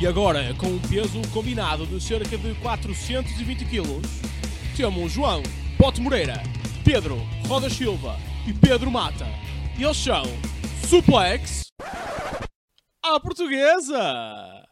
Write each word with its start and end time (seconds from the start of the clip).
E 0.00 0.06
agora, 0.06 0.54
com 0.54 0.66
um 0.66 0.78
peso 0.78 1.20
combinado 1.30 1.84
de 1.84 2.00
cerca 2.00 2.38
de 2.38 2.54
420 2.54 3.66
kg, 3.66 4.00
temos 4.74 5.12
João 5.12 5.42
Pote 5.76 6.00
Moreira, 6.00 6.42
Pedro 6.82 7.18
Roda 7.46 7.68
Silva 7.68 8.16
e 8.46 8.52
Pedro 8.54 8.90
Mata. 8.90 9.26
Eles 9.78 9.98
são 9.98 10.22
Suplex 10.88 11.66
à 13.04 13.20
Portuguesa! 13.20 14.64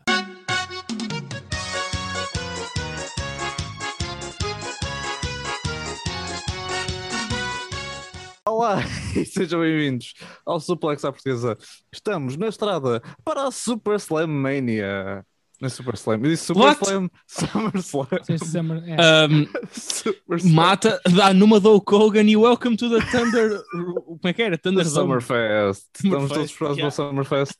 Olá 8.48 8.78
e 9.14 9.24
sejam 9.28 9.60
bem-vindos 9.60 10.14
ao 10.46 10.58
Suplex 10.58 11.04
à 11.04 11.12
Portuguesa. 11.12 11.58
Estamos 11.92 12.34
na 12.38 12.48
estrada 12.48 13.02
para 13.22 13.46
a 13.46 13.50
Super 13.50 13.96
Slam 13.96 14.26
Mania. 14.28 15.22
Não 15.60 15.66
é 15.66 15.68
Super 15.68 15.92
Slam, 15.92 16.14
eu 16.14 16.30
disse 16.30 16.46
Super 16.46 16.60
What? 16.62 16.82
Slam, 16.82 17.10
Summer 17.26 17.76
Slam. 17.76 18.08
Esse 18.26 18.46
summer- 18.46 18.82
é. 18.86 19.26
Um, 19.26 19.46
Super 19.70 20.38
Slam. 20.38 20.54
Mata 20.54 20.98
dá 21.14 21.34
numa 21.34 21.60
do 21.60 21.78
Kogan 21.78 22.22
e 22.22 22.38
welcome 22.38 22.74
to 22.74 22.88
the 22.88 23.04
Thunder. 23.10 23.62
Como 24.06 24.20
é 24.24 24.32
que 24.32 24.42
era? 24.42 24.56
Thunder 24.56 24.84
Zone. 24.86 25.08
Summerfest. 25.08 25.86
Estamos 26.02 26.32
todos 26.32 26.50
preparados 26.50 26.80
para 26.80 26.88
o 26.88 26.90
Summerfest. 26.90 27.52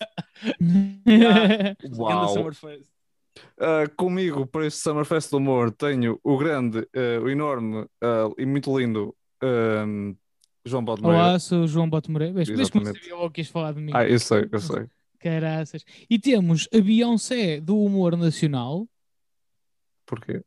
Ganda 1.04 1.76
Uau! 1.98 2.28
Summerfest. 2.32 2.88
Ah, 3.60 3.84
comigo, 3.94 4.46
para 4.46 4.66
este 4.66 4.80
Summerfest 4.80 5.30
do 5.32 5.36
Humor, 5.36 5.70
tenho 5.70 6.18
o 6.24 6.38
grande, 6.38 6.88
ah, 6.96 7.22
o 7.22 7.28
enorme 7.28 7.84
ah, 8.02 8.30
e 8.38 8.46
muito 8.46 8.78
lindo 8.78 9.14
ah, 9.42 9.84
João 10.68 10.84
Baldemeira. 10.84 11.16
Olá, 11.18 11.38
sou 11.38 11.62
o 11.62 11.66
João 11.66 11.88
Boto 11.88 12.10
Moreira. 12.10 12.34
Vês 12.34 12.48
vês 12.48 12.70
como 12.70 12.82
Exatamente. 12.82 13.02
sabia 13.04 13.16
logo 13.16 13.30
que 13.32 13.40
ias 13.40 13.48
falar 13.48 13.72
de 13.72 13.80
mim? 13.80 13.92
Ah, 13.94 14.06
eu 14.06 14.18
sei, 14.18 14.48
eu 14.50 14.60
sei. 14.60 14.86
Caraças. 15.18 15.84
E 16.08 16.18
temos 16.18 16.68
a 16.72 16.80
Beyoncé 16.80 17.60
do 17.60 17.78
humor 17.78 18.16
nacional, 18.16 18.86
Porquê? 20.06 20.42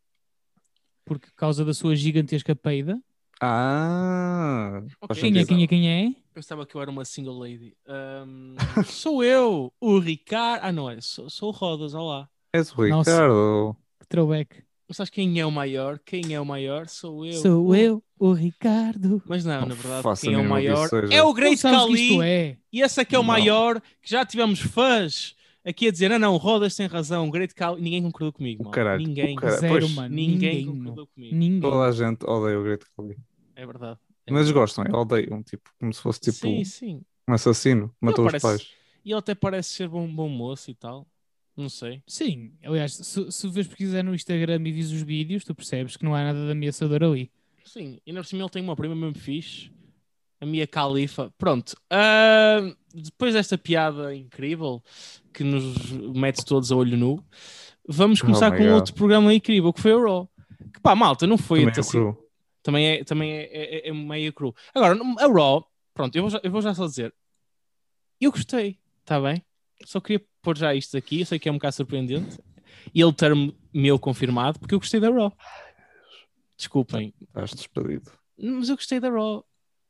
por 1.04 1.20
causa 1.36 1.66
da 1.66 1.74
sua 1.74 1.96
gigantesca 1.96 2.56
peida. 2.56 2.98
Ah! 3.42 4.82
Ok. 5.02 5.08
faz 5.08 5.20
Quem 5.20 5.38
é, 5.38 5.46
quem 5.46 5.64
é, 5.64 5.68
quem 5.68 5.90
é? 5.90 6.16
Pensava 6.34 6.66
que 6.66 6.76
eu 6.76 6.82
era 6.82 6.92
uma 6.92 7.04
single 7.04 7.38
lady. 7.40 7.76
Um, 7.88 8.56
sou 8.86 9.24
eu, 9.24 9.74
o 9.82 10.00
Ricardo. 10.00 10.64
Ah, 10.64 10.72
não 10.72 10.90
é? 10.90 11.02
Sou, 11.02 11.30
sou 11.30 11.50
o 11.50 11.52
Rodas, 11.52 11.94
olá. 11.94 12.30
És 12.54 12.72
o 12.72 12.88
Nossa. 12.88 13.12
Ricardo. 13.12 13.76
Que 14.00 14.08
throwback. 14.08 14.64
Mas 14.92 14.98
sabes 14.98 15.10
quem 15.10 15.40
é 15.40 15.46
o 15.46 15.52
maior? 15.52 15.98
Quem 16.06 16.34
é 16.34 16.42
o 16.42 16.46
maior? 16.46 16.86
Sou 16.90 17.26
eu. 17.26 17.32
Sou 17.42 17.74
eu, 17.74 18.04
o 18.20 18.34
Ricardo. 18.34 19.24
Mas 19.26 19.46
não, 19.46 19.66
na 19.66 19.74
verdade, 19.74 20.20
quem 20.20 20.34
é 20.34 20.38
o 20.38 20.44
maior 20.44 20.90
é 21.10 21.22
o 21.24 21.28
Não 21.28 21.34
Great 21.34 21.62
Khali. 21.62 22.10
isto 22.10 22.22
é. 22.22 22.58
E 22.74 22.82
esse 22.82 23.00
aqui 23.00 23.16
é 23.16 23.18
o 23.18 23.22
Não. 23.22 23.28
maior, 23.28 23.80
que 24.02 24.10
já 24.10 24.26
tivemos 24.26 24.60
fãs 24.60 25.34
aqui 25.64 25.88
a 25.88 25.92
dizer: 25.92 26.10
não, 26.10 26.20
não, 26.20 26.36
Rodas 26.36 26.76
tem 26.76 26.88
razão, 26.88 27.26
o 27.26 27.32
Great 27.32 27.56
Khali. 27.56 27.82
Ninguém 27.82 28.04
concordou 28.04 28.34
comigo, 28.34 28.64
O 28.64 28.66
mal. 28.66 28.74
caralho, 28.74 29.08
Ninguém. 29.08 29.32
o 29.38 29.40
caralho. 29.40 29.62
Zero, 29.62 29.80
pois, 29.80 29.94
mano. 29.94 30.14
Ninguém, 30.14 30.66
Ninguém, 30.66 30.66
concordou 30.80 31.08
comigo. 31.08 31.36
Ninguém. 31.38 31.62
Toda 31.62 31.86
a 31.86 31.92
gente 31.94 32.26
odeia 32.26 32.60
o 32.60 32.64
Great 32.64 32.86
Khali. 32.98 33.18
É 33.56 33.66
verdade. 33.66 33.98
É 34.28 34.32
Mas 34.34 34.48
verdade. 34.48 34.54
gostam, 34.54 34.84
é, 34.84 34.94
odeiam, 34.94 35.42
tipo, 35.42 35.70
como 35.80 35.94
se 35.94 36.02
fosse 36.02 36.20
tipo 36.20 36.36
Sim, 36.38 36.66
sim. 36.66 37.02
um 37.30 37.34
assassino, 37.34 37.96
matou 38.02 38.26
os 38.26 38.32
parece- 38.34 38.46
pais. 38.46 38.68
E 39.06 39.12
ele 39.12 39.20
até 39.20 39.34
parece 39.34 39.70
ser 39.70 39.88
bom, 39.88 40.06
bom 40.06 40.28
moço 40.28 40.70
e 40.70 40.74
tal. 40.76 41.08
Não 41.56 41.70
sei. 41.70 42.02
Sim, 42.08 42.54
aliás, 42.64 42.94
se, 42.96 43.32
se 43.32 43.48
vês 43.50 43.68
pesquisar 43.68 44.04
no 44.04 44.16
Instagram 44.16 44.62
e 44.66 44.72
vis 44.72 44.92
os 44.92 45.02
vídeos, 45.02 45.44
tu 45.44 45.54
percebes 45.54 45.98
que 45.98 46.04
não 46.06 46.16
há 46.16 46.24
nada 46.24 46.46
de 46.46 46.52
ameaçador 46.52 47.04
ali. 47.04 47.32
Sim, 47.66 48.00
e 48.06 48.12
na 48.14 48.24
cima 48.24 48.42
ele 48.44 48.50
tem 48.50 48.64
uma 48.64 48.76
prima 48.76 48.96
mesmo 48.96 49.18
fixe, 49.18 49.70
a 50.40 50.46
Mia 50.46 50.66
Khalifa. 50.66 51.32
Pronto, 51.38 51.76
ah, 51.90 52.60
depois 52.94 53.34
desta 53.34 53.58
piada 53.58 54.16
incrível 54.16 54.82
que 55.34 55.44
nos 55.44 55.92
mete 55.92 56.44
todos 56.46 56.72
a 56.72 56.76
olho 56.76 56.98
nu, 56.98 57.24
vamos 57.88 58.22
começar 58.22 58.52
Oh 58.54 58.58
com 58.58 58.64
God. 58.64 58.74
outro 58.74 58.94
programa 58.94 59.34
incrível 59.34 59.72
que 59.74 59.82
foi 59.82 59.94
o 59.94 60.04
Raw. 60.04 60.30
Que 60.74 60.80
pá, 60.82 60.96
malta, 60.96 61.28
não 61.28 61.38
foi 61.38 61.60
Também 61.60 61.74
é 61.76 61.80
assim- 61.80 61.92
cru. 61.92 62.30
também 62.64 62.86
é, 62.88 63.04
também 63.04 63.32
é, 63.32 63.44
é, 63.88 63.90
é 63.90 63.94
meio 63.94 64.32
cru. 64.34 64.56
Agora, 64.74 64.98
a 65.20 65.28
Raw, 65.28 65.66
pronto, 65.94 66.16
eu 66.16 66.24
vou, 66.24 66.30
já, 66.32 66.40
eu 66.44 66.52
vou 66.52 66.62
já 66.62 66.74
só 66.74 66.86
dizer, 66.88 67.14
eu 68.20 68.32
gostei, 68.32 68.80
está 69.02 69.20
bem? 69.20 69.44
Só 69.86 70.00
queria 70.00 70.24
pôr 70.42 70.58
já 70.58 70.74
isto 70.76 70.96
aqui, 70.98 71.22
eu 71.22 71.26
sei 71.26 71.40
que 71.40 71.48
é 71.50 71.52
um 71.52 71.56
bocado 71.56 71.76
surpreendente, 71.76 72.38
e 72.94 73.02
ele 73.02 73.14
ter-me 73.14 73.56
meu 73.74 73.98
confirmado, 74.00 74.60
porque 74.60 74.74
eu 74.76 74.80
gostei 74.80 75.00
da 75.00 75.10
Raw. 75.10 75.32
Desculpem, 76.58 77.14
Estás 77.22 77.52
despedido. 77.54 78.12
mas 78.38 78.70
eu 78.70 78.76
gostei 78.76 79.00
da 79.00 79.10
Raw. 79.10 79.46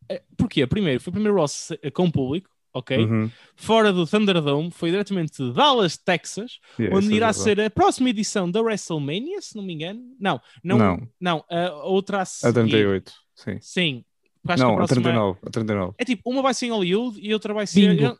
Eh, 0.09 0.21
Porquê? 0.37 0.65
Primeiro, 0.65 0.99
foi 1.01 1.11
o 1.11 1.13
primeiro 1.13 1.37
Raw 1.37 1.45
eh, 1.81 1.91
com 1.91 2.09
público, 2.09 2.49
ok? 2.73 2.97
Uhum. 2.97 3.29
Fora 3.55 3.91
do 3.91 4.07
Thunderdome, 4.07 4.71
foi 4.71 4.89
diretamente 4.91 5.43
de 5.43 5.53
Dallas, 5.53 5.97
Texas, 5.97 6.59
Yeah, 6.79 6.97
onde 6.97 7.11
é 7.13 7.15
irá 7.17 7.27
verdade. 7.27 7.43
ser 7.43 7.61
a 7.61 7.69
próxima 7.69 8.09
edição 8.09 8.49
da 8.49 8.61
WrestleMania, 8.61 9.41
se 9.41 9.55
não 9.55 9.63
me 9.63 9.73
engano. 9.73 10.01
Não, 10.19 10.39
não, 10.63 10.77
não, 10.77 11.07
Não. 11.19 11.45
a 11.49 11.83
outra 11.83 12.19
a 12.19 12.21
A 12.21 12.25
seguir. 12.25 12.53
38, 12.53 13.13
sim. 13.35 13.57
Sim. 13.61 14.05
acho 14.47 14.55
que 14.57 14.61
Não, 14.63 14.73
a 14.73 14.75
próxima- 14.77 15.01
39, 15.03 15.39
a 15.45 15.49
39. 15.49 15.93
É 15.97 16.05
tipo, 16.05 16.29
uma 16.31 16.41
vai 16.41 16.53
ser 16.53 16.67
em 16.67 16.71
Hollywood 16.71 17.19
e 17.21 17.33
outra 17.33 17.53
vai 17.53 17.67
ser. 17.67 17.95
Bingo. 17.95 18.17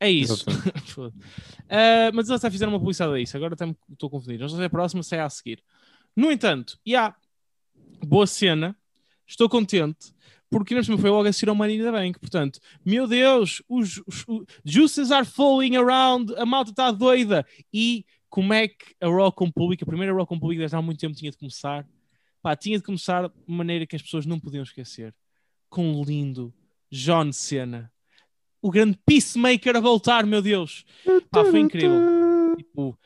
É 0.00 0.10
isso. 0.10 0.44
Ah, 1.72 2.10
mas 2.12 2.28
eles 2.28 2.42
já 2.42 2.50
fizeram 2.50 2.72
uma 2.72 2.80
publicidade 2.80 3.14
a 3.14 3.20
isso, 3.20 3.36
agora 3.36 3.54
até 3.54 3.64
estou 3.92 4.10
confundido. 4.10 4.42
Não 4.42 4.48
sei 4.48 4.56
se 4.56 4.62
é 4.64 4.66
a 4.66 4.70
próxima, 4.70 5.04
se 5.04 5.14
é 5.14 5.20
a 5.20 5.30
seguir. 5.30 5.62
No 6.16 6.32
entanto, 6.32 6.76
e 6.84 6.96
há 6.96 7.14
boa 8.04 8.26
cena, 8.26 8.76
estou 9.24 9.48
contente, 9.48 10.12
porque 10.50 10.74
neste 10.74 10.90
momento 10.90 11.02
foi 11.02 11.10
logo 11.10 11.28
a 11.28 11.32
seguir 11.32 11.48
ao 11.48 11.54
Money 11.54 11.76
in 11.76 11.82
the 11.84 11.92
Bank. 11.92 12.18
Portanto, 12.18 12.58
meu 12.84 13.06
Deus, 13.06 13.62
os, 13.68 14.02
os, 14.04 14.24
os 14.26 14.44
juices 14.64 15.12
are 15.12 15.24
falling 15.24 15.76
around, 15.76 16.34
a 16.36 16.44
malta 16.44 16.72
está 16.72 16.90
doida. 16.90 17.46
E 17.72 18.04
como 18.28 18.52
é 18.52 18.66
que 18.66 18.96
a 19.00 19.06
Raw 19.06 19.30
com 19.30 19.48
público, 19.50 19.84
a 19.84 19.86
primeira 19.86 20.12
Raw 20.12 20.26
com 20.26 20.38
público 20.38 20.58
desde 20.58 20.76
há 20.76 20.82
muito 20.82 20.98
tempo 20.98 21.16
tinha 21.16 21.30
de 21.30 21.38
começar? 21.38 21.86
Pá, 22.42 22.56
tinha 22.56 22.78
de 22.78 22.84
começar 22.84 23.28
de 23.28 23.34
maneira 23.46 23.86
que 23.86 23.94
as 23.94 24.02
pessoas 24.02 24.26
não 24.26 24.40
podiam 24.40 24.64
esquecer. 24.64 25.14
Com 25.68 25.94
o 25.94 26.04
lindo 26.04 26.52
John 26.90 27.32
Cena. 27.32 27.92
O 28.62 28.70
grande 28.70 28.98
Peacemaker 29.06 29.76
a 29.76 29.80
voltar, 29.80 30.26
meu 30.26 30.42
Deus. 30.42 30.84
Pá, 31.30 31.44
foi 31.44 31.60
incrível. 31.60 31.98
Tipo, 32.56 32.98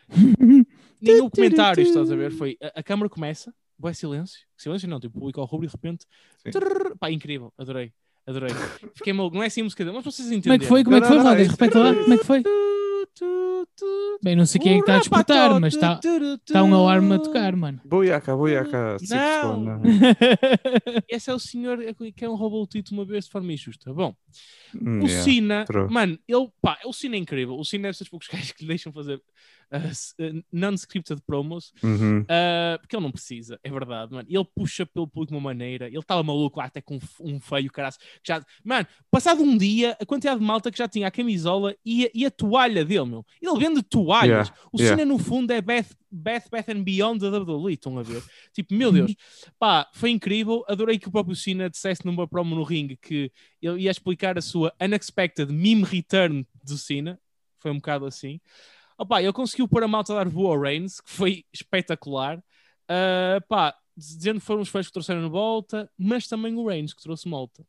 nenhum 1.01 1.31
comentário, 1.31 1.83
estás 1.83 2.11
a 2.11 2.17
ver? 2.17 2.33
Foi, 2.33 2.57
a, 2.61 2.81
a 2.81 2.83
câmara 2.83 3.09
começa, 3.09 3.55
boé 3.79 3.93
silêncio. 3.93 4.41
Silêncio 4.57 4.89
não, 4.89 4.99
tipo, 4.99 5.19
público 5.19 5.41
ao 5.41 5.47
rubro 5.47 5.67
e 5.67 5.69
de 5.69 5.73
repente, 5.73 6.07
trrr, 6.51 6.97
pá, 6.99 7.11
incrível, 7.11 7.53
adorei, 7.57 7.93
adorei. 8.27 8.51
Fiquei 8.95 9.13
maluco, 9.13 9.37
não 9.37 9.43
é 9.43 9.47
assim 9.47 9.61
a 9.61 9.65
música 9.65 9.85
dele, 9.85 9.97
mas 9.97 10.05
vocês 10.05 10.29
Como 10.43 10.55
é 10.55 10.59
que 10.59 10.67
foi? 10.67 10.83
Como 10.83 10.97
é 10.97 11.01
que 11.01 11.07
foi, 11.07 11.17
Não, 11.17 11.25
não, 11.25 11.31
Rodas? 11.31 11.49
Repete 11.49 11.77
lá, 11.77 11.95
como 11.95 12.15
é 12.15 12.19
que 12.19 12.25
foi? 12.25 12.43
Bem, 14.23 14.35
não 14.37 14.47
sei 14.47 14.61
quem 14.61 14.73
é 14.73 14.75
que 14.77 14.81
está 14.81 14.97
a 14.97 14.99
disputar, 14.99 15.61
mas 15.61 15.75
está 15.75 16.01
está 16.47 16.63
um 16.63 16.75
alarme 16.75 17.15
a 17.15 17.19
tocar, 17.19 17.55
mano. 17.55 17.81
Boiaca, 17.85 18.37
boiaca. 18.37 18.97
Não. 19.09 19.81
Esse 21.09 21.31
é 21.31 21.35
o 21.35 21.39
senhor 21.39 21.79
que 22.17 22.25
é 22.25 22.29
um 22.29 22.35
roubou 22.35 22.63
o 22.63 22.67
título 22.67 23.01
uma 23.01 23.07
vez 23.07 23.27
de 23.27 23.31
forma 23.31 23.53
injusta. 23.53 23.93
Bom, 23.93 24.15
Hum, 24.75 25.05
o 25.05 25.07
yeah. 25.07 25.65
True. 25.65 25.89
mano, 25.89 26.19
ele, 26.27 26.49
pá, 26.61 26.79
o 26.85 26.93
Cena 26.93 27.15
é 27.15 27.19
incrível. 27.19 27.55
O 27.57 27.65
deve 27.65 27.97
ser 27.97 28.05
dos 28.05 28.11
poucos 28.11 28.29
gajos 28.33 28.53
que 28.53 28.63
lhe 28.65 28.69
deixam 28.69 28.93
fazer 28.93 29.21
uh, 29.73 30.45
non-scripted 30.53 31.21
promos, 31.27 31.73
Uhum. 31.83 32.21
uh, 32.21 32.79
porque 32.81 32.97
ele 32.97 33.03
não 33.03 33.13
precisa, 33.13 33.59
é 33.63 33.71
verdade, 33.71 34.13
mano. 34.13 34.27
Ele 34.29 34.45
puxa 34.55 34.85
pelo 34.87 35.07
público 35.07 35.33
de 35.33 35.37
uma 35.37 35.43
maneira, 35.43 35.87
ele 35.87 35.99
estava 35.99 36.23
maluco 36.23 36.59
lá 36.59 36.67
até 36.67 36.81
com 36.81 36.99
um 37.21 37.41
feio, 37.41 37.71
que 37.71 37.81
Já, 38.27 38.45
mano, 38.65 38.87
passado 39.11 39.43
um 39.43 39.57
dia, 39.57 39.97
a 40.01 40.07
quantidade 40.07 40.41
de 40.41 40.47
malta 40.47 40.71
que 40.71 40.79
já 40.79 40.89
tinha 40.89 41.09
a 41.09 41.11
camisola 41.11 41.75
e 41.85 42.07
a, 42.07 42.11
e 42.15 42.27
a 42.27 42.31
toalha 42.31 42.85
dele, 42.85 43.05
meu. 43.07 43.27
Ele 43.41 43.59
vende 43.59 43.83
toalhas. 43.83 44.49
Yeah, 44.49 44.55
O 44.73 44.81
yeah. 44.81 44.97
Cena, 44.97 45.11
no 45.11 45.19
fundo, 45.19 45.53
é 45.53 45.61
Beth, 45.61 45.87
Beth, 46.11 46.45
Beth 46.51 46.69
and 46.69 46.83
Beyond 46.83 47.19
da 47.21 47.39
WWE, 47.39 47.73
estão 47.75 47.99
a 47.99 48.03
ver? 48.03 48.23
Tipo, 48.53 48.75
meu 48.75 48.93
Deus, 48.93 49.15
pá, 49.59 49.89
foi 49.93 50.11
incrível. 50.11 50.65
Adorei 50.69 50.99
que 50.99 51.09
o 51.09 51.11
próprio 51.11 51.35
Cena 51.37 51.69
dissesse 51.69 52.05
numa 52.07 52.27
promo 52.29 52.55
no 52.55 52.63
ringue 52.63 52.97
que 52.97 53.31
ele 53.61 53.83
ia 53.83 53.91
explicar 53.91 54.39
a 54.39 54.43
sua 54.43 54.73
unexpected 54.81 55.51
meme 55.53 55.83
return 55.85 56.47
do 56.63 56.79
Cena. 56.79 57.19
Foi 57.59 57.71
um 57.71 57.77
bocado 57.77 58.07
assim. 58.07 58.41
Opa, 58.97 59.23
ele 59.23 59.33
conseguiu 59.33 59.67
pôr 59.67 59.83
a 59.83 59.89
malta 59.89 60.13
a 60.13 60.17
dar 60.17 60.29
voa 60.29 60.55
ao 60.55 60.61
Reigns, 60.61 61.01
que 61.01 61.11
foi 61.11 61.45
espetacular. 61.53 62.43
Ah, 62.89 63.41
pá, 63.49 63.75
dizendo 63.97 64.41
que 64.41 64.47
foram 64.47 64.63
os 64.63 64.69
fãs 64.69 64.87
que 64.87 64.93
trouxeram 64.93 65.23
de 65.23 65.29
volta, 65.29 65.91
mas 65.97 66.27
também 66.27 66.55
o 66.57 66.67
Reigns 66.67 66.93
que 66.93 67.03
trouxe 67.03 67.29
volta. 67.29 67.65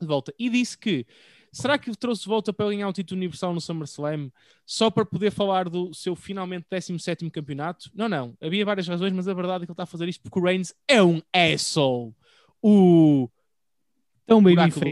De 0.00 0.06
volta. 0.06 0.32
E 0.38 0.48
disse 0.48 0.76
que 0.78 1.06
será 1.52 1.78
que 1.78 1.94
trouxe 1.96 2.22
de 2.22 2.28
volta 2.28 2.52
para 2.52 2.68
ganhar 2.68 2.88
o 2.88 2.92
título 2.92 3.18
universal 3.18 3.52
no 3.52 3.60
SummerSlam 3.60 4.30
só 4.64 4.90
para 4.90 5.04
poder 5.04 5.30
falar 5.30 5.68
do 5.68 5.92
seu 5.92 6.14
finalmente 6.14 6.66
17 6.70 7.28
campeonato? 7.30 7.90
Não, 7.94 8.08
não. 8.08 8.36
Havia 8.40 8.64
várias 8.64 8.86
razões, 8.86 9.12
mas 9.12 9.26
a 9.26 9.34
verdade 9.34 9.64
é 9.64 9.66
que 9.66 9.70
ele 9.70 9.74
está 9.74 9.82
a 9.82 9.86
fazer 9.86 10.08
isto 10.08 10.22
porque 10.22 10.38
o 10.38 10.42
Reigns 10.42 10.74
é 10.86 11.02
um 11.02 11.20
asshole. 11.32 12.14
O 12.62 13.28
Tão 14.26 14.42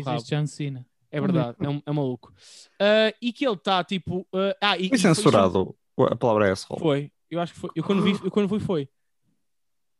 rabo. 0.02 0.16
este 0.16 0.34
John 0.34 0.46
Cena. 0.46 0.86
É 1.10 1.20
verdade, 1.20 1.56
é, 1.60 1.68
um, 1.68 1.82
é 1.84 1.92
maluco. 1.92 2.32
Ah, 2.80 3.12
e 3.20 3.32
que 3.32 3.46
ele 3.46 3.54
está 3.54 3.82
tipo. 3.84 4.26
ah, 4.32 4.56
ah, 4.60 4.78
e, 4.78 4.88
Foi 4.88 4.96
e 4.96 5.00
censurado. 5.00 5.74
A 6.10 6.16
palavra 6.16 6.48
é 6.48 6.50
asshole. 6.52 6.80
Foi, 6.80 7.12
eu 7.30 7.40
acho 7.40 7.54
que 7.54 7.58
foi. 7.60 7.70
Eu 7.74 7.84
quando 7.84 8.02
vi, 8.02 8.12
eu 8.22 8.30
quando 8.30 8.48
vi 8.48 8.64
foi. 8.64 8.88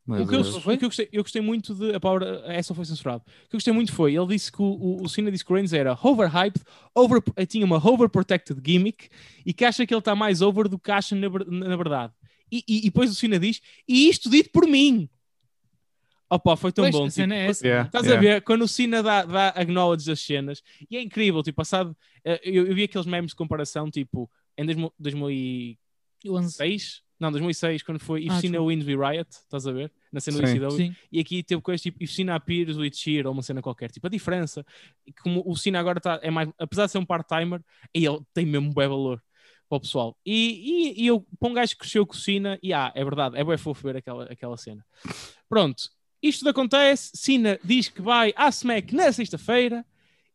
O 0.08 0.24
que 0.24 0.36
eu, 0.36 0.40
o 0.40 0.78
que 0.78 0.84
eu 0.84 0.88
gostei, 0.88 1.08
eu 1.12 1.22
gostei 1.22 1.42
muito 1.42 1.74
de. 1.74 1.94
A 1.94 1.98
palavra, 1.98 2.44
essa 2.46 2.72
foi 2.72 2.84
censurado. 2.84 3.24
O 3.26 3.48
que 3.48 3.56
eu 3.56 3.58
gostei 3.58 3.72
muito 3.72 3.92
foi. 3.92 4.14
Ele 4.14 4.26
disse 4.28 4.52
que 4.52 4.62
o, 4.62 4.64
o, 4.64 5.02
o 5.02 5.08
Cena 5.08 5.32
disse 5.32 5.44
que 5.44 5.50
o 5.50 5.54
Reigns 5.54 5.72
era 5.72 5.98
overhyped, 6.00 6.62
over, 6.94 7.20
tinha 7.48 7.64
uma 7.64 7.76
overprotected 7.76 8.60
gimmick 8.64 9.08
e 9.44 9.52
que 9.52 9.64
acha 9.64 9.84
que 9.84 9.92
ele 9.92 9.98
está 9.98 10.14
mais 10.14 10.42
over 10.42 10.68
do 10.68 10.78
que 10.78 10.92
acha 10.92 11.16
na, 11.16 11.28
na 11.28 11.76
verdade. 11.76 12.12
E, 12.52 12.62
e, 12.68 12.78
e 12.78 12.82
depois 12.82 13.10
o 13.10 13.14
Cena 13.16 13.36
diz: 13.36 13.60
E 13.88 14.08
isto 14.08 14.30
dito 14.30 14.50
por 14.52 14.66
mim. 14.66 15.08
Opa, 16.28 16.56
foi 16.56 16.72
tão 16.72 16.84
Pois, 16.84 16.92
bom. 16.94 17.02
tipo, 17.02 17.10
cena 17.12 17.34
é 17.36 17.46
essa. 17.46 17.64
Yeah, 17.66 17.86
Estás 17.86 18.04
yeah. 18.06 18.18
a 18.28 18.34
ver? 18.34 18.42
Quando 18.42 18.62
o 18.62 18.68
Cena 18.68 19.02
dá, 19.02 19.24
dá 19.24 19.48
acknowledge 19.50 20.06
das 20.06 20.20
cenas, 20.20 20.60
e 20.90 20.96
é 20.96 21.00
incrível, 21.02 21.42
tipo, 21.42 21.56
passado. 21.56 21.96
eh, 22.24 22.40
Eu, 22.44 22.66
eu 22.66 22.74
vi 22.74 22.82
aqueles 22.84 23.06
memes 23.06 23.30
de 23.30 23.36
comparação, 23.36 23.90
tipo, 23.90 24.28
em 24.58 24.66
2000 24.66 24.92
2006, 24.98 25.76
11. 26.26 27.02
não, 27.20 27.30
2006, 27.30 27.82
quando 27.82 28.00
foi 28.00 28.24
If 28.24 28.32
Ah, 28.32 28.40
Cena. 28.40 28.60
Wins 28.60 28.84
We 28.86 28.94
Riot, 28.94 29.30
estás 29.30 29.66
a 29.66 29.72
ver? 29.72 29.92
Na 30.12 30.18
cena 30.20 30.38
do 30.40 30.46
Sim. 30.46 30.54
ECW. 30.56 30.70
Sim. 30.72 30.96
E 31.12 31.20
aqui 31.20 31.42
teve 31.42 31.60
coisas 31.62 31.80
tipo 31.82 32.02
If 32.02 32.10
Cena 32.10 32.34
appears 32.34 32.76
with 32.76 32.92
cheer 32.94 33.26
ou 33.26 33.32
uma 33.32 33.42
cena 33.42 33.62
qualquer. 33.62 33.90
Tipo, 33.90 34.06
a 34.06 34.10
diferença, 34.10 34.64
como 35.22 35.42
o 35.46 35.54
Cena 35.56 35.78
agora 35.78 35.98
está, 35.98 36.18
é 36.22 36.30
mais, 36.30 36.48
apesar 36.58 36.86
de 36.86 36.92
ser 36.92 36.98
um 36.98 37.06
part-timer, 37.06 37.60
ele 37.94 38.18
tem 38.34 38.44
mesmo 38.44 38.72
bom 38.72 38.88
valor 38.88 39.22
para 39.68 39.76
o 39.76 39.80
pessoal. 39.80 40.16
E, 40.26 40.94
e, 40.96 41.04
e 41.04 41.06
eu, 41.06 41.24
para 41.38 41.48
um 41.48 41.52
gajo 41.54 41.72
que 41.72 41.78
cresceu 41.78 42.04
com 42.06 42.14
o 42.14 42.16
Cena, 42.16 42.58
e 42.62 42.72
ah, 42.72 42.90
é 42.94 43.04
verdade, 43.04 43.36
é 43.36 43.44
bem 43.44 43.56
fofo 43.56 43.82
ver 43.82 43.96
aquela, 43.96 44.24
aquela 44.24 44.56
cena. 44.56 44.84
Pronto, 45.48 45.84
isto 46.22 46.40
tudo 46.40 46.50
acontece. 46.50 47.10
Cena 47.14 47.58
diz 47.64 47.88
que 47.88 48.02
vai 48.02 48.32
à 48.36 48.48
Smack 48.48 48.94
na 48.94 49.10
sexta-feira 49.12 49.84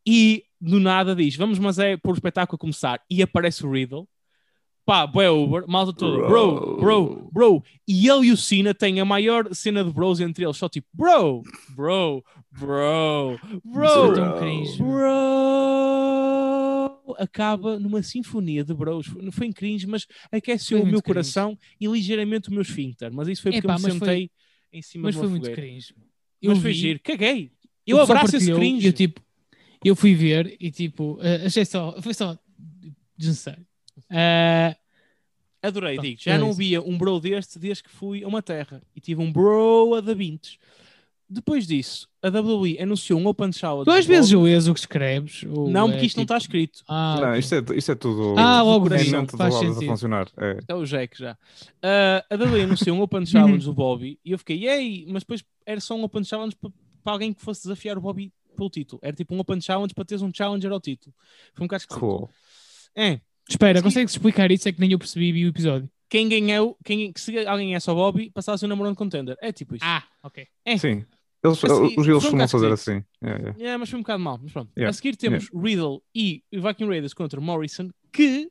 e 0.06 0.44
do 0.60 0.80
nada 0.80 1.16
diz: 1.16 1.36
Vamos, 1.36 1.60
mas 1.60 1.80
é 1.80 1.98
por 1.98 2.12
o 2.12 2.14
espetáculo 2.14 2.58
começar. 2.58 3.02
E 3.10 3.22
aparece 3.22 3.66
o 3.66 3.72
Riddle. 3.72 4.08
Pá, 4.84 5.06
bué 5.06 5.30
over, 5.30 5.64
malta 5.68 5.94
toda, 5.94 6.28
bro, 6.28 6.78
bro, 6.78 7.30
bro. 7.32 7.64
E 7.88 8.10
ele 8.10 8.28
e 8.28 8.32
o 8.32 8.38
Cena 8.38 8.74
têm 8.74 9.00
a 9.00 9.06
maior 9.06 9.54
cena 9.54 9.84
de 9.84 9.92
bros 9.92 10.20
entre 10.20 10.44
eles, 10.44 10.58
só 10.58 10.68
tipo, 10.68 10.88
bro, 10.92 11.44
bro, 11.76 12.24
bro, 12.52 13.40
bro, 13.64 14.14
tão 14.16 14.40
cringe. 14.40 14.82
bro. 14.82 15.12
Acaba 17.20 17.78
numa 17.80 18.02
sinfonia 18.02 18.64
de 18.64 18.74
bros. 18.74 19.06
Foi- 19.08 19.32
Foi 19.32 19.48
em 19.48 19.52
cringe, 19.52 19.86
mas 19.88 20.08
aqueceu 20.32 20.80
Foi 20.80 20.88
o 20.88 20.92
meu 20.92 21.02
cringe. 21.02 21.14
coração 21.14 21.58
e 21.80 21.88
ligeiramente 21.88 22.50
o 22.50 22.52
meu 22.52 22.62
esfíncter. 22.62 23.12
Mas 23.14 23.28
isso 23.28 23.42
foi 23.44 23.52
porque 23.52 23.68
Epá, 23.68 23.76
eu 23.76 23.80
me 23.84 23.92
sentei 23.92 24.32
em 24.72 24.82
cima 24.82 25.04
Mas 25.04 25.16
de 25.16 25.22
foi 25.22 25.30
muito 25.30 25.52
cringe. 25.52 25.94
Mas 26.44 26.60
foi 26.60 26.72
vi, 26.72 26.78
giro, 26.78 27.00
caguei. 27.04 27.52
Eu 27.86 28.00
abraço 28.00 28.36
esse 28.36 28.54
cringe. 28.54 28.88
Eu 28.88 28.94
tipo, 28.94 29.22
eu 29.84 29.96
fui 29.96 30.16
ver 30.16 30.56
e 30.60 30.72
tipo, 30.72 31.20
eh, 31.22 31.46
achei 31.46 31.66
só, 31.66 32.00
foi 32.02 32.14
só 32.14 32.38
desnecessário. 33.18 33.66
Eh, 34.10 34.76
Adorei, 35.62 35.98
digo. 36.00 36.20
Já 36.20 36.34
é 36.34 36.38
não 36.38 36.50
isso. 36.50 36.58
via 36.58 36.82
um 36.82 36.98
bro 36.98 37.20
deste 37.20 37.60
desde 37.60 37.84
que 37.84 37.90
fui 37.90 38.24
a 38.24 38.28
uma 38.28 38.42
terra 38.42 38.82
e 38.96 39.00
tive 39.00 39.22
um 39.22 39.32
bro 39.32 39.96
a 39.96 40.02
da 40.02 40.16
Bintes. 40.16 40.58
Depois 41.34 41.66
disso, 41.66 42.10
a 42.22 42.28
WWE 42.28 42.78
anunciou 42.82 43.18
um 43.20 43.26
Open 43.28 43.52
Challenge. 43.54 43.86
tu 43.86 43.92
às 43.92 44.06
vezes 44.06 44.34
ou 44.34 44.46
és 44.48 44.68
o 44.68 44.74
que 44.74 44.80
escreves. 44.82 45.44
Não, 45.44 45.88
é 45.88 45.92
porque 45.92 46.06
isto 46.08 46.18
não 46.18 46.24
tipo- 46.26 46.34
está 46.34 46.38
escrito. 46.38 46.84
Ah, 46.88 47.18
Não, 47.22 47.36
isto 47.38 47.56
é, 47.56 47.64
isto 47.78 47.92
é 47.92 47.96
tudo. 47.96 48.36
Ah, 48.38 48.62
logo 48.62 48.94
é 48.94 49.04
não, 49.06 49.24
do 49.24 49.38
faz 49.38 49.54
lado 49.54 49.66
a 49.66 49.74
sentido. 49.74 49.90
funcionar. 49.90 50.28
É. 50.38 50.58
É 50.68 50.76
o 50.76 50.84
Jack 50.86 51.18
já. 51.18 51.38
Ah, 51.82 52.26
a 52.30 52.36
WWE 52.36 52.64
anunciou 52.64 52.98
um 52.98 53.02
Open 53.02 53.26
Challenge 53.26 53.64
do 53.64 53.74
Bobby 53.74 54.20
e 54.26 54.32
eu 54.34 54.38
fiquei, 54.38 54.58
yay! 54.66 55.06
Mas 55.08 55.24
depois 55.24 55.42
era 55.66 55.80
só 55.80 55.96
um 55.96 56.04
Open 56.04 56.24
Challenge 56.24 56.56
para, 56.56 56.70
para 57.04 57.14
alguém 57.14 57.34
que 57.34 57.42
fosse 57.42 57.62
desafiar 57.64 57.98
o 57.98 58.02
Bobby 58.02 58.32
pelo 58.58 58.70
título. 58.70 59.00
Era 59.02 59.16
tipo 59.16 59.34
um 59.34 59.40
Open 59.40 59.62
Challenge 59.62 59.94
para 59.94 60.04
teres 60.04 60.22
um 60.22 60.32
Challenger 60.36 60.72
ao 60.72 60.82
título. 60.82 61.16
Foi 61.54 61.64
um 61.64 61.68
bocado 61.68 61.82
esquisito. 61.84 62.00
Cool. 62.02 62.30
É. 62.96 63.22
Espera, 63.50 63.80
Sim. 63.80 63.84
consegues 63.84 64.12
explicar 64.14 64.52
isso? 64.52 64.68
É 64.68 64.72
que 64.74 64.80
nem 64.82 64.92
eu 64.92 65.00
percebi 65.00 65.30
e 65.30 65.32
vi 65.32 65.46
o 65.46 65.50
episódio. 65.50 65.90
Quem 66.10 66.28
ganhou, 66.28 66.78
quem, 66.84 67.12
que 67.14 67.22
se 67.22 67.38
alguém 67.48 67.70
ganhasse 67.70 67.90
ao 67.90 67.96
Bobby, 67.96 68.30
passava-se 68.30 68.66
o 68.66 68.68
number 68.68 68.86
one 68.86 68.96
contender. 68.98 69.38
É 69.42 69.54
tipo 69.54 69.76
isso. 69.78 69.86
Ah, 69.86 70.04
ok. 70.22 70.46
É. 70.66 70.78
Sim. 70.78 71.06
Eles, 71.44 71.64
Assim, 71.64 71.96
os 71.98 72.08
eles 72.08 72.22
costumam 72.24 72.48
fazer 72.48 72.72
assim. 72.72 73.04
Yeah, 73.24 73.42
yeah. 73.44 73.64
É, 73.74 73.78
mas 73.78 73.90
foi 73.90 73.98
um 73.98 74.04
bocado 74.04 74.22
mal. 74.24 74.40
Mas 74.42 74.52
pronto. 74.52 74.72
Yeah, 74.78 74.90
A 74.90 74.94
seguir 74.94 75.16
temos 75.16 75.50
Riddle 75.54 76.02
e 76.14 76.44
Viking 76.52 76.88
Raiders 76.88 77.14
contra 77.14 77.42
Morrison, 77.42 77.90
que 78.14 78.50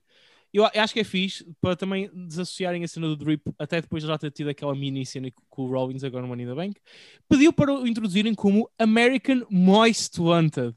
eu 0.52 0.64
a- 0.64 0.72
acho 0.74 0.92
que 0.92 0.98
é 1.00 1.04
fixe 1.04 1.46
para 1.60 1.76
também 1.76 2.10
desassociarem 2.12 2.82
a 2.82 2.88
cena 2.88 3.06
do 3.06 3.16
Drip, 3.16 3.42
até 3.58 3.80
depois 3.80 4.02
de 4.02 4.08
já 4.08 4.18
ter 4.18 4.32
tido 4.32 4.50
aquela 4.50 4.74
mini 4.74 5.06
cena 5.06 5.28
com 5.48 5.62
o 5.62 5.70
Rollins 5.70 6.02
agora 6.02 6.22
no 6.22 6.28
Money 6.28 6.44
in 6.44 6.48
the 6.48 6.54
Bank. 6.56 6.80
Pediu 7.28 7.52
para 7.52 7.72
o 7.72 7.86
introduzirem 7.86 8.34
como 8.34 8.68
American 8.76 9.46
Moist 9.48 10.18
Wanted. 10.20 10.74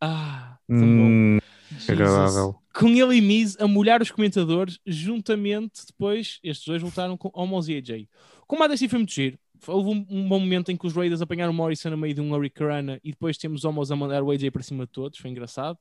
Ah, 0.00 0.58
tão 0.68 0.78
bom. 0.78 0.84
Hum, 0.86 1.38
Jesus. 1.72 1.90
agradável. 1.90 2.54
Com 2.72 2.88
ele 2.90 3.16
e 3.16 3.20
Miz 3.20 3.56
a 3.58 3.66
molhar 3.66 4.00
os 4.00 4.12
comentadores, 4.12 4.78
juntamente 4.86 5.84
depois, 5.84 6.38
estes 6.44 6.64
dois 6.64 6.80
voltaram 6.80 7.16
com 7.16 7.28
Homos 7.34 7.68
e 7.68 7.74
AJ. 7.76 8.06
O 8.42 8.46
combate 8.46 8.74
assim 8.74 8.86
foi 8.88 9.00
muito 9.00 9.12
giro. 9.12 9.36
Houve 9.66 9.90
um, 9.90 10.06
um 10.08 10.28
bom 10.28 10.38
momento 10.40 10.70
em 10.70 10.76
que 10.76 10.86
os 10.86 10.94
Raiders 10.94 11.20
apanharam 11.20 11.52
Morrison 11.52 11.90
no 11.90 11.96
meio 11.96 12.14
de 12.14 12.20
um 12.20 12.32
Hurricane 12.32 13.00
e 13.02 13.10
depois 13.10 13.36
temos 13.36 13.64
Homos 13.64 13.90
a 13.90 13.96
mandar 13.96 14.22
o 14.22 14.30
AJ 14.30 14.50
para 14.50 14.62
cima 14.62 14.86
de 14.86 14.92
todos, 14.92 15.18
foi 15.18 15.30
engraçado. 15.30 15.78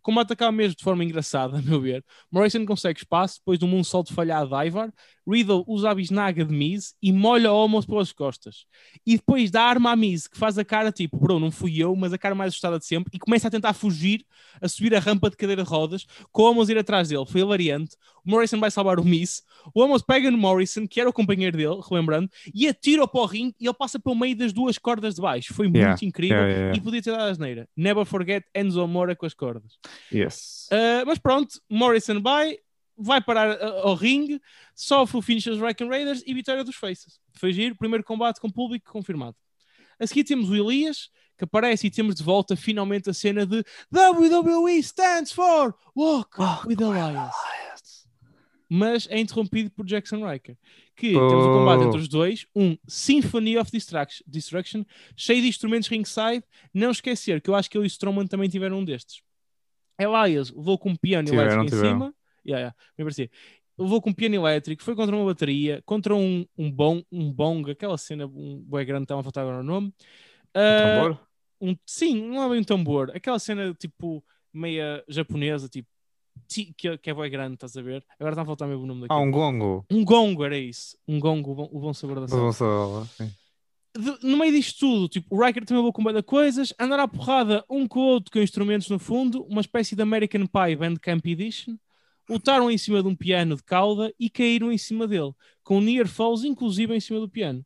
O 0.00 0.02
combate 0.02 0.32
acaba 0.32 0.50
mesmo 0.50 0.74
de 0.76 0.82
forma 0.82 1.04
engraçada, 1.04 1.58
a 1.58 1.62
meu 1.62 1.78
ver. 1.78 2.02
Morrison 2.32 2.64
consegue 2.64 2.98
espaço 2.98 3.38
depois 3.38 3.58
de 3.58 3.66
um 3.66 3.68
moonsault 3.68 4.12
falhado 4.14 4.48
de 4.48 4.66
Ivar. 4.66 4.90
Riddle 5.28 5.62
usa 5.66 5.90
a 5.90 5.94
bisnaga 5.94 6.42
de 6.42 6.52
Miz 6.52 6.94
e 7.02 7.12
molha 7.12 7.52
Homos 7.52 7.84
pelas 7.84 8.10
costas. 8.10 8.64
E 9.06 9.16
depois 9.16 9.50
dá 9.50 9.62
arma 9.62 9.92
a 9.92 9.96
Miz, 9.96 10.26
que 10.26 10.38
faz 10.38 10.56
a 10.56 10.64
cara 10.64 10.90
tipo, 10.90 11.18
bro, 11.18 11.38
não 11.38 11.50
fui 11.50 11.76
eu, 11.78 11.94
mas 11.94 12.14
a 12.14 12.18
cara 12.18 12.34
mais 12.34 12.48
assustada 12.48 12.78
de 12.78 12.86
sempre, 12.86 13.10
e 13.14 13.18
começa 13.18 13.48
a 13.48 13.50
tentar 13.50 13.74
fugir, 13.74 14.24
a 14.60 14.68
subir 14.68 14.94
a 14.94 14.98
rampa 14.98 15.28
de 15.28 15.36
cadeira 15.36 15.62
de 15.62 15.68
rodas, 15.68 16.06
com 16.32 16.44
Homos 16.44 16.70
ir 16.70 16.78
atrás 16.78 17.10
dele. 17.10 17.26
Foi 17.26 17.42
hilariante. 17.42 17.94
O 18.26 18.30
Morrison 18.30 18.58
vai 18.58 18.70
salvar 18.70 19.00
o 19.00 19.04
Miz. 19.04 19.42
O 19.74 19.80
Homos 19.80 20.02
pega 20.02 20.30
no 20.30 20.38
Morrison, 20.38 20.86
que 20.86 21.00
era 21.00 21.08
o 21.08 21.12
companheiro 21.12 21.56
dele, 21.56 21.80
relembrando, 21.88 22.30
e 22.54 22.68
atira-o 22.68 23.08
para 23.08 23.20
o 23.20 23.26
ringue 23.26 23.54
e 23.60 23.66
ele 23.66 23.74
passa 23.74 23.98
pelo 23.98 24.14
meio 24.14 24.36
das 24.36 24.52
duas 24.52 24.78
cordas 24.78 25.14
de 25.14 25.20
baixo. 25.20 25.54
Foi 25.54 25.70
Yeah, 25.70 25.90
muito 25.90 26.04
incrível 26.04 26.36
yeah, 26.36 26.54
yeah, 26.54 26.76
e 26.76 26.80
podia 26.80 27.02
ter 27.02 27.12
dado 27.12 27.22
a 27.22 27.30
asneira. 27.30 27.68
Never 27.76 28.04
forget 28.04 28.44
Enzo 28.54 28.86
Moura 28.86 29.14
com 29.14 29.24
as 29.24 29.34
cordas. 29.34 29.78
Yes. 30.12 30.68
Uh, 30.72 31.06
mas 31.06 31.18
pronto, 31.18 31.60
Morrison 31.68 32.20
vai, 32.20 32.58
vai 32.96 33.20
parar 33.20 33.56
uh, 33.56 33.88
ao 33.88 33.94
ringue, 33.94 34.40
sofre 34.74 35.18
o 35.18 35.22
finish 35.22 35.44
dos 35.44 35.60
Wrecking 35.60 35.88
Raiders 35.88 36.22
e 36.26 36.34
vitória 36.34 36.64
dos 36.64 36.76
Faces. 36.76 37.20
Foi 37.34 37.52
giro, 37.52 37.76
primeiro 37.76 38.04
combate 38.04 38.40
com 38.40 38.50
público 38.50 38.90
confirmado. 38.90 39.36
A 39.98 40.06
seguir 40.06 40.24
temos 40.24 40.48
o 40.48 40.56
Elias, 40.56 41.10
que 41.36 41.44
aparece 41.44 41.86
e 41.86 41.90
temos 41.90 42.14
de 42.14 42.22
volta 42.22 42.56
finalmente 42.56 43.08
a 43.08 43.14
cena 43.14 43.46
de 43.46 43.64
WWE 43.92 44.78
stands 44.78 45.32
for 45.32 45.74
Walk, 45.96 46.38
with 46.66 46.80
Elias. 46.80 47.34
Mas 48.72 49.08
é 49.10 49.18
interrompido 49.18 49.68
por 49.70 49.84
Jackson 49.84 50.24
Riker. 50.24 50.56
Que 50.94 51.08
temos 51.12 51.44
um 51.46 51.52
combate 51.52 51.80
Oh. 51.82 51.88
entre 51.88 51.98
os 51.98 52.06
dois, 52.08 52.46
um 52.54 52.76
Symphony 52.86 53.58
of 53.58 53.68
Destruction, 54.26 54.84
cheio 55.16 55.42
de 55.42 55.48
instrumentos 55.48 55.88
ringside. 55.88 56.44
Não 56.72 56.92
esquecer 56.92 57.40
que 57.40 57.50
eu 57.50 57.54
acho 57.56 57.68
que 57.68 57.76
ele 57.76 57.84
e 57.84 57.86
o 57.86 57.88
Strowman 57.88 58.28
também 58.28 58.48
tiveram 58.48 58.78
um 58.78 58.84
destes. 58.84 59.22
Elias 59.98 60.50
levou 60.50 60.78
com 60.78 60.90
um 60.90 60.96
piano 60.96 61.28
Tiveram, 61.28 61.50
elétrico 61.52 61.64
em 61.66 61.78
tiveram. 61.78 61.90
cima. 61.98 62.14
Yeah, 62.46 62.60
yeah, 62.60 62.76
me 62.96 63.04
parecia. 63.04 63.30
Levou 63.76 64.00
com 64.00 64.10
um 64.10 64.14
piano 64.14 64.34
elétrico, 64.36 64.82
foi 64.82 64.94
contra 64.94 65.16
uma 65.16 65.24
bateria, 65.24 65.82
contra 65.84 66.14
um, 66.14 66.46
um, 66.56 66.70
bong, 66.70 67.04
um 67.10 67.32
bong, 67.32 67.70
aquela 67.70 67.98
cena, 67.98 68.26
um 68.26 68.62
bué 68.62 68.84
grande, 68.84 69.04
estava 69.04 69.20
a 69.20 69.24
faltar 69.24 69.42
agora 69.42 69.60
o 69.60 69.64
nome. 69.64 69.92
Ah, 70.54 71.00
Tambor? 71.02 71.26
um, 71.60 71.76
sim, 71.84 72.22
não 72.28 72.42
é 72.44 72.48
bem 72.50 72.60
um 72.60 72.64
tambor, 72.64 73.10
aquela 73.14 73.38
cena 73.38 73.74
tipo 73.74 74.24
meia 74.52 75.02
japonesa, 75.08 75.68
tipo 75.68 75.88
ti- 75.88 75.99
que, 76.48 76.98
que 76.98 77.10
é 77.10 77.14
bué 77.14 77.28
grande, 77.28 77.54
estás 77.54 77.76
a 77.76 77.82
ver? 77.82 78.04
Agora 78.18 78.32
está 78.34 78.42
a 78.42 78.46
faltar 78.46 78.68
mesmo 78.68 78.84
o 78.84 78.86
nome 78.86 79.04
Ah, 79.04 79.08
daquilo. 79.08 79.26
um 79.26 79.30
gongo. 79.30 79.86
um... 79.90 80.04
gongo, 80.04 80.44
era 80.44 80.58
isso. 80.58 80.96
Um 81.06 81.18
gongo, 81.20 81.52
o 81.52 81.54
bom, 81.54 81.68
o 81.72 81.80
bom 81.80 81.94
sabor 81.94 82.20
da 82.20 82.28
sala 82.28 82.40
Vamos 82.40 82.56
falar, 82.58 83.06
sim. 83.06 83.30
de- 83.96 84.18
no 84.28 84.36
meio 84.36 84.52
disto 84.52 84.78
tudo, 84.80 85.08
tipo, 85.08 85.34
o 85.34 85.44
Riker 85.44 85.64
também 85.64 85.78
levou 85.82 85.92
com 85.92 86.02
de 86.12 86.22
coisas, 86.22 86.72
andar 86.78 87.00
à 87.00 87.08
porrada 87.08 87.64
um 87.68 87.86
com 87.88 88.00
o 88.00 88.02
outro 88.04 88.30
com 88.32 88.38
instrumentos 88.38 88.88
no 88.88 88.98
fundo, 88.98 89.42
uma 89.44 89.60
espécie 89.60 89.94
de 89.96 90.02
American 90.02 90.46
Pie 90.46 90.76
Bandcamp 90.76 91.26
Edition, 91.26 91.76
lutaram 92.28 92.70
em 92.70 92.78
cima 92.78 93.02
de 93.02 93.08
um 93.08 93.14
piano 93.16 93.56
de 93.56 93.62
cauda 93.64 94.12
e 94.18 94.30
caíram 94.30 94.70
em 94.70 94.78
cima 94.78 95.06
dele, 95.08 95.32
com 95.64 95.80
near 95.80 96.06
falls 96.06 96.44
inclusive 96.44 96.94
em 96.94 97.00
cima 97.00 97.18
do 97.20 97.28
piano. 97.28 97.64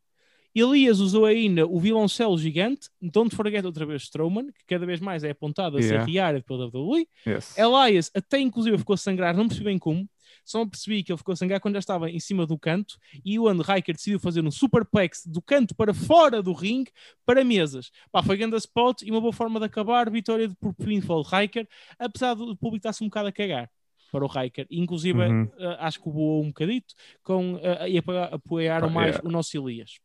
Elias 0.54 1.00
usou 1.00 1.24
ainda 1.26 1.66
o 1.66 1.78
violoncelo 1.80 2.38
gigante, 2.38 2.88
Don't 3.02 3.34
Forget 3.34 3.64
outra 3.66 3.84
vez 3.84 4.02
Strowman, 4.02 4.46
que 4.52 4.64
cada 4.66 4.86
vez 4.86 5.00
mais 5.00 5.24
é 5.24 5.30
apontado 5.30 5.76
a 5.76 5.80
Yeah. 5.80 6.04
ser 6.06 6.10
reara 6.12 6.42
pela 6.42 6.66
WWE. 6.68 7.08
Yes. 7.26 7.56
Elias 7.58 8.10
até 8.14 8.38
inclusive 8.38 8.78
ficou 8.78 8.94
a 8.94 8.96
sangrar, 8.96 9.36
não 9.36 9.46
percebi 9.48 9.64
bem 9.66 9.78
como, 9.78 10.08
só 10.44 10.64
percebi 10.66 11.02
que 11.02 11.10
ele 11.10 11.16
ficou 11.18 11.32
a 11.32 11.36
sangrar 11.36 11.58
quando 11.60 11.74
já 11.74 11.78
estava 11.80 12.10
em 12.10 12.20
cima 12.20 12.46
do 12.46 12.58
canto 12.58 12.96
e 13.24 13.38
o 13.38 13.48
Andy 13.48 13.62
Riker 13.62 13.94
decidiu 13.94 14.20
fazer 14.20 14.44
um 14.44 14.50
superplex 14.50 15.24
do 15.26 15.40
canto 15.42 15.74
para 15.74 15.92
fora 15.94 16.42
do 16.42 16.52
ringue 16.52 16.90
para 17.26 17.42
mesas. 17.44 17.90
Pá, 18.12 18.22
foi 18.22 18.36
grande 18.36 18.56
spot 18.56 19.02
e 19.02 19.10
uma 19.10 19.20
boa 19.20 19.32
forma 19.32 19.58
de 19.58 19.66
acabar, 19.66 20.10
vitória 20.10 20.46
de 20.46 20.54
por 20.54 20.74
pinfall 20.74 21.22
Riker, 21.22 21.66
apesar 21.98 22.34
do 22.34 22.54
público 22.56 22.76
estar-se 22.76 23.02
um 23.02 23.06
bocado 23.08 23.28
a 23.28 23.32
cagar 23.32 23.70
para 24.12 24.24
o 24.24 24.28
Riker, 24.28 24.66
inclusive 24.70 25.18
Uhum. 25.20 25.50
eh, 25.58 25.76
acho 25.80 26.00
que 26.00 26.08
o 26.08 26.12
voou 26.12 26.42
um 26.44 26.48
bocadito 26.48 26.94
com, 27.22 27.58
eh, 27.60 27.90
e 27.90 27.98
apoia- 27.98 28.24
apoiaram 28.26 28.86
Pá, 28.88 28.94
mais 28.94 29.14
yeah. 29.16 29.28
o 29.28 29.32
nosso 29.32 29.56
Elias. 29.56 29.98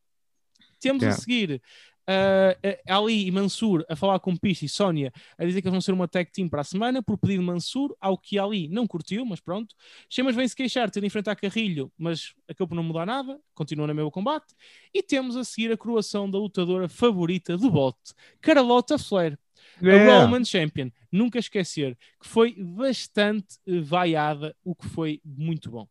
Temos 0.80 1.04
a 1.04 1.08
Yeah. 1.08 1.22
seguir 1.22 1.62
uh, 2.10 2.94
Ali 2.94 3.28
e 3.28 3.32
Mansur 3.32 3.86
a 3.88 3.96
falar 3.96 4.20
com 4.20 4.36
Piche 4.36 4.66
e 4.66 4.70
Sónia 4.70 5.14
a 5.38 5.46
dizer 5.46 5.62
que 5.62 5.68
eles 5.68 5.74
vão 5.74 5.82
ser 5.82 5.92
uma 5.92 6.08
tag 6.08 6.32
team 6.32 6.50
para 6.50 6.62
a 6.62 6.64
semana 6.64 7.04
por 7.04 7.18
pedido 7.18 7.42
de 7.42 7.46
Mansur, 7.46 7.96
ao 8.02 8.18
que 8.18 8.40
Ali 8.40 8.68
não 8.68 8.88
curtiu, 8.88 9.26
mas 9.26 9.40
pronto. 9.40 9.76
Sheamus 10.10 10.36
vem 10.36 10.48
se 10.48 10.56
queixar, 10.56 10.90
ter 10.90 11.02
de 11.02 11.08
enfrentar 11.08 11.36
Carrilho, 11.36 11.92
mas 11.98 12.34
acabou 12.48 12.70
por 12.70 12.76
não 12.76 12.84
mudar 12.84 13.06
nada, 13.06 13.40
continua 13.54 13.86
no 13.86 13.94
mesmo 13.94 14.12
combate. 14.12 14.56
E 14.94 15.04
temos 15.04 15.36
a 15.36 15.44
seguir 15.44 15.72
a 15.72 15.78
coroação 15.78 16.30
da 16.30 16.38
lutadora 16.38 16.90
favorita 16.90 17.58
do 17.58 17.70
bote, 17.70 18.14
Carlota 18.42 18.98
Flair. 18.98 19.38
Yeah. 19.82 20.24
A 20.24 20.26
Roman 20.26 20.44
Champion, 20.44 20.90
nunca 21.12 21.38
esquecer 21.38 21.96
que 22.20 22.28
foi 22.28 22.56
bastante 22.58 23.56
vaiada, 23.82 24.56
o 24.64 24.74
que 24.74 24.88
foi 24.88 25.22
muito 25.24 25.70
bom. 25.70 25.88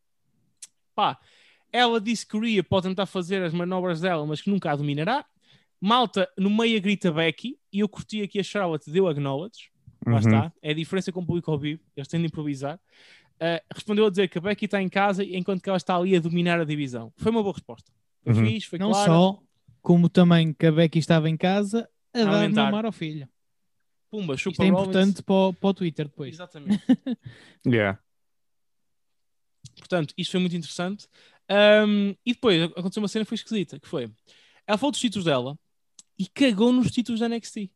Pá, 0.95 1.19
ela 1.73 2.01
disse 2.01 2.27
que 2.27 2.39
Rhea 2.39 2.63
pode 2.63 2.89
tentar 2.89 3.07
fazer 3.07 3.43
as 3.43 3.53
manobras 3.53 4.01
dela, 4.01 4.25
mas 4.27 4.41
que 4.41 4.51
nunca 4.51 4.71
a 4.71 4.77
dominará. 4.77 5.25
Malta, 5.81 6.29
no 6.37 6.51
meio 6.51 6.81
grita 6.81 7.13
Becky, 7.13 7.59
e 7.73 7.81
eu 7.81 7.89
curti 7.89 8.23
aqui 8.23 8.41
a 8.41 8.43
Charlotte, 8.43 8.91
deu 8.91 9.07
acknowledge. 9.09 9.71
Lá 10.07 10.13
uhum. 10.15 10.19
está, 10.19 10.53
é 10.63 10.71
a 10.71 10.75
diferença 10.75 11.13
com 11.13 11.21
o 11.21 11.27
público 11.27 11.51
ao 11.51 11.59
vivo, 11.59 11.83
eles 11.97 12.09
têm 12.09 12.21
de 12.21 12.27
improvisar. 12.27 12.77
Uh, 13.37 13.63
respondeu 13.73 14.07
a 14.07 14.11
dizer 14.11 14.29
que 14.29 14.39
a 14.39 14.41
Becky 14.41 14.65
está 14.65 14.83
em 14.83 14.89
casa 14.89 15.23
enquanto 15.25 15.63
que 15.63 15.69
ela 15.69 15.77
está 15.77 15.97
ali 15.97 16.17
a 16.17 16.21
dominar 16.21 16.61
a 16.61 16.65
divisão. 16.65 17.13
Foi 17.17 17.31
uma 17.31 17.43
boa 17.43 17.55
resposta. 17.55 17.93
Foi 18.25 18.33
uhum. 18.33 18.47
fixe, 18.47 18.69
foi 18.69 18.79
Não 18.79 18.91
clara. 18.91 19.07
só, 19.07 19.39
como 19.81 20.09
também 20.09 20.53
que 20.53 20.67
a 20.67 20.73
Becky 20.73 20.99
estava 20.99 21.31
em 21.31 21.37
casa 21.37 21.89
a, 22.13 22.21
a 22.21 22.25
dar 22.25 22.49
mamar 22.49 22.85
ao 22.85 22.93
filho. 22.93 23.29
Pumba, 24.11 24.37
chupa 24.37 24.53
Isto 24.53 24.63
é 24.63 24.67
importante 24.67 25.23
para 25.23 25.35
o, 25.35 25.53
para 25.53 25.69
o 25.69 25.75
Twitter 25.75 26.07
depois. 26.07 26.35
Exatamente. 26.35 26.83
yeah. 27.67 27.99
Portanto, 29.79 30.15
isto 30.17 30.33
foi 30.33 30.41
muito 30.41 30.57
interessante. 30.57 31.07
Um, 31.51 32.15
e 32.25 32.33
depois 32.33 32.63
aconteceu 32.77 33.03
uma 33.03 33.09
cena 33.09 33.25
que 33.25 33.29
foi 33.29 33.37
esquisita, 33.37 33.79
que 33.81 33.89
foi... 33.89 34.11
Ela 34.67 34.77
falou 34.77 34.93
dos 34.93 35.01
títulos 35.01 35.25
dela 35.25 35.59
e 36.19 36.27
cagou 36.27 36.73
nos 36.73 36.91
títulos 36.91 37.21
da 37.21 37.29
NXT. 37.29 37.71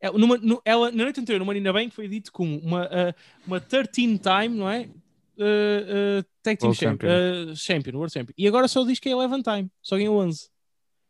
Ela, 0.00 0.18
numa, 0.18 0.38
no, 0.38 0.62
ela, 0.64 0.90
na 0.90 1.04
noite 1.04 1.20
anterior, 1.20 1.38
no 1.38 1.44
Money 1.44 1.62
in 1.84 1.90
foi 1.90 2.08
dito 2.08 2.32
como 2.32 2.58
uma, 2.60 2.86
uh, 2.86 3.14
uma 3.46 3.60
13 3.60 4.18
time, 4.18 4.48
não 4.48 4.68
é? 4.68 4.88
Uh, 5.36 6.20
uh, 6.20 6.24
Tag 6.42 6.58
Team 6.58 6.72
champion, 6.72 7.08
champion. 7.08 7.54
champion, 7.54 7.96
World 7.96 8.12
Champion. 8.12 8.34
E 8.36 8.48
agora 8.48 8.66
só 8.66 8.84
diz 8.84 8.98
que 8.98 9.10
é 9.10 9.16
11 9.16 9.42
time, 9.42 9.70
só 9.82 9.96
ganhou 9.96 10.18
11. 10.18 10.48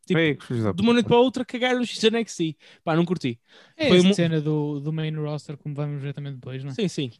Tipo, 0.07 0.19
Ei, 0.19 0.37
de 0.75 0.83
uma 0.83 0.93
noite 0.93 1.07
para 1.07 1.17
a 1.17 1.21
outra 1.21 1.45
cagaram 1.45 1.79
no 1.79 1.87
X 1.87 2.03
NXT. 2.03 2.57
Pá, 2.83 2.97
não 2.97 3.05
curti. 3.05 3.39
É 3.77 3.89
Foi 3.89 4.01
uma 4.01 4.13
cena 4.13 4.41
do, 4.41 4.81
do 4.81 4.93
main 4.93 5.15
roster, 5.15 5.57
como 5.57 5.73
vamos 5.73 6.03
ver 6.03 6.13
também 6.13 6.33
depois, 6.33 6.65
não 6.65 6.73
é? 6.73 6.75
Sim, 6.75 6.89
sim. 6.89 7.13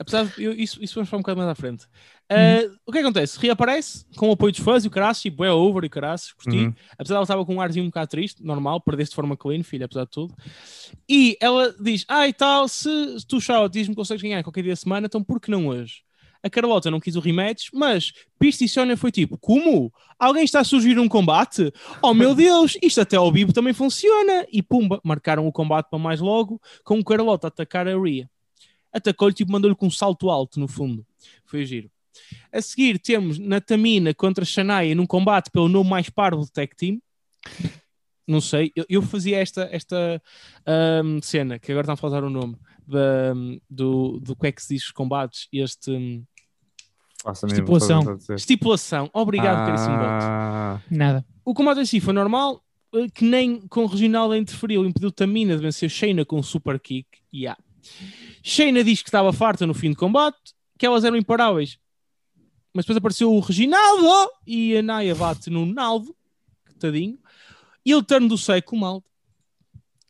Apesar 0.00 0.24
de 0.24 0.42
eu, 0.42 0.54
isso, 0.54 0.82
isso 0.82 0.94
vamos 0.94 1.10
falar 1.10 1.18
um 1.18 1.22
bocado 1.22 1.36
mais 1.36 1.50
à 1.50 1.54
frente. 1.54 1.84
Uh, 2.32 2.66
uhum. 2.66 2.76
O 2.86 2.92
que 2.92 2.98
acontece? 3.00 3.38
Reaparece 3.38 4.06
com 4.16 4.30
o 4.30 4.32
apoio 4.32 4.50
dos 4.50 4.62
fãs 4.62 4.82
e 4.82 4.88
o 4.88 4.90
caraças, 4.90 5.20
tipo, 5.20 5.44
é 5.44 5.52
over 5.52 5.84
e 5.84 5.88
o 5.88 5.90
caraças, 5.90 6.32
curti. 6.32 6.56
Uhum. 6.56 6.74
Apesar 6.92 7.12
de 7.12 7.16
ela 7.16 7.22
estava 7.24 7.44
com 7.44 7.56
um 7.56 7.60
arzinho 7.60 7.84
um 7.84 7.88
bocado 7.88 8.08
triste, 8.08 8.42
normal, 8.42 8.80
perdeste 8.80 9.10
de 9.10 9.16
forma 9.16 9.36
clean, 9.36 9.62
filha, 9.62 9.84
apesar 9.84 10.04
de 10.04 10.10
tudo. 10.10 10.34
E 11.06 11.36
ela 11.38 11.74
diz: 11.78 12.06
Ah, 12.08 12.26
e 12.26 12.32
tal, 12.32 12.66
se, 12.66 12.88
se 13.20 13.26
tu, 13.26 13.38
Shaw, 13.42 13.68
diz-me 13.68 13.94
que 13.94 14.00
consegues 14.00 14.22
ganhar 14.22 14.42
qualquer 14.42 14.62
dia 14.62 14.72
da 14.72 14.76
semana, 14.76 15.04
então 15.04 15.22
por 15.22 15.38
que 15.38 15.50
não 15.50 15.66
hoje? 15.66 16.02
A 16.42 16.48
Carlota 16.48 16.90
não 16.90 16.98
quis 16.98 17.16
o 17.16 17.20
rematch, 17.20 17.68
mas 17.74 18.14
Pista 18.38 18.64
e 18.64 18.68
Sónia 18.68 18.96
foi 18.96 19.12
tipo: 19.12 19.36
Como? 19.36 19.92
Alguém 20.18 20.44
está 20.44 20.60
a 20.60 20.64
surgir 20.64 20.98
um 20.98 21.08
combate? 21.08 21.70
Oh 22.00 22.14
meu 22.14 22.32
Deus, 22.34 22.78
isto 22.80 23.02
até 23.02 23.18
ao 23.18 23.30
vivo 23.30 23.52
também 23.52 23.74
funciona! 23.74 24.46
E 24.50 24.62
pumba, 24.62 24.98
marcaram 25.04 25.46
o 25.46 25.52
combate 25.52 25.90
para 25.90 25.98
mais 25.98 26.20
logo, 26.20 26.58
com 26.84 26.98
o 26.98 27.04
Carlota 27.04 27.48
a 27.48 27.48
atacar 27.48 27.86
a 27.86 28.00
Rhea 28.00 28.30
atacou-lhe, 28.92 29.34
tipo, 29.34 29.52
mandou-lhe 29.52 29.76
com 29.76 29.86
um 29.86 29.90
salto 29.90 30.30
alto 30.30 30.58
no 30.58 30.68
fundo. 30.68 31.06
Foi 31.44 31.64
giro. 31.64 31.90
A 32.52 32.60
seguir 32.60 32.98
temos 32.98 33.38
Natamina 33.38 34.12
contra 34.12 34.44
Shania 34.44 34.94
num 34.94 35.06
combate 35.06 35.50
pelo 35.50 35.68
nome 35.68 35.90
mais 35.90 36.10
parvo 36.10 36.42
do 36.42 36.50
Tag 36.50 36.74
Team. 36.76 37.00
Não 38.26 38.40
sei, 38.40 38.70
eu, 38.76 38.84
eu 38.88 39.02
fazia 39.02 39.38
esta, 39.38 39.68
esta 39.72 40.22
um, 41.04 41.20
cena, 41.20 41.58
que 41.58 41.72
agora 41.72 41.84
estão 41.84 41.94
a 41.94 41.96
falar 41.96 42.22
o 42.22 42.30
nome, 42.30 42.56
da, 42.86 43.34
do, 43.68 44.20
do 44.20 44.36
que 44.36 44.46
é 44.46 44.52
que 44.52 44.62
se 44.62 44.74
diz 44.74 44.84
os 44.84 44.92
combates, 44.92 45.48
este... 45.52 45.90
Um, 45.90 46.24
Estipulação. 47.46 48.18
Estipulação. 48.34 49.10
Obrigado, 49.12 49.58
ah... 49.58 49.66
caríssimo 49.66 49.96
bote. 49.96 50.96
Nada. 50.96 51.26
O 51.44 51.52
combate 51.52 51.80
em 51.80 51.84
si 51.84 52.00
foi 52.00 52.14
normal, 52.14 52.64
eh, 52.94 53.08
que 53.14 53.24
nem 53.24 53.60
com 53.68 53.82
o 53.82 53.86
Reginaldo 53.86 54.34
interferiu, 54.34 54.86
impediu 54.86 55.10
Tamina 55.12 55.54
de 55.54 55.62
vencer 55.62 55.90
Shayna 55.90 56.24
com 56.24 56.38
um 56.38 56.42
super 56.42 56.80
kick. 56.80 57.06
Yeah. 57.34 57.60
Shayna 58.42 58.82
diz 58.82 59.02
que 59.02 59.08
estava 59.08 59.32
farta 59.32 59.66
no 59.66 59.74
fim 59.74 59.90
de 59.90 59.96
combate, 59.96 60.54
que 60.78 60.86
elas 60.86 61.04
eram 61.04 61.16
imparáveis. 61.16 61.78
Mas 62.72 62.84
depois 62.84 62.96
apareceu 62.96 63.32
o 63.32 63.40
Reginaldo 63.40 64.30
e 64.46 64.76
a 64.76 64.82
Naya 64.82 65.14
bate 65.14 65.50
no 65.50 65.66
Naldo, 65.66 66.14
tadinho, 66.78 67.18
e 67.84 67.92
ele 67.92 68.02
turno 68.02 68.28
do 68.28 68.38
seco, 68.38 68.76
mal. 68.76 69.02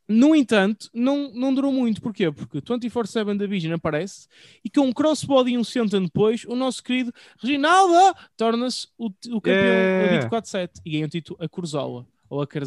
No 0.07 0.35
entanto, 0.35 0.91
não, 0.93 1.31
não 1.33 1.55
durou 1.55 1.73
muito. 1.73 2.03
Porquê? 2.03 2.33
Porque 2.33 2.61
24-7 2.61 3.37
da 3.37 3.47
Vision 3.47 3.75
aparece 3.75 4.27
e 4.65 4.69
com 4.69 4.81
um 4.81 4.93
crossbody 4.93 5.53
e 5.53 5.59
um 5.59 5.63
senton 5.63 6.03
depois, 6.03 6.45
o 6.45 6.57
nosso 6.57 6.83
querido 6.83 7.13
Reginaldo 7.41 8.19
torna-se 8.37 8.89
o, 8.99 9.07
o 9.07 9.41
campeão 9.41 9.55
yeah. 9.55 10.29
24-7 10.29 10.81
e 10.85 10.91
ganha 10.91 11.07
o 11.07 11.09
título 11.09 11.39
a 11.41 11.49
Kurzawa, 11.49 12.07
ou 12.29 12.43
a 12.43 12.47
que 12.47 12.59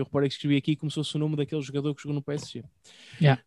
eu 0.00 0.04
reparei 0.04 0.28
que 0.28 0.36
escrevi 0.36 0.56
aqui 0.56 0.74
como 0.74 0.90
se 0.90 0.94
fosse 0.94 1.14
o 1.16 1.18
nome 1.18 1.36
daquele 1.36 1.60
jogador 1.60 1.94
que 1.94 2.02
jogou 2.02 2.14
no 2.14 2.22
PSG. 2.22 2.64
Yeah 3.20 3.42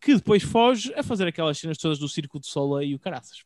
que 0.00 0.14
depois 0.14 0.42
foge 0.42 0.92
a 0.94 1.02
fazer 1.02 1.26
aquelas 1.26 1.58
cenas 1.58 1.78
todas 1.78 1.98
do 1.98 2.08
Círculo 2.08 2.40
de 2.40 2.48
Soleil 2.48 2.90
e 2.90 2.94
o 2.94 2.98
caraças. 2.98 3.44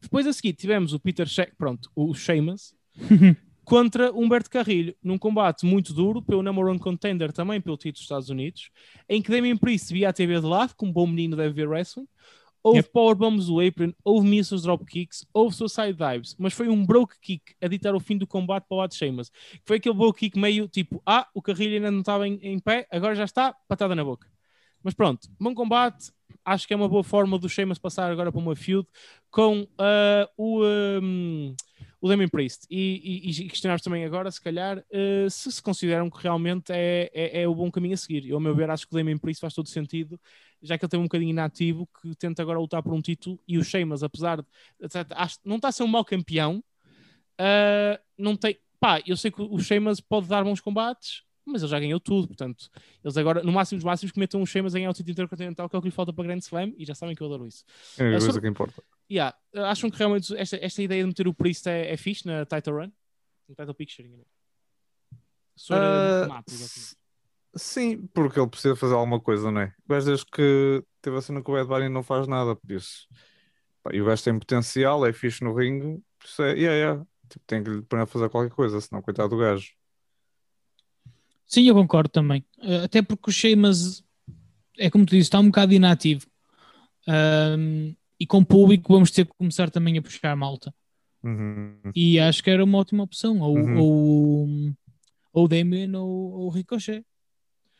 Depois 0.00 0.26
a 0.26 0.32
seguir 0.32 0.52
tivemos 0.54 0.92
o 0.92 1.00
Peter 1.00 1.26
She 1.28 1.46
pronto, 1.56 1.90
o 1.94 2.12
Sheamus, 2.14 2.74
contra 3.64 4.12
Humberto 4.12 4.50
Carrilho, 4.50 4.96
num 5.02 5.16
combate 5.16 5.64
muito 5.64 5.92
duro, 5.92 6.20
pelo 6.20 6.42
number 6.42 6.64
one 6.66 6.78
contender 6.78 7.32
também 7.32 7.60
pelo 7.60 7.76
título 7.76 7.92
dos 7.94 8.02
Estados 8.02 8.28
Unidos, 8.28 8.70
em 9.08 9.22
que 9.22 9.30
Damien 9.30 9.56
Priest 9.56 9.92
via 9.92 10.08
a 10.08 10.12
TV 10.12 10.40
de 10.40 10.46
lado, 10.46 10.74
como 10.74 10.92
bom 10.92 11.06
menino 11.06 11.36
deve 11.36 11.54
ver 11.54 11.68
wrestling, 11.68 12.08
houve 12.62 12.78
yep. 12.78 12.90
powerbombs 12.92 13.46
do 13.46 13.60
apron, 13.60 13.92
houve 14.04 14.26
missos 14.26 14.62
dropkicks, 14.62 15.26
houve 15.32 15.54
suicide 15.54 15.94
dives, 15.94 16.36
mas 16.38 16.52
foi 16.52 16.68
um 16.68 16.84
broke 16.84 17.18
kick 17.20 17.54
a 17.60 17.68
ditar 17.68 17.94
o 17.94 18.00
fim 18.00 18.16
do 18.16 18.26
combate 18.26 18.66
para 18.68 18.76
o 18.76 18.78
lado 18.78 18.90
de 18.90 18.96
Sheamus. 18.96 19.30
Foi 19.64 19.76
aquele 19.76 19.94
broke 19.94 20.20
kick 20.20 20.38
meio 20.38 20.68
tipo, 20.68 21.02
ah, 21.04 21.28
o 21.34 21.42
Carrilho 21.42 21.76
ainda 21.76 21.90
não 21.90 22.00
estava 22.00 22.26
em, 22.26 22.38
em 22.42 22.58
pé, 22.58 22.86
agora 22.90 23.14
já 23.14 23.24
está, 23.24 23.52
patada 23.68 23.94
na 23.94 24.04
boca. 24.04 24.31
Mas 24.82 24.94
pronto, 24.94 25.28
bom 25.38 25.54
combate. 25.54 26.10
Acho 26.44 26.66
que 26.66 26.74
é 26.74 26.76
uma 26.76 26.88
boa 26.88 27.04
forma 27.04 27.38
do 27.38 27.48
Sheamus 27.48 27.78
passar 27.78 28.10
agora 28.10 28.32
para 28.32 28.40
uma 28.40 28.56
feud 28.56 28.86
com 29.30 29.62
uh, 29.62 30.28
o, 30.36 30.64
um, 31.00 31.54
o 32.00 32.08
Damien 32.08 32.28
Priest. 32.28 32.66
E, 32.68 33.22
e, 33.24 33.30
e 33.30 33.48
questionar 33.48 33.80
também 33.80 34.04
agora, 34.04 34.30
se 34.30 34.40
calhar, 34.40 34.78
uh, 34.78 35.30
se 35.30 35.52
se 35.52 35.62
consideram 35.62 36.10
que 36.10 36.20
realmente 36.20 36.72
é, 36.72 37.10
é, 37.14 37.42
é, 37.42 37.48
o 37.48 37.54
bom 37.54 37.70
caminho 37.70 37.94
a 37.94 37.96
seguir. 37.96 38.28
Eu, 38.28 38.36
ao 38.36 38.40
meu 38.40 38.54
ver, 38.56 38.68
acho 38.70 38.86
que 38.88 38.92
o 38.92 38.98
Damien 38.98 39.18
Priest 39.18 39.40
faz 39.40 39.54
todo 39.54 39.68
sentido, 39.68 40.20
já 40.60 40.76
que 40.76 40.84
ele 40.84 40.90
tem 40.90 41.00
um 41.00 41.04
bocadinho 41.04 41.30
inativo, 41.30 41.88
que 42.00 42.14
tenta 42.16 42.42
agora 42.42 42.58
lutar 42.58 42.82
por 42.82 42.92
um 42.92 43.00
título. 43.00 43.38
E 43.46 43.56
o 43.56 43.64
Sheamus, 43.64 44.02
apesar 44.02 44.42
de. 44.42 44.48
Acho, 45.10 45.38
não 45.44 45.56
está 45.56 45.68
a 45.68 45.72
ser 45.72 45.84
um 45.84 45.88
mau 45.88 46.04
campeão, 46.04 46.62
uh, 47.40 48.02
não 48.18 48.36
tem. 48.36 48.58
Pá, 48.80 49.00
eu 49.06 49.16
sei 49.16 49.30
que 49.30 49.40
o 49.40 49.60
Sheamus 49.60 50.00
pode 50.00 50.26
dar 50.26 50.42
bons 50.42 50.60
combates, 50.60 51.22
mas 51.44 51.62
ele 51.62 51.70
já 51.70 51.80
ganhou 51.80 51.98
tudo, 51.98 52.28
portanto, 52.28 52.68
eles 53.02 53.16
agora, 53.16 53.42
no 53.42 53.52
máximo 53.52 53.78
dos 53.78 53.84
máximos, 53.84 54.12
cometem 54.12 54.40
um 54.40 54.46
Sheamus 54.46 54.74
em 54.74 54.90
título 54.92 55.10
intercontinental, 55.10 55.68
que 55.68 55.76
é 55.76 55.78
o 55.78 55.82
que 55.82 55.88
lhe 55.88 55.94
falta 55.94 56.12
para 56.12 56.24
Grand 56.24 56.38
Slam, 56.38 56.72
e 56.76 56.84
já 56.84 56.94
sabem 56.94 57.14
que 57.14 57.22
eu 57.22 57.26
adoro 57.26 57.46
isso. 57.46 57.64
É 57.98 58.14
a 58.14 58.18
coisa 58.18 58.40
que 58.40 58.48
importa. 58.48 58.82
Yeah, 59.10 59.36
acham 59.54 59.90
que 59.90 59.98
realmente 59.98 60.34
esta, 60.36 60.56
esta 60.62 60.82
ideia 60.82 61.02
de 61.02 61.08
meter 61.08 61.28
o 61.28 61.34
Priest 61.34 61.68
é, 61.68 61.92
é 61.92 61.96
fixe 61.96 62.26
na 62.26 62.46
title 62.46 62.74
run? 62.74 62.92
No 63.48 63.54
title 63.54 63.74
picture, 63.74 64.08
uh, 65.70 66.28
mato, 66.28 66.52
Sim, 67.54 68.06
porque 68.14 68.40
ele 68.40 68.48
precisa 68.48 68.74
fazer 68.74 68.94
alguma 68.94 69.20
coisa, 69.20 69.50
não 69.50 69.60
é? 69.60 69.74
O 69.84 69.92
gajo 69.92 70.06
desde 70.06 70.24
que 70.26 70.82
teve 71.02 71.18
a 71.18 71.20
cena 71.20 71.42
com 71.42 71.52
o 71.52 71.58
Ed 71.58 71.68
Bunny 71.68 71.88
não 71.88 72.02
faz 72.02 72.26
nada, 72.26 72.56
por 72.56 72.70
isso. 72.70 73.06
e 73.92 74.00
o 74.00 74.06
gajo 74.06 74.24
tem 74.24 74.38
potencial, 74.38 75.04
é 75.04 75.12
fixe 75.12 75.44
no 75.44 75.54
ringue, 75.54 76.02
por 76.18 76.26
isso 76.26 76.42
é, 76.42 76.52
yeah, 76.54 76.74
yeah. 76.74 77.06
Tipo, 77.28 77.44
tem 77.46 77.62
que 77.62 77.70
lhe 77.70 77.82
pôr 77.82 77.98
a 77.98 78.06
fazer 78.06 78.30
qualquer 78.30 78.54
coisa, 78.54 78.80
senão 78.80 79.02
coitado 79.02 79.28
do 79.28 79.38
gajo. 79.38 79.74
Sim, 81.52 81.68
eu 81.68 81.74
concordo 81.74 82.08
também. 82.08 82.42
Uh, 82.60 82.84
até 82.84 83.02
porque 83.02 83.28
o 83.28 83.32
Sheamus, 83.32 84.02
é 84.78 84.88
como 84.88 85.04
tu 85.04 85.10
disse, 85.10 85.26
está 85.26 85.38
um 85.38 85.48
bocado 85.48 85.74
inativo. 85.74 86.26
Um, 87.06 87.94
e 88.18 88.26
com 88.26 88.38
o 88.38 88.46
público 88.46 88.90
vamos 88.90 89.10
ter 89.10 89.26
que 89.26 89.34
começar 89.36 89.68
também 89.68 89.98
a 89.98 90.02
puxar 90.02 90.30
a 90.30 90.36
malta. 90.36 90.74
Uhum. 91.22 91.76
E 91.94 92.18
acho 92.18 92.42
que 92.42 92.48
era 92.48 92.64
uma 92.64 92.78
ótima 92.78 93.02
opção. 93.02 93.38
Ou, 93.40 93.58
uhum. 93.58 93.78
ou, 93.78 94.48
ou 95.30 95.46
Damien 95.46 95.94
ou, 95.94 96.08
ou 96.08 96.48
Ricochet, 96.48 97.04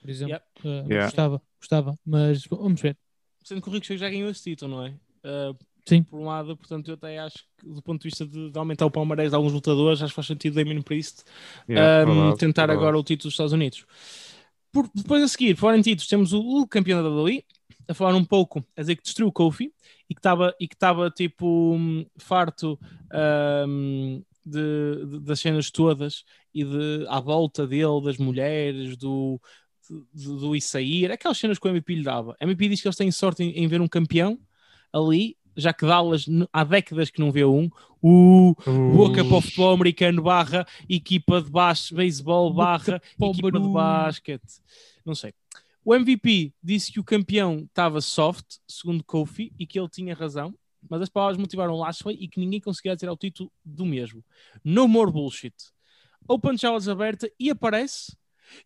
por 0.02 0.11
exemplo. 0.11 0.35
Yep. 0.35 0.47
Uh, 0.59 0.69
yeah. 0.91 1.07
Gostava, 1.07 1.43
gostava. 1.59 1.99
Mas 2.05 2.45
vamos 2.45 2.79
ver. 2.79 2.95
Sendo 3.43 3.62
que 3.62 3.71
o 3.71 3.73
Ricochet 3.73 3.97
já 3.97 4.11
ganhou 4.11 4.29
esse 4.29 4.43
título, 4.43 4.76
não 4.76 4.85
é? 4.85 4.91
Uh, 5.25 5.57
Sim. 5.87 6.03
Por 6.05 6.21
um 6.21 6.27
lado, 6.27 6.57
portanto, 6.57 6.89
eu 6.89 6.95
até 6.95 7.19
acho 7.19 7.39
que, 7.59 7.67
do 7.69 7.83
ponto 7.83 8.03
de 8.03 8.09
vista 8.09 8.25
de, 8.25 8.51
de 8.51 8.59
aumentar 8.59 8.87
o 8.87 8.91
palmarés 8.91 9.31
de 9.31 9.37
alguns 9.37 9.53
lutadores, 9.53 10.01
acho 10.01 10.12
que 10.12 10.17
faz 10.17 10.27
sentido 10.27 10.55
Damien 10.55 10.81
Priest 10.81 11.25
yeah, 11.69 12.09
um, 12.09 12.15
verdade, 12.15 12.39
tentar 12.39 12.67
verdade. 12.67 12.79
agora 12.79 12.99
o 12.99 13.03
título 13.03 13.29
dos 13.29 13.35
Estados 13.35 13.53
Unidos. 13.53 13.85
Por, 14.71 14.89
depois 14.95 15.23
a 15.23 15.29
seguir, 15.29 15.57
fora 15.57 15.77
em 15.77 15.83
títulos, 15.83 16.07
temos 16.07 16.33
o, 16.33 16.41
o 16.41 16.67
campeão 16.67 17.03
da 17.03 17.09
WWE 17.11 17.45
a 17.89 17.95
falar 17.95 18.15
um 18.15 18.25
pouco, 18.25 18.65
a 18.77 18.81
dizer 18.81 18.97
que 18.97 19.03
destruiu 19.03 19.29
o 19.29 19.33
Kofi 19.33 19.73
e 20.09 20.15
que 20.15 20.21
estava 20.21 20.55
e 20.59 20.69
que 20.69 20.75
estava 20.75 21.11
tipo 21.11 21.77
farto 22.17 22.79
um, 23.69 24.23
de, 24.47 25.07
de, 25.07 25.21
das 25.21 25.41
cenas 25.41 25.71
todas 25.71 26.25
e 26.55 26.65
de 26.65 27.07
à 27.09 27.21
volta 27.21 27.67
dele, 27.67 28.03
das 28.05 28.19
mulheres, 28.19 28.97
do, 28.97 29.41
do, 30.12 30.37
do 30.37 30.57
Issair, 30.57 31.11
aquelas 31.11 31.39
cenas 31.39 31.59
que 31.59 31.67
o 31.67 31.71
MVP 31.71 31.97
lhe 31.97 32.03
dava. 32.03 32.37
A 32.41 32.45
MVP 32.45 32.69
diz 32.69 32.81
que 32.81 32.89
eles 32.89 32.97
têm 32.97 33.11
sorte 33.11 33.43
em, 33.43 33.51
em 33.51 33.67
ver 33.67 33.81
um 33.81 33.89
campeão 33.89 34.39
ali, 34.93 35.37
já 35.56 35.73
que 35.73 35.87
Dallas 35.87 36.26
há 36.52 36.64
décadas 36.64 37.11
que 37.11 37.21
não 37.21 37.30
vê 37.30 37.44
um. 37.44 37.71
O 38.00 38.54
Boca 38.94 39.25
para 39.25 39.37
o 39.37 39.40
futebol 39.40 39.75
americano 39.75 40.23
barra 40.23 40.66
equipa 40.88 41.40
de 41.40 41.50
basquete, 41.50 41.97
beisebol 41.97 42.52
barra 42.52 43.00
equipa 43.21 43.61
de 43.61 43.68
basquete. 43.68 44.61
Não 45.04 45.14
sei. 45.14 45.32
O 45.85 45.94
MVP 45.94 46.52
disse 46.62 46.92
que 46.92 47.00
o 47.00 47.04
campeão 47.04 47.64
estava 47.68 48.00
soft, 48.00 48.59
segundo 48.68 49.02
Kofi, 49.02 49.52
e 49.59 49.66
que 49.66 49.78
ele 49.78 49.88
tinha 49.88 50.14
razão, 50.14 50.54
mas 50.88 51.02
as 51.02 51.09
palavras 51.09 51.38
motivaram 51.38 51.76
Lashley 51.76 52.16
e 52.21 52.28
que 52.28 52.40
ninguém 52.40 52.61
conseguia 52.61 52.97
tirar 52.97 53.12
o 53.12 53.16
título 53.16 53.50
do 53.64 53.85
mesmo. 53.85 54.25
No 54.64 54.87
more 54.87 55.11
bullshit. 55.11 55.54
Open 56.28 56.56
challenge 56.56 56.90
aberta 56.90 57.30
e 57.38 57.50
aparece. 57.50 58.16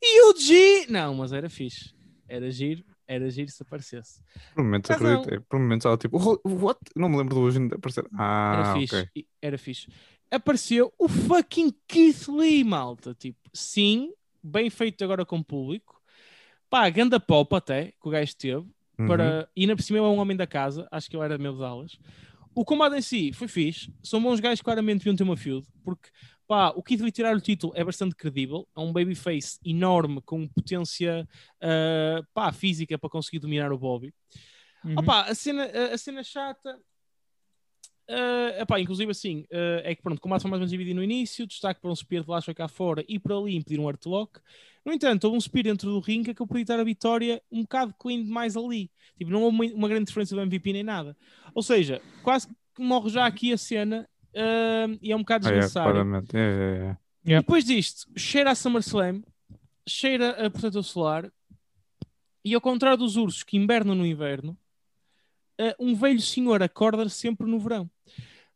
E 0.01 0.23
o 0.25 0.37
G. 0.37 0.87
Não, 0.89 1.15
mas 1.15 1.33
era 1.33 1.49
fixe. 1.49 1.95
Era 2.29 2.51
giro, 2.51 2.85
era 3.09 3.29
giro 3.31 3.51
se 3.51 3.63
aparecesse. 3.63 4.21
Por 4.55 4.65
momentos 4.65 4.91
Mas 4.91 5.01
não. 5.01 5.11
acreditei. 5.13 5.41
Por 5.49 5.59
momentos 5.59 5.85
ela 5.87 5.97
tipo, 5.97 6.19
"Oh, 6.19 6.41
what? 6.65 6.79
Não 6.95 7.09
me 7.09 7.17
lembro 7.17 7.35
do 7.35 7.41
hoje 7.43 7.59
aparecer. 7.73 8.05
Era 8.13 8.73
Ah, 8.73 8.75
fixe. 8.79 8.97
ok. 8.97 9.09
e- 9.17 9.27
Era 9.41 9.59
fixe. 9.59 9.89
Apareceu 10.31 10.93
o 10.99 11.09
fucking 11.09 11.73
Keith 11.87 12.27
Lee, 12.29 12.65
malta. 12.65 13.15
Tipo, 13.15 13.39
sim, 13.53 14.13
bem 14.43 14.69
feito 14.71 15.03
agora 15.05 15.25
com 15.25 15.39
o 15.39 15.45
público. 15.45 16.01
Pá, 16.69 16.89
ganda 16.91 17.21
pop 17.21 17.55
até, 17.55 17.93
que 17.93 18.09
o 18.09 18.11
gajo 18.11 18.35
teve. 18.37 18.67
Uhum. 18.99 19.07
Para... 19.07 19.49
E 19.55 19.63
ainda 19.63 19.77
por 19.77 19.83
cima 19.83 19.99
é 19.99 20.03
um 20.03 20.19
homem 20.19 20.37
da 20.37 20.47
casa. 20.47 20.89
Acho 20.91 21.09
que 21.09 21.17
ele 21.17 21.25
era 21.25 21.39
meu 21.39 21.53
de 21.53 21.61
Dallas. 21.61 21.99
O 22.55 22.65
combate 22.65 22.97
em 22.97 23.03
si 23.03 23.33
foi 23.33 23.47
fixe. 23.47 23.93
São 24.03 24.21
bons 24.21 24.41
gajos 24.41 24.61
que 24.61 24.65
claramente 24.65 24.99
deviam 25.01 25.15
ter 25.15 25.23
uma 25.23 25.37
feud. 25.37 25.65
Porque, 25.85 26.09
pá, 26.47 26.71
o 26.71 26.83
Keith 26.83 27.01
Lee 27.01 27.13
tirar 27.13 27.37
o 27.37 27.41
título 27.41 27.73
é 27.77 27.85
bastante 27.85 28.15
credível. 28.15 28.67
É 28.77 28.81
um 28.81 28.93
babyface 28.93 29.59
enorme, 29.65 30.21
com 30.23 30.47
potência, 30.49 31.29
ah, 31.61 32.23
pá, 32.33 32.53
física 32.53 32.99
para 32.99 33.11
conseguir 33.11 33.39
dominar 33.39 33.73
o 33.73 33.79
Bobby. 33.79 34.15
Uhum. 34.85 34.95
Opa, 34.99 35.23
a 35.23 35.35
cena, 35.35 35.65
a, 35.65 35.95
a 35.95 35.99
cena 35.99 36.23
chata. 36.23 36.79
Uh, 38.09 38.63
epá, 38.63 38.79
inclusive 38.79 39.11
assim, 39.11 39.41
uh, 39.51 39.83
é 39.83 39.93
que 39.93 40.01
pronto, 40.01 40.19
o 40.19 40.21
combate 40.21 40.43
foi 40.43 40.49
mais 40.49 40.59
ou 40.59 40.61
menos 40.61 40.71
dividido 40.71 40.95
no 40.95 41.03
início, 41.03 41.45
destaque 41.45 41.81
para 41.81 41.91
um 41.91 41.95
spear 41.97 42.23
de 42.23 42.31
Lashley 42.31 42.55
cá 42.55 42.69
fora 42.69 43.05
e 43.09 43.19
para 43.19 43.37
ali 43.37 43.57
impedir 43.57 43.81
um 43.81 43.89
artlock. 43.89 44.39
No 44.85 44.93
entanto, 44.93 45.25
houve 45.25 45.37
um 45.37 45.41
spear 45.41 45.65
dentro 45.65 45.91
do 45.91 45.99
ringue 45.99 46.33
que 46.33 46.41
eu 46.41 46.47
podia 46.47 46.65
dar 46.65 46.79
a 46.79 46.85
vitória 46.85 47.43
um 47.51 47.63
bocado 47.63 47.93
clean 47.99 48.23
demais 48.23 48.57
ali. 48.57 48.93
Tipo, 49.19 49.33
não 49.33 49.43
houve 49.43 49.57
uma, 49.57 49.75
uma 49.75 49.89
grande 49.89 50.05
diferença 50.05 50.37
do 50.37 50.41
MVP 50.41 50.73
nem 50.73 50.85
nada. 50.85 51.17
Ou 51.53 51.65
seja, 51.65 52.01
quase 52.23 52.47
que 52.47 52.81
morre 52.81 53.11
já 53.11 53.27
aqui 53.27 53.53
a 53.53 53.59
cena 53.59 54.09
uh, 54.37 54.99
e 55.03 55.11
é 55.13 55.17
um 55.17 55.21
bocado 55.21 55.47
Ah, 55.47 55.51
é, 55.51 55.55
desnecessário. 55.55 56.01
É, 56.35 56.39
é, 56.39 56.41
é. 56.41 56.97
Yeah. 57.27 57.41
Depois 57.41 57.65
disto, 57.65 58.07
cheira 58.17 58.51
a 58.51 58.55
SummerSlam, 58.55 59.23
cheira 59.89 60.47
a 60.47 60.51
protetor 60.51 60.85
solar, 60.85 61.33
e 62.45 62.55
ao 62.55 62.61
contrário 62.61 62.99
dos 62.99 63.17
ursos 63.17 63.43
que 63.43 63.57
invernam 63.57 63.95
no 63.95 64.07
inverno, 64.07 64.57
eh, 65.59 65.75
um 65.81 65.95
velho 65.97 66.21
senhor 66.21 66.63
acorda 66.63 67.09
sempre 67.09 67.47
no 67.49 67.59
verão. 67.59 67.91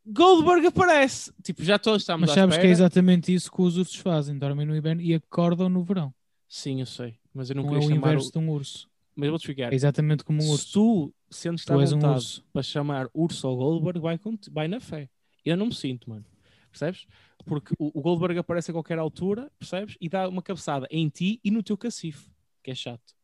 Goldberg 0.06 0.66
aparece. 0.66 1.32
Tipo, 1.42 1.62
já 1.64 1.78
todos 1.78 2.02
estamos 2.02 2.22
Mas 2.22 2.30
à 2.30 2.34
sabes 2.42 2.56
que 2.56 2.66
é 2.66 2.70
exatamente 2.70 3.32
isso 3.34 3.50
que 3.50 3.60
os 3.60 3.76
ursos 3.76 3.96
fazem: 3.96 4.38
dormem 4.38 4.66
no 4.66 4.75
inverno 4.76 5.02
e 5.02 5.14
acordam 5.14 5.68
no 5.68 5.82
verão. 5.82 6.14
Sim, 6.49 6.80
eu 6.80 6.87
sei. 6.87 7.16
Mas 7.34 7.50
eu 7.50 7.56
não, 7.56 7.64
Não, 7.64 7.70
é 7.70 7.72
queria 7.75 7.87
o 7.87 7.94
chamar... 7.94 8.08
inverso 8.12 8.28
O... 8.28 8.32
de 8.32 8.38
um 8.38 8.50
urso. 8.50 8.88
Mas 9.14 9.26
eu 9.26 9.32
vou-te 9.32 9.42
explicar. 9.42 9.72
É 9.72 9.75
exatamente 9.75 10.25
como 10.25 10.38
um 10.38 10.42
Se 10.42 10.50
urso. 10.52 10.72
tu 10.72 11.14
sentes-te 11.30 11.66
Tu 11.66 11.72
à 11.72 11.80
és 11.80 11.92
um 11.92 11.96
vontade 11.96 12.14
urso. 12.14 12.44
para 12.52 12.62
chamar 12.62 13.08
urso 13.12 13.46
ao 13.46 13.56
Goldberg, 13.56 13.99
vai, 14.00 14.18
com- 14.18 14.38
vai 14.50 14.66
na 14.68 14.80
fé. 14.80 15.08
Eu 15.44 15.56
não 15.56 15.66
me 15.66 15.75
sinto, 15.75 16.09
mano. 16.11 16.25
Percebes? 16.70 17.06
Porque 17.44 17.75
o, 17.78 17.99
o 17.99 18.02
Goldberg 18.02 18.38
aparece 18.38 18.70
a 18.70 18.75
qualquer 18.75 18.99
altura, 18.99 19.50
percebes? 19.59 19.97
E 20.00 20.09
dá 20.09 20.28
uma 20.28 20.42
cabeçada 20.42 20.87
em 20.90 21.09
ti 21.09 21.40
e 21.42 21.50
no 21.50 21.62
teu 21.62 21.76
cacife, 21.76 22.30
que 22.62 22.70
é 22.70 22.75
chato. 22.75 23.14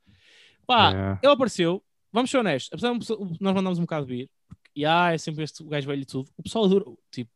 Pá, 0.67 0.93
É. 0.93 1.19
ele 1.23 1.33
apareceu, 1.33 1.83
vamos 2.13 2.31
ser 2.31 2.39
honestos, 2.39 2.71
apesar 2.73 2.93
de 2.99 3.07
nós 3.41 3.55
mandámos 3.55 3.79
um 3.79 3.83
bocado 3.83 4.07
vir, 4.07 4.29
e 4.75 4.85
ah, 4.85 5.13
é 5.13 5.19
sempre 5.19 5.45
este 5.45 5.63
gajo 5.65 5.87
velho 5.87 6.03
e 6.03 6.05
tudo, 6.05 6.29
o 6.37 6.43
pessoal 6.43 6.65
adora, 6.65 6.85
tipo, 7.11 7.31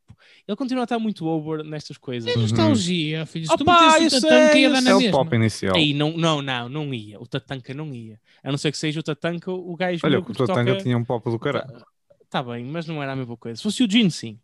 ele 0.46 0.56
continua 0.56 0.82
a 0.82 0.84
estar 0.84 0.98
muito 0.98 1.24
over 1.26 1.64
nestas 1.64 1.96
coisas. 1.96 2.30
É 2.30 2.38
nostalgia, 2.38 3.24
filho. 3.24 3.46
Se 3.46 3.56
tu 3.56 3.60
eu 3.60 3.62
o 3.62 3.66
tatanca 3.66 4.50
sei, 4.52 4.62
ia 4.62 4.70
dar 4.70 4.82
na 4.82 4.90
É 4.90 4.94
o 4.94 4.98
mesma. 4.98 5.18
pop 5.18 5.34
inicial. 5.34 5.74
Aí, 5.76 5.94
não, 5.94 6.12
não, 6.16 6.42
não, 6.42 6.68
não 6.68 6.92
ia. 6.92 7.18
O 7.18 7.26
Tatanka 7.26 7.72
não 7.72 7.94
ia. 7.94 8.20
A 8.42 8.50
não 8.50 8.58
ser 8.58 8.70
que 8.70 8.76
seja 8.76 9.00
o 9.00 9.02
Tatanka 9.02 9.50
o 9.50 9.74
gajo 9.76 10.00
Olha, 10.04 10.18
o 10.18 10.22
Tatanka 10.22 10.72
toca... 10.72 10.82
tinha 10.82 10.98
um 10.98 11.04
pop 11.04 11.30
do 11.30 11.38
caralho. 11.38 11.82
Tá, 12.30 12.42
tá 12.42 12.52
bem, 12.52 12.64
mas 12.64 12.86
não 12.86 13.02
era 13.02 13.12
a 13.12 13.16
mesma 13.16 13.36
coisa. 13.36 13.56
Se 13.56 13.62
fosse 13.62 13.82
o 13.82 13.90
Gene, 13.90 14.10
sim. 14.10 14.38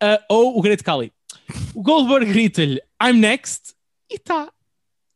Ah, 0.00 0.24
ou 0.30 0.56
o 0.58 0.62
Great 0.62 0.82
Khali. 0.82 1.12
O 1.74 1.82
Goldberg 1.82 2.26
grita-lhe 2.26 2.80
I'm 3.02 3.18
next 3.18 3.74
e 4.10 4.18
tá. 4.18 4.50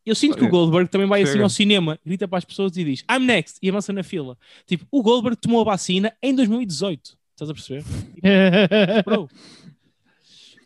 Eu 0.05 0.15
sinto 0.15 0.37
que 0.37 0.43
o 0.43 0.45
Olha, 0.47 0.51
Goldberg 0.53 0.91
também 0.91 1.07
vai 1.07 1.23
assim 1.23 1.41
ao 1.41 1.51
cinema, 1.51 1.99
grita 2.05 2.27
para 2.27 2.39
as 2.39 2.45
pessoas 2.45 2.77
e 2.77 2.85
diz 2.85 3.05
I'm 3.11 3.27
next 3.27 3.59
e 3.63 3.69
avança 3.69 3.93
na 3.93 4.03
fila. 4.03 4.37
Tipo, 4.67 4.87
o 4.91 5.03
Goldberg 5.03 5.37
tomou 5.39 5.61
a 5.61 5.65
vacina 5.65 6.13
em 6.23 6.35
2018. 6.35 7.17
Estás 7.33 7.51
a 7.51 7.55
perceber? 7.55 7.85
Bro. 9.05 9.29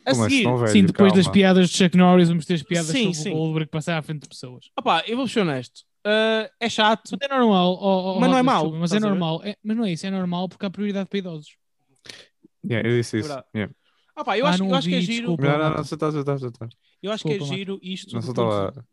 A 0.07 0.11
é 0.11 0.15
que 0.15 0.21
seguir, 0.21 0.45
velho? 0.45 0.69
Sim, 0.69 0.85
depois 0.85 1.13
das 1.13 1.25
Calma. 1.25 1.33
piadas 1.33 1.71
de 1.71 1.77
Chuck 1.77 1.97
Norris, 1.97 2.29
vamos 2.29 2.47
ter 2.47 2.55
as 2.55 2.63
piadas 2.63 2.91
Sim, 2.91 3.13
sobre 3.13 3.31
sim. 3.31 3.31
o 3.31 3.35
Goldberg 3.37 3.71
passar 3.71 3.99
à 3.99 4.03
frente 4.03 4.23
de 4.23 4.29
pessoas. 4.29 4.71
opá, 4.79 5.03
eu 5.07 5.17
vou 5.17 5.29
ser 5.29 5.41
honesto. 5.41 5.83
Ah, 6.05 6.51
é 6.61 6.69
chato. 6.69 7.11
Mas 7.13 7.31
é 7.31 7.35
normal. 7.35 7.79
oh, 7.81 8.17
oh, 8.17 8.21
Mas 8.21 8.31
não 8.31 8.39
é 8.39 8.43
mau, 8.43 8.63
desculpa, 8.63 8.79
Mas 8.81 8.93
é 8.93 9.01
normal. 9.01 9.41
É- 9.45 9.57
mas 9.63 9.77
não 9.77 9.85
é 9.85 9.93
isso, 9.93 10.07
é 10.07 10.11
normal 10.11 10.49
porque 10.49 10.67
há 10.67 10.71
prioridade 10.71 11.09
para 11.09 11.19
idosos. 11.19 11.57
Yeah, 12.65 12.89
eu 12.89 12.97
disse 12.97 13.19
isso. 13.19 13.29
Yeah. 13.55 13.73
Opá, 14.17 14.39
eu, 14.39 14.47
Ah, 14.47 14.51
acho, 14.51 14.65
eu 14.65 14.75
acho 14.75 14.89
que 14.89 14.95
é 14.95 15.01
giro. 15.01 15.29
desculpa. 15.29 15.43
Não, 15.45 15.59
não, 15.59 15.71
não, 15.71 15.85
você 15.85 15.95
está, 15.95 16.11
você 16.11 16.21
está, 16.21 16.33
você 16.39 16.47
está. 16.49 16.69
Eu 17.03 17.13
acho 17.13 17.25
que 17.25 17.31
é 17.31 17.39
Desculpa, 17.39 17.55
giro 17.55 17.79
isto. 17.83 18.13
Não 18.15 18.21
do 18.21 18.27
só 18.27 18.33
estava. 18.33 18.87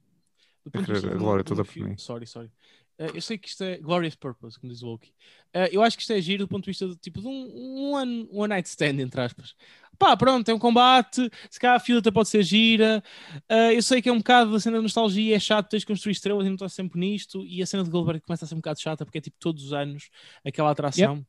a 1.14 1.18
glória 1.18 1.44
toda 1.44 1.64
por 1.66 1.78
mim. 1.78 1.98
Sorry, 1.98 2.26
sorry. 2.26 2.52
Eh, 3.00 3.12
eu 3.16 3.22
sei 3.22 3.38
que 3.38 3.48
isto 3.48 3.64
é 3.64 3.78
Glorious 3.78 4.16
Purpose, 4.16 4.60
como 4.60 4.72
diz 4.72 4.84
o 4.84 4.88
Loki. 4.88 5.12
Eh, 5.54 5.70
eu 5.72 5.82
acho 5.82 5.96
que 5.98 6.02
isto 6.04 6.12
é 6.14 6.22
giro 6.22 6.44
do 6.46 6.48
ponto 6.50 6.66
de 6.66 6.72
vista 6.72 6.88
de, 6.88 6.96
tipo, 6.98 7.22
de 7.22 7.28
um, 7.28 7.32
um 7.32 7.92
one, 7.94 8.28
one 8.32 8.50
night 8.50 8.68
stand, 8.70 9.00
entre 9.00 9.22
aspas. 9.22 9.56
Pá, 9.98 10.16
pronto, 10.16 10.48
é 10.50 10.54
um 10.54 10.60
combate. 10.60 11.30
Se 11.50 11.60
calhar 11.60 11.76
a 11.76 11.80
fila 11.80 12.00
até 12.00 12.12
pode 12.12 12.30
ser 12.30 12.44
gira. 12.44 13.04
Eh, 13.48 13.76
eu 13.76 13.82
sei 13.82 14.02
que 14.02 14.10
é 14.10 14.12
um 14.12 14.18
bocado 14.20 14.52
da 14.52 14.60
cena 14.60 14.78
de 14.78 14.84
nostalgia, 14.84 15.36
é 15.36 15.40
chato, 15.40 15.70
tens 15.70 15.80
de 15.82 15.86
construir 15.88 16.12
estrelas 16.14 16.46
e 16.46 16.50
não 16.50 16.56
estás 16.56 16.74
sempre 16.74 17.00
nisto. 17.00 17.46
E 17.46 17.62
a 17.62 17.66
cena 17.66 17.84
de 17.84 17.90
Goldberg 17.90 18.22
começa 18.22 18.46
a 18.46 18.48
ser 18.48 18.56
um 18.56 18.60
bocado 18.60 18.80
chata 18.80 19.06
porque 19.06 19.18
é 19.18 19.22
tipo 19.22 19.38
todos 19.40 19.64
os 19.64 19.74
anos 19.74 20.10
aquela 20.46 20.72
atração. 20.72 21.26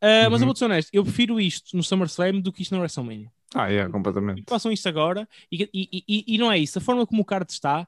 Eh, 0.00 0.28
Mas 0.28 0.40
eu 0.40 0.46
Uhum. 0.46 0.46
vou 0.46 0.56
ser 0.56 0.64
honesto, 0.64 0.90
eu 0.92 1.04
prefiro 1.04 1.40
isto 1.40 1.76
no 1.76 1.82
SummerSlam 1.82 2.40
do 2.40 2.52
que 2.52 2.62
isto 2.62 2.72
na 2.72 2.80
WrestleMania 2.80 3.30
Ah, 3.54 3.68
yeah, 3.68 3.90
completamente. 3.92 4.42
façam 4.48 4.72
isto 4.72 4.88
agora 4.88 5.28
e, 5.50 5.62
e, 5.72 6.04
e, 6.08 6.24
e 6.34 6.38
não 6.38 6.50
é 6.50 6.58
isso. 6.58 6.78
A 6.78 6.80
forma 6.80 7.06
como 7.06 7.22
o 7.22 7.24
card 7.24 7.50
está, 7.52 7.86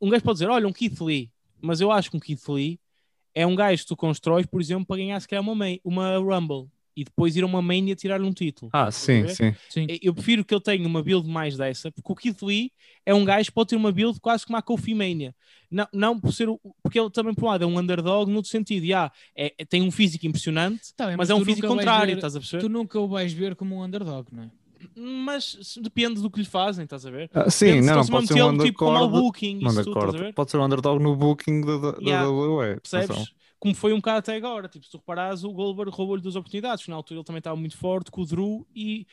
um 0.00 0.08
gajo 0.10 0.24
pode 0.24 0.36
dizer: 0.36 0.48
olha, 0.50 0.66
um 0.66 0.72
Keith 0.72 1.00
Lee, 1.00 1.30
mas 1.62 1.80
eu 1.80 1.90
acho 1.90 2.10
que 2.10 2.16
um 2.16 2.20
Keith 2.20 2.46
Lee 2.48 2.78
é 3.34 3.46
um 3.46 3.54
gajo 3.54 3.82
que 3.82 3.88
tu 3.88 3.96
constróis, 3.96 4.44
por 4.46 4.60
exemplo, 4.60 4.84
para 4.86 4.96
ganhar 4.98 5.18
se 5.20 5.26
calhar 5.28 5.42
uma, 5.42 5.54
main, 5.54 5.80
uma 5.84 6.16
Rumble 6.18 6.68
e 6.94 7.04
depois 7.04 7.34
ir 7.36 7.42
a 7.42 7.46
uma 7.46 7.62
Mania 7.62 7.96
tirar-lhe 7.96 8.26
um 8.26 8.32
título. 8.32 8.70
Ah, 8.74 8.90
sim, 8.90 9.26
sim. 9.28 9.54
Sim. 9.70 9.86
Eu 10.02 10.12
prefiro 10.12 10.44
que 10.44 10.52
ele 10.52 10.60
tenha 10.60 10.86
uma 10.86 11.02
build 11.02 11.26
mais 11.26 11.56
dessa, 11.56 11.90
porque 11.90 12.12
o 12.12 12.14
Keith 12.14 12.42
Lee 12.42 12.70
é 13.06 13.14
um 13.14 13.24
gajo 13.24 13.46
que 13.46 13.52
pode 13.54 13.70
ter 13.70 13.76
uma 13.76 13.90
build 13.90 14.20
quase 14.20 14.44
como 14.44 14.58
a 14.58 14.62
Kofi 14.62 14.94
Mania. 14.94 15.34
Não, 15.70 15.88
não 15.90 16.20
por 16.20 16.30
ser 16.34 16.50
o, 16.50 16.60
porque 16.82 17.00
ele 17.00 17.08
também, 17.10 17.32
por 17.32 17.44
um 17.44 17.48
lado, 17.48 17.64
é 17.64 17.66
um 17.66 17.78
underdog 17.78 18.28
no 18.30 18.36
outro 18.36 18.50
sentido. 18.50 18.84
Yeah, 18.84 19.10
é, 19.34 19.54
é- 19.56 19.64
tem 19.64 19.80
um 19.80 19.90
físico 19.90 20.26
impressionante, 20.26 20.92
Tá 20.94 21.06
bem, 21.06 21.16
mas 21.16 21.30
é 21.30 21.34
um 21.34 21.42
físico 21.42 21.66
contrário, 21.66 22.08
ver- 22.08 22.14
estás 22.18 22.36
a 22.36 22.40
perceber? 22.40 22.60
Tu 22.60 22.68
nunca 22.68 23.00
o 23.00 23.08
vais 23.08 23.32
ver 23.32 23.56
como 23.56 23.76
um 23.76 23.82
underdog, 23.82 24.26
não 24.30 24.42
é? 24.42 24.50
Mas 24.96 25.58
se- 25.62 25.80
depende 25.80 26.20
do 26.20 26.30
que 26.30 26.40
lhe 26.40 26.46
fazem, 26.46 26.84
estás 26.84 27.04
a 27.06 27.10
ver? 27.10 27.30
Ah, 27.34 27.50
sim, 27.50 27.66
Depende 27.66 27.84
se 27.86 27.90
não, 27.92 28.00
a 28.00 28.06
pode 28.06 28.26
ser 28.26 28.42
um 28.42 28.52
metê-lo, 28.52 28.64
tipo, 28.64 28.78
como 28.78 28.90
undercard. 28.92 29.20
booking, 29.22 29.56
Um 29.64 29.68
isso 29.68 29.84
tudo? 29.84 30.32
Pode 30.34 30.50
ser 30.50 30.56
um 30.58 30.64
underdog 30.64 31.02
no 31.02 31.16
booking 31.16 31.60
da, 31.62 31.78
da, 31.78 31.98
Yeah. 32.00 32.24
da 32.24 32.30
WWE. 32.30 32.80
Percebes? 32.80 33.32
Como 33.58 33.74
foi 33.74 33.92
um 33.92 33.96
bocado 33.96 34.18
até 34.18 34.34
agora. 34.36 34.68
Tipo, 34.68 34.84
se 34.84 34.90
tu 34.90 34.96
reparares, 34.98 35.44
o 35.44 35.52
Goldberg 35.52 35.90
roubou-lhe 35.92 36.20
duas 36.22 36.34
oportunidades. 36.36 36.86
Na 36.88 36.96
altura 36.96 37.18
ele 37.20 37.24
também 37.24 37.38
estava 37.38 37.56
muito 37.56 37.76
forte 37.76 38.10
com 38.10 38.22
o 38.22 38.26
Drew 38.26 38.66
e 38.74 39.06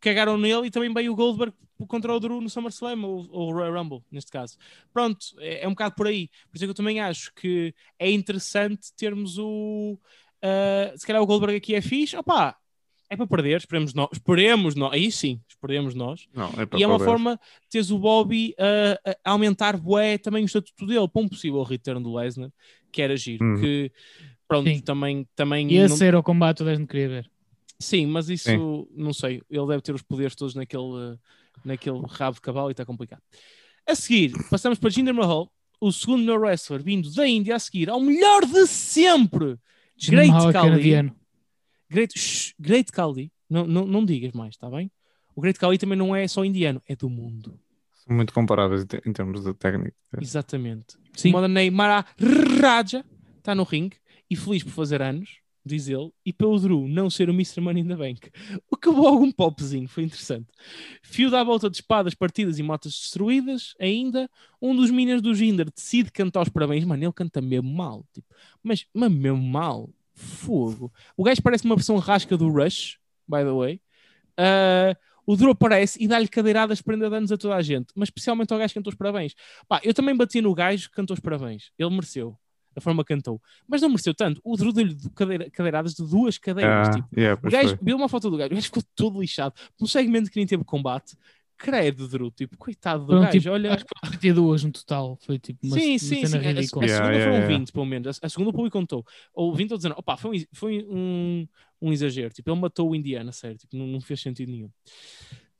cagaram 0.00 0.36
nele 0.38 0.66
e 0.66 0.70
também 0.70 0.92
veio 0.92 1.12
o 1.12 1.16
Goldberg 1.16 1.54
contra 1.88 2.14
o 2.14 2.20
Drew 2.20 2.40
no 2.40 2.48
SummerSlam 2.48 3.04
ou, 3.04 3.26
ou 3.30 3.50
o 3.50 3.52
Royal 3.52 3.74
Rumble, 3.74 4.02
neste 4.10 4.30
caso. 4.30 4.56
Pronto, 4.92 5.18
é, 5.38 5.64
é 5.64 5.68
um 5.68 5.72
bocado 5.72 5.94
por 5.94 6.06
aí. 6.06 6.28
Por 6.48 6.56
isso 6.56 6.64
é 6.64 6.66
que 6.66 6.70
eu 6.70 6.74
também 6.74 7.00
acho 7.00 7.32
que 7.34 7.74
é 7.98 8.10
interessante 8.10 8.92
termos 8.96 9.36
o... 9.38 9.98
ah, 10.42 10.92
se 10.96 11.06
calhar 11.06 11.22
o 11.22 11.26
Goldberg 11.26 11.56
aqui 11.56 11.74
é 11.74 11.80
fixe. 11.82 12.16
Opá, 12.16 12.56
é 13.12 13.16
para 13.16 13.26
perder, 13.26 13.58
esperemos 13.58 13.92
nós. 13.94 14.08
Esperemos 14.12 14.74
nós. 14.74 14.92
Aí 14.94 15.12
sim, 15.12 15.40
esperemos 15.48 15.94
nós. 15.94 16.26
Não, 16.34 16.48
é 16.56 16.64
para 16.66 16.78
E 16.78 16.82
é 16.82 16.86
uma 16.86 16.96
perder. 16.98 17.12
forma 17.12 17.34
de 17.34 17.68
teres 17.70 17.90
o 17.90 17.98
Bobby 17.98 18.54
a, 18.58 19.16
a 19.24 19.30
aumentar 19.32 19.76
bué, 19.76 20.16
também 20.18 20.42
o 20.42 20.46
estatuto 20.46 20.86
dele 20.86 21.06
para 21.08 21.22
um 21.22 21.28
possível 21.28 21.62
return 21.62 22.02
do 22.02 22.14
Lesnar, 22.14 22.50
que 22.90 23.02
era 23.02 23.16
giro. 23.16 23.44
Uhum. 23.44 23.60
Que 23.60 23.92
pronto, 24.48 24.68
Sim. 24.68 24.80
também. 24.80 25.26
também 25.36 25.70
E 25.70 25.86
não- 25.88 25.96
era 26.00 26.18
o 26.18 26.22
combate 26.22 26.62
a 26.62 26.74
gente 26.74 26.86
queria 26.88 27.08
ver. 27.08 27.30
Sim, 27.78 28.06
mas 28.06 28.28
isso 28.28 28.48
Sim. 28.48 28.86
não 28.96 29.12
sei. 29.12 29.42
Ele 29.50 29.66
deve 29.66 29.82
ter 29.82 29.94
os 29.94 30.02
poderes 30.02 30.34
todos 30.34 30.54
naquele, 30.54 31.18
naquele 31.64 32.00
rabo 32.08 32.36
de 32.36 32.40
cavalo 32.40 32.70
e 32.70 32.72
está 32.72 32.84
complicado. 32.86 33.20
A 33.86 33.94
seguir, 33.94 34.32
passamos 34.48 34.78
para 34.78 34.88
Jinder 34.90 35.12
Mahal, 35.12 35.52
o 35.80 35.90
segundo 35.90 36.20
melhor 36.20 36.38
wrestler 36.40 36.80
vindo 36.82 37.12
da 37.12 37.26
Índia 37.26 37.56
a 37.56 37.58
seguir 37.58 37.90
ao 37.90 38.00
melhor 38.00 38.46
de 38.46 38.66
sempre. 38.68 39.56
Great 40.08 40.30
Mahal 40.30 40.52
Khali. 40.52 40.68
canadiano. 40.70 41.16
Great, 41.92 42.18
Shh, 42.18 42.54
Great 42.58 42.90
Khali. 42.90 43.30
Não, 43.48 43.66
não, 43.66 43.86
não 43.86 44.04
digas 44.04 44.32
mais, 44.32 44.54
está 44.54 44.70
bem? 44.70 44.90
O 45.36 45.40
Great 45.42 45.58
Khali 45.58 45.76
também 45.76 45.96
não 45.98 46.16
é 46.16 46.26
só 46.26 46.42
indiano, 46.44 46.82
é 46.88 46.96
do 46.96 47.10
mundo. 47.10 47.58
São 47.92 48.16
muito 48.16 48.32
comparáveis 48.32 48.82
em, 48.82 48.86
te- 48.86 49.02
em 49.06 49.12
termos 49.12 49.44
de 49.44 49.52
técnica. 49.54 49.94
Exatamente. 50.20 50.96
Sim. 51.14 51.34
O 51.34 51.46
Ney 51.46 51.70
Mara 51.70 52.04
Raja 52.60 53.04
está 53.38 53.54
no 53.54 53.62
ringue 53.62 53.96
e 54.30 54.34
feliz 54.34 54.62
por 54.62 54.70
fazer 54.70 55.02
anos, 55.02 55.38
diz 55.64 55.86
ele, 55.88 56.10
e 56.24 56.32
pelo 56.32 56.58
Drew 56.58 56.88
não 56.88 57.08
ser 57.10 57.28
o 57.28 57.32
Mr. 57.32 57.60
Money 57.60 57.82
in 57.82 57.88
the 57.88 57.94
Bank. 57.96 58.30
O 58.70 58.76
que 58.76 58.88
algum 58.88 59.30
popzinho, 59.30 59.86
foi 59.86 60.04
interessante. 60.04 60.48
Fio 61.02 61.30
dá 61.30 61.40
a 61.42 61.44
volta 61.44 61.68
de 61.70 61.76
espadas 61.76 62.14
partidas 62.14 62.58
e 62.58 62.62
motas 62.62 62.92
destruídas. 62.92 63.74
Ainda, 63.78 64.28
um 64.60 64.74
dos 64.74 64.90
Minas 64.90 65.20
do 65.22 65.34
Jinder 65.34 65.70
decide 65.70 66.10
cantar 66.10 66.42
os 66.42 66.48
parabéns. 66.48 66.84
Mano, 66.84 67.04
ele 67.04 67.12
canta 67.12 67.40
mesmo 67.40 67.72
mal. 67.72 68.04
Tipo, 68.12 68.26
mas, 68.62 68.86
mas 68.92 69.12
mesmo 69.12 69.36
mal. 69.42 69.88
Fogo. 70.22 70.92
O 71.16 71.24
gajo 71.24 71.42
parece 71.42 71.64
uma 71.64 71.74
versão 71.76 71.96
rasca 71.98 72.36
do 72.36 72.48
Rush, 72.48 72.98
by 73.28 73.38
the 73.38 73.52
way. 73.52 73.80
Ah, 74.36 74.96
o 75.26 75.36
Drew 75.36 75.50
aparece 75.50 76.02
e 76.02 76.08
dá-lhe 76.08 76.26
cadeiradas 76.28 76.82
prenda 76.82 77.08
danos 77.08 77.30
a 77.30 77.36
toda 77.38 77.54
a 77.54 77.62
gente, 77.62 77.92
mas 77.94 78.08
especialmente 78.08 78.52
ao 78.52 78.58
gajo 78.58 78.72
que 78.72 78.80
cantou 78.80 78.90
os 78.92 78.96
parabéns. 78.96 79.34
Pá, 79.68 79.80
eu 79.84 79.94
também 79.94 80.16
bati 80.16 80.40
no 80.40 80.54
gajo 80.54 80.88
que 80.88 80.94
cantou 80.96 81.14
os 81.14 81.20
parabéns. 81.20 81.70
Ele 81.78 81.90
mereceu, 81.90 82.36
da 82.74 82.80
forma 82.80 83.04
que 83.04 83.14
cantou. 83.14 83.40
Mas 83.68 83.82
não 83.82 83.88
mereceu 83.90 84.14
tanto. 84.14 84.40
O 84.42 84.56
Drew 84.56 84.72
deu-lhe 84.72 84.96
cadeira- 85.14 85.50
cadeiradas 85.50 85.94
de 85.94 86.04
duas 86.08 86.38
cadeiras. 86.38 86.88
Ah, 86.88 86.90
tipo. 86.92 87.08
yeah, 87.16 87.40
O 87.40 87.50
gajo, 87.50 87.78
viu 87.82 87.96
uma 87.96 88.08
foto 88.08 88.30
do 88.30 88.36
gajo, 88.36 88.50
o 88.52 88.54
gajo 88.54 88.66
ficou 88.66 88.82
todo 88.96 89.20
lixado. 89.20 89.54
Num 89.80 89.86
segmento 89.86 90.30
que 90.30 90.36
nem 90.38 90.46
teve 90.46 90.64
combate. 90.64 91.16
Credo, 91.62 92.08
Drew, 92.08 92.30
tipo, 92.30 92.56
coitado 92.58 93.04
do 93.04 93.06
Foram, 93.12 93.20
gajo. 93.22 93.38
tipo, 93.38 93.50
olha, 93.50 93.72
acho 93.74 93.84
que 93.84 93.90
foram 93.98 94.10
32 94.10 94.64
no 94.64 94.72
total. 94.72 95.16
Foi 95.24 95.38
tipo 95.38 95.64
uma, 95.66 95.76
sim, 95.78 95.96
sim, 95.98 96.16
sim. 96.16 96.26
cena 96.26 96.42
A, 96.44 96.48
a- 96.48 96.52
ridícula. 96.52 96.84
a 96.84 96.86
Yeah, 96.86 97.04
segunda 97.04 97.18
yeah, 97.18 97.32
foram 97.32 97.44
yeah. 97.44 97.58
20, 97.58 97.72
pelo 97.72 97.86
menos. 97.86 98.06
A, 98.22 98.26
a 98.26 98.28
segunda 98.28 98.50
o 98.50 98.52
público 98.52 98.78
contou. 98.78 99.04
Ou 99.32 99.54
20 99.54 99.70
ou 99.72 99.76
19. 99.78 99.98
Opa, 100.00 100.16
foi, 100.16 100.38
um, 100.38 100.44
foi 100.52 100.86
um, 100.88 101.48
um 101.80 101.92
exagero. 101.92 102.34
Tipo, 102.34 102.50
ele 102.50 102.60
matou 102.60 102.90
o 102.90 102.94
Indiana, 102.94 103.30
sério. 103.32 103.56
Tipo, 103.56 103.76
não, 103.76 103.86
não 103.86 104.00
fez 104.00 104.20
sentido 104.20 104.50
nenhum. 104.50 104.70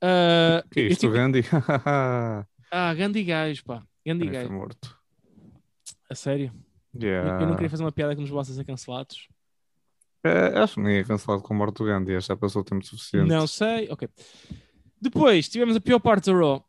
Ah, 0.01 0.63
Que 0.71 0.81
é 0.81 0.83
eu, 0.83 0.87
isto, 0.89 1.01
tipo, 1.01 1.13
Gandhi? 1.13 1.41
ah, 2.71 2.93
Gandhi 2.95 3.23
gajo, 3.23 3.63
pá. 3.63 3.83
Gandhi 4.05 4.25
foi 4.25 4.33
gajo. 4.33 4.51
morto. 4.51 4.97
A 6.09 6.15
sério. 6.15 6.51
Eu- 6.93 7.01
Yeah. 7.01 7.41
Eu 7.41 7.47
não 7.47 7.55
queria 7.55 7.71
fazer 7.71 7.83
uma 7.83 7.91
piada 7.91 8.13
que 8.13 8.21
nos 8.21 8.29
levasse 8.29 8.51
a 8.51 8.53
ser 8.53 8.63
cancelados. 8.65 9.27
É, 10.23 10.59
acho 10.59 10.75
que 10.75 10.79
ninguém 10.81 10.99
é 10.99 11.03
cancelado 11.03 11.41
com 11.41 11.53
a 11.53 11.57
morte 11.57 11.77
do 11.77 11.85
Gandhi. 11.85 12.19
Já 12.21 12.35
passou 12.37 12.61
o 12.61 12.65
tempo 12.65 12.85
suficiente. 12.85 13.27
Não 13.27 13.47
sei. 13.47 13.89
Ok. 13.89 14.07
Depois 15.03 15.47
tivemos 15.49 15.75
a 15.75 15.81
pior 15.81 15.99
parte 15.99 16.31
da 16.31 16.37
Raw. 16.37 16.65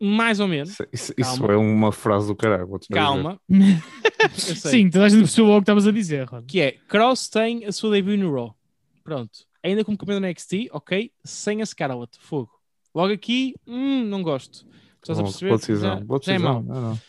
Mais 0.00 0.40
ou 0.40 0.48
menos. 0.48 0.76
Isso, 0.92 1.14
isso- 1.16 1.46
é 1.50 1.56
uma 1.56 1.90
frase 1.90 2.26
do 2.26 2.36
caralho. 2.36 2.68
Calma. 2.92 3.40
Sim, 4.36 4.90
toda 4.90 5.06
a 5.06 5.08
gente 5.08 5.20
percebeu 5.20 5.52
o 5.52 5.56
que 5.56 5.62
estavas 5.62 5.86
a 5.86 5.92
dizer, 5.92 6.24
Rod. 6.28 6.44
Que 6.46 6.60
é, 6.60 6.72
Cross 6.88 7.28
tem 7.28 7.64
a 7.64 7.72
sua 7.72 7.90
debut 7.92 8.18
no 8.18 8.34
Raw. 8.34 8.54
Pronto. 9.02 9.38
Ainda 9.62 9.84
como 9.84 9.96
campeão 9.96 10.20
da 10.20 10.28
NXT, 10.28 10.68
ok, 10.70 11.10
sem 11.24 11.62
a 11.62 11.66
Scarlett. 11.66 12.18
Fogo. 12.20 12.50
Logo 12.94 13.12
aqui, 13.12 13.54
hum, 13.66 14.04
não 14.04 14.22
gosto. 14.22 14.66
Estás 15.00 15.18
a 15.18 15.22
perceber? 15.22 15.48
Boa 15.50 15.58
decisão. 15.58 15.98
Já- 15.98 16.04
boa 16.04 16.20
já 16.22 16.32
é 16.32 16.36
decisão. 16.36 16.62
mau. 16.62 16.62
Não, 16.74 16.80
não. 16.90 17.00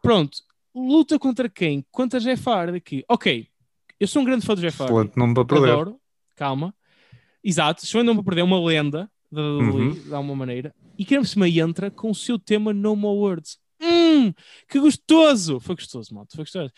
Pronto. 0.00 0.38
Luta 0.74 1.18
contra 1.18 1.48
quem? 1.50 1.84
Contra 1.90 2.18
Jeff 2.18 2.48
Hardy 2.48 2.76
aqui. 2.78 3.04
Ok. 3.08 3.46
Eu 4.00 4.06
sou 4.08 4.22
um 4.22 4.24
grande 4.24 4.44
fã 4.46 4.54
do 4.54 4.60
Jeff 4.60 4.80
Hardy. 4.82 4.94
Excelente 4.94 5.16
nome 5.18 5.34
para 5.34 5.44
perder. 5.44 5.70
Adoro. 5.70 6.00
Calma. 6.34 6.74
Exato. 7.44 7.84
Se 7.86 7.96
eu 7.96 8.02
não 8.04 8.14
para 8.14 8.24
perder 8.24 8.40
é 8.40 8.44
uma 8.44 8.58
lenda 8.64 9.10
da 9.32 9.40
WWE, 9.40 9.82
Uhum. 9.88 9.90
de 9.94 10.14
alguma 10.14 10.36
maneira. 10.36 10.74
E 10.98 11.04
que 11.04 11.24
se 11.24 11.38
me 11.38 11.58
entra 11.58 11.90
com 11.90 12.10
o 12.10 12.14
seu 12.14 12.38
tema 12.38 12.72
No 12.72 12.94
More 12.94 13.18
Words. 13.18 13.58
Hum, 13.80 14.32
que 14.68 14.78
gostoso! 14.78 15.58
Foi 15.58 15.74
gostoso, 15.74 16.14
malta. 16.14 16.36
Foi 16.36 16.44
gostoso. 16.44 16.70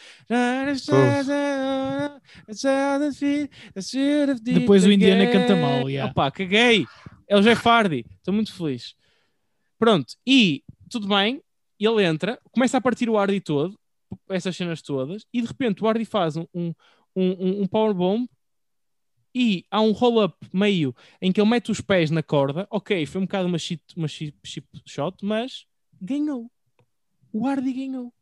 Depois 4.42 4.84
o 4.84 4.92
Indiana 4.92 5.30
canta 5.30 5.56
mal, 5.56 5.88
yeah. 5.90 6.10
Opa, 6.10 6.30
caguei. 6.30 6.86
É 7.28 7.36
o 7.36 7.40
Jeff 7.42 7.66
Hardy. 7.68 8.04
Estou 8.18 8.32
muito 8.32 8.52
feliz. 8.54 8.94
Pronto. 9.78 10.14
E 10.26 10.62
tudo 10.90 11.08
bem. 11.08 11.40
Ele 11.78 12.02
entra, 12.04 12.38
começa 12.52 12.78
a 12.78 12.80
partir 12.80 13.10
o 13.10 13.18
Hardy 13.18 13.40
todo, 13.40 13.78
essas 14.30 14.56
cenas 14.56 14.80
todas, 14.80 15.26
e 15.34 15.42
de 15.42 15.46
repente 15.48 15.82
o 15.82 15.86
Hardy 15.86 16.04
faz 16.06 16.36
um, 16.36 16.46
um, 16.54 16.72
um, 17.14 17.62
um 17.62 17.66
powerbomb 17.66 18.26
e 19.34 19.64
há 19.70 19.80
um 19.80 19.90
roll-up 19.92 20.36
meio 20.52 20.94
em 21.20 21.32
que 21.32 21.40
ele 21.40 21.50
mete 21.50 21.70
os 21.70 21.80
pés 21.80 22.10
na 22.10 22.22
corda. 22.22 22.66
Ok, 22.70 23.04
foi 23.06 23.20
um 23.20 23.24
bocado 23.24 23.48
uma 23.48 23.58
chip, 23.58 23.82
uma 23.96 24.06
chip, 24.08 24.36
chip 24.44 24.66
shot, 24.86 25.16
mas 25.24 25.66
ganhou. 26.00 26.50
O 27.32 27.46
Hardy 27.46 27.72
ganhou. 27.72 28.12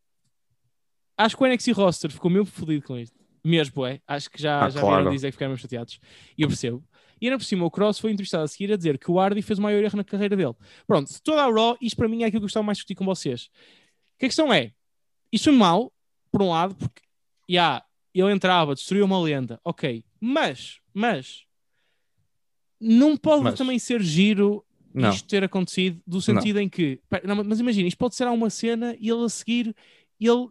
Acho 1.16 1.36
que 1.36 1.42
o 1.42 1.46
NXT 1.46 1.72
roster 1.72 2.10
ficou 2.10 2.30
meio 2.30 2.44
fodido 2.44 2.84
com 2.86 2.96
isto. 2.98 3.16
Mesmo, 3.44 3.84
é. 3.84 4.00
Acho 4.06 4.30
que 4.30 4.40
já, 4.40 4.64
Ah, 4.64 4.70
já 4.70 4.80
claro. 4.80 4.96
vieram 4.96 5.10
dizer 5.12 5.28
que 5.28 5.32
ficaram 5.32 5.50
meio 5.50 5.60
chateados. 5.60 6.00
E 6.38 6.42
eu 6.42 6.48
percebo. 6.48 6.82
E 7.20 7.26
ainda 7.26 7.38
por 7.38 7.44
cima, 7.44 7.64
o 7.64 7.70
Cross 7.70 7.98
foi 8.00 8.10
entrevistado 8.10 8.44
a 8.44 8.48
seguir 8.48 8.72
a 8.72 8.76
dizer 8.76 8.98
que 8.98 9.10
o 9.10 9.20
Hardy 9.20 9.42
fez 9.42 9.58
o 9.58 9.62
maior 9.62 9.82
erro 9.84 9.96
na 9.96 10.04
carreira 10.04 10.34
dele. 10.36 10.54
Pronto, 10.86 11.10
toda 11.22 11.42
a 11.42 11.50
Raw, 11.50 11.76
isto 11.80 11.96
para 11.96 12.08
mim 12.08 12.22
é 12.22 12.26
aquilo 12.26 12.32
que 12.32 12.36
eu 12.38 12.48
gostava 12.48 12.64
mais 12.64 12.78
de 12.78 12.80
discutir 12.80 12.94
com 12.96 13.04
vocês. 13.04 13.48
Que 14.18 14.26
a 14.26 14.28
questão 14.28 14.52
é, 14.52 14.72
isto 15.30 15.44
foi 15.44 15.52
mau, 15.52 15.92
por 16.32 16.42
um 16.42 16.50
lado, 16.50 16.74
porque, 16.74 17.00
já, 17.48 17.84
ele 18.14 18.32
entrava, 18.32 18.74
destruiu 18.74 19.04
uma 19.04 19.20
lenda, 19.20 19.60
ok, 19.64 20.04
mas, 20.24 20.78
mas, 20.94 21.44
não 22.80 23.16
pode 23.16 23.42
Mas. 23.42 23.58
também 23.58 23.76
ser 23.78 24.00
giro 24.00 24.64
Não. 24.94 25.10
isto 25.10 25.28
ter 25.28 25.42
acontecido, 25.42 26.00
do 26.06 26.20
sentido 26.22 26.60
em 26.60 26.68
que, 26.68 27.00
pá, 27.08 27.20
não, 27.24 27.42
mas 27.42 27.58
imagina, 27.58 27.88
isto 27.88 27.98
pode 27.98 28.14
ser 28.14 28.26
uma 28.28 28.48
cena 28.50 28.96
e 29.00 29.08
ele 29.10 29.24
a 29.24 29.28
seguir, 29.28 29.74
ele, 30.20 30.46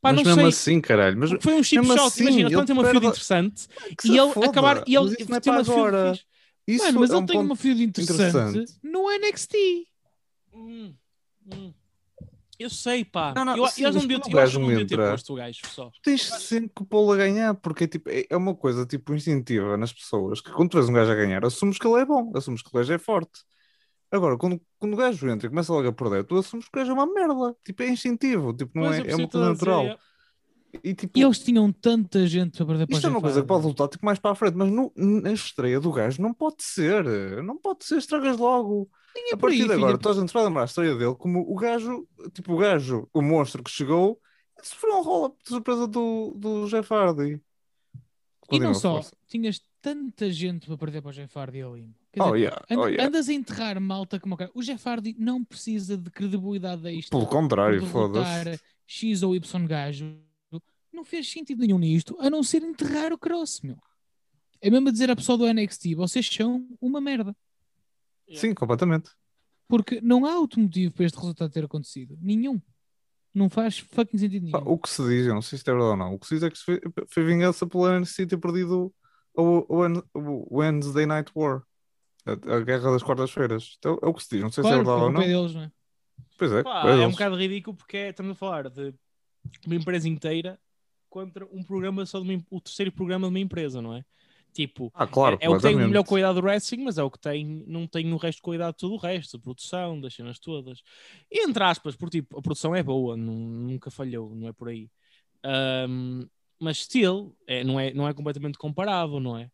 pá, 0.00 0.12
Mas 0.12 0.16
não 0.16 0.24
mesmo 0.24 0.34
sei, 0.40 0.48
assim, 0.48 0.80
caralho. 0.80 1.18
Mas 1.18 1.30
foi 1.40 1.54
um 1.54 1.62
chip 1.62 1.84
shot, 1.84 1.98
assim, 2.00 2.22
imagina, 2.22 2.48
ele 2.48 2.54
quando 2.54 2.66
tem 2.66 2.76
uma 2.76 2.84
feud 2.84 2.94
perde- 3.00 3.08
interessante 3.08 3.66
que 3.98 4.08
e 4.08 4.16
ele 4.18 4.32
foda. 4.32 4.46
acabar, 4.50 4.84
e 4.86 4.94
ele 4.94 5.04
Mas 5.04 5.20
isso 5.20 5.30
não 5.30 5.36
é 5.36 5.40
tem 5.40 5.52
para 5.52 5.62
uma 5.62 5.64
feud. 5.64 6.24
Isso 6.66 6.84
Mano, 6.84 7.00
mas 7.00 7.10
é 7.10 7.14
ele 7.14 7.22
um 7.22 7.26
tem 7.26 7.40
uma 7.40 7.56
feud 7.56 7.82
interessante, 7.82 8.30
interessante. 8.30 8.72
no 8.82 9.10
NXT. 9.10 9.56
Hum, 10.52 10.94
hum. 11.50 11.72
Eu 12.58 12.68
sei, 12.70 13.04
pá. 13.04 13.32
Não, 13.34 13.44
não, 13.44 13.56
eu, 13.56 13.66
sim, 13.68 13.82
não 13.82 13.88
eu 13.88 13.94
não 13.94 14.00
deviam 14.00 14.20
ter 14.20 14.94
entra- 14.94 15.10
posto 15.12 15.32
o 15.32 15.36
gajo 15.36 15.60
só. 15.66 15.90
tens 16.02 16.22
sempre 16.24 16.70
que 16.74 16.84
pô-lo 16.84 17.12
a 17.12 17.16
ganhar, 17.16 17.54
porque 17.54 17.84
é, 17.84 17.86
tipo, 17.86 18.08
é 18.10 18.24
é 18.28 18.36
uma 18.36 18.54
coisa 18.54 18.84
tipo 18.84 19.14
instintiva 19.14 19.76
nas 19.76 19.92
pessoas 19.92 20.40
que 20.40 20.50
quando 20.50 20.70
tu 20.70 20.76
vês 20.78 20.88
um 20.88 20.92
gajo 20.92 21.10
a 21.10 21.14
ganhar, 21.14 21.44
assumes 21.44 21.78
que 21.78 21.86
ele 21.86 22.00
é 22.00 22.04
bom, 22.04 22.32
assumes 22.34 22.62
que 22.62 22.68
o 22.68 22.72
gajo 22.72 22.92
é 22.92 22.98
forte. 22.98 23.40
Agora, 24.10 24.38
quando, 24.38 24.60
quando 24.78 24.94
o 24.94 24.96
gajo 24.96 25.28
entra 25.28 25.46
e 25.46 25.50
começa 25.50 25.72
logo 25.72 25.86
a 25.88 25.92
perder, 25.92 26.24
tu 26.24 26.38
assumes 26.38 26.66
que 26.68 26.76
o 26.76 26.80
gajo 26.80 26.92
é 26.92 26.94
uma 26.94 27.06
merda. 27.12 27.54
Tipo, 27.64 27.82
é 27.82 27.88
instintivo, 27.90 28.54
tipo, 28.54 28.72
não 28.74 28.86
Pois, 28.86 28.98
é, 29.00 29.10
é 29.10 29.16
uma 29.16 29.28
coisa 29.28 29.48
natural. 29.50 29.98
E 30.84 30.94
tipo, 30.94 31.18
E 31.18 31.22
eles 31.22 31.38
tinham 31.38 31.72
tanta 31.72 32.26
gente 32.26 32.56
para 32.58 32.66
perder 32.66 32.86
para 32.86 32.96
isto 32.96 33.06
é 33.06 33.10
uma 33.10 33.20
coisa 33.20 33.40
que 33.40 33.46
pode 33.46 33.66
lutar 33.66 33.88
tipo, 33.88 34.04
mais 34.04 34.18
para 34.18 34.32
a 34.32 34.34
frente, 34.34 34.54
mas 34.54 34.70
no, 34.70 34.92
na 34.96 35.32
estreia 35.32 35.80
do 35.80 35.90
gajo 35.90 36.20
não 36.20 36.34
pode 36.34 36.62
ser. 36.62 37.04
Não 37.42 37.56
pode 37.56 37.84
ser, 37.84 37.96
estragas 37.98 38.36
logo. 38.36 38.88
É 39.16 39.34
A 39.34 39.36
por 39.36 39.50
aí, 39.50 39.58
partir 39.58 39.66
de 39.68 39.72
agora, 39.72 39.98
toda 39.98 40.18
a 40.18 40.20
gente 40.20 40.32
vai 40.32 40.44
lembrar 40.44 40.62
a 40.62 40.66
história 40.66 40.94
dele 40.94 41.14
como 41.14 41.40
o 41.40 41.54
gajo, 41.56 42.06
tipo, 42.32 42.52
o 42.52 42.58
gajo, 42.58 43.08
o 43.12 43.22
monstro 43.22 43.62
que 43.64 43.70
chegou, 43.70 44.20
sofreu 44.62 44.98
um 44.98 45.02
roll-up 45.02 45.36
de 45.42 45.48
surpresa 45.48 45.86
do, 45.88 46.34
do 46.36 46.66
Jeff 46.68 46.92
Hardy. 46.92 47.34
E 47.34 47.40
Continua, 48.40 48.66
não 48.68 48.74
só, 48.74 48.94
força. 48.96 49.16
tinhas 49.26 49.60
tanta 49.82 50.30
gente 50.30 50.66
para 50.66 50.76
perder 50.76 51.02
para 51.02 51.10
o 51.10 51.12
Jeff 51.12 51.36
Hardy 51.38 51.62
ali. 51.62 51.90
Quer 52.12 52.22
Oh, 52.22 52.26
dizer, 52.32 52.38
yeah, 52.38 52.64
and- 52.70 52.78
oh, 52.78 52.88
yeah. 52.88 53.06
andas 53.06 53.28
a 53.28 53.32
enterrar 53.32 53.80
malta 53.80 54.20
como 54.20 54.34
o. 54.34 54.58
O 54.58 54.62
Jeff 54.62 54.86
Hardy 54.88 55.14
não 55.18 55.44
precisa 55.44 55.96
de 55.96 56.10
credibilidade 56.10 56.86
extra. 56.88 57.18
Pelo 57.18 57.28
contrário, 57.28 57.84
foda-se. 57.86 58.60
X 58.86 59.22
ou 59.22 59.34
Y 59.34 59.66
gajo. 59.66 60.16
Não 60.98 61.04
fez 61.04 61.30
sentido 61.30 61.60
nenhum 61.60 61.78
nisto, 61.78 62.16
a 62.18 62.28
não 62.28 62.42
ser 62.42 62.60
enterrar 62.60 63.12
o 63.12 63.18
Cross, 63.18 63.60
meu. 63.62 63.78
É 64.60 64.68
mesmo 64.68 64.88
a 64.88 64.90
dizer 64.90 65.08
à 65.08 65.14
pessoa 65.14 65.38
do 65.38 65.46
NXT, 65.46 65.94
vocês 65.94 66.26
são 66.26 66.66
uma 66.80 67.00
merda. 67.00 67.36
Sim, 68.34 68.52
completamente. 68.52 69.08
Porque 69.68 70.00
não 70.00 70.26
há 70.26 70.36
outro 70.40 70.58
motivo 70.60 70.92
para 70.92 71.04
este 71.06 71.14
resultado 71.16 71.52
ter 71.52 71.64
acontecido. 71.64 72.18
Nenhum. 72.20 72.60
Não 73.32 73.48
faz 73.48 73.78
fucking 73.78 74.18
sentido 74.18 74.50
Pá, 74.50 74.58
nenhum. 74.58 74.72
o 74.72 74.76
que 74.76 74.88
se 74.90 75.00
diz, 75.06 75.26
eu 75.28 75.34
não 75.34 75.40
sei 75.42 75.56
se 75.56 75.62
é 75.70 75.72
verdade 75.72 75.90
ou 75.90 75.96
não, 75.96 76.14
o 76.14 76.18
que 76.18 76.26
se 76.26 76.34
diz 76.34 76.42
é 76.42 76.50
que 76.50 76.58
se 76.58 76.64
foi, 76.64 76.80
foi 77.08 77.24
vingança 77.24 77.64
pelo 77.64 77.86
NXT 78.00 78.26
ter 78.26 78.36
perdido 78.38 78.92
o, 79.34 79.42
o, 79.72 79.76
Wen- 79.78 80.02
o 80.12 80.58
Wednesday 80.58 81.06
Night 81.06 81.30
War. 81.36 81.62
A, 82.26 82.32
a 82.56 82.60
guerra 82.60 82.90
das 82.90 83.04
quartas-feiras. 83.04 83.76
Então, 83.78 83.96
é 84.02 84.06
o 84.06 84.12
que 84.12 84.24
se 84.24 84.30
diz, 84.30 84.42
não 84.42 84.50
sei 84.50 84.64
se 84.64 84.68
é 84.68 84.72
claro, 84.72 84.84
verdade 84.84 85.04
ou 85.04 85.12
não. 85.12 85.20
culpa 85.20 85.30
é 85.30 85.32
deles, 85.32 85.54
não 85.54 85.62
é? 85.62 85.72
Pois 86.36 86.50
é, 86.52 86.62
Pá, 86.64 86.90
é 86.90 87.02
é 87.04 87.06
um 87.06 87.12
bocado 87.12 87.36
ridículo 87.36 87.76
porque 87.76 87.96
é- 87.96 88.10
estamos 88.10 88.32
a 88.32 88.34
falar 88.34 88.68
de 88.68 88.92
uma 89.64 89.76
empresa 89.76 90.08
inteira 90.08 90.58
contra 91.08 91.46
um 91.46 91.62
programa 91.62 92.04
só 92.06 92.20
de 92.20 92.28
uma, 92.30 92.42
o 92.50 92.60
terceiro 92.60 92.92
programa 92.92 93.26
de 93.26 93.32
uma 93.32 93.38
empresa, 93.40 93.80
não 93.82 93.94
é? 93.94 94.04
Tipo, 94.52 94.92
Ah, 94.94 95.06
claro, 95.06 95.36
é, 95.40 95.46
é 95.46 95.48
o 95.50 95.56
que 95.56 95.62
tem 95.62 95.76
o 95.76 95.78
melhor 95.88 96.04
qualidade 96.04 96.40
do 96.40 96.44
wrestling, 96.46 96.82
mas 96.84 96.98
é 96.98 97.02
o 97.02 97.10
que 97.10 97.18
tem, 97.18 97.44
não 97.66 97.86
tem 97.86 98.12
o 98.12 98.16
resto 98.16 98.38
de 98.38 98.42
qualidade 98.42 98.72
de 98.72 98.78
todo 98.78 98.94
o 98.94 98.98
resto, 98.98 99.36
a 99.36 99.40
produção, 99.40 100.00
das 100.00 100.14
cenas 100.14 100.38
todas. 100.38 100.82
E 101.30 101.42
entre 101.46 101.62
aspas, 101.62 101.94
porque 101.96 102.20
tipo, 102.22 102.38
a 102.38 102.42
produção 102.42 102.74
é 102.74 102.82
boa, 102.82 103.16
nu- 103.16 103.32
nunca 103.68 103.90
falhou, 103.90 104.34
não 104.34 104.48
é 104.48 104.52
por 104.52 104.68
aí. 104.68 104.90
Ahm, 105.44 106.26
mas 106.60 106.78
still, 106.84 107.36
é, 107.46 107.64
não, 107.64 107.78
é, 107.80 107.92
não 107.94 108.08
é 108.08 108.14
completamente 108.14 108.58
comparável, 108.58 109.20
não 109.20 109.36
é? 109.38 109.50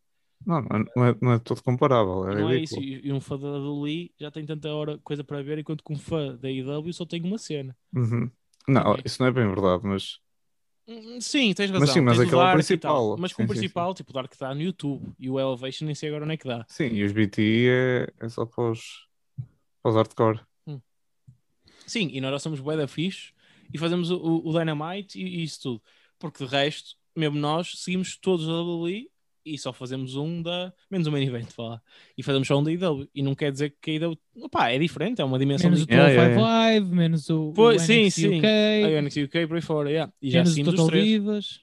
Não, 0.47 0.61
não 0.63 1.07
é, 1.07 1.15
não 1.23 1.33
é, 1.33 1.37
é 1.37 1.39
todo 1.39 1.63
comparável, 1.63 2.29
é 2.29 2.35
não 2.35 2.51
é 2.51 2.59
isso. 2.59 2.81
E, 2.81 3.13
um 3.13 3.21
fã 3.21 3.39
da 3.39 3.49
Lee 3.59 4.13
já 4.19 4.31
tem 4.31 4.45
tanta 4.45 4.69
hora 4.73 4.99
coisa 4.99 5.23
para 5.25 5.43
ver, 5.43 5.59
enquanto 5.59 5.83
que 5.85 5.93
um 5.93 5.99
fã 5.99 6.37
da 6.37 6.51
IW 6.51 6.93
só 6.93 7.07
tem 7.07 7.23
uma 7.23 7.39
cena. 7.39 7.77
Uhum. 7.95 8.31
Não, 8.69 8.83
Ok. 8.93 9.05
isso 9.05 9.21
não 9.23 9.29
é 9.29 9.33
bem 9.33 9.47
verdade, 9.47 9.85
mas 9.87 10.19
Sim, 11.21 11.55
tens 11.55 11.71
razão. 11.71 11.81
Mas 11.81 11.91
sim, 11.91 12.01
mas 12.01 12.19
aquele 12.21 12.41
é 12.41 12.45
o 12.45 12.49
principal. 12.51 13.17
Mas 13.17 13.33
com 13.33 13.43
o 13.45 13.47
Sim, 13.47 13.55
sim, 13.55 13.59
principal, 13.63 13.95
tipo, 13.95 14.11
o 14.11 14.15
Dark 14.15 14.33
está 14.33 14.55
no 14.55 14.61
YouTube 14.63 15.15
e 15.19 15.31
o 15.31 15.39
Elevation 15.41 15.87
nem 15.87 15.95
sei 15.95 16.09
agora 16.09 16.25
onde 16.25 16.35
é 16.35 16.37
que 16.37 16.47
dá. 16.49 16.67
sim, 16.67 16.85
e 16.95 17.05
os 17.05 17.13
BT 17.13 17.69
é, 18.21 18.25
é 18.27 18.29
só 18.29 18.47
para 18.47 18.71
os, 18.71 19.09
para 19.83 19.91
os 19.93 19.97
hardcore. 19.97 20.41
Sim, 21.87 22.09
e 22.13 22.21
nós 22.21 22.31
já 22.33 22.39
somos 22.39 22.61
bué 22.61 22.77
da 22.77 22.89
fixe 22.89 23.33
e 23.73 23.79
fazemos 23.79 24.11
o, 24.11 24.17
o- 24.19 24.49
o 24.49 24.53
Dynamite 24.59 25.19
e, 25.21 25.41
e 25.41 25.45
isso 25.45 25.61
tudo. 25.63 25.83
Porque 26.19 26.45
de 26.45 26.51
resto, 26.51 26.97
mesmo 27.17 27.39
nós, 27.39 27.73
seguimos 27.83 28.17
todos 28.17 28.49
a 28.49 28.53
WWE 28.53 29.11
e 29.45 29.59
só 29.59 29.73
fazemos 29.73 30.17
um 30.17 30.41
da. 30.43 30.73
menos 30.91 31.07
um 31.07 31.11
main 31.11 31.27
event, 31.27 31.49
vá. 31.57 31.81
E 32.17 32.23
fazemos 32.23 32.49
só 32.49 32.59
um 32.59 32.63
da 32.63 32.71
IW. 32.73 33.09
E 33.15 33.23
não 33.23 33.35
quer 33.35 33.53
dizer 33.53 33.75
que 33.81 33.91
a 33.91 33.95
IW. 33.95 34.19
Opá, 34.37 34.71
é 34.71 34.79
diferente, 34.79 35.21
é 35.21 35.25
uma 35.25 35.39
dimensão 35.39 35.69
Menos 35.71 35.83
o 35.85 35.87
de. 35.87 35.93
Yeah, 35.93 36.09
205 36.15 36.41
yeah, 36.41 36.59
Live, 36.71 36.87
menos 36.95 37.31
o, 37.31 37.53
Pois, 37.55 37.83
o 37.83 37.87
sim, 37.87 38.09
sim. 38.11 38.39
UK, 38.39 38.47
A 38.47 39.03
NXT 39.03 39.17
UK 39.25 39.47
por 39.47 39.57
aí 39.57 39.63
fora, 39.63 39.91
yeah. 39.91 40.13
E 40.23 40.31
já 40.31 40.39
menos 40.45 40.57
o 40.57 40.65
Total. 40.65 40.91
Divas. 41.03 41.61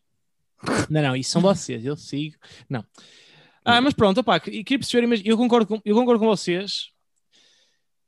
Não, 0.89 1.01
não, 1.01 1.15
isso 1.15 1.31
são 1.31 1.41
vocês, 1.41 1.83
eu 1.85 1.95
sigo. 1.97 2.35
Não. 2.69 2.85
Ah, 3.65 3.81
mas 3.81 3.93
pronto, 3.93 4.19
opá, 4.19 4.39
queria 4.39 4.63
perceber, 4.63 5.07
mas 5.07 5.21
eu 5.25 5.35
concordo 5.37 5.65
com, 5.67 5.81
eu 5.83 5.95
concordo 5.95 6.19
com 6.19 6.27
vocês, 6.27 6.89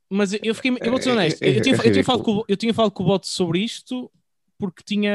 mas 0.08 0.32
eu- 0.42 0.54
fiquei, 0.54 0.70
eu 0.80 0.90
vou 0.90 1.00
ser 1.00 1.08
É- 1.08 1.12
é- 1.12 1.14
honesto, 1.16 1.42
é- 1.42 1.48
eu, 1.58 1.62
tinha, 1.62 1.74
eu, 1.76 1.92
tinha 1.92 2.04
falado 2.04 2.22
com, 2.22 2.32
o- 2.38 2.44
eu 2.48 2.56
tinha 2.56 2.74
falado 2.74 2.90
com 2.92 3.02
o 3.02 3.06
Bote 3.06 3.28
sobre 3.28 3.60
isto 3.60 4.10
porque 4.58 4.82
tinha. 4.84 5.12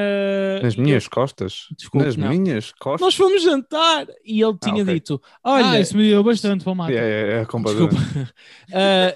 Nas 0.61 0.75
eu- 0.75 0.83
minhas 0.83 1.07
costas. 1.07 1.67
Desculpe, 1.77 2.05
Nas 2.05 2.15
não. 2.15 2.29
minhas 2.29 2.71
costas. 2.73 3.01
Nós 3.01 3.15
fomos 3.15 3.41
jantar 3.43 4.07
e 4.25 4.41
ele 4.41 4.57
tinha 4.61 4.81
ok. 4.83 4.93
dito: 4.93 5.21
Olha, 5.43 5.69
ah, 5.71 5.79
isso 5.79 5.95
me 5.97 6.07
deu 6.09 6.23
bastante 6.23 6.63
para 6.63 6.73
o 6.73 6.75
Mata. 6.75 6.93
É, 6.93 6.95
é, 6.97 7.31
é 7.41 7.45
desculpa, 7.45 7.95
ah, 8.73 9.15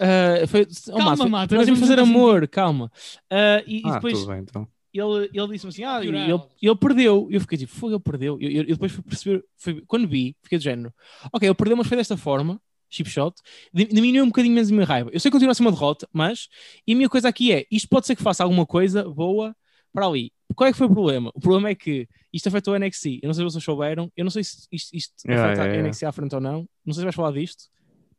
ah, 0.00 0.46
foi, 0.46 0.66
oh, 0.88 0.96
Calma, 0.96 1.10
Mata, 1.16 1.28
Mata, 1.28 1.54
nós 1.56 1.66
íamos 1.66 1.80
fazer 1.80 1.98
amor, 1.98 2.46
calma. 2.48 2.90
Ah, 3.30 3.62
e, 3.66 3.78
e 3.80 3.82
Ah, 3.86 3.94
depois 3.94 4.14
tudo 4.18 4.28
bem 4.32 4.40
então. 4.40 4.66
ele, 4.92 5.30
ele 5.32 5.48
disse-me 5.52 5.70
assim: 5.70 5.84
Ah, 5.84 6.00
e 6.02 6.06
Jurar. 6.06 6.28
ele, 6.28 6.40
ele 6.60 6.76
perdeu. 6.76 7.28
Eu 7.30 7.40
fiquei 7.40 7.58
tipo, 7.58 7.72
foi, 7.72 7.90
ele 7.92 8.00
perdeu. 8.00 8.38
Eu, 8.40 8.50
eu, 8.50 8.62
eu 8.62 8.66
depois 8.74 8.92
fui 8.92 9.02
perceber, 9.02 9.44
foi- 9.56 9.82
quando 9.86 10.08
vi, 10.08 10.36
fiquei 10.42 10.58
do 10.58 10.62
género: 10.64 10.92
Ok, 11.32 11.48
ele 11.48 11.54
perdeu, 11.54 11.76
mas 11.76 11.86
foi 11.86 11.96
desta 11.96 12.16
forma, 12.16 12.60
chip 12.90 13.08
shot, 13.08 13.36
di- 13.72 13.86
diminuiu 13.86 14.24
um 14.24 14.28
bocadinho 14.28 14.54
menos 14.54 14.70
a 14.70 14.72
minha 14.74 14.84
raiva. 14.86 15.10
Eu 15.12 15.20
sei 15.20 15.30
que 15.30 15.34
continua 15.34 15.52
a 15.52 15.54
ser 15.54 15.62
uma 15.62 15.72
derrota, 15.72 16.08
mas 16.12 16.48
e 16.86 16.92
a 16.92 16.96
minha 16.96 17.08
coisa 17.08 17.28
aqui 17.28 17.52
é: 17.52 17.66
isto 17.70 17.88
pode 17.88 18.06
ser 18.06 18.16
que 18.16 18.22
faça 18.22 18.42
alguma 18.42 18.66
coisa 18.66 19.04
boa 19.08 19.54
para 19.92 20.06
ali. 20.06 20.32
Qual 20.54 20.68
é 20.68 20.72
que 20.72 20.78
foi 20.78 20.86
o 20.86 20.90
problema? 20.90 21.30
O 21.34 21.40
problema 21.40 21.68
é 21.70 21.74
que 21.74 22.06
isto 22.32 22.46
afetou 22.48 22.74
o 22.74 22.78
NXT. 22.78 23.20
Eu 23.22 23.26
não 23.28 23.34
sei 23.34 23.44
se 23.46 23.52
vocês 23.52 23.64
souberam, 23.64 24.10
eu 24.16 24.24
não 24.24 24.30
sei 24.30 24.44
se 24.44 24.66
isto, 24.70 24.94
isto 24.94 25.12
Yeah, 25.26 25.44
afeta 25.44 25.62
yeah, 25.62 25.72
a 25.72 25.76
yeah. 25.76 25.88
NXT 25.88 26.02
à 26.04 26.12
frente 26.12 26.34
ou 26.34 26.40
não. 26.40 26.68
Não 26.84 26.92
sei 26.94 27.00
se 27.00 27.04
vais 27.04 27.14
falar 27.14 27.32
disto. 27.32 27.64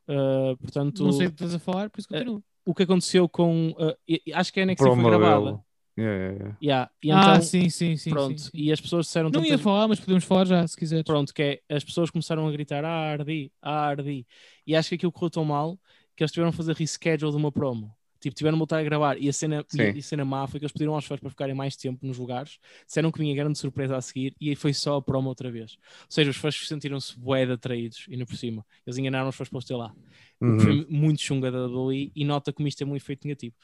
Ah, 0.08 0.56
portanto, 0.60 1.04
Não 1.04 1.12
sei 1.12 1.28
o 1.28 1.30
que 1.30 1.36
estás 1.36 1.54
a 1.56 1.60
falar, 1.60 1.90
por 1.90 2.00
isso 2.00 2.10
continua. 2.10 2.42
o 2.66 2.74
que 2.74 2.84
aconteceu 2.84 3.28
com. 3.30 3.74
ah, 3.80 3.96
e 4.08 4.22
acho 4.34 4.52
que 4.52 4.60
a 4.60 4.66
NXT 4.66 4.78
foi 4.80 4.88
Promo 4.88 5.08
gravada. 5.10 5.46
dele. 5.46 5.58
Yeah, 5.96 6.18
yeah, 6.18 6.34
yeah. 6.40 6.58
Yeah, 6.62 6.92
e 7.04 7.12
ah, 7.12 7.22
então, 7.36 7.42
sim, 7.44 7.70
sim, 7.70 7.96
sim. 7.98 8.10
pronto, 8.10 8.40
sim, 8.42 8.50
sim. 8.50 8.58
e 8.58 8.72
as 8.72 8.82
pessoas 8.82 9.06
disseram 9.06 9.30
Não 9.30 9.42
ia 9.44 9.50
tantas- 9.52 9.62
falar, 9.62 9.88
mas 9.88 10.00
podemos 10.00 10.24
falar 10.24 10.46
já, 10.46 10.68
se 10.68 10.76
quiseres. 10.76 11.04
pronto, 11.06 11.32
que 11.32 11.42
é, 11.44 11.62
as 11.76 11.84
pessoas 11.84 12.10
começaram 12.10 12.48
a 12.48 12.52
gritar 12.52 12.84
ah, 12.84 13.12
ardi, 13.12 13.52
ah, 13.62 13.90
ardi, 13.90 14.26
e 14.66 14.76
acho 14.76 14.90
que 14.90 14.96
aquilo 14.96 15.12
correu 15.12 15.30
tão 15.30 15.46
mal 15.46 15.78
que 16.16 16.24
eles 16.24 16.32
tiveram 16.32 16.50
a 16.50 16.52
fazer 16.54 16.74
reschedule 16.76 17.32
de 17.32 17.38
uma 17.38 17.52
promo. 17.52 17.94
Tipo, 18.24 18.38
tiveram 18.38 18.56
a 18.56 18.60
voltar 18.60 18.78
a 18.78 18.84
gravar 18.84 19.22
e 19.22 19.28
a 19.28 19.34
cena, 19.34 19.66
e, 19.74 19.76
Sim. 19.76 19.92
e 19.96 20.00
a 20.00 20.02
cena 20.02 20.24
má 20.24 20.48
foi 20.48 20.58
que 20.58 20.64
eles 20.64 20.72
pediram 20.72 20.96
aos 20.96 21.04
fãs 21.04 21.20
para 21.20 21.30
ficarem 21.30 21.54
mais 21.54 21.76
tempo 21.76 22.08
nos 22.08 22.18
lugares, 22.18 22.58
disseram 22.88 23.12
que 23.12 23.20
vinha 23.20 23.36
grande 23.36 23.60
surpresa 23.60 23.98
a 23.98 24.02
seguir 24.02 24.34
e 24.40 24.48
aí 24.48 24.56
foi 24.56 24.74
só 24.74 24.96
a 24.96 25.02
promo 25.02 25.28
outra 25.28 25.52
vez. 25.52 25.74
Ou 25.74 26.06
seja, 26.08 26.32
os 26.32 26.38
fãs 26.38 26.56
sentiram-se 26.66 27.20
bué 27.20 27.46
de 27.46 27.52
atraídos 27.52 28.06
e 28.08 28.16
no 28.16 28.26
por 28.26 28.38
cima. 28.38 28.66
Eles 28.88 28.98
enganaram 28.98 29.28
os 29.28 29.36
fãs 29.36 29.50
para 29.50 29.58
os 29.58 29.66
ter 29.66 29.76
lá. 29.76 29.94
Uhum. 30.40 30.60
foi 30.60 30.88
muito 30.90 31.22
chunga 31.22 31.52
da 31.52 31.68
WWE 31.68 32.14
e 32.16 32.24
nota 32.24 32.54
como 32.54 32.66
isto 32.66 32.78
tem 32.78 32.88
um 32.88 32.96
efeito 32.96 33.28
negativo. 33.28 33.56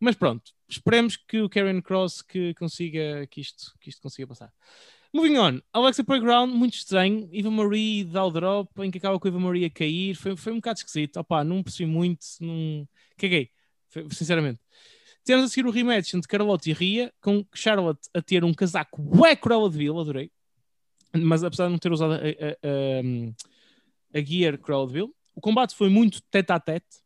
Mas 0.00 0.14
pronto, 0.14 0.50
esperemos 0.66 1.18
que 1.18 1.42
o 1.42 1.48
Karen 1.50 1.82
Cross 1.82 2.22
que 2.22 2.54
consiga 2.54 3.26
que 3.26 3.42
isto, 3.42 3.74
que 3.78 3.90
isto 3.90 4.00
consiga 4.00 4.26
passar. 4.26 4.50
Moving 5.12 5.36
on, 5.36 5.60
Alexa 5.74 6.04
Playground, 6.04 6.52
muito 6.52 6.74
estranho. 6.74 7.28
Eva 7.32 7.50
Marie 7.50 8.04
dá 8.04 8.24
o 8.24 8.30
drop, 8.30 8.70
em 8.82 8.90
que 8.90 8.98
acaba 8.98 9.18
com 9.18 9.28
a 9.28 9.30
Eva 9.30 9.40
Marie 9.40 9.66
a 9.66 9.70
cair. 9.70 10.14
Foi, 10.14 10.36
foi 10.36 10.52
um 10.52 10.56
bocado 10.56 10.78
esquisito. 10.78 11.18
Opá, 11.18 11.44
não 11.44 11.62
percebi 11.62 11.90
muito, 11.90 12.24
não... 12.40 12.86
caguei, 13.16 13.50
sinceramente. 14.10 14.60
Temos 15.24 15.44
a 15.44 15.48
seguir 15.48 15.66
o 15.66 15.70
rematch 15.70 16.14
entre 16.14 16.28
Carlotte 16.28 16.70
e 16.70 16.72
Ria, 16.72 17.12
com 17.20 17.44
Charlotte 17.52 18.08
a 18.14 18.22
ter 18.22 18.44
um 18.44 18.54
casaco 18.54 19.02
bué 19.02 19.34
Cruella 19.34 19.68
de 19.68 19.76
Vil, 19.76 19.98
adorei. 19.98 20.30
Mas 21.12 21.42
apesar 21.42 21.66
de 21.66 21.72
não 21.72 21.78
ter 21.78 21.90
usado 21.90 22.14
a, 22.14 22.16
a, 22.16 22.20
a, 22.20 24.18
a 24.18 24.24
gear 24.24 24.56
Cruella 24.58 24.86
de 24.86 24.92
Vil, 24.92 25.16
o 25.34 25.40
combate 25.40 25.74
foi 25.74 25.88
muito 25.88 26.22
tete 26.30 26.52
a 26.52 26.60
tete. 26.60 27.04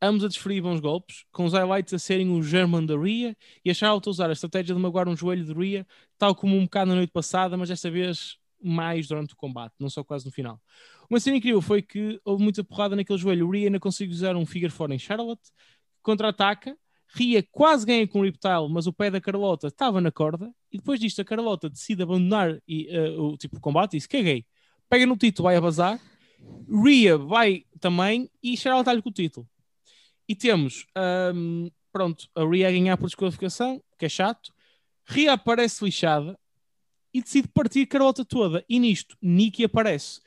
Ambos 0.00 0.24
a 0.24 0.28
desferir 0.28 0.60
bons 0.60 0.80
golpes, 0.80 1.24
com 1.32 1.44
os 1.44 1.54
highlights 1.54 1.92
a 1.94 1.98
serem 1.98 2.30
o 2.30 2.42
German 2.42 2.84
da 2.86 2.96
Ria 2.96 3.36
e 3.64 3.70
a 3.70 3.74
Charlotte 3.74 4.06
a 4.06 4.10
usar 4.10 4.28
a 4.28 4.32
estratégia 4.32 4.74
de 4.74 4.80
magoar 4.80 5.08
um 5.08 5.16
joelho 5.16 5.44
de 5.44 5.52
Ria, 5.52 5.86
tal 6.18 6.34
como 6.34 6.56
um 6.56 6.64
bocado 6.64 6.90
na 6.90 6.96
noite 6.96 7.10
passada, 7.10 7.56
mas 7.56 7.68
desta 7.68 7.90
vez 7.90 8.38
mais 8.64 9.06
durante 9.06 9.34
o 9.34 9.36
combate, 9.36 9.74
não 9.78 9.90
só 9.90 10.02
quase 10.02 10.24
no 10.24 10.32
final. 10.32 10.60
Uma 11.08 11.20
cena 11.20 11.36
incrível 11.36 11.60
foi 11.60 11.82
que 11.82 12.20
houve 12.24 12.42
muita 12.42 12.64
porrada 12.64 12.96
naquele 12.96 13.18
joelho. 13.18 13.46
O 13.46 13.50
Ria 13.50 13.66
ainda 13.66 13.78
conseguiu 13.78 14.14
usar 14.14 14.36
um 14.36 14.46
figure 14.46 14.72
four 14.72 14.90
em 14.90 14.98
Charlotte, 14.98 15.42
contra-ataca. 16.02 16.76
Ria 17.08 17.42
quase 17.52 17.86
ganha 17.86 18.08
com 18.08 18.20
o 18.20 18.22
Reptile, 18.24 18.68
mas 18.70 18.86
o 18.86 18.92
pé 18.92 19.10
da 19.10 19.20
Carlota 19.20 19.68
estava 19.68 20.00
na 20.00 20.10
corda. 20.10 20.50
E 20.72 20.78
depois 20.78 20.98
disto, 20.98 21.20
a 21.20 21.24
Carlota 21.24 21.68
decide 21.68 22.02
abandonar 22.02 22.58
e, 22.66 22.88
eh, 22.88 23.10
o 23.10 23.36
tipo 23.36 23.54
de 23.54 23.60
combate 23.60 23.94
e 23.94 23.96
disse: 23.98 24.08
Caguei, 24.08 24.44
pega 24.88 25.06
no 25.06 25.16
título, 25.16 25.44
vai 25.44 25.56
a 25.56 25.60
bazar. 25.60 26.00
Ria 26.68 27.16
vai 27.16 27.64
também 27.78 28.28
e 28.42 28.56
Charlotte 28.56 28.86
dá-lhe 28.86 29.02
com 29.02 29.10
o 29.10 29.12
título. 29.12 29.48
E 30.28 30.34
temos, 30.34 30.86
ahm, 30.96 31.68
pronto, 31.92 32.28
a 32.34 32.44
Ria 32.44 32.68
a 32.68 32.72
ganhar 32.72 32.96
por 32.96 33.06
desqualificação, 33.06 33.82
que 33.98 34.06
é 34.06 34.08
chato. 34.08 34.52
Ria 35.06 35.34
aparece 35.34 35.84
lixada 35.84 36.38
e 37.14 37.22
decide 37.22 37.46
partir 37.48 37.82
a 37.82 37.86
Carlota 37.86 38.24
toda. 38.24 38.64
E 38.68 38.78
nisto, 38.80 39.16
Nikki 39.22 39.64
aparece. 39.64 40.20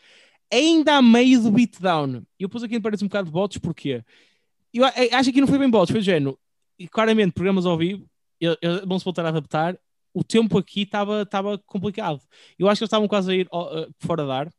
Ainda 0.51 0.95
a 0.95 1.01
meio 1.01 1.41
do 1.41 1.51
beatdown. 1.51 2.23
Eu 2.39 2.47
pus 2.47 2.63
aqui 2.63 2.79
parece 2.79 3.03
um 3.03 3.07
bocado 3.07 3.25
de 3.27 3.33
bots, 3.33 3.57
porque 3.57 4.01
eu 4.73 4.85
acho 4.85 5.31
que 5.33 5.41
não 5.41 5.47
foi 5.47 5.59
bem 5.59 5.69
bots, 5.69 5.91
foi 5.91 6.01
género. 6.01 6.39
E 6.79 6.87
claramente, 6.87 7.33
programas 7.33 7.65
ao 7.65 7.77
vivo 7.77 8.05
eu- 8.39 8.55
eu- 8.61 8.87
vão-se 8.87 9.03
voltar 9.03 9.25
a 9.25 9.29
adaptar. 9.29 9.77
O 10.13 10.23
tempo 10.23 10.57
aqui 10.57 10.83
estava 10.83 11.23
estava 11.23 11.57
complicado. 11.59 12.21
Eu 12.57 12.67
acho 12.69 12.79
que 12.79 12.83
eles 12.83 12.87
estavam 12.87 13.07
quase 13.07 13.31
a 13.31 13.35
ir 13.35 13.47
uh, 13.53 13.91
fora 13.99 14.25
da 14.25 14.35
ar, 14.39 14.53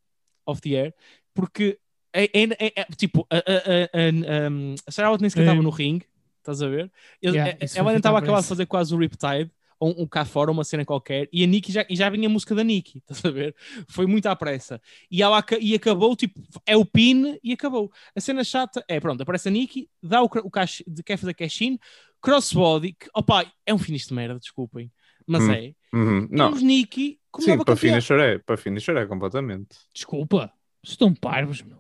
off 0.47 0.61
the 0.61 0.77
air, 0.77 0.95
porque 1.35 1.79
é, 2.13 2.25
é- 2.25 2.57
é- 2.67 2.73
é- 2.81 2.85
tipo, 2.97 3.27
a, 3.31 3.37
a, 3.37 3.39
a, 3.39 4.89
a, 4.89 4.93
Sarah 4.93 5.17
nem 5.19 5.31
sequer 5.31 5.43
estava 5.43 5.61
É. 5.61 5.63
no 5.63 5.71
ringue, 5.71 6.07
estás 6.39 6.63
a 6.63 6.69
ver? 6.69 6.91
Ele- 7.23 7.37
Yeah, 7.37 7.53
é- 7.61 7.79
ela 7.79 7.91
ainda 7.91 7.99
estava 7.99 8.19
a 8.19 8.21
acabar 8.21 8.41
de 8.41 8.47
fazer 8.49 8.67
quase 8.67 8.95
o 8.95 8.99
Riptide, 8.99 9.51
um, 9.81 10.03
um 10.03 10.07
cá 10.07 10.25
fora, 10.25 10.51
uma 10.51 10.65
cena 10.65 10.85
qualquer, 10.85 11.29
e 11.33 11.45
a 11.45 11.47
Nikki 11.47 11.71
já, 11.73 11.87
e 11.89 11.95
já 11.97 12.09
vinha 12.11 12.29
a 12.29 12.31
música 12.31 12.55
da 12.55 12.65
Nikki, 12.65 12.99
estás 13.09 13.25
a 13.25 13.31
ver? 13.31 13.55
Foi 13.89 14.07
muito 14.07 14.27
à 14.27 14.35
pressa. 14.37 14.81
E, 15.11 15.23
ela, 15.23 15.45
e 15.61 15.75
acabou, 15.75 16.15
tipo, 16.17 16.41
é 16.67 16.77
o 16.77 16.85
pin 16.85 17.39
e 17.43 17.53
acabou. 17.53 17.91
A 18.15 18.21
cena 18.21 18.43
chata 18.45 18.85
é, 18.89 18.99
pronto, 19.01 19.21
aparece 19.23 19.49
a 19.49 19.51
Nikki, 19.51 19.89
dá 20.03 20.23
o, 20.23 20.27
o 20.27 20.51
cash, 20.51 20.83
de- 20.87 21.03
quer 21.03 21.17
fazer 21.17 21.35
cash-in, 21.35 21.79
crossbody, 22.21 22.93
que, 22.95 23.09
opa, 23.15 23.47
é 23.65 23.73
um 23.73 23.79
finish 23.79 24.07
de 24.09 24.15
merda, 24.15 24.39
desculpem, 24.39 24.91
mas 25.27 25.43
Hum. 25.45 25.53
é. 25.53 25.75
Não, 25.93 26.49
Temos 26.49 26.63
Nikki 26.63 27.19
como 27.31 27.45
sim, 27.47 27.57
para 27.65 27.77
finisher 27.77 28.19
é, 28.19 28.39
para 28.39 28.57
finisher 28.57 28.97
é 28.97 29.07
completamente. 29.07 29.77
Desculpa, 29.95 30.53
estão 30.83 31.15
parvos, 31.15 31.63
meu. 31.63 31.79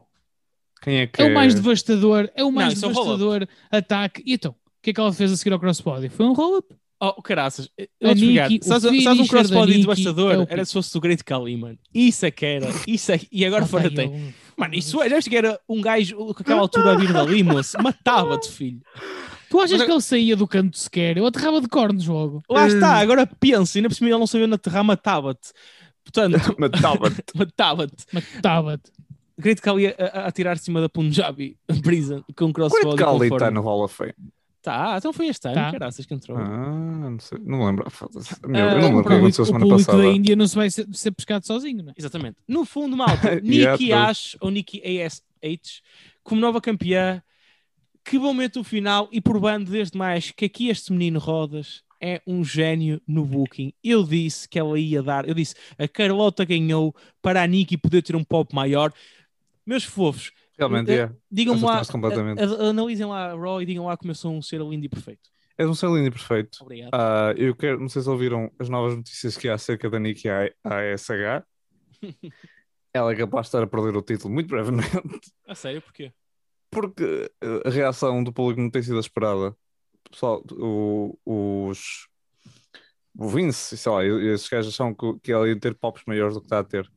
Quem 0.81 0.99
é 1.01 1.07
que 1.07 1.21
É 1.21 1.25
o 1.27 1.35
mais 1.35 1.55
devastador, 1.55 2.31
é 2.35 2.45
o 2.45 2.53
mais 2.53 2.75
isso 2.75 2.87
é 2.87 2.89
devastador 2.89 3.49
ataque. 3.71 4.23
E 4.25 4.35
então, 4.35 4.53
o 4.53 4.57
que 4.81 4.91
é 4.91 4.93
que 4.95 5.01
ela 5.01 5.13
fez 5.13 5.33
a 5.33 5.37
seguir 5.37 5.53
ao 5.53 5.59
crossbody? 5.59 6.09
Foi 6.09 6.25
um 6.25 6.33
roll-up. 6.33 6.75
Oh, 7.01 7.23
caraças, 7.23 7.69
eu 7.79 7.87
A 8.03 8.07
vou 8.09 8.15
te 8.17 8.21
explicar. 8.23 8.49
Nikki, 8.51 8.65
o 8.65 8.69
Sabes, 8.69 9.05
sabes 9.05 9.21
um 9.21 9.27
crossbody 9.29 9.67
Nikki 9.71 9.81
devastador? 9.83 10.33
é 10.49 10.53
era 10.53 10.65
se 10.65 10.73
fosse 10.73 10.97
o 10.97 11.01
Great 11.01 11.23
Kali, 11.23 11.57
mano. 11.57 11.79
Isso 11.95 12.27
é 12.27 12.31
que 12.31 12.45
era. 12.45 12.67
Isso 12.89 13.13
é... 13.13 13.21
E 13.31 13.45
agora 13.45 13.63
Ah, 13.65 13.67
fora 13.69 13.89
tem. 13.91 14.13
eu- 14.13 14.35
Mano, 14.57 14.75
isso 14.75 15.01
é. 15.01 15.09
Já 15.09 15.23
que 15.23 15.37
era 15.37 15.61
um 15.69 15.81
gajo 15.81 16.17
com 16.17 16.31
aquela 16.43 16.61
altura 16.61 16.93
a 16.93 16.97
vir 16.97 17.13
dali, 17.13 17.45
moço? 17.45 17.81
Matava-te, 17.81 18.51
filho. 18.51 18.81
Tu 19.49 19.61
achas 19.61 19.79
Mas- 19.79 19.87
que 19.87 19.93
ele 19.93 20.01
saía 20.01 20.37
do 20.37 20.49
canto 20.49 20.77
sequer? 20.77 21.17
Eu 21.17 21.25
aterrava 21.27 21.61
de 21.61 21.69
cornos 21.69 22.07
logo. 22.09 22.43
Lá 22.51 22.67
está, 22.67 22.97
agora 22.99 23.25
pensa. 23.27 23.79
Ainda 23.79 23.89
por 23.89 23.95
cima 23.95 24.11
ele 24.11 24.19
não 24.19 24.27
sabia 24.27 24.53
aterrar, 24.53 24.83
matava-te. 24.83 25.53
Portanto, 26.05 26.33
Matava-te. 26.59 27.23
matava-te. 27.37 28.05
Matava-te. 28.13 28.91
Great 29.39 29.63
Kali 29.63 29.87
a, 29.87 29.95
a, 29.99 30.27
a 30.27 30.33
tirar 30.33 30.55
de 30.57 30.63
cima 30.65 30.81
da 30.81 30.89
Punjabi 30.89 31.57
Prison 31.85 32.25
com 32.37 32.47
um 32.47 32.53
Great 32.53 32.71
crossbody. 32.73 32.85
com 32.91 32.97
Kali 32.97 33.29
está 33.33 33.51
no 33.53 33.61
Hall 33.63 33.85
of 33.85 33.95
Fame. 33.95 34.15
Tá, 34.61 34.97
então 34.99 35.13
foi 35.13 35.29
este 35.29 35.47
ano, 35.47 35.55
Tá. 35.55 35.71
caraças, 35.73 36.05
que 36.05 36.13
entrou. 36.13 36.37
Ah, 36.37 37.11
não 37.11 37.19
sei, 37.21 37.39
não 37.39 37.59
me 37.59 37.65
lembro. 37.67 37.89
Foda-se. 37.91 38.35
Meu, 38.47 38.57
Ah, 38.69 38.73
eu 38.73 38.77
não 38.79 38.83
lembro 38.83 38.87
o 38.87 39.03
que 39.03 39.09
público- 39.09 39.15
aconteceu 39.15 39.43
o 39.43 39.47
semana 39.47 39.65
público 39.65 39.87
passada. 39.87 40.03
da 40.03 40.09
Índia 40.09 40.37
não 40.37 40.47
se 40.49 40.57
vai 40.57 40.71
ser, 40.71 40.87
ser 40.93 41.11
pescado 41.13 41.47
sozinho, 41.47 41.83
não 41.85 41.91
é? 41.91 41.95
Exatamente. 41.97 42.37
No 42.47 42.65
fundo, 42.65 42.97
malta, 42.97 43.41
Nikki. 43.41 43.93
Ash 43.93 44.37
ou 44.41 44.51
Nikki 44.51 44.83
ASH 45.01 45.81
como 46.25 46.41
nova 46.41 46.61
campeã, 46.61 47.23
que 48.05 48.19
bom 48.19 48.27
momento 48.27 48.61
o 48.61 48.65
final 48.65 49.09
e 49.13 49.21
provando 49.21 49.71
desde 49.71 49.97
mais 49.97 50.31
que 50.33 50.45
aqui 50.45 50.69
este 50.69 50.93
menino 50.93 51.19
Rodas 51.21 51.83
é 52.01 52.21
um 52.27 52.45
gênio 52.45 53.01
no 53.07 53.25
booking. 53.25 53.73
Eu 53.83 54.03
disse 54.05 54.49
que 54.49 54.59
ela 54.59 54.79
ia 54.79 55.03
dar, 55.03 55.29
eu 55.29 55.35
disse, 55.35 55.55
a 55.79 55.87
Carlota 55.89 56.45
ganhou 56.45 56.95
para 57.23 57.43
a 57.43 57.47
Nikki 57.47 57.77
poder 57.77 58.03
ter 58.03 58.15
um 58.17 58.25
pop 58.25 58.55
maior. 58.55 58.93
Meus 59.67 59.85
fofos, 59.85 60.33
Realmente, 60.59 60.91
é. 60.93 61.11
digam-me 61.31 61.63
lá, 61.63 61.81
a- 61.81 62.65
a- 62.65 62.69
analisem 62.71 63.07
lá 63.07 63.31
a 63.33 63.37
Raw 63.37 63.63
e 63.63 63.67
digam 63.67 63.87
lá 63.87 63.97
como 63.97 64.11
eu 64.11 64.15
sou 64.15 64.33
um 64.35 64.43
ser 64.43 64.61
lindo 64.61 64.85
e 64.85 64.89
perfeito. 64.89 65.31
És 65.57 65.69
um 65.69 65.75
ser 65.75 65.87
lindo 65.89 66.07
e 66.07 66.11
perfeito. 66.11 66.59
Obrigado. 66.61 66.91
Ah, 66.93 67.33
eu 67.37 67.55
quero, 67.55 67.81
não 67.81 67.89
sei 67.89 68.03
se 68.03 68.09
ouviram 68.11 68.51
as 68.59 68.69
novas 68.69 68.97
notícias 68.97 69.37
que 69.37 69.49
há 69.49 69.55
acerca 69.55 69.89
da 69.89 69.99
Nikki 69.99 70.29
ASH. 70.29 71.45
Ela 72.93 73.13
é 73.13 73.17
capaz 73.17 73.45
de 73.47 73.49
estar 73.49 73.63
a 73.63 73.67
perder 73.67 73.97
o 73.97 74.03
título 74.03 74.33
muito 74.33 74.49
brevemente. 74.49 74.89
A 75.47 75.55
sério, 75.55 75.81
porquê? 75.83 76.13
Porque 76.71 77.31
eh, 77.41 77.63
a 77.65 77.71
reação 77.71 78.23
do 78.25 78.33
público 78.33 78.61
não 78.61 78.71
tem 78.71 78.83
sido 78.83 78.99
esperada. 78.99 79.55
Pessoal, 80.11 80.43
o, 80.53 81.17
os. 81.25 82.09
O 83.17 83.29
Vince, 83.29 83.77
sei 83.77 83.93
lá, 83.93 84.05
esses 84.05 84.49
gajos 84.49 84.73
acham 84.75 84.95
que, 84.95 85.19
que 85.21 85.33
ele 85.33 85.49
ia 85.51 85.59
ter 85.59 85.75
pops 85.75 86.03
maiores 86.07 86.35
do 86.35 86.41
que 86.41 86.47
está 86.47 86.61
a 86.61 86.65
ter. 86.65 86.89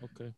Ok. 0.00 0.32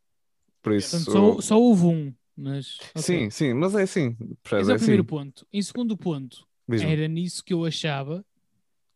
Por 0.62 0.73
isso. 0.73 1.05
Portanto, 1.05 1.12
só, 1.37 1.41
só 1.41 1.61
houve 1.61 1.85
um, 1.87 2.14
mas. 2.38 2.79
ok. 2.90 3.03
Sim, 3.03 3.31
sim, 3.31 3.53
mas 3.53 3.74
é 3.74 3.83
assim. 3.83 4.16
Esse 4.44 4.70
é 4.70 4.72
É 4.72 4.77
o 4.77 4.79
primeiro 4.79 5.03
assim. 5.03 5.09
ponto. 5.09 5.46
Em 5.53 5.61
segundo 5.62 5.96
ponto, 5.96 6.46
era 6.70 7.09
nisso 7.09 7.44
que 7.44 7.53
eu 7.53 7.64
achava 7.64 8.24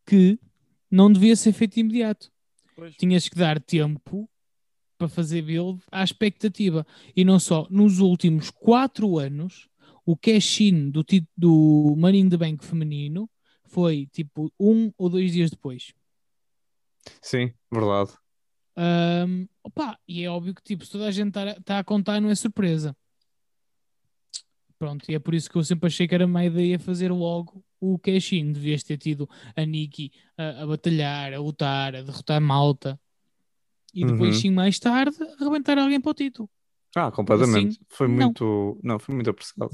que 0.06 0.38
não 0.90 1.12
devia 1.12 1.34
ser 1.34 1.52
feito 1.52 1.74
de 1.74 1.80
imediato. 1.80 2.30
Pois. 2.76 2.94
Tinhas 2.96 3.28
que 3.28 3.36
dar 3.36 3.60
tempo 3.60 4.28
para 4.96 5.08
fazer 5.08 5.42
build 5.42 5.82
à 5.90 6.04
expectativa. 6.04 6.86
E 7.16 7.24
não 7.24 7.40
só, 7.40 7.66
nos 7.68 7.98
últimos 7.98 8.50
quatro 8.50 9.18
anos, 9.18 9.68
o 10.06 10.16
cash-in 10.16 10.90
do, 10.90 11.04
do 11.36 11.94
Money 11.96 12.20
in 12.20 12.28
the 12.28 12.36
Bank 12.36 12.64
feminino 12.64 13.28
foi 13.64 14.06
tipo 14.06 14.52
um 14.58 14.92
ou 14.96 15.08
dois 15.08 15.32
dias 15.32 15.50
depois. 15.50 15.92
Sim, 17.20 17.52
verdade. 17.72 18.12
Ahm, 18.76 19.46
opa, 19.62 19.98
e 20.06 20.22
é 20.22 20.30
óbvio 20.30 20.54
que 20.54 20.62
tipo, 20.62 20.84
se 20.84 20.92
toda 20.92 21.06
a 21.06 21.10
gente 21.10 21.36
está 21.36 21.78
a 21.78 21.84
contar, 21.84 22.20
não 22.20 22.30
é 22.30 22.34
surpresa. 22.34 22.96
Pronto, 24.82 25.08
e 25.08 25.14
é 25.14 25.18
por 25.20 25.32
isso 25.32 25.48
que 25.48 25.54
eu 25.54 25.62
sempre 25.62 25.86
achei 25.86 26.08
que 26.08 26.14
era 26.16 26.26
má 26.26 26.44
ideia 26.44 26.76
fazer 26.76 27.12
logo 27.12 27.64
o 27.80 27.96
cash-in. 28.00 28.52
Devias 28.52 28.82
ter 28.82 28.98
tido 28.98 29.30
a 29.54 29.64
Nikki 29.64 30.10
a, 30.36 30.64
a 30.64 30.66
batalhar, 30.66 31.32
a 31.32 31.38
lutar, 31.38 31.94
a 31.94 32.02
derrotar 32.02 32.40
malta 32.40 33.00
e 33.94 34.04
depois, 34.04 34.34
Uhum. 34.34 34.40
sim, 34.40 34.50
mais 34.50 34.80
tarde, 34.80 35.16
arrebentar 35.38 35.78
alguém 35.78 36.00
para 36.00 36.10
o 36.10 36.14
título. 36.14 36.50
Ah, 36.96 37.12
completamente. 37.12 37.76
Assim, 37.76 37.84
foi 37.88 38.08
não. 38.08 38.14
muito. 38.26 38.80
Não, 38.82 38.98
foi 38.98 39.14
muito 39.14 39.30
apressado. 39.30 39.70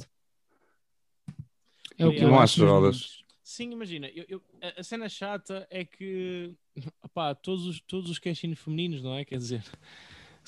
É 1.97 2.07
o 2.07 2.13
que 2.13 2.21
Não 2.21 2.29
eu 2.29 2.39
acho. 2.41 2.67
Rodas. 2.67 3.25
Sim, 3.43 3.73
imagina, 3.73 4.09
eu- 4.09 4.27
eu- 4.29 4.43
a, 4.77 4.83
cena 4.83 5.09
chata 5.09 5.67
é 5.71 5.87
que 5.87 6.55
opá, 7.03 7.35
todos 7.35 7.65
os, 7.65 7.81
todos 7.81 8.11
os 8.11 8.19
cash 8.19 8.41
femininos, 8.57 9.03
não 9.03 9.15
é? 9.15 9.25
Quer 9.25 9.39
dizer, 9.39 9.65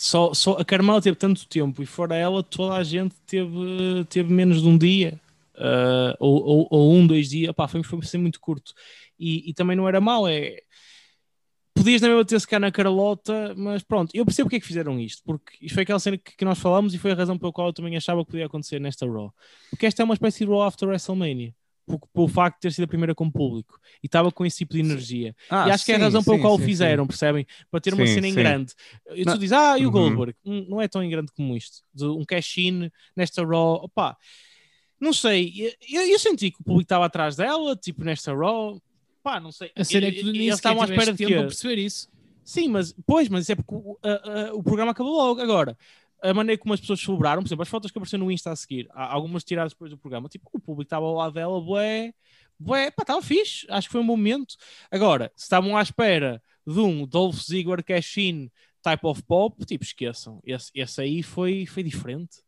só, 0.01 0.33
só 0.33 0.53
a 0.53 0.65
Carmela 0.65 1.03
teve 1.03 1.15
tanto 1.15 1.47
tempo 1.47 1.83
e 1.83 1.87
fora 1.87 2.17
ela 2.17 2.43
toda 2.43 2.75
a 2.75 2.83
gente 2.83 3.15
teve, 3.27 4.03
teve 4.09 4.33
menos 4.33 4.63
de 4.63 4.69
um 4.69 4.79
dia. 4.79 5.21
ah, 5.57 6.17
ou, 6.19 6.43
ou, 6.43 6.69
ou 6.71 6.95
um, 6.95 7.07
dois 7.07 7.29
dias, 7.29 7.51
opá, 7.51 7.69
foi, 7.69 7.83
foi 7.83 8.01
sempre 8.03 8.23
muito 8.23 8.41
curto 8.41 8.73
e, 9.19 9.51
e 9.51 9.55
também 9.55 9.77
não 9.77 9.87
era 9.87 10.01
mau. 10.01 10.27
É, 10.27 10.57
podias 11.75 12.01
na 12.01 12.09
mesma 12.09 12.25
ter-se 12.25 12.47
cá 12.47 12.59
na 12.59 12.73
Carlota, 12.73 13.55
mas 13.57 13.83
pronto, 13.83 14.11
eu 14.15 14.25
percebo 14.25 14.47
porque 14.47 14.57
é 14.57 14.61
que 14.61 14.67
fizeram 14.67 14.99
isto, 14.99 15.23
porque 15.23 15.59
isto 15.61 15.75
foi 15.75 15.83
aquela 15.83 15.99
cena 15.99 16.17
que, 16.17 16.35
que 16.35 16.45
nós 16.47 16.59
falamos 16.59 16.95
e 16.95 16.99
foi 16.99 17.13
a 17.13 17.15
razão 17.15 17.39
pela 17.39 17.53
qual 17.53 17.69
eu 17.69 17.73
também 17.75 17.95
achava 17.95 18.25
que 18.25 18.31
podia 18.31 18.47
acontecer 18.47 18.81
nesta 18.81 19.07
Raw. 19.07 19.35
Porque 19.69 19.85
esta 19.85 20.03
é 20.03 20.05
uma 20.05 20.15
espécie 20.15 20.47
de 20.47 20.51
Raw 20.51 20.63
after 20.63 20.89
WrestleMania, 20.89 21.55
por- 21.99 22.09
pelo 22.13 22.29
facto 22.29 22.57
de 22.57 22.61
ter 22.63 22.73
sido 22.73 22.85
a 22.85 22.89
primeira 22.89 23.15
com 23.15 23.31
público 23.31 23.79
e 24.03 24.07
estava 24.07 24.31
com 24.31 24.45
esse 24.47 24.59
tipo 24.59 24.75
de 24.75 24.81
energia. 24.81 25.35
Ah, 25.49 25.69
e 25.69 25.71
acho 25.73 25.85
que 25.85 25.93
é 25.93 25.95
a 25.95 25.99
sim, 25.99 26.05
razão 26.05 26.23
pela 26.23 26.37
sim, 26.37 26.43
qual 26.43 26.55
o 26.55 26.59
sim, 26.59 26.65
fizeram, 26.65 27.07
percebem? 27.07 27.47
Para 27.71 27.81
ter 27.81 27.95
uma 27.95 28.07
Sim, 28.07 28.15
cena 28.15 28.27
em 28.29 28.31
sim. 28.33 28.41
grande. 28.41 28.73
E 29.15 29.25
tu 29.25 29.39
dizes, 29.39 29.53
ah, 29.53 29.79
e 29.79 29.85
o 29.87 29.89
Uhum. 29.89 29.93
Goldberg? 29.93 30.35
Não 30.45 30.81
é 30.81 30.89
tão 30.89 31.03
em 31.03 31.11
grande 31.11 31.33
como 31.33 31.57
isto. 31.57 31.79
De 31.93 32.07
um 32.07 32.25
cash-in 32.25 32.91
nesta 33.17 33.45
Raw, 33.45 33.85
opá. 33.85 34.17
Não 35.01 35.13
sei, 35.13 35.75
eu, 35.91 36.03
eu 36.07 36.19
senti 36.19 36.51
que 36.51 36.61
o 36.61 36.65
público 36.65 36.83
estava 36.83 37.07
atrás 37.07 37.35
dela, 37.35 37.75
tipo 37.75 38.05
nesta 38.05 38.35
Raw, 38.35 38.79
pá, 39.23 39.41
não 39.41 39.51
sei. 39.51 39.71
A 39.75 39.83
série 39.85 40.07
é 40.07 40.13
que 40.13 40.21
tu 40.21 40.27
nem 40.33 40.43
eles 40.43 40.57
estavam 40.57 40.83
à 40.83 40.85
espera 40.85 41.13
de 41.13 41.19
tempo 41.19 41.47
perceber 41.47 41.79
isso. 41.79 42.09
Sim, 42.45 42.69
mas 42.69 42.95
pois, 43.07 43.29
mas 43.29 43.43
isso 43.45 43.53
é 43.53 43.55
porque 43.55 43.75
o, 43.75 43.99
a- 44.03 44.49
a- 44.51 44.55
o 44.55 44.63
programa 44.63 44.91
acabou 44.93 45.13
logo. 45.15 45.41
Agora, 45.41 45.77
a 46.23 46.35
maneira 46.35 46.61
como 46.61 46.75
as 46.75 46.81
pessoas 46.81 47.01
celebraram, 47.01 47.43
por 47.43 47.49
exemplo, 47.49 47.63
as 47.63 47.69
fotos 47.69 47.91
que 47.91 47.99
apareceram 47.99 48.25
no 48.25 48.31
Insta 48.31 48.51
a 48.51 48.57
seguir, 48.57 48.89
algumas 48.93 49.45
tiradas 49.45 49.73
depois 49.73 49.91
do 49.91 49.99
programa, 49.99 50.29
tipo, 50.29 50.49
o 50.53 50.61
público 50.61 50.87
estava 50.87 51.07
ao 51.07 51.15
lado 51.15 51.35
dela, 51.35 51.61
bué, 51.61 52.13
bué, 52.59 52.91
pá, 52.91 53.03
estava 53.03 53.23
fixe, 53.23 53.67
acho 53.69 53.89
que 53.89 53.93
foi 53.93 54.01
um 54.01 54.07
bom 54.07 54.17
momento. 54.17 54.57
Agora, 54.91 55.33
se 55.35 55.45
estavam 55.45 55.77
à 55.77 55.83
espera 55.83 56.43
de 56.67 56.79
um 56.79 57.07
Dolph 57.07 57.41
Ziggler 57.41 57.83
cash-in 57.85 58.51
type 58.83 59.07
of 59.07 59.23
pop, 59.23 59.65
tipo, 59.65 59.85
esqueçam. 59.85 60.41
Esse, 60.45 60.71
esse 60.75 61.01
aí 61.01 61.23
foi, 61.23 61.67
foi 61.67 61.83
diferente. 61.83 62.39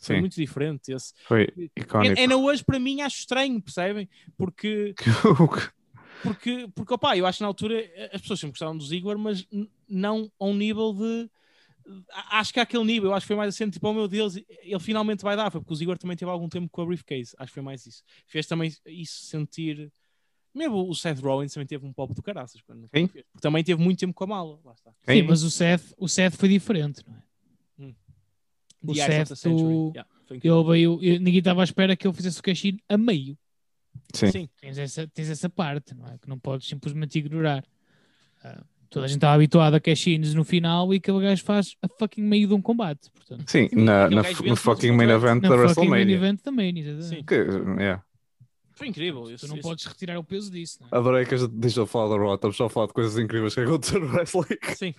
Foi 0.00 0.16
Sim. 0.16 0.20
muito 0.20 0.36
diferente. 0.36 0.92
Esse. 0.92 1.12
Foi 1.26 1.46
icónico. 1.76 2.18
Ainda 2.18 2.36
hoje, 2.36 2.64
para 2.64 2.78
mim, 2.78 3.02
acho 3.02 3.18
estranho, 3.18 3.60
percebem? 3.60 4.08
Porque 4.36 4.94
porque, 6.22 6.68
porque 6.74 6.94
opá, 6.94 7.16
eu 7.16 7.26
acho 7.26 7.38
que 7.38 7.42
na 7.42 7.48
altura 7.48 7.80
eh, 7.80 8.10
as 8.12 8.20
pessoas 8.20 8.40
sempre 8.40 8.52
gostavam 8.52 8.76
do 8.76 8.84
Ziggler, 8.84 9.18
mas 9.18 9.46
não 9.88 10.30
ao 10.38 10.54
nível 10.54 10.92
de. 10.92 11.30
Acho 12.30 12.52
que 12.52 12.60
há 12.60 12.62
aquele 12.62 12.84
nível, 12.84 13.10
eu 13.10 13.14
acho 13.14 13.24
que 13.24 13.28
foi 13.28 13.36
mais 13.36 13.54
assim, 13.54 13.68
tipo, 13.70 13.88
oh 13.88 13.92
meu 13.92 14.06
Deus, 14.08 14.36
ele 14.36 14.78
finalmente 14.80 15.22
vai 15.22 15.36
dar, 15.36 15.50
foi 15.50 15.60
porque 15.60 15.72
o 15.72 15.76
Ziggler 15.76 15.98
também 15.98 16.16
teve 16.16 16.30
algum 16.30 16.48
tempo 16.48 16.68
com 16.70 16.82
a 16.82 16.86
briefcase, 16.86 17.34
acho 17.38 17.50
que 17.50 17.54
foi 17.54 17.62
mais 17.62 17.84
isso. 17.86 18.02
Fez 18.26 18.46
também 18.46 18.72
isso 18.86 19.24
sentir. 19.26 19.92
Mesmo 20.54 20.88
o 20.88 20.94
Seth 20.94 21.20
Rollins 21.20 21.52
também 21.52 21.66
teve 21.66 21.86
um 21.86 21.92
pop 21.92 22.12
do 22.14 22.22
caraças, 22.22 22.60
quando 22.62 22.88
Quem? 22.88 23.06
fez, 23.08 23.24
porque 23.32 23.40
também 23.40 23.62
teve 23.64 23.82
muito 23.82 23.98
tempo 24.00 24.12
com 24.14 24.24
a 24.24 24.26
mala, 24.26 24.60
lá 24.64 24.72
está. 24.72 24.92
Sim, 25.06 25.22
mas 25.22 25.42
o 25.42 25.50
Seth, 25.50 25.94
o 25.96 26.08
Seth 26.08 26.34
foi 26.36 26.48
diferente, 26.48 27.02
não 27.06 27.16
é? 27.16 27.22
O 28.82 28.94
The 28.94 29.24
Seth, 29.24 29.46
o- 29.46 29.92
Yeah. 29.94 30.10
Ele 30.30 30.64
veio, 30.64 30.98
eu- 31.02 31.20
ninguém 31.20 31.38
estava 31.40 31.60
à 31.60 31.64
espera 31.64 31.94
que 31.96 32.06
ele 32.06 32.14
fizesse 32.14 32.40
o 32.40 32.42
cash-in 32.42 32.78
a 32.88 32.96
meio. 32.96 33.36
Sim. 34.14 34.30
Sim, 34.30 34.48
Tens 34.60 34.78
essa, 34.78 35.06
tens 35.08 35.28
essa 35.28 35.50
parte, 35.50 35.94
não 35.94 36.06
é? 36.06 36.16
Que 36.18 36.28
não 36.28 36.38
podes 36.38 36.66
simplesmente 36.68 37.18
ignorar. 37.18 37.64
Ah, 38.42 38.64
toda 38.90 39.06
a 39.06 39.08
gente 39.08 39.18
estava 39.18 39.34
habituada 39.34 39.76
a 39.76 39.80
cash-ins 39.80 40.34
no 40.34 40.44
final 40.44 40.92
e 40.92 40.96
aquele 40.98 41.20
gajo 41.20 41.42
faz 41.44 41.74
a 41.82 41.88
fucking 41.88 42.22
meio 42.22 42.48
de 42.48 42.54
um 42.54 42.60
combate. 42.60 43.10
Portanto, 43.14 43.48
Sim, 43.50 43.68
na, 43.72 44.10
na, 44.10 44.22
gajo 44.22 44.44
no 44.44 44.56
fucking 44.56 44.92
main 44.92 45.08
event 45.10 45.42
na 45.42 45.48
da 45.48 45.56
fucking 45.68 45.88
main 45.88 46.04
WrestleMania. 46.04 46.16
event 46.16 46.40
também, 46.42 46.78
exatamente. 46.78 47.06
Sim. 47.06 47.24
Que, 47.24 47.34
yeah. 47.80 48.02
foi 48.74 48.88
incrível. 48.88 49.30
Isso, 49.30 49.46
Tu 49.46 49.48
não 49.48 49.56
isso- 49.58 49.68
podes 49.68 49.84
retirar 49.86 50.18
o 50.18 50.24
peso 50.24 50.50
disso, 50.50 50.78
não 50.80 50.88
é? 50.92 50.96
Adorei 51.00 51.24
que 51.24 51.34
a 51.34 51.38
gente 51.38 51.52
deixou 51.52 51.84
de 51.84 51.90
falar 51.90 52.14
da 52.16 52.22
Raw, 52.22 52.34
estamos 52.34 52.56
só 52.56 52.66
a 52.66 52.70
falar 52.70 52.86
de 52.88 52.92
coisas 52.92 53.16
incríveis 53.18 53.54
que 53.54 53.60
aconteceram 53.60 54.06
no 54.08 54.14
wrestling. 54.14 54.58
Sim. 54.74 54.94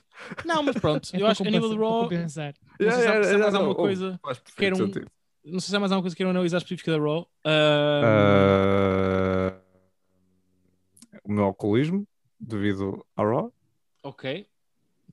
Não, 0.46 0.64
mas 0.64 0.76
pronto, 0.78 1.10
É 1.14 1.22
eu 1.22 1.28
acho 1.28 1.44
que 1.44 1.50
a 1.50 1.52
nível 1.52 1.70
para 1.70 1.80
Raw, 1.80 2.02
não 2.10 2.30
sei 2.30 2.32
se 2.32 2.40
há- 3.08 3.38
mais 3.40 3.54
alguma 3.56 3.72
oh, 3.72 3.76
coisa. 3.76 4.20
um- 4.24 4.76
sentido. 4.76 5.08
Não 5.44 5.60
sei 5.60 5.70
se 5.72 5.76
há 5.76 5.80
mais 5.80 5.92
alguma 5.92 6.04
coisa 6.04 6.16
que 6.16 6.18
queiram 6.18 6.30
analisar 6.32 6.58
específica 6.58 6.92
da 6.92 7.00
Raw. 7.00 7.28
Ah, 7.44 9.54
Ah, 9.54 9.58
o 11.24 11.32
meu 11.32 11.44
alcoolismo 11.46 12.08
devido 12.40 13.06
à 13.16 13.24
Raw. 13.24 13.52
Ok. 14.22 14.46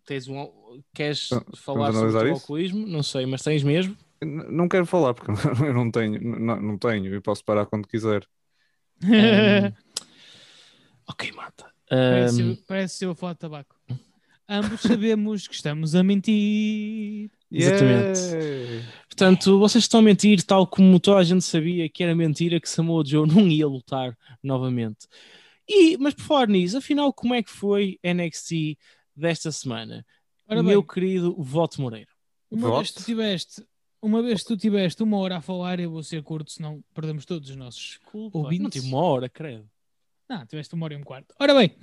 Tens 0.05 0.29
um, 0.29 0.83
queres 0.95 1.33
Ah, 1.33 1.43
falar 1.57 1.93
sobre 1.93 1.97
o 1.97 2.01
analisar 2.01 2.27
teu 2.27 2.33
isso? 2.33 2.43
alcoolismo? 2.43 2.87
Não 2.87 3.03
sei, 3.03 3.25
mas 3.25 3.43
tens 3.43 3.63
mesmo. 3.63 3.97
Não 4.23 4.69
quero 4.69 4.85
falar 4.85 5.15
porque 5.15 5.31
eu 5.65 5.73
não 5.73 5.91
tenho, 5.91 6.21
não, 6.39 6.61
não 6.61 6.79
tenho 6.79 7.15
e 7.15 7.21
posso 7.21 7.43
parar 7.45 7.65
quando 7.67 7.89
quiser. 7.89 8.27
Um, 9.03 9.73
ok, 11.09 11.33
Marta. 11.33 11.73
parece, 11.89 12.43
Um, 12.43 12.51
eu- 12.51 12.57
parece 12.67 13.05
eu 13.05 13.11
a 13.13 13.15
falar 13.15 13.33
de 13.33 13.39
tabaco. 13.39 13.75
Ambos 14.49 14.81
sabemos 14.81 15.47
que 15.47 15.55
estamos 15.55 15.95
a 15.95 16.03
mentir. 16.03 17.31
Exatamente. 17.51 18.19
Yeah! 18.21 18.99
portanto, 19.09 19.59
vocês 19.59 19.85
estão 19.85 20.01
a 20.01 20.03
mentir, 20.03 20.43
tal 20.45 20.67
como 20.67 20.99
toda 21.01 21.19
a 21.21 21.25
gente 21.25 21.45
sabia 21.45 21.89
que 21.89 22.03
era 22.03 22.15
mentira 22.15 22.61
que 22.61 22.69
Samoa 22.69 23.03
Joe 23.07 23.27
não 23.27 23.47
ia 23.49 23.67
lutar 23.67 24.17
novamente. 24.43 25.07
E, 25.69 25.99
mas 25.99 26.15
por 26.15 26.23
falar 26.25 26.49
nisso, 26.49 26.79
afinal, 26.79 27.13
como 27.13 27.35
é 27.35 27.43
que 27.43 27.51
foi 27.51 27.99
NXT 28.03 28.79
desta 29.19 29.51
semana? 29.53 30.05
Ora 30.49 30.63
Meu 30.63 30.81
bem, 30.83 30.89
querido 30.95 31.35
Voto 31.43 31.81
Moreira. 31.81 32.11
uma 32.51 32.69
vez, 32.69 32.89
Voto. 32.89 32.95
que 32.95 33.01
tu 33.01 33.05
tiveste, 33.07 33.67
uma 34.01 34.23
vez 34.23 34.43
que 34.43 34.49
tu 34.49 34.57
tiveste 34.57 35.03
uma 35.03 35.19
hora 35.19 35.37
a 35.39 35.41
falar, 35.41 35.79
eu 35.81 35.91
vou 35.91 36.03
ser 36.03 36.23
curto, 36.23 36.51
senão 36.51 36.83
perdemos 36.95 37.25
todos 37.25 37.51
os 37.51 37.57
nossos. 37.57 37.83
Desculpa, 38.01 38.39
Ouvintes? 38.39 38.63
não 38.63 38.71
tive 38.71 38.87
uma 38.87 38.99
hora, 39.03 39.29
credo. 39.29 39.69
Não, 40.29 40.45
tiveste 40.47 40.75
uma 40.75 40.85
hora 40.85 40.95
e 40.95 40.97
um 40.97 41.03
quarto. 41.03 41.35
Ora 41.41 41.55
bem, 41.55 41.75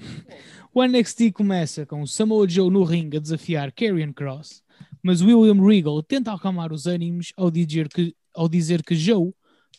o 0.73 0.83
NXT 0.83 1.31
começa 1.33 1.85
com 1.85 2.01
o 2.01 2.07
Samoa 2.07 2.47
Joe 2.47 2.69
no 2.69 2.83
ringue 2.83 3.17
a 3.17 3.19
desafiar 3.19 3.71
Karrion 3.71 4.13
Cross, 4.13 4.63
mas 5.01 5.21
William 5.21 5.63
Regal 5.65 6.01
tenta 6.03 6.31
acalmar 6.31 6.71
os 6.71 6.85
ânimos 6.85 7.33
ao 7.35 7.49
dizer 7.49 7.87
que, 7.89 8.15
ao 8.35 8.47
dizer 8.47 8.83
que 8.83 8.95
Joe 8.95 9.33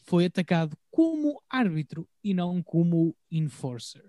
foi 0.04 0.26
atacado 0.26 0.76
como 0.90 1.40
árbitro 1.48 2.08
e 2.24 2.32
não 2.34 2.60
como 2.62 3.16
enforcer. 3.30 4.04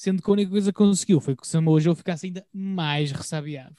Sendo 0.00 0.22
que 0.22 0.30
a 0.30 0.32
única 0.32 0.50
coisa 0.50 0.72
que 0.72 0.78
conseguiu 0.78 1.20
foi 1.20 1.36
que 1.36 1.42
o 1.42 1.46
Samoa 1.46 1.78
Joe 1.78 1.94
ficasse 1.94 2.24
ainda 2.24 2.42
mais 2.50 3.12
ressabiado. 3.12 3.76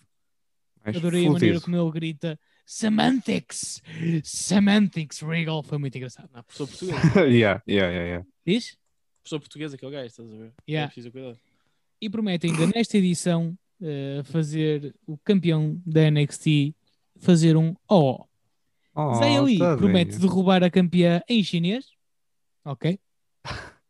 Mais 0.86 0.96
Adorei 0.96 1.26
a 1.26 1.32
maneira 1.32 1.60
como 1.60 1.76
ele 1.76 1.90
grita 1.90 2.40
Semantics! 2.64 3.82
Semantics, 4.24 5.22
Regal. 5.22 5.64
Foi 5.64 5.80
muito 5.80 5.98
engraçado. 5.98 6.30
Não, 6.32 6.44
professor 6.44 6.68
português. 6.68 7.02
yeah, 7.26 7.64
yeah, 7.68 7.92
yeah, 7.92 8.04
yeah. 8.04 8.26
Diz? 8.46 8.78
professor 9.24 9.40
português, 9.40 9.74
aquele 9.74 9.92
gajo, 9.94 10.06
estás 10.06 10.32
a 10.32 10.38
ver? 10.38 10.54
Yeah. 10.70 10.86
É 10.86 10.88
preciso 10.94 11.12
cuidar. 11.12 11.36
e 12.00 12.08
promete 12.08 12.46
ainda 12.46 12.68
nesta 12.68 13.00
edição 13.00 13.58
eh, 13.82 14.22
fazer 14.26 14.94
o 15.08 15.18
campeão 15.18 15.82
da 15.84 16.12
NXT 16.12 16.76
fazer 17.18 17.58
um 17.58 17.74
O. 17.90 18.28
Oh, 18.94 19.16
Zay 19.16 19.38
Ali 19.38 19.58
tadinho. 19.58 19.78
promete 19.80 20.20
derrubar 20.20 20.64
a 20.64 20.70
campeã 20.70 21.20
em 21.28 21.44
chinês. 21.44 21.84
Ok. 22.64 23.00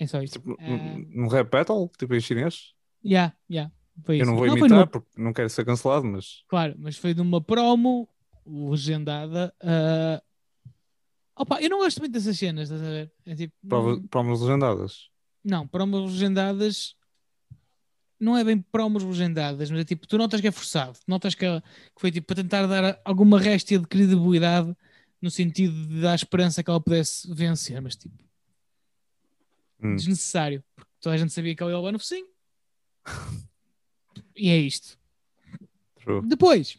É 0.00 0.06
só 0.06 0.20
isso. 0.22 0.32
Tipo, 0.32 0.56
Ah, 0.58 0.66
num- 0.68 1.06
num 1.10 1.28
rap 1.28 1.48
battle, 1.50 1.88
tipo 1.98 2.14
em 2.14 2.20
chinês. 2.20 2.72
yeah, 3.04 3.32
yeah, 3.50 3.72
foi 4.04 4.16
Eu 4.16 4.22
isso. 4.22 4.30
não 4.30 4.36
vou 4.36 4.46
imitar 4.48 4.68
numa- 4.70 4.86
porque 4.86 5.08
não 5.16 5.32
quero 5.32 5.48
ser 5.50 5.64
cancelado, 5.64 6.04
mas 6.06 6.42
claro, 6.48 6.74
mas 6.78 6.96
foi 6.96 7.14
de 7.14 7.20
uma 7.20 7.40
promo 7.40 8.08
legendada 8.46 9.54
a 9.62 10.22
Opa, 11.36 11.60
eu 11.62 11.70
não 11.70 11.78
gosto 11.78 11.98
muito 12.00 12.12
dessas 12.12 12.38
cenas, 12.38 12.64
estás 12.70 12.82
a 12.82 12.90
ver? 12.90 13.12
É 13.24 13.34
tipo, 13.34 13.54
Prova- 13.68 13.92
não, 13.96 14.06
Promos 14.08 14.40
legendadas. 14.42 15.08
não, 15.44 15.66
promos 15.66 16.12
legendadas 16.12 16.94
não 18.18 18.36
é 18.36 18.44
bem 18.44 18.60
promos 18.60 19.02
legendadas, 19.02 19.70
mas 19.70 19.80
é 19.80 19.84
tipo, 19.84 20.06
tu 20.06 20.18
notas 20.18 20.40
que 20.42 20.48
é 20.48 20.50
forçado, 20.50 20.98
notas 21.06 21.34
que, 21.34 21.44
é- 21.46 21.60
que 21.60 22.00
foi 22.00 22.10
tipo 22.12 22.26
para 22.26 22.36
tentar 22.42 22.66
dar 22.66 23.00
alguma 23.04 23.38
réstia 23.40 23.78
de 23.78 23.86
credibilidade 23.86 24.74
no 25.22 25.30
sentido 25.30 25.86
de 25.86 26.00
dar 26.02 26.14
esperança 26.14 26.62
que 26.62 26.68
ela 26.70 26.80
pudesse 26.80 27.32
vencer, 27.32 27.80
mas 27.80 27.96
tipo, 27.96 28.14
Hum. 29.82 29.96
desnecessário, 29.96 30.62
porque 30.74 30.90
toda 31.00 31.14
a 31.14 31.18
gente 31.18 31.32
sabia 31.32 31.54
que 31.54 31.62
ia 31.62 31.76
levar 31.76 31.92
no 31.92 31.98
focinho. 31.98 32.26
e 34.36 34.48
é 34.50 34.56
isto. 34.58 34.98
True. 36.02 36.26
Depois 36.26 36.78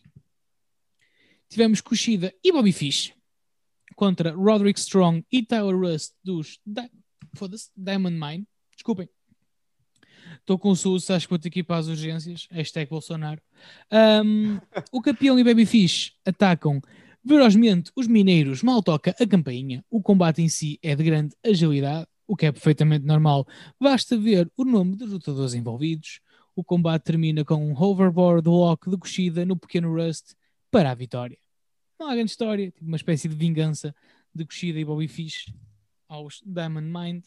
tivemos 1.49 1.81
Kushida 1.81 2.33
e 2.43 2.51
Bobby 2.51 2.71
Fish 2.71 3.13
contra 3.95 4.31
Roderick 4.31 4.79
Strong 4.79 5.25
e 5.31 5.43
Tyler 5.43 5.77
Rust 5.77 6.13
dos 6.23 6.59
Di- 6.65 6.89
Diamond 7.75 8.17
Mine. 8.17 8.47
Desculpem. 8.73 9.07
Estou 10.39 10.57
com 10.57 10.69
o 10.71 10.75
SUS, 10.75 11.09
acho 11.11 11.27
que 11.27 11.29
vou 11.31 11.39
ter 11.39 11.49
que 11.49 11.59
ir 11.59 11.63
para 11.63 11.77
as 11.77 11.87
urgências. 11.87 12.47
Hashtag 12.49 12.89
Bolsonaro. 12.89 13.41
Ahm, 13.91 14.59
o 14.91 15.01
campeão 15.01 15.37
e 15.37 15.43
Babyfish 15.43 16.13
atacam 16.25 16.81
ferozmente 17.27 17.91
os 17.95 18.07
mineiros, 18.07 18.63
mal 18.63 18.81
toca 18.81 19.15
a 19.19 19.27
campainha. 19.27 19.85
O 19.89 20.01
combate 20.01 20.41
em 20.41 20.49
si 20.49 20.79
é 20.81 20.95
de 20.95 21.03
grande 21.03 21.35
agilidade, 21.45 22.07
o 22.31 22.35
que 22.37 22.45
é 22.45 22.51
perfeitamente 22.51 23.05
normal. 23.05 23.45
Basta 23.77 24.17
ver 24.17 24.49
o 24.55 24.63
nome 24.63 24.95
dos 24.95 25.11
lutadores 25.11 25.53
envolvidos. 25.53 26.21
O 26.55 26.63
combate 26.63 27.03
termina 27.03 27.43
com 27.43 27.55
um 27.55 27.77
hoverboard 27.77 28.47
lock 28.47 28.89
de 28.89 28.97
Kushida 28.97 29.45
no 29.45 29.57
pequeno 29.57 29.93
Rust 29.93 30.33
para 30.71 30.91
a 30.91 30.95
vitória. 30.95 31.37
Não 31.99 32.07
há 32.07 32.15
grande 32.15 32.31
história, 32.31 32.71
tipo 32.71 32.85
uma 32.85 32.95
espécie 32.95 33.27
de 33.27 33.35
vingança 33.35 33.93
de 34.33 34.45
Kushida 34.45 34.79
e 34.79 34.85
Bobby 34.85 35.09
Fish 35.09 35.53
aos 36.07 36.41
Diamond 36.45 36.87
Mind. 36.87 37.25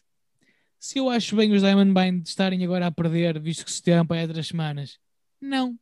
Se 0.78 0.98
eu 0.98 1.10
acho 1.10 1.36
bem 1.36 1.52
os 1.52 1.60
Diamond 1.60 1.92
Mind 1.92 2.26
estarem 2.26 2.64
agora 2.64 2.86
a 2.86 2.90
perder, 2.90 3.38
visto 3.38 3.66
que 3.66 3.72
se 3.72 3.82
tiveram 3.82 4.06
para 4.06 4.22
aí 4.22 4.26
três 4.28 4.46
semanas, 4.46 4.98
não. 5.38 5.78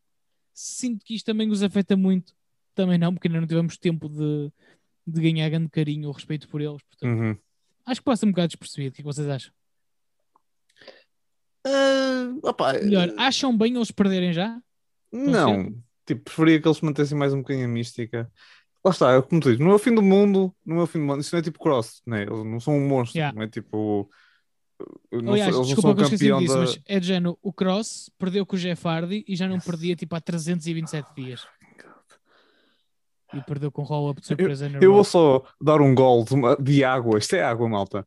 Sinto 0.52 1.04
que 1.04 1.14
isto 1.14 1.26
também 1.26 1.48
os 1.48 1.62
afeta 1.62 1.96
muito, 1.96 2.34
também 2.74 2.98
não, 2.98 3.14
porque 3.14 3.28
ainda 3.28 3.40
não 3.40 3.46
tivemos 3.46 3.78
tempo 3.78 4.08
de, 4.08 4.52
de 5.06 5.20
ganhar 5.20 5.48
grande 5.48 5.68
carinho 5.68 6.08
ou 6.08 6.12
respeito 6.12 6.48
por 6.48 6.60
eles. 6.60 6.82
Portanto, 6.82 7.08
Uhum. 7.08 7.38
Acho 7.86 8.00
que 8.00 8.04
passa 8.04 8.26
um 8.26 8.30
bocado 8.30 8.48
despercebido. 8.48 8.92
O 8.92 8.94
que 8.94 9.00
é 9.00 9.02
que 9.02 9.06
vocês 9.06 9.28
acham? 9.28 9.52
Ah, 11.66 12.34
opá, 12.42 12.72
Melhor, 12.74 13.12
acham 13.16 13.56
bem 13.56 13.74
eles 13.76 13.90
perderem 13.90 14.32
já? 14.32 14.60
Não, 15.12 15.74
tipo, 16.06 16.22
preferia 16.22 16.60
que 16.60 16.66
eles 16.66 16.80
mantessem 16.80 17.16
mais 17.16 17.32
um 17.32 17.38
bocadinho 17.38 17.66
a 17.66 17.68
mística. 17.68 18.30
Lá 18.84 18.90
está, 18.90 19.12
é 19.12 19.22
como 19.22 19.40
tu 19.40 19.44
dizes, 19.44 19.60
não 19.60 19.70
é 19.70 19.74
o 19.74 19.78
fim 19.78 19.94
do 19.94 20.02
mundo, 20.02 20.52
não 20.66 20.80
é 20.80 20.82
o 20.82 20.86
fim 20.86 20.98
do 20.98 21.04
mundo, 21.04 21.20
isso 21.20 21.32
não 21.34 21.38
é 21.38 21.42
tipo 21.42 21.60
cross, 21.60 22.02
né? 22.04 22.22
Eles 22.22 22.44
não 22.44 22.58
são 22.58 22.76
um 22.76 22.88
monstro, 22.88 23.16
Yeah. 23.18 23.36
não 23.36 23.44
é 23.44 23.48
tipo. 23.48 24.10
Não 25.12 25.34
Aliás, 25.34 25.54
não 25.54 25.62
desculpa 25.62 25.94
que 25.94 26.00
eu 26.00 26.04
esqueci 26.04 26.36
disso, 26.36 26.54
da. 26.54 26.60
mas 26.60 26.80
é 26.86 26.98
de 26.98 27.06
género, 27.06 27.38
o 27.40 27.52
Cross 27.52 28.10
perdeu 28.18 28.44
com 28.44 28.56
o 28.56 28.58
Jeff 28.58 28.88
Hardy 28.88 29.24
e 29.28 29.36
já 29.36 29.46
não 29.46 29.60
perdia 29.60 29.94
tipo 29.94 30.16
há 30.16 30.20
327 30.20 31.14
dias. 31.14 31.46
E 33.34 33.40
perdeu 33.42 33.70
com 33.72 33.82
roll-up 33.82 34.20
de 34.20 34.26
surpresa 34.26 34.66
Eu 34.68 34.90
Raw. 34.90 34.94
vou 34.94 35.04
só 35.04 35.42
dar 35.60 35.80
um 35.80 35.94
gol 35.94 36.24
de, 36.24 36.34
de 36.62 36.84
água, 36.84 37.18
isto 37.18 37.34
é 37.34 37.42
água, 37.42 37.68
malta. 37.68 38.06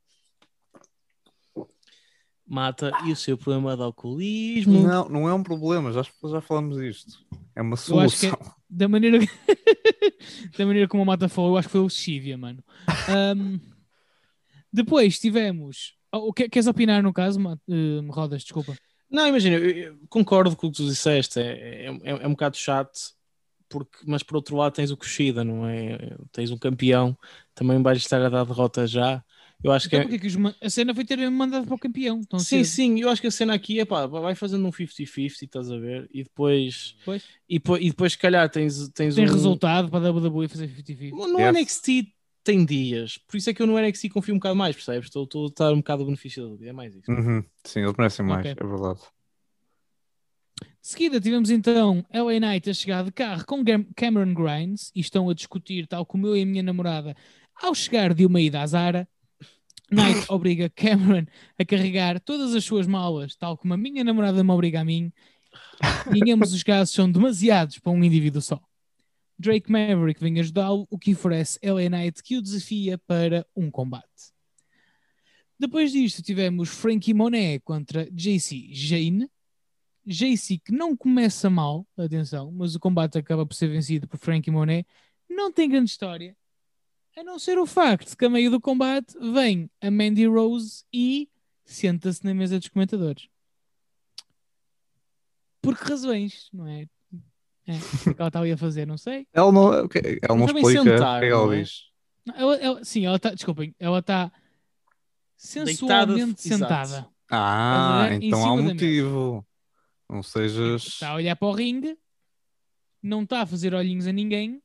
Mata 2.47 2.91
e 3.03 3.11
o 3.11 3.15
seu 3.15 3.35
problema 3.37 3.75
de 3.75 3.81
alcoolismo. 3.81 4.83
Não, 4.87 5.09
não 5.09 5.27
é 5.27 5.33
um 5.33 5.41
problema, 5.41 5.91
já, 5.91 6.03
já 6.29 6.41
falamos 6.41 6.77
disto. 6.77 7.25
É 7.55 7.61
uma 7.61 7.75
Eu 7.89 7.99
acho 7.99 8.19
que 8.19 8.27
é- 8.27 8.29
solução. 8.29 8.55
da 8.69 8.87
maneira 8.87 9.17
da 10.57 10.65
maneira 10.65 10.87
como 10.87 11.01
a 11.01 11.05
Mata 11.05 11.27
falou, 11.27 11.51
eu 11.51 11.57
acho 11.57 11.67
que 11.67 11.71
foi 11.71 11.81
o 11.81 11.89
Chivia, 11.89 12.37
mano. 12.37 12.63
Ahm, 13.09 13.57
depois 14.71 15.17
tivemos. 15.19 15.95
Oh, 16.13 16.31
que- 16.31 16.47
queres 16.49 16.67
opinar 16.67 17.01
no 17.01 17.11
caso, 17.11 17.39
eh, 17.67 18.01
Rodas? 18.09 18.43
Desculpa. 18.43 18.75
Não, 19.09 19.27
imagina, 19.27 19.55
eu, 19.57 19.69
eu 19.69 19.97
concordo 20.09 20.55
com 20.55 20.67
o 20.67 20.71
que 20.71 20.77
tu 20.77 20.85
disseste, 20.85 21.39
é, 21.39 21.85
é, 21.85 21.85
é, 21.87 22.09
é 22.23 22.27
um 22.27 22.31
bocado 22.31 22.57
chato, 22.57 23.14
porque, 23.69 23.99
mas 24.07 24.23
por 24.23 24.35
outro 24.37 24.55
lado 24.57 24.73
tens 24.73 24.91
o 24.91 24.97
Kushida, 24.97 25.43
não 25.43 25.67
é? 25.67 25.97
Tens 26.31 26.51
um 26.51 26.57
campeão, 26.57 27.17
também 27.53 27.81
vais 27.81 27.97
estar 27.99 28.21
a 28.23 28.29
dar 28.29 28.45
derrota 28.45 28.87
já. 28.87 29.23
Eu 29.63 29.71
acho 29.71 29.89
que 29.89 29.95
Então, 29.95 29.97
é, 29.97 30.01
porque 30.01 30.15
é 30.15 30.19
que 30.19 30.27
os 30.27 30.35
a 30.61 30.69
cena 30.69 30.93
foi 30.95 31.05
ter 31.05 31.17
mandado 31.29 31.65
para 31.65 31.75
o 31.75 31.79
campeão. 31.79 32.21
Tão 32.25 32.43
Sim, 32.43 32.63
cedo. 32.63 32.65
sim, 32.65 32.99
eu 32.99 33.09
acho 33.09 33.21
que 33.21 33.27
a 33.27 33.31
cena 33.31 33.53
aqui 33.53 33.79
é 33.79 33.85
pá, 33.85 34.05
vai 34.07 34.35
fazendo 34.35 34.67
um 34.67 34.71
50-50, 34.71 35.45
estás 35.45 35.71
a 35.71 35.77
ver? 35.77 36.09
E 36.13 36.23
depois, 36.23 36.95
Pois. 37.03 37.23
e, 37.49 37.55
e 37.79 37.89
depois, 37.89 38.11
se 38.13 38.17
calhar, 38.17 38.49
tens, 38.49 38.89
tens 38.89 39.17
Tem 39.17 39.25
um. 39.27 39.27
resultado 39.27 39.89
para 39.89 39.99
a 39.99 40.11
WWE 40.11 40.47
fazer 40.47 40.67
50-50. 40.67 41.27
No 41.33 41.39
Yes. 41.39 41.47
NXT 41.47 42.13
tem 42.43 42.65
dias, 42.65 43.17
por 43.17 43.37
isso 43.37 43.49
é 43.49 43.53
que 43.53 43.61
eu 43.61 43.67
no 43.67 43.77
NXT 43.79 44.09
confio 44.09 44.35
um 44.35 44.37
bocado 44.37 44.55
mais, 44.55 44.75
percebes? 44.75 45.05
Estou, 45.07 45.23
estou 45.23 45.45
a 45.47 45.53
dar 45.69 45.73
um 45.73 45.77
bocado 45.77 46.03
o 46.03 46.05
benefício 46.05 46.43
da 46.43 46.49
dúvida, 46.49 46.69
é 46.69 46.73
mais 46.73 46.95
isso. 46.95 47.09
Uhum, 47.09 47.43
Sim, 47.63 47.81
eles 47.81 47.93
merecem 47.97 48.25
mais, 48.25 48.47
Ok. 48.47 48.57
é 48.57 48.63
verdade. 48.65 49.01
De 50.61 50.67
seguida 50.81 51.19
tivemos 51.19 51.49
então 51.49 52.05
LA 52.13 52.39
Knight 52.39 52.69
a 52.69 52.73
chegar 52.73 53.03
de 53.03 53.11
carro 53.11 53.45
com 53.45 53.63
Cameron 53.95 54.33
Grimes 54.33 54.91
e 54.95 54.99
estão 54.99 55.29
a 55.29 55.33
discutir, 55.33 55.87
tal 55.87 56.05
como 56.05 56.27
eu 56.27 56.37
e 56.37 56.43
a 56.43 56.45
minha 56.45 56.63
namorada, 56.63 57.15
ao 57.61 57.73
chegar 57.73 58.13
de 58.13 58.25
uma 58.25 58.39
ida 58.39 58.61
à 58.61 58.67
Zara. 58.67 59.07
Knight 59.91 60.25
obriga 60.29 60.69
Cameron 60.69 61.25
a 61.57 61.65
carregar 61.65 62.19
todas 62.19 62.53
as 62.55 62.63
suas 62.63 62.87
malas, 62.87 63.35
tal 63.35 63.57
como 63.57 63.73
a 63.73 63.77
minha 63.77 64.03
namorada 64.03 64.43
me 64.43 64.51
obriga 64.51 64.81
a 64.81 64.85
mim. 64.85 65.11
E 66.13 66.31
ambos 66.31 66.53
os 66.53 66.63
casos 66.63 66.93
são 66.93 67.11
demasiados 67.11 67.79
para 67.79 67.91
um 67.91 68.03
indivíduo 68.03 68.41
só. 68.41 68.61
Drake 69.37 69.69
Maverick 69.69 70.21
vem 70.21 70.39
ajudá-lo, 70.39 70.87
o 70.89 70.97
que 70.97 71.13
oferece 71.13 71.59
LA 71.61 71.89
Knight 71.89 72.23
que 72.23 72.37
o 72.37 72.41
desafia 72.41 72.97
para 72.97 73.45
um 73.55 73.69
combate. 73.69 74.33
Depois 75.59 75.91
disto 75.91 76.21
tivemos 76.21 76.69
Frankie 76.69 77.13
Monet 77.13 77.59
contra 77.63 78.09
JC 78.11 78.69
Jane. 78.71 79.29
JC 80.05 80.59
que 80.59 80.71
não 80.71 80.95
começa 80.95 81.49
mal, 81.49 81.85
atenção, 81.97 82.51
mas 82.51 82.75
o 82.75 82.79
combate 82.79 83.17
acaba 83.17 83.45
por 83.45 83.53
ser 83.55 83.67
vencido 83.67 84.07
por 84.07 84.17
Frankie 84.19 84.51
Monet. 84.51 84.87
Não 85.29 85.51
tem 85.51 85.69
grande 85.69 85.89
história, 85.89 86.35
a 87.17 87.23
não 87.23 87.39
ser 87.39 87.57
o 87.57 87.65
facto 87.65 88.09
de 88.09 88.15
que 88.17 88.25
a 88.25 88.29
meio 88.29 88.51
do 88.51 88.61
combate 88.61 89.17
vem 89.33 89.69
a 89.81 89.89
Mandy 89.89 90.27
Rose 90.27 90.83
e 90.93 91.27
senta-se 91.65 92.23
na 92.23 92.33
mesa 92.33 92.59
dos 92.59 92.67
comentadores. 92.67 93.27
Por 95.61 95.77
que 95.77 95.89
razões, 95.89 96.49
não 96.53 96.67
é? 96.67 96.85
É, 97.67 97.77
o 97.77 98.13
que 98.13 98.21
ela 98.21 98.27
está 98.27 98.39
ali 98.39 98.51
a 98.51 98.57
fazer, 98.57 98.85
não 98.85 98.97
sei. 98.97 99.25
Ela 99.33 99.51
não, 99.51 99.85
ok, 99.85 100.19
ela 100.21 100.37
não 100.37 100.45
explica 100.45 100.83
sentar, 100.83 101.23
é 101.23 101.25
que 101.27 101.33
ela 101.33 101.45
não 101.47 101.53
é? 101.53 101.61
diz. 101.61 101.81
Não, 102.23 102.35
ela- 102.35 102.55
ela- 102.57 102.83
sim, 102.83 103.05
ela 103.07 103.15
está, 103.15 103.31
desculpem, 103.31 103.73
ela 103.79 103.97
está 103.99 104.31
sensualmente 105.35 106.47
exato. 106.47 106.87
sentada. 106.87 107.09
Ah, 107.31 107.71
Estás 107.73 107.89
a 107.89 108.07
ver? 108.09 108.13
Em 108.23 108.27
então 108.27 108.45
há 108.45 108.53
um 108.53 108.61
motivo. 108.61 109.45
Não 110.09 110.21
sejas. 110.21 110.85
Está 110.85 111.09
a 111.09 111.15
olhar 111.15 111.35
para 111.35 111.47
o 111.47 111.51
ringue, 111.51 111.97
não 113.01 113.23
está 113.23 113.41
a 113.41 113.45
fazer 113.45 113.73
olhinhos 113.73 114.07
a 114.07 114.11
ninguém, 114.11 114.61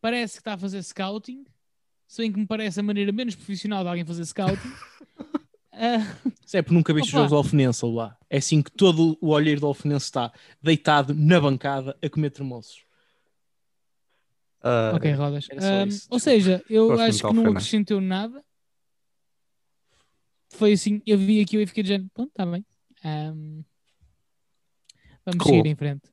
parece 0.00 0.34
que 0.34 0.40
está 0.40 0.54
a 0.54 0.58
fazer 0.58 0.82
scouting, 0.82 1.44
se 2.06 2.22
bem 2.22 2.32
que 2.32 2.38
me 2.38 2.46
parece 2.46 2.80
a 2.80 2.82
maneira 2.82 3.12
menos 3.12 3.34
profissional 3.34 3.82
de 3.82 3.88
alguém 3.88 4.04
fazer 4.04 4.24
scouting. 4.24 4.72
Isso 6.46 6.56
é 6.56 6.62
porque 6.62 6.74
nunca 6.74 6.94
viste 6.94 7.08
os 7.08 7.12
Opa. 7.12 7.18
jogos 7.18 7.30
do 7.30 7.36
Alfenense 7.36 7.84
lá. 7.84 8.16
É 8.30 8.38
assim 8.38 8.62
que 8.62 8.70
todo 8.70 9.18
o 9.20 9.28
olheiro 9.28 9.60
do 9.60 9.66
Alfenense 9.66 10.06
está 10.06 10.32
deitado 10.62 11.14
na 11.14 11.38
bancada 11.38 11.98
a 12.02 12.08
comer 12.08 12.30
tremoços. 12.30 12.86
Ah, 14.62 14.92
ok, 14.96 15.12
Rodas. 15.12 15.48
isso, 15.86 16.08
ou 16.10 16.18
seja, 16.18 16.64
eu 16.68 16.88
Gosto 16.88 17.02
acho 17.02 17.28
que 17.28 17.34
não 17.34 17.50
acrescentou 17.50 18.00
nada. 18.00 18.42
Foi 20.50 20.72
assim, 20.72 21.02
eu 21.06 21.18
vi 21.18 21.40
aquilo 21.40 21.62
e 21.62 21.66
fiquei 21.66 21.82
de 21.82 21.90
género, 21.90 22.10
pronto, 22.14 22.30
está 22.30 22.46
bem. 22.46 22.64
Ahm, 23.04 23.62
vamos 25.24 25.42
Cool. 25.44 25.56
seguir 25.56 25.68
em 25.68 25.76
frente. 25.76 26.10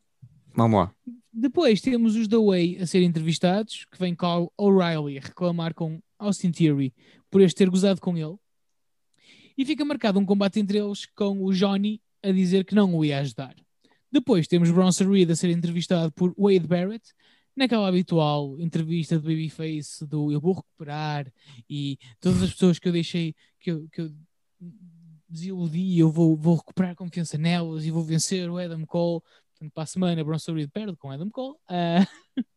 Vamos 0.55 0.79
lá. 0.79 0.95
Depois 1.31 1.81
temos 1.81 2.15
os 2.15 2.27
The 2.27 2.37
Way 2.37 2.77
a 2.77 2.85
serem 2.85 3.07
entrevistados, 3.07 3.85
que 3.91 3.97
vem 3.97 4.15
Carl 4.15 4.51
O'Reilly 4.57 5.17
a 5.17 5.21
reclamar 5.21 5.73
com 5.73 5.99
Austin 6.19 6.51
Theory 6.51 6.93
por 7.29 7.41
este 7.41 7.57
ter 7.57 7.69
gozado 7.69 7.99
com 7.99 8.15
ele. 8.17 8.35
E 9.57 9.65
fica 9.65 9.83
marcado 9.83 10.19
um 10.19 10.25
combate 10.25 10.59
entre 10.59 10.77
eles 10.77 11.05
com 11.07 11.43
o 11.43 11.53
Johnny 11.53 12.01
a 12.23 12.31
dizer 12.31 12.65
que 12.65 12.75
não 12.75 12.95
o 12.95 13.03
ia 13.03 13.19
ajudar. 13.19 13.55
Depois 14.11 14.47
temos 14.47 14.69
Bronson 14.69 15.09
Reed 15.09 15.31
a 15.31 15.35
ser 15.35 15.49
entrevistado 15.49 16.11
por 16.11 16.33
Wade 16.37 16.67
Barrett, 16.67 17.13
naquela 17.55 17.87
habitual 17.87 18.59
entrevista 18.59 19.17
de 19.17 19.23
Babyface 19.23 20.05
do 20.05 20.31
eu 20.31 20.39
vou 20.39 20.53
recuperar 20.53 21.31
e 21.69 21.97
todas 22.19 22.41
as 22.41 22.51
pessoas 22.51 22.79
que 22.79 22.87
eu 22.87 22.91
deixei, 22.91 23.35
que 23.59 23.71
eu, 23.71 23.87
que 23.91 24.01
eu 24.01 24.11
desiludi, 25.33 25.99
eu 25.99 26.09
vou, 26.09 26.35
vou 26.35 26.55
recuperar 26.55 26.95
confiança 26.95 27.37
nelas 27.37 27.85
e 27.85 27.91
vou 27.91 28.03
vencer 28.03 28.49
o 28.49 28.57
Adam 28.57 28.85
Cole. 28.85 29.21
Portanto, 29.51 29.73
para 29.73 29.83
a 29.83 29.87
semana, 29.87 30.23
Bronson 30.23 30.53
Reed 30.53 30.69
perde 30.69 30.95
com 30.95 31.11
Adam 31.11 31.29
Cole. 31.29 31.57
Ah, 31.67 32.07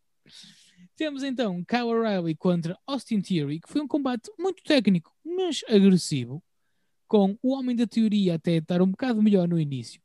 Temos 0.97 1.21
então 1.21 1.63
Kyle 1.63 1.83
O'Reilly 1.83 2.35
contra 2.35 2.77
Austin 2.87 3.21
Theory, 3.21 3.59
que 3.59 3.69
foi 3.69 3.81
um 3.81 3.87
combate 3.87 4.31
muito 4.37 4.63
técnico, 4.63 5.13
mas 5.23 5.63
agressivo, 5.69 6.43
com 7.07 7.37
o 7.41 7.53
homem 7.53 7.75
da 7.75 7.85
teoria 7.85 8.33
até 8.33 8.53
estar 8.53 8.81
um 8.81 8.89
bocado 8.89 9.21
melhor 9.21 9.47
no 9.47 9.59
início. 9.59 10.01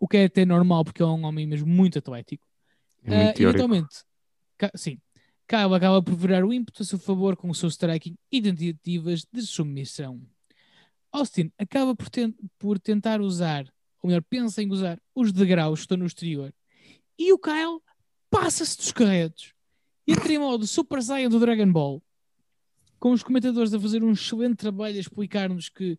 O 0.00 0.08
que 0.08 0.16
é 0.16 0.24
até 0.24 0.46
normal, 0.46 0.84
porque 0.84 1.02
é 1.02 1.06
um 1.06 1.24
homem 1.24 1.46
mesmo 1.46 1.68
muito 1.68 1.98
atlético. 1.98 2.46
É 3.04 3.24
muito 3.24 3.36
teórico. 3.36 3.42
eventualmente, 3.42 4.04
sim. 4.74 4.98
Kyle 5.46 5.74
acaba 5.74 6.02
por 6.02 6.14
virar 6.14 6.44
o 6.44 6.52
ímpeto 6.52 6.82
a 6.82 6.86
seu 6.86 6.98
favor 6.98 7.36
com 7.36 7.50
o 7.50 7.54
seu 7.54 7.68
striking 7.68 8.16
e 8.30 8.40
tentativas 8.40 9.26
de 9.30 9.42
submissão. 9.42 10.18
Austin 11.12 11.52
acaba 11.58 11.94
por, 11.94 12.08
ten- 12.08 12.34
por 12.58 12.78
tentar 12.78 13.20
usar, 13.20 13.64
ou 14.02 14.08
melhor, 14.08 14.22
pensa 14.22 14.62
em 14.62 14.70
usar 14.70 14.98
os 15.14 15.32
degraus 15.32 15.80
que 15.80 15.84
estão 15.84 15.98
no 15.98 16.06
exterior. 16.06 16.52
E 17.18 17.32
o 17.32 17.38
Kyle 17.38 17.80
passa-se 18.30 18.76
dos 18.78 18.92
carretos. 18.92 19.52
E 20.06 20.12
entra 20.12 20.32
em 20.32 20.38
modo 20.38 20.66
Super 20.66 21.02
Saiyan 21.02 21.28
do 21.28 21.38
Dragon 21.38 21.70
Ball. 21.70 22.02
Com 22.98 23.12
os 23.12 23.22
comentadores 23.22 23.72
a 23.74 23.78
fazer 23.80 24.02
um 24.02 24.12
excelente 24.12 24.56
trabalho 24.56 24.96
a 24.96 25.00
explicar-nos 25.00 25.68
que 25.68 25.98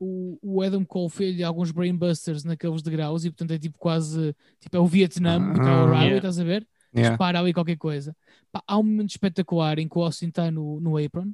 o, 0.00 0.38
o 0.42 0.62
Adam 0.62 0.84
Cole 0.84 1.08
fez 1.08 1.40
alguns 1.42 1.70
brainbusters 1.70 2.42
naqueles 2.44 2.82
degraus 2.82 3.24
e 3.24 3.30
portanto 3.30 3.52
é 3.52 3.58
tipo 3.58 3.78
quase 3.78 4.34
tipo 4.58 4.76
é 4.76 4.80
o 4.80 4.86
Vietnã 4.86 5.38
Kyle 5.54 5.64
Ah. 5.66 5.84
O'Reilly, 5.84 6.04
Yeah. 6.06 6.16
estás 6.16 6.38
a 6.40 6.44
ver? 6.44 6.66
Yeah. 6.94 7.10
dispara 7.10 7.38
ali 7.38 7.52
qualquer 7.54 7.76
coisa. 7.76 8.14
Pá, 8.50 8.62
há 8.66 8.76
um 8.78 8.82
momento 8.82 9.10
espetacular 9.10 9.78
em 9.78 9.88
que 9.88 9.96
o 9.96 10.02
Austin 10.02 10.26
está 10.28 10.50
no, 10.50 10.80
no 10.80 10.96
apron, 10.98 11.32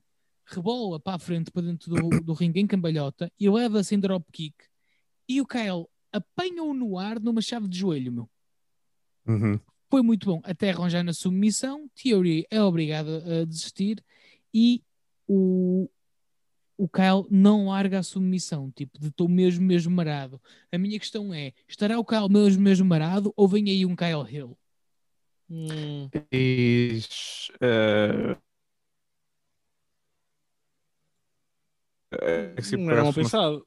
rebola 0.48 0.98
para 0.98 1.16
a 1.16 1.18
frente, 1.18 1.50
para 1.50 1.62
dentro 1.62 1.90
do, 1.90 2.20
do 2.20 2.32
ringue 2.32 2.60
em 2.60 2.66
cambalhota 2.66 3.30
e 3.38 3.48
leva-se 3.48 3.94
em 3.94 4.00
dropkick. 4.00 4.54
E 5.28 5.40
o 5.40 5.46
Kyle 5.46 5.86
apanha-o 6.12 6.72
no 6.72 6.98
ar 6.98 7.20
numa 7.20 7.42
chave 7.42 7.68
de 7.68 7.78
joelho, 7.78 8.12
meu. 8.12 8.30
Uhum. 9.26 9.60
Foi 9.90 10.02
muito 10.02 10.26
bom. 10.26 10.40
Até 10.44 10.70
arranjar 10.70 11.02
na 11.02 11.12
submissão, 11.12 11.88
Theory 11.94 12.46
é 12.50 12.62
obrigado 12.62 13.08
a 13.08 13.44
desistir 13.44 14.02
e 14.52 14.82
o, 15.26 15.88
o 16.76 16.88
Kyle 16.88 17.26
não 17.30 17.68
larga 17.68 17.98
a 17.98 18.02
submissão. 18.02 18.70
Tipo, 18.70 18.98
de 18.98 19.08
estou 19.08 19.28
mesmo, 19.28 19.64
mesmo 19.64 19.94
marado. 19.94 20.40
A 20.72 20.78
minha 20.78 20.98
questão 20.98 21.32
é: 21.32 21.52
estará 21.66 21.98
o 21.98 22.04
Kyle 22.04 22.28
mesmo, 22.30 22.62
mesmo 22.62 22.86
marado 22.86 23.32
ou 23.36 23.46
vem 23.46 23.68
aí 23.68 23.84
um 23.84 23.96
Kyle 23.96 24.26
Hill? 24.28 24.58
Hum, 25.50 26.10
eh, 26.30 26.98
é 32.12 32.62
se 32.62 32.76
não 32.76 32.90
era 32.90 33.02
mal 33.04 33.12
parece 33.12 33.36
uma- 33.36 33.52
pensado. 33.52 33.66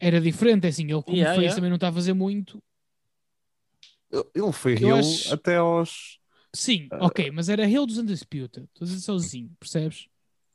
Era 0.00 0.20
diferente, 0.20 0.64
é 0.64 0.68
assim, 0.68 0.84
ele 0.84 1.02
como 1.02 1.16
Yeah, 1.16 1.34
fez 1.34 1.42
yeah. 1.44 1.54
também 1.56 1.70
não 1.70 1.74
está 1.76 1.88
a 1.88 1.92
fazer 1.92 2.12
muito. 2.12 2.62
Ele 4.34 4.52
foi 4.52 4.74
Eu 4.74 4.88
heel 4.88 4.96
acho- 4.98 5.34
até 5.34 5.56
aos. 5.56 6.18
Sim, 6.54 6.88
Ah. 6.92 7.04
ok, 7.06 7.30
mas 7.30 7.48
era 7.48 7.68
Hill 7.68 7.84
dos 7.84 7.98
Undisputed, 7.98 8.64
estou 8.66 8.84
a 8.84 8.88
dizer 8.88 9.00
sozinho, 9.00 9.50
percebes? 9.60 10.06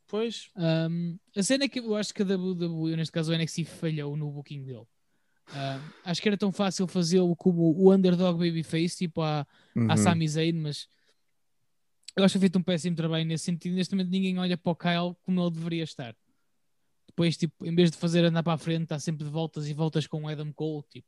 Pois. 0.08 0.50
Um, 0.56 1.18
a 1.36 1.44
cena 1.44 1.66
é 1.66 1.68
que 1.68 1.80
eu 1.80 1.96
acho 1.96 2.14
que 2.14 2.22
a 2.22 2.26
WWE, 2.26 2.96
neste 2.96 3.12
caso 3.12 3.32
o 3.32 3.36
NXT, 3.36 3.66
falhou 3.66 4.16
no 4.16 4.32
booking 4.32 4.64
dele. 4.64 4.86
Um, 5.52 5.90
acho 6.06 6.22
que 6.22 6.30
era 6.30 6.38
tão 6.38 6.52
fácil 6.52 6.88
fazê-lo 6.88 7.36
como 7.36 7.74
o 7.78 7.92
underdog 7.94 8.38
babyface, 8.40 8.96
tipo 8.98 9.22
a, 9.22 9.42
a 9.42 9.46
Uhum. 9.76 9.98
Sami 9.98 10.28
Zayn, 10.28 10.54
mas 10.54 10.88
eu 12.16 12.24
acho 12.24 12.34
que 12.34 12.40
feito 12.40 12.60
um 12.60 12.64
péssimo 12.64 12.96
trabalho 12.96 13.26
nesse 13.26 13.46
sentido. 13.46 13.76
Neste 13.76 13.94
momento 13.96 14.10
ninguém 14.12 14.38
olha 14.40 14.58
para 14.58 14.72
o 14.72 14.76
Kyle 14.76 15.16
como 15.24 15.42
ele 15.42 15.52
deveria 15.52 15.84
estar. 15.84 16.16
Depois, 17.08 17.38
tipo, 17.38 17.66
em 17.66 17.76
vez 17.76 17.92
de 17.92 17.98
fazer 17.98 18.24
andar 18.26 18.42
para 18.44 18.54
a 18.54 18.58
frente, 18.58 18.84
está 18.84 18.98
sempre 19.00 19.24
de 19.24 19.30
voltas 19.30 19.68
e 19.68 19.74
voltas 19.74 20.08
com 20.08 20.24
o 20.24 20.28
Adam 20.28 20.52
Cole, 20.54 20.84
tipo, 20.90 21.08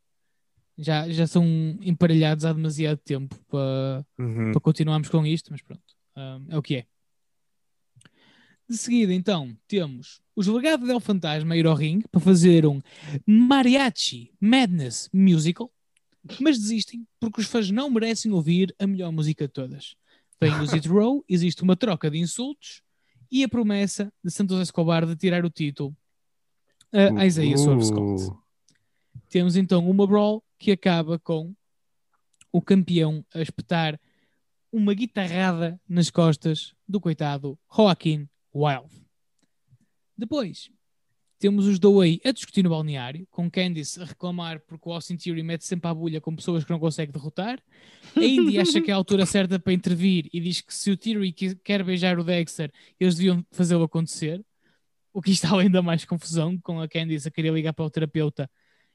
já, 0.78 1.10
já 1.10 1.26
são 1.26 1.46
emparelhados 1.82 2.46
há 2.46 2.54
demasiado 2.54 2.98
tempo 2.98 3.36
para, 3.50 4.06
Uhum. 4.20 4.52
para 4.52 4.62
continuarmos 4.62 5.10
com 5.10 5.26
isto, 5.26 5.52
mas 5.52 5.62
pronto, 5.62 5.82
um, 6.16 6.46
é 6.50 6.58
o 6.58 6.62
que 6.62 6.76
é. 6.76 6.86
De 8.68 8.78
seguida, 8.78 9.14
então, 9.14 9.56
temos 9.68 10.22
os 10.36 10.48
legados 10.48 10.88
del 10.88 11.00
Fantasma 11.00 11.56
ir 11.56 11.68
ao 11.68 11.76
ringue 11.76 12.08
para 12.08 12.20
fazer 12.20 12.66
um 12.66 12.82
Mariachi 13.26 14.32
Madness 14.40 15.08
Musical, 15.14 15.72
mas 16.42 16.58
desistem 16.58 17.08
porque 17.20 17.42
os 17.42 17.48
fãs 17.48 17.70
não 17.70 17.90
merecem 17.92 18.32
ouvir 18.32 18.74
a 18.80 18.88
melhor 18.88 19.12
música 19.12 19.46
de 19.48 19.54
todas. 19.54 19.96
Vem 20.42 20.60
o 20.60 20.66
Zit 20.68 20.88
Row, 20.88 21.24
existe 21.28 21.64
uma 21.64 21.76
troca 21.76 22.10
de 22.12 22.18
insultos 22.18 22.82
e 23.32 23.44
a 23.44 23.50
promessa 23.50 24.12
de 24.24 24.32
Santos 24.32 24.60
Escobar 24.60 25.06
de 25.06 25.16
tirar 25.16 25.46
o 25.46 25.50
título 25.50 25.96
a 27.18 27.26
Isaiah 27.26 27.58
Swerve 27.58 27.86
Scott. 27.86 28.32
Uh, 28.32 28.38
Temos 29.30 29.56
então 29.56 29.88
uma 29.90 30.08
brawl 30.08 30.44
que 30.58 30.72
acaba 30.72 31.20
com 31.20 31.54
o 32.52 32.62
campeão 32.62 33.26
a 33.34 33.42
espetar 33.42 34.00
uma 34.72 34.94
guitarrada 34.94 35.80
nas 35.88 36.10
costas 36.10 36.74
do 36.88 37.00
coitado 37.00 37.58
Joaquim 37.74 38.30
Wild. 38.54 38.90
Depois, 40.18 40.70
temos 41.46 41.68
os 41.68 41.78
Dawei 41.78 42.20
a 42.26 42.32
discutir 42.32 42.64
no 42.64 42.72
balneário, 42.72 43.28
com 43.30 43.52
Candice 43.52 44.02
a 44.02 44.06
reclamar 44.06 44.60
porque 44.62 44.90
o 44.90 44.92
Austin 44.92 45.16
Theory 45.16 45.44
mete 45.44 45.64
sempre 45.64 45.88
à 45.88 45.94
bulha 45.94 46.20
com 46.20 46.36
pessoas 46.36 46.64
que 46.64 46.72
não 46.72 46.80
consegue 46.80 47.12
derrotar. 47.12 47.62
A 48.16 48.20
Indy 48.20 48.58
acha 48.58 48.82
que 48.82 48.90
é 48.90 48.94
a 48.96 48.98
altura 48.98 49.28
certa 49.28 49.60
para 49.60 49.72
intervir 49.72 50.28
e 50.34 50.40
diz 50.40 50.62
que 50.62 50.74
se 50.74 50.90
o 50.90 50.98
Theory 50.98 51.32
quer 51.64 51.84
beijar 51.84 52.18
o 52.18 52.24
Dexter, 52.24 52.72
eles 53.00 53.14
deviam 53.14 53.46
fazê-lo 53.52 53.84
acontecer. 53.84 54.44
O 55.14 55.22
que 55.22 55.30
está 55.30 55.56
ainda 55.56 55.84
mais 55.84 56.04
confusão, 56.04 56.58
com 56.64 56.82
a 56.82 56.88
Candice 56.88 57.28
a 57.28 57.32
querer 57.32 57.54
ligar 57.54 57.74
para 57.74 57.86
o 57.86 57.92
terapeuta 57.92 58.50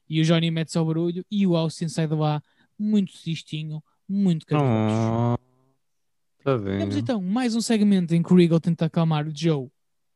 e 0.09 0.19
o 0.19 0.25
Johnny 0.25 0.51
mete-se 0.51 0.77
ao 0.77 0.85
barulho 0.85 1.25
e 1.31 1.47
o 1.47 1.55
Austin 1.55 1.87
sai 1.87 2.05
de 2.05 2.15
lá 2.15 2.43
muito 2.77 3.13
tristinho, 3.13 3.81
muito 4.05 4.45
cabisbaixo. 4.45 5.39
oh, 5.39 6.43
tadinho. 6.43 6.79
Temos 6.79 6.97
então 6.97 7.21
mais 7.21 7.55
um 7.55 7.61
segmento 7.61 8.13
em 8.13 8.21
que 8.21 8.33
o 8.33 8.35
Regal 8.35 8.59
tenta 8.59 8.87
acalmar 8.87 9.25
o 9.25 9.31
Joe 9.33 9.69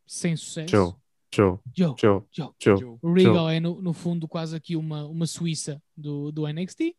sem 0.05 0.36
sucesso. 0.36 0.69
Joe, 0.69 0.93
Joe, 1.34 1.57
Joe. 1.76 1.95
Joe, 1.99 2.23
Joe. 2.32 2.51
Joe. 2.59 2.78
Joe. 2.80 2.97
O 3.01 3.13
Regal 3.13 3.49
é, 3.49 3.59
no, 3.59 3.82
no 3.82 3.93
fundo, 3.93 4.28
quase 4.28 4.55
aqui 4.55 4.76
uma, 4.76 5.05
uma 5.05 5.28
Suíça 5.28 5.82
do, 5.95 6.32
do 6.32 6.47
NXT. 6.47 6.95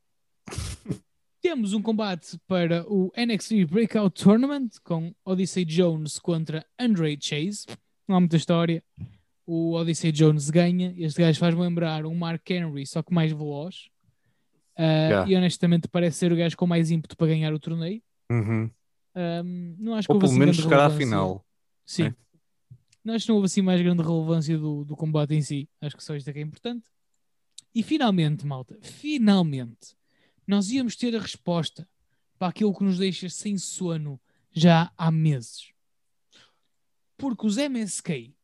Temos 1.43 1.73
um 1.73 1.83
combate 1.83 2.39
para 2.47 2.85
o 2.91 3.13
NXT 3.17 3.67
Breakout 3.71 4.23
Tournament 4.23 4.71
com 4.83 5.15
Odyssey 5.25 5.65
Jones 5.65 6.19
contra 6.19 6.65
Andre 6.79 7.17
Chase. 7.21 7.67
Não 8.09 8.17
há 8.17 8.21
muita 8.21 8.37
história. 8.37 8.83
O 9.47 9.75
Odyssey 9.75 10.11
Jones 10.11 10.51
ganha. 10.51 10.93
Este 10.97 11.21
gajo 11.21 11.39
faz-me 11.39 11.61
lembrar 11.61 12.05
um 12.05 12.15
Mark 12.15 12.51
Henry, 12.51 12.85
só 12.87 13.03
que 13.03 13.15
mais 13.15 13.33
veloz. 13.33 13.89
Uh, 14.77 15.07
Yeah. 15.07 15.31
E 15.31 15.37
honestamente 15.37 15.89
parece 15.89 16.19
ser 16.19 16.33
o 16.33 16.37
gajo 16.37 16.57
com 16.57 16.67
mais 16.67 16.91
ímpeto 16.91 17.17
para 17.17 17.29
ganhar 17.29 17.53
o 17.55 17.59
torneio. 17.59 18.03
Uhum. 18.31 18.71
Um, 19.17 19.77
não 19.79 19.95
acho 19.95 20.07
que 20.07 20.13
Ou 20.13 20.19
pelo 20.19 20.31
assim 20.31 20.39
menos 20.39 20.57
chegar 20.57 20.85
à 20.85 20.91
final. 20.91 21.45
Sim. 21.87 22.05
né? 22.05 22.15
Acho 23.09 23.27
que 23.27 23.29
não 23.29 23.37
houve 23.37 23.47
assim 23.47 23.63
mais 23.63 23.81
grande 23.81 24.03
relevância 24.03 24.59
do, 24.59 24.85
do 24.85 24.97
combate 24.97 25.35
em 25.35 25.43
si. 25.43 25.69
Acho 25.81 25.97
que 25.97 26.05
só 26.05 26.15
isto 26.17 26.29
é 26.29 26.33
que 26.33 26.39
é 26.39 26.43
importante. 26.43 26.87
E 27.75 27.83
finalmente, 27.83 28.47
malta, 28.47 28.79
finalmente, 28.81 29.97
nós 30.47 30.71
íamos 30.71 30.97
ter 30.97 31.15
a 31.15 31.21
resposta 31.21 31.89
para 32.39 32.49
aquilo 32.49 32.75
que 32.75 32.85
nos 32.85 32.99
deixa 32.99 33.29
sem 33.29 33.59
sono 33.59 34.21
já 34.51 34.91
há 34.97 35.11
meses. 35.11 35.71
Porque 37.17 37.47
os 37.47 37.57
MSK 37.57 38.35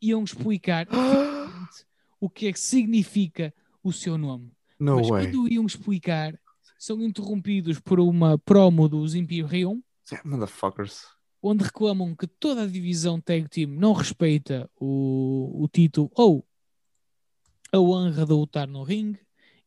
iam 0.00 0.22
explicar 0.22 0.86
o 2.20 2.30
que 2.30 2.46
é 2.46 2.52
que 2.52 2.60
significa 2.60 3.52
o 3.82 3.92
seu 3.92 4.16
nome. 4.16 4.52
No 4.78 4.96
Mas 4.96 5.08
way. 5.08 5.24
quando 5.24 5.48
iam 5.48 5.66
explicar, 5.66 6.38
são 6.78 7.02
interrompidos 7.02 7.80
por 7.80 7.98
uma 7.98 8.38
promo 8.38 8.88
dos 8.88 9.14
Imperium, 9.14 9.82
Yeah, 10.10 10.26
motherfuckers. 10.28 11.06
Onde 11.42 11.64
reclamam 11.64 12.14
que 12.14 12.26
toda 12.26 12.62
a 12.62 12.66
divisão 12.66 13.20
tag 13.20 13.48
team 13.48 13.70
não 13.70 13.92
respeita 13.92 14.70
o, 14.76 15.62
o 15.62 15.68
título 15.68 16.10
ou 16.14 16.46
a 17.72 17.78
honra 17.78 18.24
de 18.24 18.32
lutar 18.32 18.66
no 18.66 18.82
ringue 18.82 19.20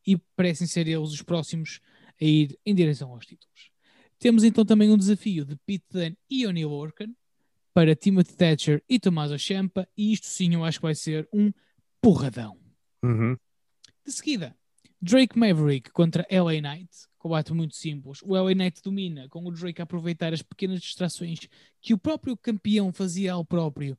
e 0.06 0.16
parecem 0.36 0.66
ser 0.66 0.86
eles 0.88 1.10
os 1.10 1.22
próximos 1.22 1.80
a 2.20 2.24
ir 2.24 2.58
em 2.64 2.74
direção 2.74 3.10
aos 3.10 3.24
títulos. 3.24 3.70
Temos 4.18 4.44
então 4.44 4.64
também 4.64 4.90
um 4.90 4.96
desafio 4.96 5.44
de 5.44 5.56
Pete 5.66 5.84
Dunne 5.90 6.18
e 6.30 6.46
O'Neill 6.46 6.70
Orkan 6.70 7.12
para 7.74 7.96
Timothy 7.96 8.36
Thatcher 8.36 8.82
e 8.88 8.98
Tommaso 8.98 9.38
Ciampa 9.38 9.88
e 9.96 10.12
isto 10.12 10.26
sim 10.26 10.54
eu 10.54 10.64
acho 10.64 10.78
que 10.78 10.86
vai 10.86 10.94
ser 10.94 11.28
um 11.32 11.52
porradão. 12.00 12.58
Uhum. 13.02 13.36
De 14.04 14.12
seguida, 14.12 14.56
Drake 15.00 15.38
Maverick 15.38 15.90
contra 15.90 16.26
LA 16.30 16.60
Knight. 16.60 16.90
Combate 17.22 17.52
muito 17.54 17.76
simples. 17.76 18.18
O 18.24 18.36
LA 18.36 18.52
Knight 18.52 18.82
domina, 18.82 19.28
com 19.28 19.46
o 19.46 19.52
Drake 19.52 19.80
a 19.80 19.84
aproveitar 19.84 20.32
as 20.32 20.42
pequenas 20.42 20.80
distrações 20.82 21.38
que 21.80 21.94
o 21.94 21.98
próprio 21.98 22.36
campeão 22.36 22.92
fazia 22.92 23.32
ao 23.32 23.44
próprio 23.44 23.96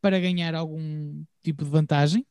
para 0.00 0.18
ganhar 0.18 0.56
algum 0.56 1.22
tipo 1.40 1.62
de 1.64 1.70
vantagem. 1.70 2.26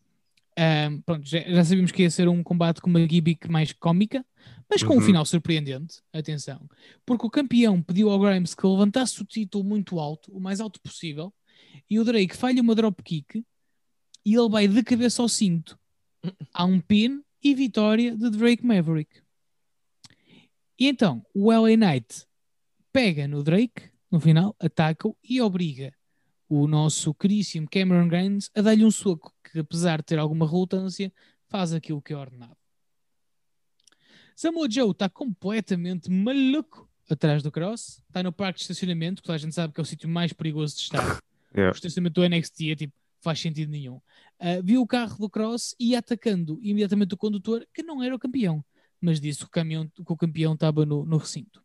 Ahm, 0.58 1.00
pronto, 1.06 1.26
já, 1.26 1.40
já 1.40 1.64
sabíamos 1.64 1.94
que 1.94 2.02
ia 2.02 2.10
ser 2.10 2.28
um 2.28 2.44
combate 2.44 2.82
com 2.82 2.90
uma 2.90 3.00
gimmick 3.08 3.50
mais 3.50 3.72
cómica, 3.72 4.26
mas 4.70 4.84
com 4.84 4.96
um 4.96 4.98
Uhum. 4.98 5.02
final 5.02 5.26
surpreendente. 5.26 6.02
Atenção, 6.12 6.68
porque 7.06 7.26
o 7.26 7.30
campeão 7.30 7.82
pediu 7.82 8.10
ao 8.10 8.20
Grimes 8.20 8.54
que 8.54 8.68
levantasse 8.68 9.22
o 9.22 9.26
título 9.26 9.64
muito 9.64 9.98
alto, 9.98 10.30
o 10.36 10.42
mais 10.42 10.60
alto 10.60 10.82
possível, 10.82 11.34
e 11.90 11.98
o 12.02 12.04
Drake 12.04 12.36
falha 12.36 12.62
uma 12.62 12.76
dropkick 12.76 13.46
e 14.26 14.36
ele 14.36 14.50
vai 14.50 14.68
de 14.68 14.84
cabeça 14.84 15.22
ao 15.22 15.30
cinto. 15.30 15.80
Há 16.54 16.66
um 16.66 16.82
pin 16.82 17.22
e 17.42 17.56
vitória 17.56 18.14
de 18.14 18.30
Drake 18.30 18.66
Maverick. 18.66 19.22
E 20.80 20.88
então, 20.88 21.26
o 21.34 21.52
LA 21.52 21.76
Knight 21.76 22.26
pega 22.94 23.28
no 23.28 23.44
Drake, 23.44 23.90
no 24.12 24.20
final, 24.20 24.56
ataca-o 24.60 25.18
e 25.24 25.42
obriga 25.42 25.94
o 26.48 26.68
nosso 26.68 27.14
caríssimo 27.14 27.68
Cameron 27.70 28.08
Grimes 28.08 28.50
a 28.56 28.62
dar-lhe 28.62 28.86
um 28.86 28.92
soco 28.92 29.34
que, 29.44 29.60
apesar 29.60 29.98
de 29.98 30.06
ter 30.06 30.20
alguma 30.20 30.50
relutância, 30.50 31.12
faz 31.48 31.74
aquilo 31.74 32.02
que 32.02 32.14
é 32.14 32.18
ordenado. 32.18 32.56
Samoa 34.36 34.70
Joe 34.70 34.92
está 34.92 35.10
completamente 35.10 36.12
maluco 36.12 36.88
atrás 37.10 37.42
do 37.42 37.52
Cross, 37.52 38.04
está 38.08 38.22
no 38.22 38.32
parque 38.32 38.60
de 38.60 38.64
estacionamento, 38.64 39.24
que 39.24 39.32
a 39.32 39.38
gente 39.38 39.56
sabe 39.56 39.74
que 39.74 39.80
é 39.80 39.84
o 39.84 39.86
sítio 39.86 40.08
mais 40.08 40.32
perigoso 40.32 40.76
de 40.76 40.82
estar. 40.84 41.20
Yeah. 41.56 41.72
O 41.72 41.76
estacionamento 41.76 42.22
do 42.22 42.30
NXT 42.30 42.62
é 42.70 42.76
tipo, 42.76 42.94
faz 43.20 43.40
sentido 43.40 43.72
nenhum. 43.72 44.00
Ah, 44.40 44.62
viu 44.64 44.82
o 44.82 44.88
carro 44.88 45.18
do 45.18 45.30
Cross 45.30 45.76
e 45.80 45.96
atacando 45.96 46.60
imediatamente 46.62 47.14
o 47.14 47.18
condutor, 47.18 47.66
que 47.74 47.82
não 47.82 48.04
era 48.04 48.16
o 48.16 48.20
campeão, 48.20 48.64
mas 49.02 49.20
disse 49.20 49.40
que 49.40 49.46
o, 49.46 49.50
caminhão, 49.50 49.88
que 49.88 50.02
o 50.06 50.18
campeão 50.18 50.54
estava 50.54 50.86
no, 50.86 51.06
no 51.06 51.18
recinto. 51.18 51.64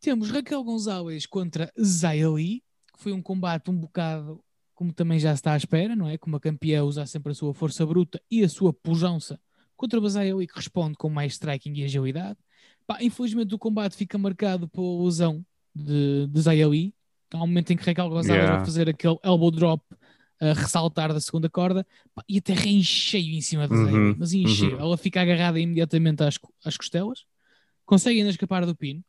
Temos 0.00 0.30
Raquel 0.30 0.62
Gonzalez 0.62 1.26
contra 1.26 1.72
Zaya 1.80 2.28
Lee, 2.30 2.62
que 2.92 3.02
foi 3.02 3.12
um 3.12 3.22
combate 3.22 3.70
um 3.70 3.76
bocado 3.76 4.44
como 4.74 4.92
também 4.92 5.18
já 5.18 5.32
está 5.32 5.52
à 5.52 5.56
espera, 5.56 5.94
não 5.94 6.08
é? 6.08 6.18
Como 6.18 6.36
a 6.36 6.40
campeã 6.40 6.82
usa 6.82 7.06
sempre 7.06 7.32
a 7.32 7.34
sua 7.34 7.54
força 7.54 7.86
bruta 7.86 8.20
e 8.30 8.42
a 8.42 8.48
sua 8.48 8.72
pujança 8.72 9.40
contra 9.76 10.00
Lee, 10.00 10.46
que 10.46 10.56
responde 10.56 10.96
com 10.96 11.08
mais 11.08 11.34
striking 11.34 11.72
e 11.74 11.84
agilidade. 11.84 12.38
Pá, 12.86 12.98
infelizmente 13.00 13.54
o 13.54 13.58
combate 13.58 13.96
fica 13.96 14.18
marcado 14.18 14.68
pela 14.68 14.86
ilusão 14.86 15.44
de, 15.74 16.26
de 16.26 16.40
Zaya 16.40 16.68
Lee. 16.68 16.94
Há 17.32 17.38
um 17.38 17.46
momento 17.46 17.72
em 17.72 17.76
que 17.76 17.84
Raquel 17.84 18.08
Gonzalez 18.08 18.42
Yeah. 18.42 18.56
vai 18.56 18.64
fazer 18.64 18.88
aquele 18.88 19.18
elbow 19.22 19.50
drop 19.50 19.82
a 20.40 20.52
ressaltar 20.52 21.12
da 21.12 21.20
segunda 21.20 21.48
corda 21.48 21.86
e 22.28 22.38
aterra 22.38 22.66
em 22.66 22.82
cheio 22.82 23.34
em 23.34 23.40
cima 23.40 23.68
da 23.68 23.76
Zaya 23.76 23.96
Uhum, 23.96 24.16
mas 24.18 24.32
em 24.32 24.46
cheio. 24.46 24.74
uhum. 24.76 24.80
Ela 24.80 24.96
fica 24.98 25.20
agarrada 25.22 25.58
imediatamente 25.60 26.22
às, 26.22 26.38
às 26.64 26.76
costelas, 26.76 27.24
consegue 27.86 28.18
ainda 28.18 28.30
escapar 28.30 28.66
do 28.66 28.74
pino. 28.76 29.02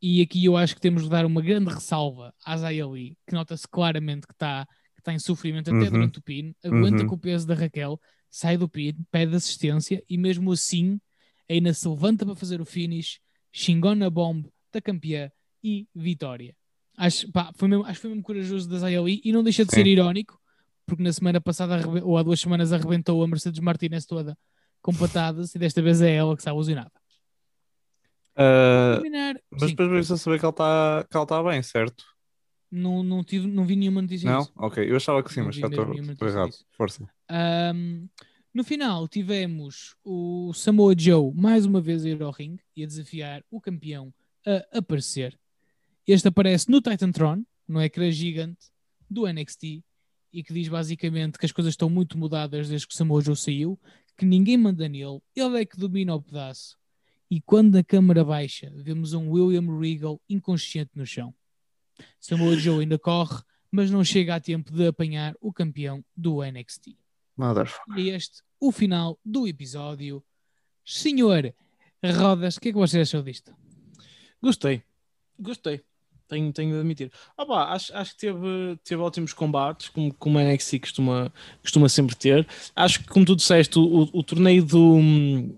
E 0.00 0.22
aqui 0.22 0.44
eu 0.44 0.56
acho 0.56 0.74
que 0.74 0.80
temos 0.80 1.02
de 1.04 1.08
dar 1.10 1.26
uma 1.26 1.40
grande 1.42 1.72
ressalva 1.72 2.32
à 2.44 2.56
Zaya 2.56 2.86
Lee, 2.86 3.16
que 3.26 3.34
nota-se 3.34 3.66
claramente 3.66 4.26
que 4.26 4.32
está 4.32 4.66
que 4.94 5.02
tá 5.02 5.12
em 5.12 5.18
sofrimento 5.18 5.70
até 5.70 5.84
Uhum. 5.84 5.90
durante 5.90 6.18
o 6.18 6.22
pino, 6.22 6.52
aguenta 6.64 7.02
Uhum. 7.02 7.08
com 7.08 7.14
o 7.14 7.18
peso 7.18 7.46
da 7.46 7.54
Raquel, 7.54 8.00
sai 8.28 8.56
do 8.56 8.68
pino, 8.68 8.98
pede 9.12 9.34
assistência 9.34 10.02
e 10.08 10.18
mesmo 10.18 10.50
assim 10.52 11.00
ainda 11.48 11.72
se 11.72 11.88
levanta 11.88 12.26
para 12.26 12.34
fazer 12.34 12.60
o 12.60 12.64
finish, 12.64 13.20
xingona 13.52 14.10
bomb 14.10 14.44
da 14.72 14.80
campeã 14.80 15.30
e 15.62 15.86
vitória. 15.94 16.54
Acho, 16.96 17.30
pá, 17.30 17.52
foi 17.54 17.68
mesmo, 17.68 17.84
acho 17.84 17.94
que 17.94 18.00
foi 18.02 18.10
mesmo 18.10 18.22
corajoso 18.24 18.68
da 18.68 18.78
Zaya 18.78 19.00
Lee 19.00 19.20
e 19.24 19.32
não 19.32 19.42
deixa 19.44 19.64
de 19.64 19.72
ser 19.72 19.84
Sim. 19.84 19.90
irónico, 19.92 20.38
porque 20.88 21.02
na 21.02 21.12
semana 21.12 21.40
passada, 21.40 21.86
ou 22.02 22.16
há 22.16 22.22
duas 22.22 22.40
semanas, 22.40 22.72
arrebentou 22.72 23.22
a 23.22 23.28
Mercedes 23.28 23.60
Martinez 23.60 24.06
toda 24.06 24.36
com 24.80 24.94
patadas 24.94 25.54
e 25.54 25.58
desta 25.58 25.82
vez 25.82 26.00
é 26.00 26.14
ela 26.14 26.34
que 26.34 26.40
está 26.40 26.50
alucinada. 26.50 26.90
Terminar, 28.34 29.40
mas 29.50 29.62
sim, 29.62 29.68
depois 29.70 29.90
veio-se 29.90 30.12
a 30.12 30.16
saber 30.16 30.38
que 30.38 30.44
ele 30.46 30.50
está 30.50 31.04
que 31.10 31.26
tá 31.26 31.42
bem, 31.42 31.62
certo? 31.62 32.04
não, 32.70 33.02
não, 33.02 33.24
tive, 33.24 33.46
não 33.46 33.64
vi 33.64 33.74
nenhuma 33.76 34.02
notícia 34.02 34.30
Não? 34.30 34.40
disso. 34.40 34.52
Ok, 34.56 34.90
eu 34.90 34.96
achava 34.96 35.22
que 35.22 35.32
sim, 35.32 35.40
Não 35.40 35.46
mas 35.46 35.56
já 35.56 35.66
estou 35.66 36.28
errado. 36.28 36.50
disso. 36.50 36.64
Força. 36.70 37.08
Ahm, 37.28 38.06
no 38.54 38.62
final 38.62 39.08
tivemos 39.08 39.96
o 40.04 40.52
Samoa 40.54 40.94
Joe 40.96 41.32
mais 41.34 41.66
uma 41.66 41.80
vez 41.80 42.04
a 42.04 42.08
ir 42.10 42.22
ao 42.22 42.30
ringue 42.30 42.62
e 42.76 42.84
a 42.84 42.86
desafiar 42.86 43.42
o 43.50 43.60
campeão 43.60 44.12
a 44.46 44.78
aparecer. 44.78 45.38
Este 46.06 46.28
aparece 46.28 46.70
no 46.70 46.80
Titantron, 46.80 47.42
no 47.66 47.82
ecrã 47.82 48.10
gigante 48.10 48.66
do 49.10 49.26
NXT 49.26 49.82
e 50.32 50.42
que 50.42 50.52
diz 50.52 50.68
basicamente 50.68 51.38
que 51.38 51.46
as 51.46 51.52
coisas 51.52 51.72
estão 51.72 51.88
muito 51.88 52.18
mudadas 52.18 52.68
desde 52.68 52.86
que 52.86 52.94
Samoa 52.94 53.20
Joe 53.20 53.36
saiu, 53.36 53.78
que 54.16 54.24
ninguém 54.24 54.56
manda 54.56 54.88
nele, 54.88 55.20
ele 55.34 55.60
é 55.60 55.64
que 55.64 55.78
domina 55.78 56.14
o 56.14 56.22
pedaço. 56.22 56.76
E 57.30 57.40
quando 57.40 57.76
a 57.76 57.84
câmara 57.84 58.24
baixa, 58.24 58.72
vemos 58.76 59.12
um 59.12 59.30
William 59.30 59.78
Regal 59.78 60.20
inconsciente 60.28 60.90
no 60.94 61.06
chão. 61.06 61.34
Samoa 62.18 62.56
Joe 62.56 62.80
ainda 62.80 62.98
corre, 62.98 63.42
mas 63.70 63.90
não 63.90 64.02
chega 64.02 64.34
a 64.34 64.40
tempo 64.40 64.72
de 64.72 64.86
apanhar 64.86 65.34
o 65.40 65.52
campeão 65.52 66.04
do 66.16 66.42
NXT. 66.42 66.96
Motherfucker. 67.36 67.98
E 67.98 68.10
é 68.10 68.16
este 68.16 68.42
o 68.60 68.72
final 68.72 69.18
do 69.24 69.46
episódio. 69.46 70.24
Senhor 70.84 71.54
Rodas, 72.02 72.56
o 72.56 72.60
que 72.60 72.70
é 72.70 72.72
que 72.72 72.78
você 72.78 73.00
achou 73.00 73.22
disto? 73.22 73.54
Gostei, 74.42 74.82
gostei. 75.38 75.84
Tenho, 76.28 76.52
tenho 76.52 76.72
de 76.74 76.78
admitir. 76.80 77.12
Ah, 77.36 77.46
pá, 77.46 77.72
acho, 77.72 77.94
acho 77.96 78.12
que 78.14 78.20
teve, 78.20 78.76
teve 78.84 79.00
ótimos 79.00 79.32
combates, 79.32 79.88
como, 79.88 80.12
como 80.14 80.38
a 80.38 80.42
NXT 80.42 80.78
costuma, 80.80 81.32
costuma 81.62 81.88
sempre 81.88 82.14
ter. 82.14 82.46
Acho 82.76 83.00
que, 83.00 83.06
como 83.08 83.24
tu 83.24 83.34
disseste, 83.34 83.78
o, 83.78 83.82
o, 83.82 84.02
o 84.18 84.22
torneio 84.22 84.62
do, 84.64 84.98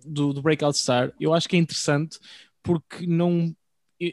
do, 0.07 0.33
do 0.33 0.41
Breakout 0.43 0.79
Star, 0.79 1.13
eu 1.19 1.35
acho 1.35 1.49
que 1.49 1.57
é 1.57 1.59
interessante 1.59 2.19
porque 2.63 3.07
não, 3.07 3.53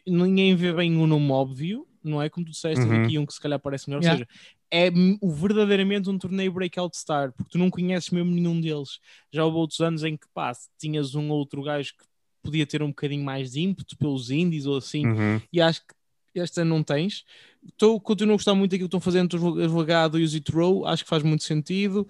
ninguém 0.07 0.55
vê 0.55 0.73
bem 0.73 0.97
o 0.97 1.05
nome 1.05 1.31
óbvio, 1.31 1.87
não 2.03 2.21
é? 2.21 2.29
Como 2.29 2.45
tu 2.45 2.51
disseste, 2.51 2.85
Uhum. 2.87 3.03
aqui 3.05 3.19
um 3.19 3.25
que 3.25 3.33
se 3.33 3.41
calhar 3.41 3.59
parece 3.59 3.87
melhor. 3.89 4.01
Yeah. 4.01 4.13
Ou 4.21 4.25
seja, 4.25 4.29
é 4.71 4.89
o 5.21 5.31
verdadeiramente 5.31 6.09
um 6.09 6.17
torneio 6.17 6.51
Breakout 6.51 6.97
Star, 6.97 7.31
porque 7.33 7.51
tu 7.51 7.57
não 7.57 7.69
conheces 7.69 8.09
mesmo 8.09 8.31
nenhum 8.31 8.59
deles. 8.59 8.99
Já 9.31 9.45
houve 9.45 9.57
outros 9.57 9.79
anos 9.79 10.03
em 10.03 10.17
que, 10.17 10.27
pá, 10.33 10.51
tinhas 10.79 11.13
um 11.15 11.29
outro 11.29 11.61
gajo 11.61 11.91
que 11.97 12.05
podia 12.43 12.65
ter 12.65 12.81
um 12.81 12.87
bocadinho 12.89 13.25
mais 13.25 13.51
de 13.51 13.59
ímpeto 13.61 13.97
pelos 13.97 14.29
indies 14.31 14.65
ou 14.65 14.77
assim, 14.77 15.05
Uhum. 15.05 15.41
e 15.51 15.59
acho 15.61 15.81
que 15.81 15.93
este 16.39 16.61
ano 16.61 16.75
não 16.75 16.83
tens. 16.83 17.23
Estou, 17.67 17.99
continuo 17.99 18.33
a 18.33 18.37
gostar 18.37 18.55
muito 18.55 18.71
daquilo 18.71 18.87
que 18.87 18.95
estão 18.95 19.01
fazendo 19.01 19.25
entre 19.25 19.39
o 19.39 19.63
advogado 19.63 20.19
e 20.19 20.23
o 20.23 20.27
Zit 20.27 20.51
Row, 20.51 20.85
acho 20.85 21.03
que 21.03 21.09
faz 21.09 21.23
muito 21.23 21.43
sentido. 21.43 22.07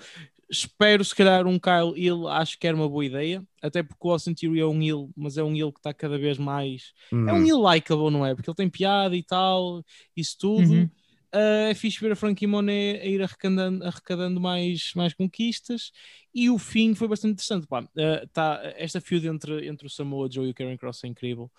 Espero, 0.50 1.04
se 1.04 1.14
calhar, 1.14 1.46
um 1.46 1.60
Kyle 1.60 1.94
Hill, 1.96 2.28
acho 2.28 2.58
que 2.58 2.66
era 2.66 2.76
uma 2.76 2.88
boa 2.88 3.04
ideia, 3.04 3.44
até 3.62 3.84
porque 3.84 4.08
o 4.08 4.12
Austin 4.12 4.34
Theory 4.34 4.62
é 4.62 4.66
um 4.66 4.82
Hill, 4.82 5.12
mas 5.16 5.38
é 5.38 5.44
um 5.44 5.54
Hill 5.54 5.74
que 5.74 5.80
está 5.80 5.94
cada 5.94 6.18
vez 6.18 6.38
mais. 6.38 6.94
É 7.12 7.16
um 7.16 7.40
Uhum. 7.40 7.46
Hill 7.46 7.70
likeable, 7.70 8.12
não 8.12 8.26
é? 8.26 8.34
Porque 8.34 8.50
ele 8.50 8.56
tem 8.56 8.70
piada 8.70 9.16
e 9.16 9.24
tal, 9.24 9.84
isso 10.16 10.38
tudo. 10.40 10.72
Uhum. 10.72 10.90
Uh, 11.34 11.70
é 11.70 11.74
fixe 11.74 12.00
ver 12.00 12.14
a 12.14 12.16
Frankie 12.16 12.48
Monet 12.48 13.02
a 13.02 13.06
ir 13.06 13.22
arrecadando, 13.22 13.84
arrecadando 13.84 14.40
mais, 14.40 14.94
mais 14.96 15.14
conquistas 15.14 15.92
e 16.34 16.50
o 16.50 16.58
fim 16.58 16.96
foi 16.96 17.08
bastante 17.08 17.34
interessante. 17.34 17.68
Pá. 17.68 17.82
Uh, 17.82 18.28
tá, 18.32 18.62
esta 18.78 19.02
feud 19.02 19.28
entre, 19.28 19.68
entre 19.68 19.86
o 19.86 19.90
Samoa 19.90 20.30
Joe 20.32 20.48
e 20.48 20.52
o 20.52 20.54
Karen 20.54 20.78
Cross 20.78 21.04
é 21.04 21.08
incrível. 21.08 21.52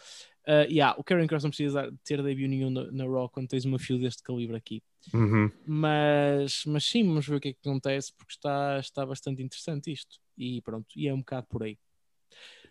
Uh, 0.48 0.64
yeah, 0.70 0.94
o 0.98 1.04
Karen 1.04 1.26
Cross 1.26 1.42
não 1.44 1.50
precisa 1.50 1.92
ter 2.04 2.22
debut 2.22 2.48
nenhum 2.48 2.70
na, 2.70 2.90
na 2.90 3.04
Raw 3.04 3.28
quando 3.28 3.48
tens 3.48 3.66
uma 3.66 3.78
feud 3.78 4.02
deste 4.02 4.22
calibre 4.22 4.56
aqui. 4.56 4.82
Uhum. 5.12 5.50
Mas, 5.66 6.62
mas 6.66 6.84
sim, 6.84 7.06
vamos 7.06 7.26
ver 7.26 7.36
o 7.36 7.40
que 7.40 7.48
é 7.48 7.52
que 7.52 7.58
acontece 7.60 8.12
porque 8.16 8.32
está, 8.32 8.78
está 8.78 9.04
bastante 9.04 9.42
interessante 9.42 9.92
isto. 9.92 10.16
E 10.38 10.62
pronto, 10.62 10.86
e 10.96 11.06
é 11.06 11.12
um 11.12 11.18
bocado 11.18 11.46
por 11.48 11.64
aí. 11.64 11.76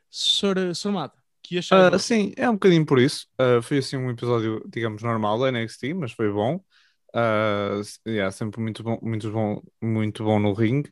Sr. 0.10 0.92
Mata, 0.92 1.22
que 1.44 1.58
achaste? 1.60 1.96
Ah, 1.96 2.00
sim, 2.00 2.34
é 2.36 2.50
um 2.50 2.54
bocadinho 2.54 2.86
por 2.86 3.00
isso. 3.00 3.28
Ah, 3.38 3.62
foi 3.62 3.78
assim 3.80 3.98
um 3.98 4.10
episódio, 4.10 4.64
digamos, 4.68 5.04
normal 5.04 5.38
da 5.40 5.50
NXT, 5.50 5.94
mas 5.94 6.12
foi 6.12 6.32
bom. 6.32 6.60
S- 7.82 8.00
yeah, 8.08 8.32
sempre 8.32 8.62
muito 8.62 8.84
bom, 8.84 8.98
muito 9.02 9.32
bom, 9.32 9.62
muito 9.82 10.24
bom 10.24 10.40
no 10.40 10.54
ringue. 10.54 10.92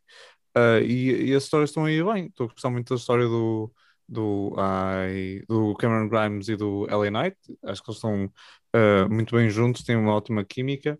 Ah, 0.55 0.79
e, 0.81 1.29
e 1.29 1.35
as 1.35 1.43
histórias 1.43 1.69
estão 1.71 1.85
aí 1.85 2.03
bem. 2.03 2.27
Estou 2.27 2.47
a 2.47 2.49
gostar 2.49 2.69
muito 2.69 2.89
da 2.89 2.95
história 2.99 3.25
do, 3.25 3.73
do, 4.07 4.53
ai, 4.57 5.41
do 5.47 5.75
Cameron 5.75 6.07
Grimes 6.09 6.47
e 6.49 6.55
do 6.55 6.87
LA 6.89 7.11
Knight. 7.11 7.37
Acho 7.63 7.83
que 7.83 7.89
eles 7.89 7.97
estão 7.97 8.31
ah, 8.73 9.07
muito 9.09 9.35
bem 9.35 9.49
juntos, 9.49 9.83
têm 9.83 9.95
uma 9.95 10.13
ótima 10.13 10.43
química. 10.45 10.99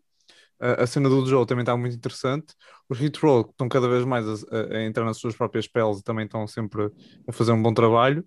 Ah, 0.59 0.83
a 0.83 0.87
cena 0.87 1.09
do 1.09 1.25
Joe 1.25 1.45
também 1.45 1.63
está 1.63 1.75
muito 1.77 1.95
interessante. 1.95 2.55
Os 2.89 2.99
Hit 2.99 3.19
Roll 3.19 3.41
estão 3.49 3.67
cada 3.69 3.87
vez 3.89 4.05
mais 4.05 4.25
a, 4.45 4.57
a- 4.77 4.83
entrar 4.85 5.05
nas 5.05 5.17
suas 5.17 5.35
próprias 5.35 5.67
peles 5.67 5.99
e 5.99 6.03
também 6.03 6.25
estão 6.25 6.47
sempre 6.47 6.91
a 7.27 7.31
fazer 7.31 7.51
um 7.51 7.61
bom 7.61 7.73
trabalho. 7.73 8.25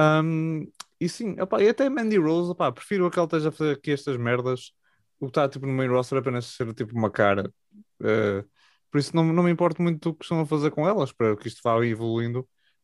Um, 0.00 0.66
e 1.00 1.08
sim, 1.08 1.40
opá, 1.40 1.62
e 1.62 1.68
até 1.68 1.88
Mandy 1.88 2.18
Rose, 2.18 2.50
opá, 2.50 2.72
prefiro 2.72 3.10
que 3.10 3.18
ela 3.18 3.26
esteja 3.26 3.48
a 3.50 3.52
fazer 3.52 3.72
aqui 3.72 3.92
estas 3.92 4.16
merdas. 4.16 4.72
O 5.20 5.26
que 5.26 5.30
está 5.30 5.48
tipo, 5.48 5.66
no 5.66 5.72
main 5.72 5.88
roster 5.88 6.18
apenas 6.18 6.46
ser 6.46 6.72
tipo 6.74 6.94
uma 6.96 7.10
cara. 7.10 7.52
Uh, 8.00 8.44
por 8.90 8.98
isso 8.98 9.14
não, 9.14 9.24
não 9.32 9.42
me 9.42 9.50
importo 9.50 9.82
muito 9.82 10.10
do 10.10 10.14
que 10.16 10.24
estão 10.24 10.40
a 10.40 10.46
fazer 10.46 10.70
com 10.70 10.86
elas. 10.88 11.10
Espero 11.10 11.36
que 11.36 11.48
isto 11.48 11.60
vá 11.64 11.84
evoluindo 11.86 12.40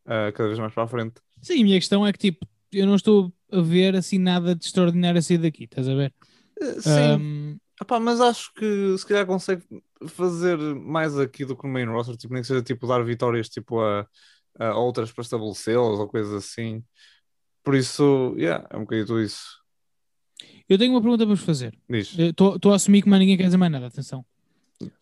uh, 0.06 0.32
cada 0.34 0.48
vez 0.48 0.58
mais 0.58 0.72
para 0.74 0.84
a 0.84 0.88
frente. 0.88 1.20
Sim, 1.42 1.60
a 1.60 1.64
minha 1.64 1.78
questão 1.78 2.06
é 2.06 2.12
que 2.12 2.18
tipo, 2.18 2.46
eu 2.72 2.86
não 2.86 2.94
estou 2.94 3.32
a 3.50 3.60
ver 3.60 3.96
assim 3.96 4.18
nada 4.18 4.54
de 4.54 4.64
extraordinário 4.64 5.18
a 5.18 5.22
sair 5.22 5.38
daqui, 5.38 5.64
estás 5.64 5.88
a 5.88 5.94
ver? 5.94 6.14
Uh, 6.60 6.80
sim, 6.80 6.90
Ahm, 6.90 7.56
opá, 7.80 7.98
mas 7.98 8.20
acho 8.20 8.52
que 8.54 8.96
se 8.98 9.06
calhar 9.06 9.26
consegue 9.26 9.62
fazer 10.08 10.56
mais 10.58 11.18
aqui 11.18 11.44
do 11.44 11.56
que 11.56 11.66
no 11.66 11.72
main 11.72 11.86
roster. 11.86 12.16
Tipo, 12.16 12.34
nem 12.34 12.42
que 12.42 12.48
seja 12.48 12.62
tipo 12.62 12.86
dar 12.86 13.02
vitórias 13.04 13.48
tipo, 13.48 13.80
a, 13.80 14.06
a 14.58 14.76
outras 14.76 15.12
para 15.12 15.22
estabelecê-las 15.22 15.98
ou 15.98 16.08
coisas 16.08 16.32
assim. 16.32 16.82
Por 17.62 17.74
isso, 17.74 18.34
yeah, 18.38 18.66
é 18.70 18.76
um 18.76 18.80
bocadinho 18.80 19.20
isso. 19.20 19.58
eu 20.68 20.78
tenho 20.78 20.92
uma 20.92 21.00
pergunta 21.00 21.24
para 21.26 21.34
vos 21.34 21.44
fazer. 21.44 21.76
Estou 21.88 22.72
a 22.72 22.74
assumir 22.74 23.02
que 23.02 23.08
mais 23.08 23.20
ninguém 23.20 23.36
quer 23.36 23.44
dizer 23.44 23.56
mais 23.56 23.72
nada, 23.72 23.86
atenção. 23.86 24.24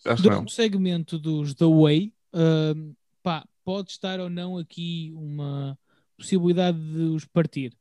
acho 0.05 0.23
que 0.23 0.29
não. 0.29 0.49
Segmento 0.49 1.19
dos 1.19 1.55
The 1.55 1.67
Way, 1.67 2.13
ahm, 2.33 2.93
pá, 3.23 3.47
pode 3.65 3.91
estar 3.91 4.19
ou 4.19 4.29
não 4.29 4.59
aqui 4.59 5.13
uma 5.15 5.79
possibilidade 6.19 6.79
de 6.79 7.03
os 7.15 7.25
partir, 7.25 7.73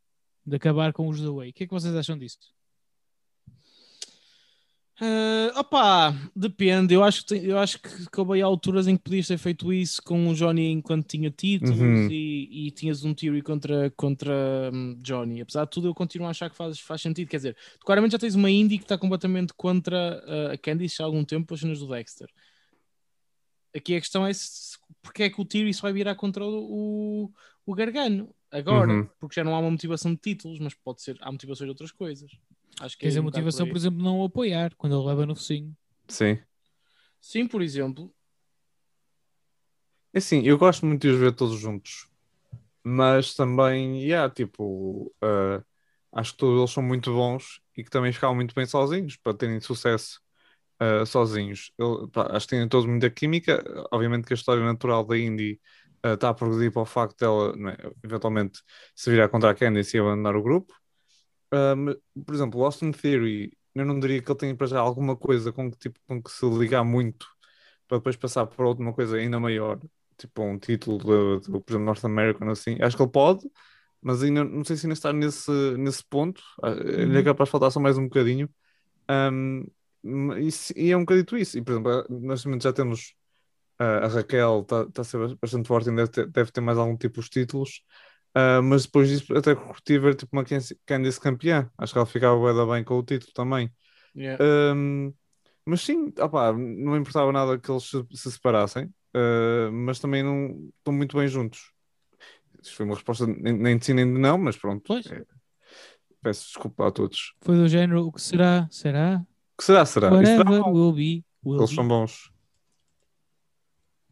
de 0.46 0.56
acabar 0.56 0.94
com 0.94 1.08
os 1.08 1.20
The 1.20 1.28
Way. 1.30 1.50
O 1.50 1.54
que 1.54 1.64
é 1.64 1.68
que 1.68 1.74
vocês 1.74 1.94
acham 1.96 2.18
disso? 2.18 2.38
Uh, 5.00 5.54
opá, 5.60 6.12
depende. 6.36 6.96
Eu 6.96 7.04
acho 7.04 7.22
que, 7.22 7.28
tem- 7.28 7.44
eu 7.44 7.60
acho 7.60 7.78
que 7.80 8.20
houve 8.20 8.34
aí 8.34 8.42
alturas 8.42 8.88
em 8.88 8.98
que 8.98 9.04
podias 9.04 9.28
ter 9.28 9.38
feito 9.38 9.72
isso 9.72 10.02
com 10.02 10.28
o 10.28 10.34
Johnny 10.34 10.72
enquanto 10.72 11.06
tinha 11.08 11.30
títulos 11.30 11.80
Uhum. 11.80 12.08
e, 12.10 12.68
e 12.68 12.72
tinhas 12.72 13.04
um 13.06 13.14
Theory 13.14 13.44
contra, 13.44 13.92
contra 13.92 14.72
hum, 14.74 14.98
Johnny. 15.00 15.40
Apesar 15.42 15.66
de 15.66 15.70
tudo, 15.72 15.88
eu 15.88 15.94
continuo 15.94 16.26
a 16.28 16.32
achar 16.32 16.50
que 16.50 16.56
faz, 16.56 16.80
faz 16.80 17.00
sentido. 17.00 17.28
Quer 17.30 17.38
dizer, 17.38 17.58
tu 17.80 17.86
claramente 17.86 18.14
já 18.14 18.18
tens 18.20 18.34
uma 18.34 18.50
indie 18.50 18.80
que 18.80 18.86
está 18.86 18.98
completamente 18.98 19.54
contra 19.56 20.20
uh, 20.26 20.54
a 20.54 20.58
Candice 20.58 21.00
há 21.04 21.06
algum 21.06 21.24
tempo, 21.24 21.54
as 21.54 21.60
cenas 21.60 21.78
do 21.80 21.88
Dexter. 21.88 22.28
Aqui 23.76 23.96
a 23.96 24.00
questão 24.02 24.26
é 24.26 24.34
se, 24.34 24.80
porque 25.04 25.22
é 25.24 25.30
que 25.30 25.40
o 25.40 25.46
Theory 25.46 25.72
se 25.76 25.82
vai 25.84 25.94
virar 25.94 26.16
contra 26.16 26.44
o, 26.44 27.32
o, 27.68 27.76
Gargano. 27.76 28.34
Agora, 28.50 28.92
Uhum. 28.92 29.10
porque 29.20 29.36
já 29.36 29.44
não 29.44 29.54
há 29.54 29.60
uma 29.60 29.72
motivação 29.72 30.14
de 30.14 30.20
títulos, 30.22 30.60
mas 30.60 30.74
pode 30.74 31.02
ser, 31.02 31.18
há 31.22 31.32
motivações 31.32 31.68
de 31.68 31.72
outras 31.72 31.92
coisas. 31.92 32.32
Acho 32.80 32.96
que 32.96 33.02
Quer 33.02 33.08
dizer, 33.08 33.20
é 33.20 33.22
um 33.22 33.26
motivação, 33.26 33.66
por 33.66 33.74
por 33.74 33.78
exemplo, 33.78 34.02
não 34.02 34.20
o 34.20 34.26
apoiar 34.26 34.74
quando 34.76 34.98
ele 34.98 35.06
leva 35.08 35.26
no 35.26 35.36
focinho. 35.36 35.76
Sim. 36.08 36.40
Sim, 37.20 37.48
por 37.48 37.62
exemplo. 37.62 38.14
É 40.14 40.20
assim, 40.20 40.42
eu 40.44 40.58
gosto 40.58 40.86
muito 40.86 41.02
de 41.02 41.10
os 41.10 41.20
ver 41.20 41.34
todos 41.34 41.60
juntos, 41.60 42.08
mas 42.84 43.36
também, 43.36 44.02
yeah, 44.02 44.34
tipo, 44.34 45.14
ah, 45.22 45.62
acho 46.14 46.32
que 46.32 46.38
todos 46.38 46.58
eles 46.58 46.72
são 46.72 46.82
muito 46.82 47.14
bons 47.14 47.62
e 47.76 47.84
que 47.84 47.90
também 47.90 48.14
ficavam 48.14 48.36
muito 48.36 48.56
bem 48.56 48.66
sozinhos 48.66 49.18
para 49.18 49.34
terem 49.38 49.60
sucesso 49.60 50.22
ah, 50.80 51.06
sozinhos. 51.06 51.72
Eu, 51.78 52.08
pá, 52.10 52.28
acho 52.32 52.48
que 52.48 52.56
têm 52.56 52.68
todos 52.70 52.88
muita 52.88 53.10
química. 53.10 53.64
Obviamente 53.92 54.26
que 54.26 54.34
a 54.34 54.36
história 54.36 54.64
natural 54.64 55.06
da 55.06 55.18
Indy 55.18 55.60
está 56.04 56.30
a 56.30 56.34
progredir 56.34 56.72
para 56.72 56.82
o 56.84 56.86
facto 56.86 57.20
dela, 57.20 57.54
é, 57.72 57.92
eventualmente, 58.04 58.62
se 58.96 59.10
virar 59.12 59.30
contra 59.30 59.50
a 59.52 59.56
Candice 59.56 59.98
e 59.98 60.00
abandonar 60.00 60.36
o 60.36 60.44
grupo. 60.44 60.74
Ah, 61.52 61.76
mas, 61.76 61.96
por 62.26 62.36
exemplo, 62.36 62.60
o 62.60 62.66
Austin 62.66 62.92
Theory, 62.92 63.52
eu 63.76 63.86
não 63.86 64.00
diria 64.00 64.22
que 64.22 64.30
ele 64.32 64.38
tenha 64.38 64.56
para 64.56 64.68
já 64.68 64.80
alguma 64.80 65.16
coisa 65.16 65.52
com 65.54 65.72
que, 65.72 65.78
tipo, 65.78 66.00
com 66.08 66.22
que 66.22 66.32
se 66.32 66.46
ligar 66.50 66.84
muito 66.84 67.26
para 67.88 67.98
depois 68.00 68.16
passar 68.16 68.46
para 68.48 68.68
outra 68.68 68.94
coisa 68.94 69.18
ainda 69.18 69.40
maior, 69.40 69.80
tipo 70.18 70.44
um 70.44 70.58
título, 70.60 70.98
de, 71.40 71.46
de, 71.46 71.52
por 71.52 71.72
exemplo, 71.72 71.86
North 71.86 72.06
American, 72.06 72.50
assim. 72.50 72.78
Acho 72.82 72.98
que 72.98 73.04
ele 73.04 73.12
pode, 73.12 73.50
mas 74.02 74.24
ainda 74.24 74.44
não 74.44 74.64
sei 74.66 74.76
se 74.78 74.86
ainda 74.86 74.94
está 74.94 75.14
nesse, 75.14 75.52
nesse 75.78 76.04
ponto. 76.06 76.42
Ah, 76.64 76.72
Lhe 76.72 77.20
é 77.20 77.20
Uhum. 77.20 77.24
capaz 77.24 77.48
de 77.48 77.52
faltar 77.52 77.72
só 77.72 77.80
mais 77.80 77.98
um 77.98 78.04
bocadinho. 78.06 78.50
Um, 79.10 79.66
e, 80.40 80.50
e 80.76 80.92
é 80.92 80.98
um 80.98 81.02
bocadito 81.02 81.38
isso. 81.38 81.58
E, 81.58 81.62
por 81.62 81.72
exemplo, 81.74 82.06
momento 82.46 82.64
já 82.64 82.74
temos 82.74 83.14
ah, 83.14 83.27
a 83.80 84.08
Raquel, 84.08 84.62
está 84.62 84.86
tá 84.86 85.02
a 85.02 85.06
ser 85.06 85.36
bastante 85.36 85.68
forte, 85.68 85.90
ainda 85.90 86.04
deve 86.04 86.12
ter, 86.12 86.28
deve 86.28 86.52
ter 86.52 86.62
mais 86.62 86.78
algum 86.78 86.98
tipo 86.98 87.22
de 87.22 87.30
títulos. 87.30 87.84
Ah, 88.38 88.62
mas 88.62 88.86
depois 88.86 89.10
disso, 89.10 89.36
até 89.36 89.56
curti 89.56 89.98
ver 89.98 90.14
tipo, 90.14 90.36
uma 90.36 90.46
Candice 90.86 91.20
campeã. 91.20 91.72
Acho 91.76 91.92
que 91.92 91.98
ela 91.98 92.06
ficava 92.06 92.66
bem 92.68 92.84
com 92.84 93.00
o 93.00 93.04
título 93.04 93.34
também. 93.34 93.72
Yeah. 94.16 94.44
Um, 94.76 95.12
mas 95.66 95.82
sim, 95.82 96.14
opá, 96.20 96.54
não 96.54 96.92
me 96.92 97.00
importava 97.00 97.32
nada 97.32 97.58
que 97.58 97.72
eles 97.72 97.84
se, 97.84 98.06
se 98.14 98.32
separassem, 98.32 98.86
uh, 98.86 99.72
mas 99.72 100.00
também 100.00 100.22
não 100.22 100.70
estão 100.78 100.94
muito 100.94 101.18
bem 101.18 101.28
juntos. 101.28 101.72
Isto 102.62 102.76
foi 102.76 102.86
uma 102.86 102.94
resposta 102.94 103.26
nem, 103.26 103.54
nem 103.54 103.78
de 103.78 103.86
sim 103.86 103.94
nem 103.94 104.06
de 104.06 104.20
não, 104.20 104.38
mas 104.38 104.56
pronto. 104.56 104.84
Pois. 104.86 105.06
é. 105.08 105.24
peço 106.22 106.46
desculpa 106.46 106.88
a 106.88 106.92
todos. 106.92 107.34
Foi 107.42 107.56
do 107.56 107.68
género, 107.68 108.06
o 108.06 108.12
que 108.12 108.22
será? 108.22 108.68
Será? 108.70 109.26
O 109.54 109.58
que 109.58 109.64
será? 109.64 109.84
Será? 109.84 110.10
Será 110.10 110.16
Whatever 110.16 110.64
bom. 110.64 110.74
will 110.74 110.94
be, 110.94 111.26
will 111.44 111.58
Eles 111.58 111.72
be. 111.72 111.76
são 111.76 111.88
bons. 111.88 112.32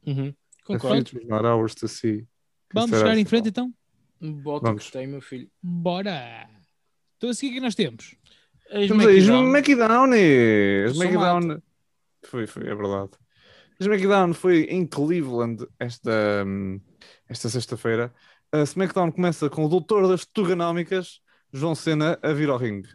Uhum. 0.05 0.33
Concordo. 0.65 1.09
future's 1.09 1.27
not 1.27 1.45
ours 1.45 1.75
to 1.75 1.87
see. 1.87 2.27
Vamos 2.73 2.97
chegar 2.97 3.17
em 3.17 3.25
frente 3.25 3.49
então? 3.49 3.73
Bota 4.19 4.67
Vamos. 4.67 4.85
que 4.85 4.91
tem, 4.91 5.07
meu 5.07 5.21
filho. 5.21 5.49
Bora! 5.61 6.49
Então 7.17 7.29
a 7.29 7.33
seguir 7.33 7.51
o 7.51 7.55
que 7.55 7.61
nós 7.61 7.75
temos? 7.75 8.15
Temos 8.69 9.05
aí 9.05 9.21
SmackDown. 10.87 11.61
Foi, 12.23 12.47
foi, 12.47 12.63
é 12.63 12.75
verdade. 12.75 13.11
SmackDown 13.79 14.33
foi 14.33 14.63
em 14.63 14.85
Cleveland 14.85 15.65
esta, 15.79 16.43
hum, 16.45 16.79
esta 17.29 17.49
sexta-feira. 17.49 18.13
A 18.51 18.61
SmackDown 18.61 19.11
começa 19.11 19.49
com 19.49 19.65
o 19.65 19.69
doutor 19.69 20.07
das 20.07 20.25
Tuganómicas, 20.25 21.19
João 21.51 21.75
Cena, 21.75 22.17
a 22.21 22.31
vir 22.33 22.49
ao 22.49 22.57
ringue. 22.57 22.89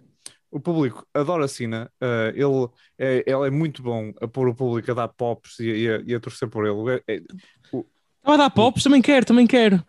O 0.51 0.59
público 0.59 1.07
adora 1.15 1.47
Cena. 1.47 1.91
eh, 2.01 2.33
ele, 2.35 2.69
é, 2.99 3.25
ele 3.27 3.47
é 3.47 3.51
muito 3.51 3.83
bom 3.83 4.13
a 4.21 4.27
pôr 4.27 4.49
o 4.49 4.55
público 4.55 4.91
a 4.91 4.95
dar 4.95 5.09
pops 5.09 5.61
e, 5.61 5.71
a- 5.71 5.77
e 5.77 5.89
a, 5.89 6.03
e 6.09 6.15
a 6.15 6.21
torcer 6.21 6.49
por 6.49 6.67
ele. 6.67 7.03
É, 7.07 7.15
é, 7.15 7.17
Estava 7.17 8.35
a 8.35 8.37
dar 8.37 8.51
pops, 8.51 8.83
também 8.83 9.01
quero, 9.01 9.25
também 9.25 9.47
quero. 9.47 9.83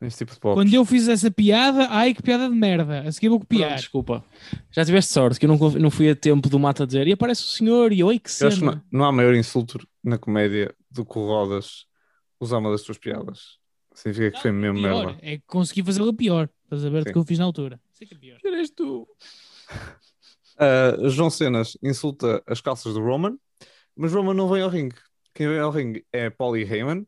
esse 0.00 0.18
tipo 0.18 0.32
de 0.34 0.40
pops. 0.40 0.54
Quando 0.54 0.74
eu 0.74 0.84
fiz 0.84 1.06
essa 1.08 1.30
piada, 1.30 1.86
ai 1.90 2.12
que 2.14 2.22
piada 2.22 2.48
de 2.48 2.54
merda. 2.54 3.00
A 3.02 3.12
seguir 3.12 3.28
vou 3.28 3.38
Pronto, 3.38 3.48
copiar. 3.50 3.76
desculpa. 3.76 4.24
Já 4.70 4.84
tiveste 4.84 5.12
sorte 5.12 5.38
que 5.38 5.46
eu 5.46 5.48
não, 5.48 5.56
não 5.72 5.90
fui 5.90 6.10
a 6.10 6.16
tempo 6.16 6.48
do 6.48 6.58
Mata 6.58 6.86
dizer 6.86 7.06
e 7.06 7.12
aparece 7.12 7.42
o 7.42 7.46
senhor 7.46 7.92
e 7.92 8.02
oi 8.02 8.18
que 8.18 8.30
Eu 8.40 8.48
acho 8.48 8.56
que 8.58 8.60
cena. 8.64 8.82
não, 8.90 9.00
não 9.00 9.04
há 9.06 9.12
maior 9.12 9.34
insulto 9.34 9.78
na 10.02 10.18
comédia 10.18 10.74
do 10.90 11.04
que 11.04 11.18
o 11.18 11.26
Rodas 11.26 11.84
usar 12.40 12.58
uma 12.58 12.70
das 12.70 12.82
tuas 12.82 12.98
piadas. 12.98 13.58
Significa 13.94 14.30
que 14.32 14.40
foi 14.40 14.50
mesmo 14.52 14.78
Pior, 14.78 15.06
merda. 15.06 15.18
é 15.22 15.36
que 15.36 15.44
consegui 15.46 15.82
fazê-la 15.82 16.12
pior. 16.12 16.48
Estás 16.64 16.84
a 16.84 16.90
ver 16.90 17.04
do 17.04 17.12
que 17.12 17.18
eu 17.18 17.24
fiz 17.24 17.38
na 17.38 17.44
altura. 17.44 17.78
Sei 18.00 18.08
que 18.08 18.14
é 18.14 18.18
pior. 18.18 18.38
Eres 18.42 18.70
tu. 18.70 19.06
Uh, 20.56 21.08
João 21.10 21.28
Cenas 21.28 21.76
insulta 21.82 22.42
as 22.46 22.60
calças 22.62 22.94
do 22.94 23.00
Roman, 23.00 23.38
mas 23.94 24.14
Roman 24.14 24.32
não 24.32 24.48
vem 24.48 24.62
ao 24.62 24.70
ringue. 24.70 24.96
Quem 25.34 25.46
vem 25.48 25.58
ao 25.58 25.70
ringue 25.70 26.06
é 26.10 26.30
Paulie 26.30 26.64
Heyman. 26.64 27.06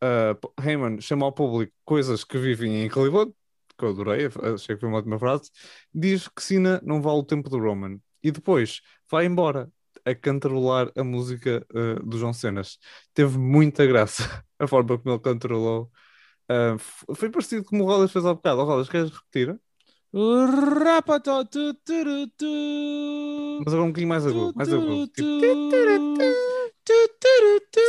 Uh, 0.00 0.62
Heyman 0.62 1.00
chama 1.00 1.26
ao 1.26 1.32
público 1.32 1.72
coisas 1.84 2.22
que 2.22 2.38
vivem 2.38 2.84
em 2.84 2.88
Cleveland, 2.88 3.34
que 3.76 3.84
eu 3.84 3.90
adorei, 3.90 4.26
achei 4.54 4.76
que 4.76 4.80
foi 4.80 4.88
uma 4.88 4.98
ótima 4.98 5.18
frase. 5.18 5.50
Diz 5.92 6.28
que 6.28 6.40
Cena 6.40 6.80
não 6.84 7.02
vale 7.02 7.18
o 7.18 7.24
tempo 7.24 7.50
do 7.50 7.58
Roman. 7.58 7.98
E 8.22 8.30
depois 8.30 8.80
vai 9.10 9.26
embora 9.26 9.68
a 10.04 10.14
cantarolar 10.14 10.92
a 10.96 11.02
música 11.02 11.66
uh, 11.74 12.06
do 12.06 12.16
João 12.16 12.32
Cenas. 12.32 12.78
Teve 13.12 13.38
muita 13.38 13.84
graça 13.86 14.44
a 14.56 14.68
forma 14.68 14.96
como 14.98 15.16
ele 15.16 15.20
cantarolou. 15.20 15.90
Uh, 16.48 17.14
foi 17.14 17.28
parecido 17.28 17.64
como 17.64 17.82
o 17.82 17.86
Rodas 17.88 18.12
fez 18.12 18.24
há 18.24 18.32
bocado. 18.34 18.60
Oh, 18.60 18.64
Rodas, 18.64 18.88
queres 18.88 19.10
repetir? 19.10 19.58
Mas 23.60 23.74
agora 23.74 23.84
um 23.84 23.88
bocadinho 23.88 24.08
mais 24.08 24.26
agudo. 24.26 24.52
Mais 24.56 24.72
agudo. 24.72 25.10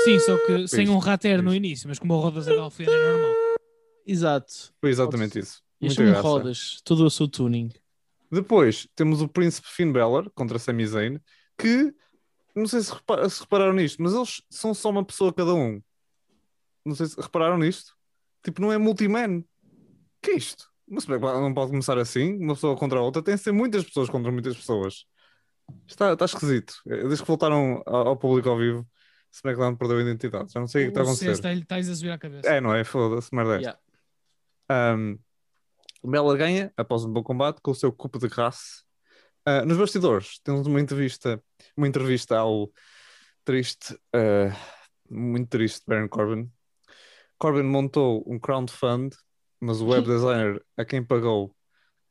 Sim, 0.03 0.19
só 0.19 0.37
que 0.45 0.67
sem 0.67 0.89
um 0.89 0.97
rater 0.97 1.41
no 1.41 1.53
início, 1.53 1.87
mas 1.87 1.97
como 1.97 2.15
o 2.15 2.19
Rodas 2.19 2.47
a 2.47 2.55
Galfiana 2.55 2.91
é 2.91 3.11
normal. 3.11 3.35
Exato. 4.05 4.73
Foi 4.81 4.89
exatamente 4.89 5.39
isso. 5.39 5.61
E 5.79 5.87
graça. 5.87 6.21
rodas, 6.21 6.81
todo 6.83 7.05
o 7.05 7.09
seu 7.09 7.27
tuning. 7.27 7.69
Depois 8.29 8.87
temos 8.95 9.21
o 9.21 9.27
Príncipe 9.27 9.67
Finn 9.69 9.93
Balor 9.93 10.29
contra 10.31 10.59
Sami 10.59 10.85
Zayn, 10.85 11.19
que 11.57 11.93
não 12.53 12.67
sei 12.67 12.81
se, 12.81 12.91
se 13.29 13.39
repararam 13.41 13.73
nisto, 13.73 14.01
mas 14.01 14.13
eles 14.13 14.41
são 14.49 14.73
só 14.73 14.89
uma 14.89 15.05
pessoa 15.05 15.33
cada 15.33 15.53
um. 15.53 15.81
Não 16.85 16.95
sei 16.95 17.05
se 17.05 17.19
repararam 17.19 17.57
nisto. 17.57 17.95
Tipo, 18.43 18.61
não 18.61 18.71
é 18.71 18.77
multiman. 18.77 19.43
Que 20.21 20.31
é 20.31 20.35
isto? 20.35 20.69
Mas 20.89 21.05
não 21.05 21.53
pode 21.53 21.71
começar 21.71 21.97
assim, 21.97 22.37
uma 22.37 22.55
pessoa 22.55 22.75
contra 22.75 22.99
a 22.99 23.01
outra. 23.01 23.21
Tem 23.21 23.35
de 23.35 23.41
ser 23.41 23.51
muitas 23.51 23.83
pessoas 23.83 24.09
contra 24.09 24.31
muitas 24.31 24.55
pessoas. 24.55 25.05
Está, 25.87 26.13
está 26.13 26.25
esquisito. 26.25 26.73
Desde 26.85 27.21
que 27.21 27.27
voltaram 27.27 27.83
ao, 27.85 28.07
ao 28.09 28.17
público 28.17 28.49
ao 28.49 28.57
vivo, 28.57 28.87
SmackDown 29.31 29.75
perdeu 29.75 29.97
a 29.97 30.01
identidade. 30.01 30.51
Já 30.51 30.59
não 30.59 30.67
sei 30.67 30.83
o 30.83 30.85
que 30.85 30.89
está 30.91 31.01
a 31.01 31.03
acontecer. 31.03 31.35
César 31.35 31.53
está-lhe 31.53 31.91
a 31.91 31.95
subir 31.95 32.11
à 32.11 32.17
cabeça. 32.17 32.49
É, 32.49 32.59
não 32.59 32.73
é? 32.73 32.83
Foda-se, 32.83 33.33
merda 33.33 33.57
é. 33.57 33.59
Yeah. 33.59 33.79
Um, 34.71 35.19
o 36.01 36.09
Bela 36.09 36.37
ganha 36.37 36.73
após 36.77 37.03
um 37.03 37.11
bom 37.11 37.23
combate 37.23 37.59
com 37.61 37.71
o 37.71 37.75
seu 37.75 37.91
cupo 37.91 38.17
de 38.19 38.27
graça. 38.27 38.83
Uh, 39.47 39.65
nos 39.65 39.77
bastidores, 39.77 40.39
temos 40.43 40.67
uma 40.67 40.79
entrevista, 40.79 41.41
uma 41.75 41.87
entrevista 41.87 42.37
ao 42.37 42.71
triste, 43.43 43.93
uh, 44.15 44.53
muito 45.09 45.49
triste 45.49 45.83
Baron 45.87 46.07
Corbin. 46.07 46.51
Corbin 47.37 47.63
montou 47.63 48.23
um 48.27 48.37
crowdfund, 48.37 49.15
mas 49.59 49.81
o 49.81 49.87
web 49.87 50.07
designer 50.07 50.63
a 50.77 50.85
quem 50.85 51.03
pagou 51.03 51.55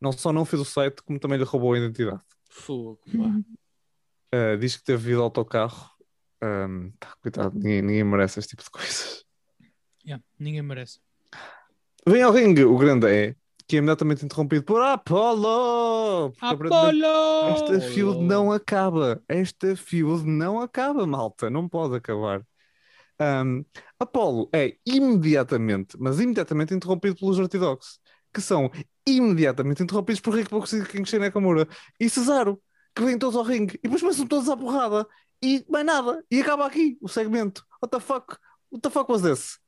não 0.00 0.12
só 0.12 0.32
não 0.32 0.44
fez 0.44 0.62
o 0.62 0.64
site, 0.64 1.02
como 1.02 1.18
também 1.18 1.38
lhe 1.38 1.44
roubou 1.44 1.72
a 1.72 1.78
identidade. 1.78 2.22
Fogo. 2.48 3.00
pá. 3.04 3.40
Uh, 4.34 4.58
diz 4.58 4.76
que 4.76 4.84
teve 4.84 5.02
vida 5.02 5.18
ao 5.18 5.24
autocarro. 5.24 5.90
Um, 6.42 6.92
pá, 7.00 7.14
coitado, 7.20 7.54
ninguém, 7.56 7.82
ninguém 7.82 8.04
merece 8.04 8.38
este 8.38 8.50
tipo 8.50 8.62
de 8.62 8.70
coisas. 8.70 9.24
Yeah, 10.04 10.22
ninguém 10.38 10.62
merece. 10.62 11.00
Vem 12.06 12.22
ao 12.22 12.32
ringue 12.32 12.64
o 12.64 12.78
grande 12.78 13.06
é, 13.06 13.36
que 13.66 13.76
é 13.76 13.78
imediatamente 13.78 14.24
interrompido 14.24 14.64
por 14.64 14.80
Apollo! 14.80 16.32
Aparentemente 16.40 17.04
Apollo! 17.04 17.74
Esta 17.74 17.80
feud 17.80 18.18
não 18.22 18.52
acaba. 18.52 19.22
Esta 19.28 19.76
feud 19.76 20.24
não 20.24 20.60
acaba, 20.60 21.06
malta. 21.06 21.50
Não 21.50 21.68
pode 21.68 21.96
acabar. 21.96 22.42
Um, 23.20 23.64
Apollo 23.98 24.48
é 24.52 24.76
imediatamente, 24.86 25.96
mas 25.98 26.20
imediatamente 26.20 26.74
interrompido 26.74 27.16
pelos 27.16 27.38
Ortodox, 27.38 27.98
que 28.32 28.40
são 28.40 28.70
imediatamente 29.06 29.82
interrompidos 29.82 30.20
por 30.20 30.34
Rick 30.34 30.50
Books 30.50 30.72
e 30.72 30.84
Kingston 30.84 31.18
Nakamura 31.18 31.66
e 31.98 32.08
Cesaro, 32.08 32.62
que 32.94 33.02
vêm 33.02 33.18
todos 33.18 33.36
ao 33.36 33.42
ringue 33.42 33.76
e 33.76 33.82
depois 33.82 34.02
começam 34.02 34.26
todos 34.26 34.48
à 34.48 34.56
porrada 34.56 35.06
e 35.42 35.64
mais 35.68 35.84
nada. 35.86 36.24
E 36.30 36.40
acaba 36.40 36.66
aqui 36.66 36.98
o 37.00 37.08
segmento. 37.08 37.64
What 37.82 37.90
the 37.90 38.00
fuck? 38.00 38.36
What 38.70 38.82
the 38.82 38.90
fuck 38.90 39.10
was 39.10 39.22
this? 39.22 39.58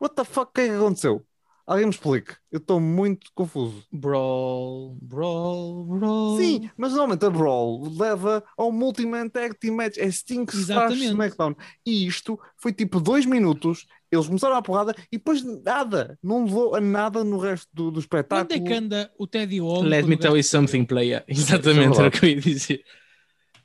What 0.00 0.14
the 0.14 0.24
fuck? 0.24 0.52
Que 0.52 0.62
é 0.62 0.68
que 0.68 0.74
aconteceu? 0.74 1.26
Alguém 1.68 1.84
me 1.84 1.90
explique. 1.90 2.34
Eu 2.50 2.56
estou 2.56 2.80
muito 2.80 3.30
confuso. 3.34 3.84
Brawl, 3.92 4.96
brawl, 5.02 5.84
brawl. 5.84 6.38
Sim, 6.38 6.70
mas 6.78 6.92
normalmente 6.92 7.26
a 7.26 7.28
Brawl 7.28 7.92
leva 7.94 8.42
ao 8.56 8.72
Multi-Man 8.72 9.28
Tag 9.28 9.54
Team 9.58 9.74
Match. 9.74 9.98
É 9.98 10.10
Sting 10.10 10.46
Exatamente. 10.50 11.08
SmackDown. 11.08 11.54
E 11.84 12.06
isto 12.06 12.40
foi 12.56 12.72
tipo 12.72 12.98
dois 12.98 13.26
minutos. 13.26 13.86
Eles 14.10 14.26
começaram 14.26 14.56
a 14.56 14.62
porrada 14.62 14.96
e 15.12 15.18
depois 15.18 15.44
nada. 15.62 16.18
Não 16.22 16.46
levou 16.46 16.74
a 16.74 16.80
nada 16.80 17.22
no 17.22 17.36
resto 17.36 17.68
do, 17.70 17.90
do 17.90 17.98
Onde 17.98 17.98
espetáculo. 17.98 18.58
é 18.58 18.60
que 18.66 18.72
anda 18.72 19.12
o 19.18 19.26
Teddy 19.26 19.60
Long? 19.60 19.82
Let 19.82 20.06
me 20.06 20.16
tell 20.16 20.38
you 20.38 20.42
something, 20.42 20.86
player. 20.86 21.22
Exatamente, 21.28 21.98
era 21.98 22.08
o 22.08 22.10
que 22.10 22.24
eu 22.24 22.30
ia 22.30 22.40
dizer. 22.40 22.82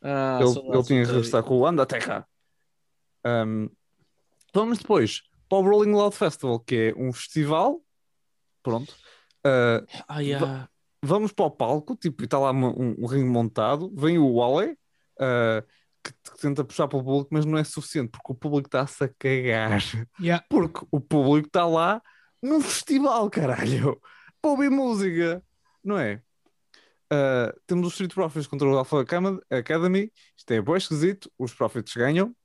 Ah, 0.01 0.39
ele, 0.41 0.59
ele 0.73 0.83
tinha 0.83 1.05
que 1.05 1.09
regressar 1.09 1.41
com 1.41 1.57
o 1.57 1.69
Undertaker. 1.69 2.25
Um, 3.25 3.69
vamos 4.53 4.79
depois 4.79 5.23
para 5.47 5.57
o 5.57 5.61
Rolling 5.61 5.93
Loud 5.93 6.13
Festival, 6.13 6.59
que 6.59 6.75
é 6.75 6.93
um 7.01 7.13
festival 7.13 7.81
pronto. 8.63 8.95
Uh, 9.45 9.85
yeah. 10.19 10.69
vamos 11.03 11.33
para 11.33 11.45
o 11.45 11.51
palco, 11.51 11.95
tipo, 11.97 12.23
e 12.23 12.25
está 12.25 12.39
lá 12.39 12.51
um, 12.51 12.95
um 12.97 13.05
ringue 13.05 13.29
montado, 13.29 13.93
vem 13.95 14.17
o 14.17 14.35
Wally, 14.35 14.71
uh, 15.19 15.61
que, 16.01 16.13
que 16.13 16.37
tenta 16.39 16.63
puxar 16.63 16.87
para 16.87 16.97
o 16.97 17.03
público, 17.03 17.29
mas 17.31 17.45
não 17.45 17.57
é 17.57 17.63
suficiente, 17.63 18.11
porque 18.11 18.31
o 18.31 18.35
público 18.35 18.67
está-se 18.67 19.03
a 19.03 19.09
cagar. 19.19 19.81
Yeah. 20.19 20.43
Porque 20.49 20.85
o 20.89 20.99
público 20.99 21.47
está 21.47 21.65
lá 21.65 22.01
num 22.41 22.61
festival, 22.61 23.29
caralho, 23.29 24.01
para 24.41 24.51
ouvir 24.51 24.69
música, 24.69 25.43
não 25.83 25.97
é? 25.97 26.21
Uh, 27.11 27.53
temos 27.67 27.87
os 27.87 27.93
Street 27.93 28.13
Profits 28.13 28.47
contra 28.47 28.67
o 28.67 28.77
Alpha 28.77 29.01
Academy, 29.01 30.11
isto 30.35 30.51
é 30.51 30.61
bem 30.61 30.75
esquisito, 30.75 31.31
os 31.37 31.53
Profits 31.53 31.93
ganham. 31.93 32.35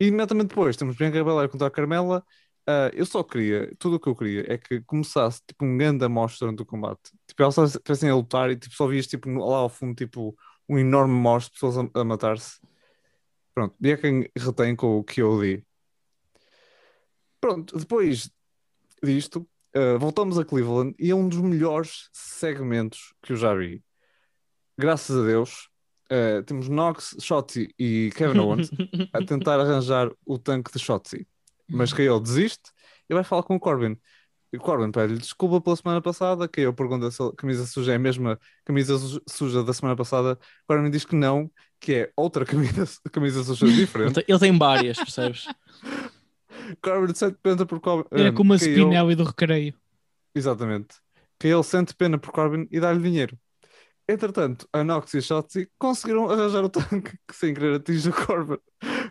E 0.00 0.06
imediatamente 0.06 0.48
depois 0.48 0.76
temos 0.76 0.96
Bianca 0.96 1.24
Belair 1.24 1.48
contra 1.48 1.66
a 1.66 1.70
Carmela. 1.70 2.24
Uh, 2.68 2.92
eu 2.92 3.06
só 3.06 3.22
queria, 3.22 3.74
tudo 3.78 3.96
o 3.96 4.00
que 4.00 4.10
eu 4.10 4.14
queria 4.14 4.44
é 4.52 4.58
que 4.58 4.82
começasse 4.82 5.40
tipo 5.46 5.64
um 5.64 5.78
grande 5.78 6.04
amostra 6.04 6.46
durante 6.46 6.60
o 6.60 6.66
combate. 6.66 7.12
Tipo, 7.26 7.42
elas 7.42 7.56
estivessem 7.56 8.10
a 8.10 8.14
lutar 8.14 8.50
e 8.50 8.56
tipo, 8.56 8.74
só 8.74 8.86
vias 8.86 9.06
tipo, 9.06 9.26
lá 9.30 9.56
ao 9.56 9.70
fundo 9.70 9.94
tipo, 9.94 10.36
um 10.68 10.78
enorme 10.78 11.14
mostre 11.14 11.50
de 11.50 11.60
pessoas 11.60 11.78
a, 11.78 12.00
a 12.00 12.04
matar-se. 12.04 12.60
Pronto, 13.54 13.74
Bianca 13.80 14.06
retém 14.36 14.76
com 14.76 14.98
o 14.98 15.02
QOD. 15.02 15.64
Pronto, 17.40 17.78
depois 17.78 18.30
disto, 19.02 19.48
uh, 19.74 19.98
voltamos 19.98 20.38
a 20.38 20.44
Cleveland 20.44 20.94
e 20.98 21.10
é 21.10 21.14
um 21.14 21.26
dos 21.26 21.40
melhores 21.40 22.10
segmentos 22.12 23.14
que 23.22 23.32
eu 23.32 23.36
já 23.38 23.54
vi. 23.54 23.82
Graças 24.76 25.16
a 25.16 25.24
Deus, 25.24 25.70
uh, 26.12 26.42
temos 26.42 26.68
Knox, 26.68 27.16
Shotzi 27.18 27.74
e 27.78 28.10
Kevin 28.14 28.40
Owens 28.40 28.70
a 29.10 29.18
tentar 29.24 29.58
arranjar 29.58 30.12
o 30.26 30.38
tanque 30.38 30.70
de 30.70 30.78
Shotzi. 30.78 31.26
Mas 31.68 31.92
KO 31.92 32.20
desiste 32.20 32.70
e 33.08 33.14
vai 33.14 33.24
falar 33.24 33.42
com 33.42 33.56
o 33.56 33.60
Corbin. 33.60 33.96
E 34.52 34.56
o 34.56 34.60
Corbin 34.60 34.90
pede-lhe 34.90 35.18
desculpa 35.18 35.60
pela 35.60 35.76
semana 35.76 36.00
passada. 36.00 36.48
KO 36.48 36.72
pergunta 36.72 37.10
se 37.10 37.22
a 37.22 37.30
camisa 37.36 37.66
suja 37.66 37.92
é 37.92 37.96
a 37.96 37.98
mesma 37.98 38.38
camisa 38.64 38.96
su- 38.98 39.22
suja 39.28 39.62
da 39.62 39.72
semana 39.74 39.94
passada. 39.94 40.38
Corbin 40.66 40.90
diz 40.90 41.04
que 41.04 41.14
não, 41.14 41.50
que 41.78 41.94
é 41.94 42.12
outra 42.16 42.44
camisa, 42.46 42.86
camisa 43.12 43.42
suja 43.44 43.66
diferente. 43.70 44.24
Ele 44.26 44.38
tem 44.38 44.56
várias, 44.56 44.96
percebes? 44.96 45.46
Corbin 46.82 47.14
sente 47.14 47.36
pena 47.42 47.64
por 47.66 47.80
Corbin. 47.80 48.08
Era 48.10 48.30
um, 48.30 48.34
como 48.34 48.52
a 48.52 48.58
Spinelli 48.58 49.14
do 49.14 49.24
recreio. 49.24 49.74
Exatamente. 50.34 50.96
Que 51.38 51.48
ele 51.48 51.62
sente 51.62 51.94
pena 51.94 52.18
por 52.18 52.32
Corbin 52.32 52.66
e 52.70 52.80
dá-lhe 52.80 53.02
dinheiro. 53.02 53.38
Entretanto, 54.08 54.66
a 54.72 54.82
Nox 54.82 55.12
e 55.14 55.18
a 55.18 55.20
Shotzi 55.20 55.70
conseguiram 55.78 56.30
arranjar 56.30 56.64
o 56.64 56.68
tanque 56.70 57.12
que 57.28 57.36
sem 57.36 57.52
querer 57.52 57.76
atinge 57.76 58.08
o 58.08 58.12
Corbin 58.12 58.56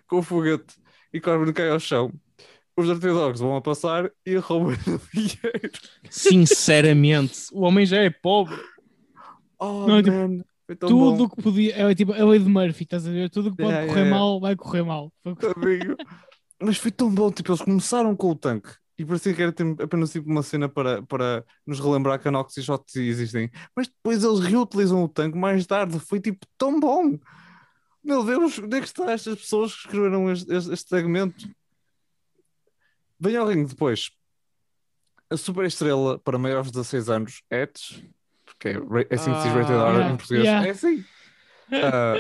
com 0.08 0.18
o 0.20 0.24
foguete 0.24 0.76
e 1.14 1.22
Corbin 1.22 1.54
cai 1.54 1.70
ao 1.70 1.80
chão. 1.80 2.12
Os 2.78 3.00
Dogs 3.00 3.42
vão 3.42 3.56
a 3.56 3.62
passar 3.62 4.12
e 4.24 4.36
roubam 4.36 4.74
o 4.88 5.02
dinheiro. 5.14 5.72
Sinceramente, 6.12 7.48
o 7.52 7.62
homem 7.62 7.86
já 7.86 7.98
é 7.98 8.10
pobre. 8.12 8.56
Oh, 9.60 9.88
Não, 9.88 10.04
tipo, 10.04 10.16
man. 10.16 10.44
Foi 10.68 10.76
tão 10.76 10.90
Tudo 10.90 11.24
o 11.24 11.30
que 11.30 11.42
podia. 11.42 11.76
É 11.76 11.96
tipo 11.96 12.14
é 12.14 12.22
a 12.22 12.26
lei 12.26 12.40
de 12.40 12.50
Murphy, 12.50 12.84
estás 12.84 13.08
a 13.08 13.12
ver? 13.12 13.30
Tudo 13.30 13.50
o 13.50 13.52
que 13.52 13.58
pode 13.58 13.70
Yeah, 13.70 13.88
correr 13.88 14.02
yeah, 14.02 14.20
mal, 14.20 14.40
vai 14.40 14.56
correr 14.56 14.84
mal. 14.84 15.12
O 15.26 15.30
Amigo. 15.30 15.96
Mas 16.62 16.78
foi 16.78 16.92
tão 16.92 17.10
bom, 17.10 17.32
tipo, 17.32 17.52
eles 17.52 17.62
começaram 17.62 18.16
com 18.16 18.32
o 18.32 18.36
tanque 18.36 18.70
e 18.98 19.06
parecia 19.06 19.34
que 19.34 19.42
era 19.42 19.52
tipo, 19.52 19.82
apenas 19.82 20.12
tipo, 20.12 20.30
uma 20.30 20.42
cena 20.44 20.68
para, 20.68 21.04
para 21.04 21.46
nos 21.66 21.80
relembrar 21.80 22.20
que 22.20 22.28
a 22.28 22.32
Nox 22.32 22.58
e 22.58 22.64
Shotzi 22.64 23.02
existem. 23.02 23.50
Mas 23.76 23.88
depois 23.88 24.24
eles 24.24 24.40
reutilizam 24.40 25.04
o 25.04 25.08
tanque 25.08 25.38
mais 25.38 25.66
tarde, 25.66 26.00
foi 26.00 26.20
tipo 26.20 26.46
tão 26.58 26.80
bom. 26.80 27.18
Meu 28.04 28.24
Deus, 28.26 28.58
onde 28.60 28.78
é 28.78 28.80
que 28.80 28.88
estão 28.88 29.10
estas 29.10 29.36
pessoas 29.36 29.74
que 29.74 29.82
escreveram 29.82 30.32
este, 30.32 30.52
este, 30.52 30.74
este 30.74 30.90
segmento? 30.90 31.48
Vem 33.20 33.36
ao 33.36 33.48
ringue 33.48 33.70
depois. 33.70 34.12
A 35.30 35.36
super 35.38 35.66
estrela 35.66 36.18
para 36.20 36.38
maiores 36.38 36.68
de 36.72 36.74
16 36.78 37.10
anos, 37.10 37.42
Edge, 37.52 38.10
porque 38.46 38.70
é, 38.70 38.72
é 39.10 39.16
assim 39.16 39.32
que 39.34 39.42
se 39.42 39.48
diz 39.48 39.54
rated 39.54 39.74
R 39.74 40.04
Ah, 40.04 40.10
em 40.12 40.18
português. 40.18 40.44
yeah. 40.46 40.68
É 40.68 40.70
assim. 40.72 41.06
Ah, 41.70 42.16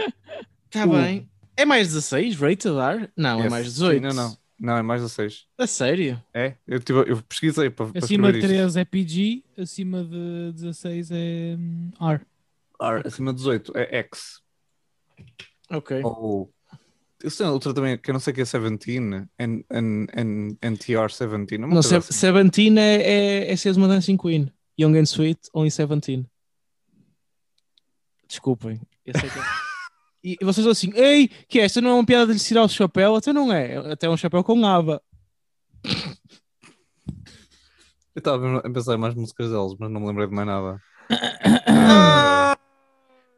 Está 0.65 0.85
O- 0.85 0.89
bem. 0.91 1.29
É 1.55 1.63
mais 1.65 1.87
16, 1.87 2.35
rated 2.35 2.75
R? 2.77 3.09
Não, 3.15 3.39
é 3.39 3.43
yes. 3.43 3.51
mais 3.51 3.65
Sim, 3.67 3.71
18. 3.73 4.01
não, 4.03 4.13
não. 4.13 4.37
Não, 4.59 4.77
é 4.77 4.81
mais 4.81 5.01
16. 5.01 5.47
A 5.57 5.65
sério? 5.67 6.21
É, 6.33 6.55
eu, 6.67 6.79
tive, 6.79 6.99
eu 7.09 7.21
pesquisei 7.23 7.69
para, 7.69 7.85
para 7.91 7.99
Acima 8.03 8.31
de 8.31 8.39
escrever 8.39 8.55
isto. 8.65 8.73
13 8.73 8.79
é 8.79 8.85
PG, 8.85 9.43
acima 9.57 10.03
de 10.03 10.51
16 10.53 11.11
é 11.11 11.57
R. 12.01 12.21
R, 12.81 13.01
acima 13.07 13.31
de 13.31 13.37
18 13.37 13.71
é 13.77 13.99
X. 13.99 14.41
Ok. 15.69 16.01
Ou. 16.03 16.51
Eu 17.23 17.31
sei 17.31 17.45
outra 17.47 17.73
também 17.73 17.97
que 17.97 18.09
eu 18.11 18.13
não 18.13 18.19
sei 18.19 18.31
que 18.33 18.41
é 18.41 18.43
17, 18.43 18.91
N, 18.91 19.27
N, 19.39 19.65
N, 19.71 20.57
NTR 20.61 21.07
17. 21.07 21.55
uma 21.57 21.67
Não, 21.67 21.73
coisa 21.75 21.89
se, 21.89 21.95
assim. 21.95 22.31
17 22.31 22.77
é, 22.79 22.81
é, 23.47 23.51
é 23.51 23.55
seres 23.55 23.77
uma 23.77 23.87
dancing 23.87 24.17
queen. 24.17 24.51
Young 24.79 24.95
and 24.97 25.05
sweet, 25.05 25.39
only 25.53 25.69
17. 25.71 26.25
Desculpem. 28.27 28.79
Eu 29.05 29.19
sei 29.19 29.29
que 29.29 29.39
é- 29.39 29.41
E, 30.23 30.35
e 30.41 30.43
vocês 30.43 30.65
estão 30.65 30.71
assim, 30.71 30.91
ei, 30.99 31.27
que 31.47 31.59
esta 31.59 31.79
não 31.79 31.91
é 31.91 31.93
uma 31.93 32.05
piada 32.05 32.25
de 32.27 32.33
lhe 32.33 32.39
tirar 32.39 32.63
o 32.63 32.67
chapéu? 32.67 33.15
Até 33.15 33.31
não 33.31 33.53
é. 33.53 33.77
Até 33.93 34.07
é 34.07 34.09
um 34.09 34.17
chapéu 34.17 34.43
com 34.43 34.65
aba. 34.65 35.01
Eu 38.13 38.19
estava 38.19 38.57
a 38.57 38.69
pensar 38.69 38.95
em 38.95 38.97
mais 38.97 39.13
músicas 39.13 39.49
deles, 39.49 39.75
mas 39.79 39.89
não 39.91 40.01
me 40.01 40.07
lembrei 40.07 40.27
de 40.27 40.33
mais 40.33 40.47
nada. 40.47 40.81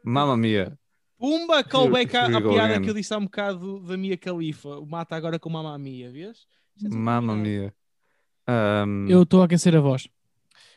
Mamma 0.04 0.36
Mia. 0.38 0.79
Pumba, 1.20 1.62
callback 1.66 2.16
à, 2.16 2.42
piada 2.42 2.80
que 2.80 2.90
eu 2.90 2.94
disse 2.94 3.14
há 3.14 3.18
um 3.18 3.26
bocado 3.26 3.82
da 3.82 3.98
Mia 3.98 4.16
Khalifa. 4.16 4.80
O 4.80 4.86
mata 4.86 5.18
agora 5.18 5.38
com 5.38 5.50
Mamma 5.50 5.78
Mia, 5.78 6.10
vês? 6.10 6.48
É 6.84 6.88
Mamma. 6.88 7.36
Mia. 7.36 7.76
Ahm, 8.48 9.10
Eu 9.10 9.24
estou 9.24 9.42
a 9.42 9.46
aquecer 9.46 9.76
a 9.76 9.82
voz. 9.82 10.08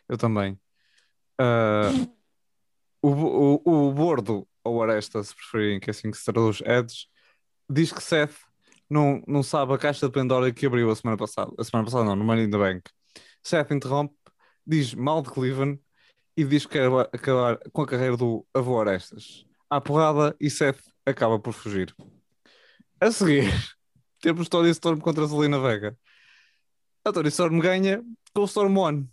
Eu 0.08 0.18
também. 0.18 0.58
Ah, 1.38 1.92
o, 3.00 3.08
o, 3.08 3.88
o 3.88 3.92
Bordo, 3.92 4.46
ou 4.64 4.82
Aresta, 4.82 5.22
se 5.22 5.34
preferirem, 5.34 5.78
que 5.78 5.88
é 5.88 5.92
assim 5.92 6.10
que 6.10 6.16
se 6.16 6.24
traduz, 6.24 6.60
Edge, 6.66 7.06
diz 7.70 7.92
que 7.92 8.02
Seth 8.02 8.34
não, 8.90 9.22
não 9.28 9.44
sabe 9.44 9.72
a 9.72 9.78
caixa 9.78 10.06
de 10.06 10.12
Pandora 10.12 10.52
que 10.52 10.66
abriu 10.66 10.90
a 10.90 10.96
semana 10.96 11.16
passada. 11.16 11.52
A 11.56 11.62
semana 11.62 11.84
passada 11.84 12.04
não, 12.04 12.16
no 12.16 12.24
Money 12.24 12.46
in 12.46 12.50
the 12.50 12.58
Bank. 12.58 12.82
Seth 13.42 13.70
interrompe, 13.70 14.14
diz 14.66 14.92
mal 14.92 15.22
de 15.22 15.30
Cleveland 15.30 15.80
e 16.36 16.44
diz 16.44 16.66
que 16.66 16.72
quer 16.72 16.90
acabar 17.12 17.58
com 17.72 17.82
a 17.82 17.86
carreira 17.86 18.16
do 18.16 18.44
avô 18.52 18.80
Arestas. 18.80 19.46
À 19.72 19.80
porrada 19.80 20.36
e 20.38 20.50
Seth 20.50 20.80
acaba 21.06 21.38
por 21.38 21.54
fugir. 21.54 21.94
A 23.00 23.10
seguir, 23.10 23.44
temos 24.20 24.46
Tony 24.46 24.68
Storm 24.68 25.00
contra 25.00 25.24
Zelina 25.26 25.58
Vega. 25.58 25.96
A 27.02 27.10
Tony 27.10 27.28
Storm 27.28 27.58
ganha 27.58 28.02
com 28.34 28.42
o 28.42 28.44
Storm 28.44 28.76
One. 28.76 29.08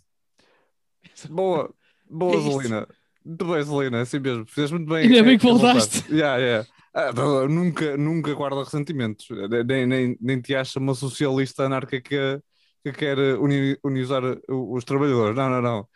Boa, 1.30 1.72
boa, 2.10 2.36
É. 2.36 2.40
Zelina. 2.40 2.88
Muito 3.24 3.44
bem, 3.46 3.62
Zelina, 3.62 4.00
assim 4.02 4.18
mesmo. 4.18 4.44
Fizeste 4.46 4.74
muito 4.76 4.86
bem. 4.88 5.06
Ainda 5.06 5.22
bem 5.22 5.34
É, 5.36 5.38
que 5.38 5.46
é 5.46 5.50
voltar. 5.50 5.72
voltaste. 5.72 6.12
Yeah, 6.12 6.36
yeah. 6.38 6.68
Ah, 6.92 7.10
nunca, 7.48 7.96
nunca 7.96 8.34
guarda 8.34 8.62
ressentimentos. 8.62 9.26
Nem, 9.66 9.86
nem, 9.86 10.18
nem 10.20 10.40
te 10.42 10.54
acha 10.54 10.78
uma 10.78 10.94
socialista 10.94 11.64
anarca 11.64 12.00
que, 12.02 12.38
que 12.84 12.92
quer 12.92 13.16
uni- 13.38 13.78
unizar 13.82 14.22
os 14.48 14.84
trabalhadores. 14.84 15.34
Não, 15.36 15.48
não, 15.48 15.62
não. 15.62 15.88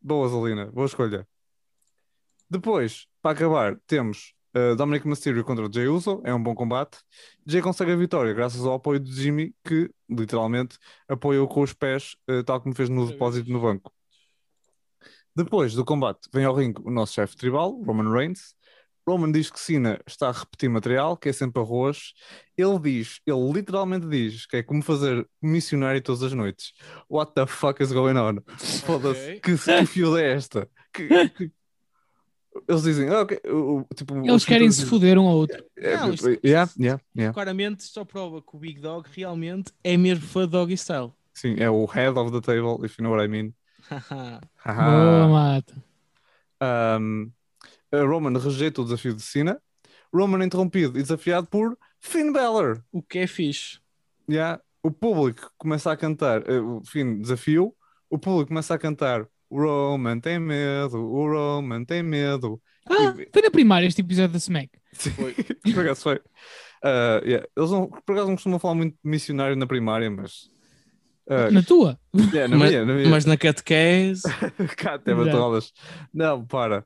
Boa, 0.00 0.28
Zelina. 0.28 0.66
Boa 0.70 0.86
escolha. 0.86 1.26
Depois, 2.48 3.06
para 3.22 3.30
acabar, 3.32 3.78
temos 3.86 4.34
uh, 4.56 4.74
Dominic 4.76 5.06
Mysterio 5.06 5.44
contra 5.44 5.70
Jay 5.72 5.86
Uso. 5.86 6.20
É 6.24 6.34
um 6.34 6.42
bom 6.42 6.54
combate. 6.54 6.98
Jay 7.46 7.62
consegue 7.62 7.92
a 7.92 7.96
vitória 7.96 8.32
graças 8.34 8.64
ao 8.64 8.74
apoio 8.74 8.98
de 9.00 9.10
Jimmy, 9.12 9.54
que 9.64 9.90
literalmente 10.10 10.76
apoiou 11.08 11.46
com 11.48 11.62
os 11.62 11.72
pés, 11.72 12.16
uh, 12.28 12.42
tal 12.44 12.60
como 12.60 12.74
fez 12.74 12.88
no 12.88 13.06
depósito 13.06 13.50
no 13.50 13.60
banco. 13.60 13.92
Depois 15.34 15.72
do 15.74 15.84
combate, 15.84 16.28
vem 16.32 16.44
ao 16.44 16.54
ringue 16.54 16.82
o 16.84 16.90
nosso 16.90 17.14
chefe 17.14 17.36
tribal, 17.36 17.70
Roman 17.82 18.10
Reigns. 18.12 18.54
Roman 19.08 19.32
diz 19.32 19.50
que 19.50 19.58
Cena 19.58 19.98
está 20.06 20.28
a 20.28 20.32
repetir 20.32 20.68
material, 20.70 21.16
que 21.16 21.28
é 21.28 21.32
sempre 21.32 21.60
arroz. 21.60 22.12
Ele 22.56 22.78
diz, 22.78 23.18
ele 23.26 23.52
literalmente 23.52 24.06
diz 24.06 24.46
que 24.46 24.58
é 24.58 24.62
como 24.62 24.80
fazer 24.82 25.26
missionário 25.40 26.00
todas 26.02 26.22
as 26.22 26.32
noites. 26.34 26.72
What 27.10 27.32
the 27.34 27.46
fuck 27.46 27.82
is 27.82 27.90
going 27.92 28.16
on? 28.16 28.40
Foda-se, 28.84 29.38
Ok. 29.38 29.40
que, 29.40 29.56
que 29.58 29.86
fio 29.86 30.16
é 30.16 30.32
esta? 30.34 30.68
Que- 30.92 31.28
que- 31.30 31.50
Eles 32.68 32.82
dizem, 32.82 33.08
ah, 33.08 33.22
ok, 33.22 33.40
o- 33.46 33.80
o- 33.80 33.86
tipo, 33.94 34.14
Eles 34.24 34.44
querem 34.44 34.70
se 34.70 34.76
dizem- 34.78 34.90
foder 34.90 35.18
um 35.18 35.26
ao 35.26 35.34
outro. 35.36 35.64
É, 35.76 35.96
Não, 35.96 36.12
isto- 36.12 36.28
yeah, 36.44 36.70
yeah, 36.78 37.02
yeah. 37.16 37.32
Claramente 37.32 37.82
só 37.84 38.04
prova 38.04 38.42
que 38.42 38.54
o 38.54 38.58
Big 38.58 38.80
Dog 38.80 39.08
realmente 39.12 39.72
é 39.82 39.96
mesmo 39.96 40.26
fã 40.26 40.42
de 40.42 40.48
Doggy 40.52 40.76
Style. 40.76 41.12
Sim, 41.32 41.56
é 41.58 41.70
o 41.70 41.84
head 41.86 42.18
of 42.18 42.30
the 42.30 42.40
table, 42.40 42.84
if 42.84 42.98
you 42.98 43.02
know 43.04 43.12
what 43.12 43.24
I 43.24 43.28
mean. 43.28 43.54
Boa, 44.64 45.28
mata. 45.28 45.74
Um, 47.00 47.30
Roman 47.92 48.38
rejeita 48.38 48.80
o 48.80 48.84
desafio 48.84 49.14
de 49.14 49.22
Cena. 49.22 49.60
Roman 50.14 50.44
interrompido 50.44 50.98
e 50.98 51.02
desafiado 51.02 51.46
por 51.46 51.76
Finn 51.98 52.32
Balor. 52.32 52.82
o 52.92 53.02
que 53.02 53.20
é 53.20 53.26
fixe. 53.26 53.78
Yeah. 54.30 54.60
O 54.82 54.90
público 54.90 55.50
começa 55.56 55.90
a 55.90 55.96
cantar, 55.96 56.42
o 56.50 56.82
Finn 56.84 57.20
desafio, 57.20 57.74
o 58.10 58.18
público 58.18 58.48
começa 58.48 58.74
a 58.74 58.78
cantar 58.78 59.26
o 59.52 59.60
Roman 59.62 60.18
tem 60.18 60.38
medo, 60.38 60.96
o 60.98 61.26
Roman 61.30 61.84
tem 61.84 62.02
medo. 62.02 62.60
Ah, 62.88 63.14
foi 63.32 63.42
na 63.42 63.50
primária 63.50 63.86
este 63.86 64.00
episódio 64.00 64.32
da 64.32 64.38
Smack. 64.38 64.70
Sim, 64.92 65.10
Foi. 65.10 65.34
por 65.74 65.80
acaso 65.84 66.02
foi. 66.02 66.20
Ah, 66.82 67.20
yeah. 67.24 67.46
Eles 67.56 67.70
não, 67.70 67.86
por 67.88 68.12
acaso 68.12 68.28
não 68.28 68.34
costumam 68.36 68.58
falar 68.58 68.74
muito 68.74 68.94
de 68.94 69.10
missionário 69.10 69.54
na 69.56 69.66
primária, 69.66 70.10
mas 70.10 70.50
Ah, 71.28 71.50
Na 71.50 71.62
tua? 71.62 71.98
é, 72.34 72.48
na 72.48 72.56
mas, 72.56 72.70
minha, 72.70 72.84
na 72.84 72.94
minha. 72.94 73.08
mas 73.08 73.24
na 73.24 73.36
catequese. 73.36 74.22
Cá, 74.76 74.98
todas. 74.98 75.72
Não, 76.12 76.44
para. 76.44 76.84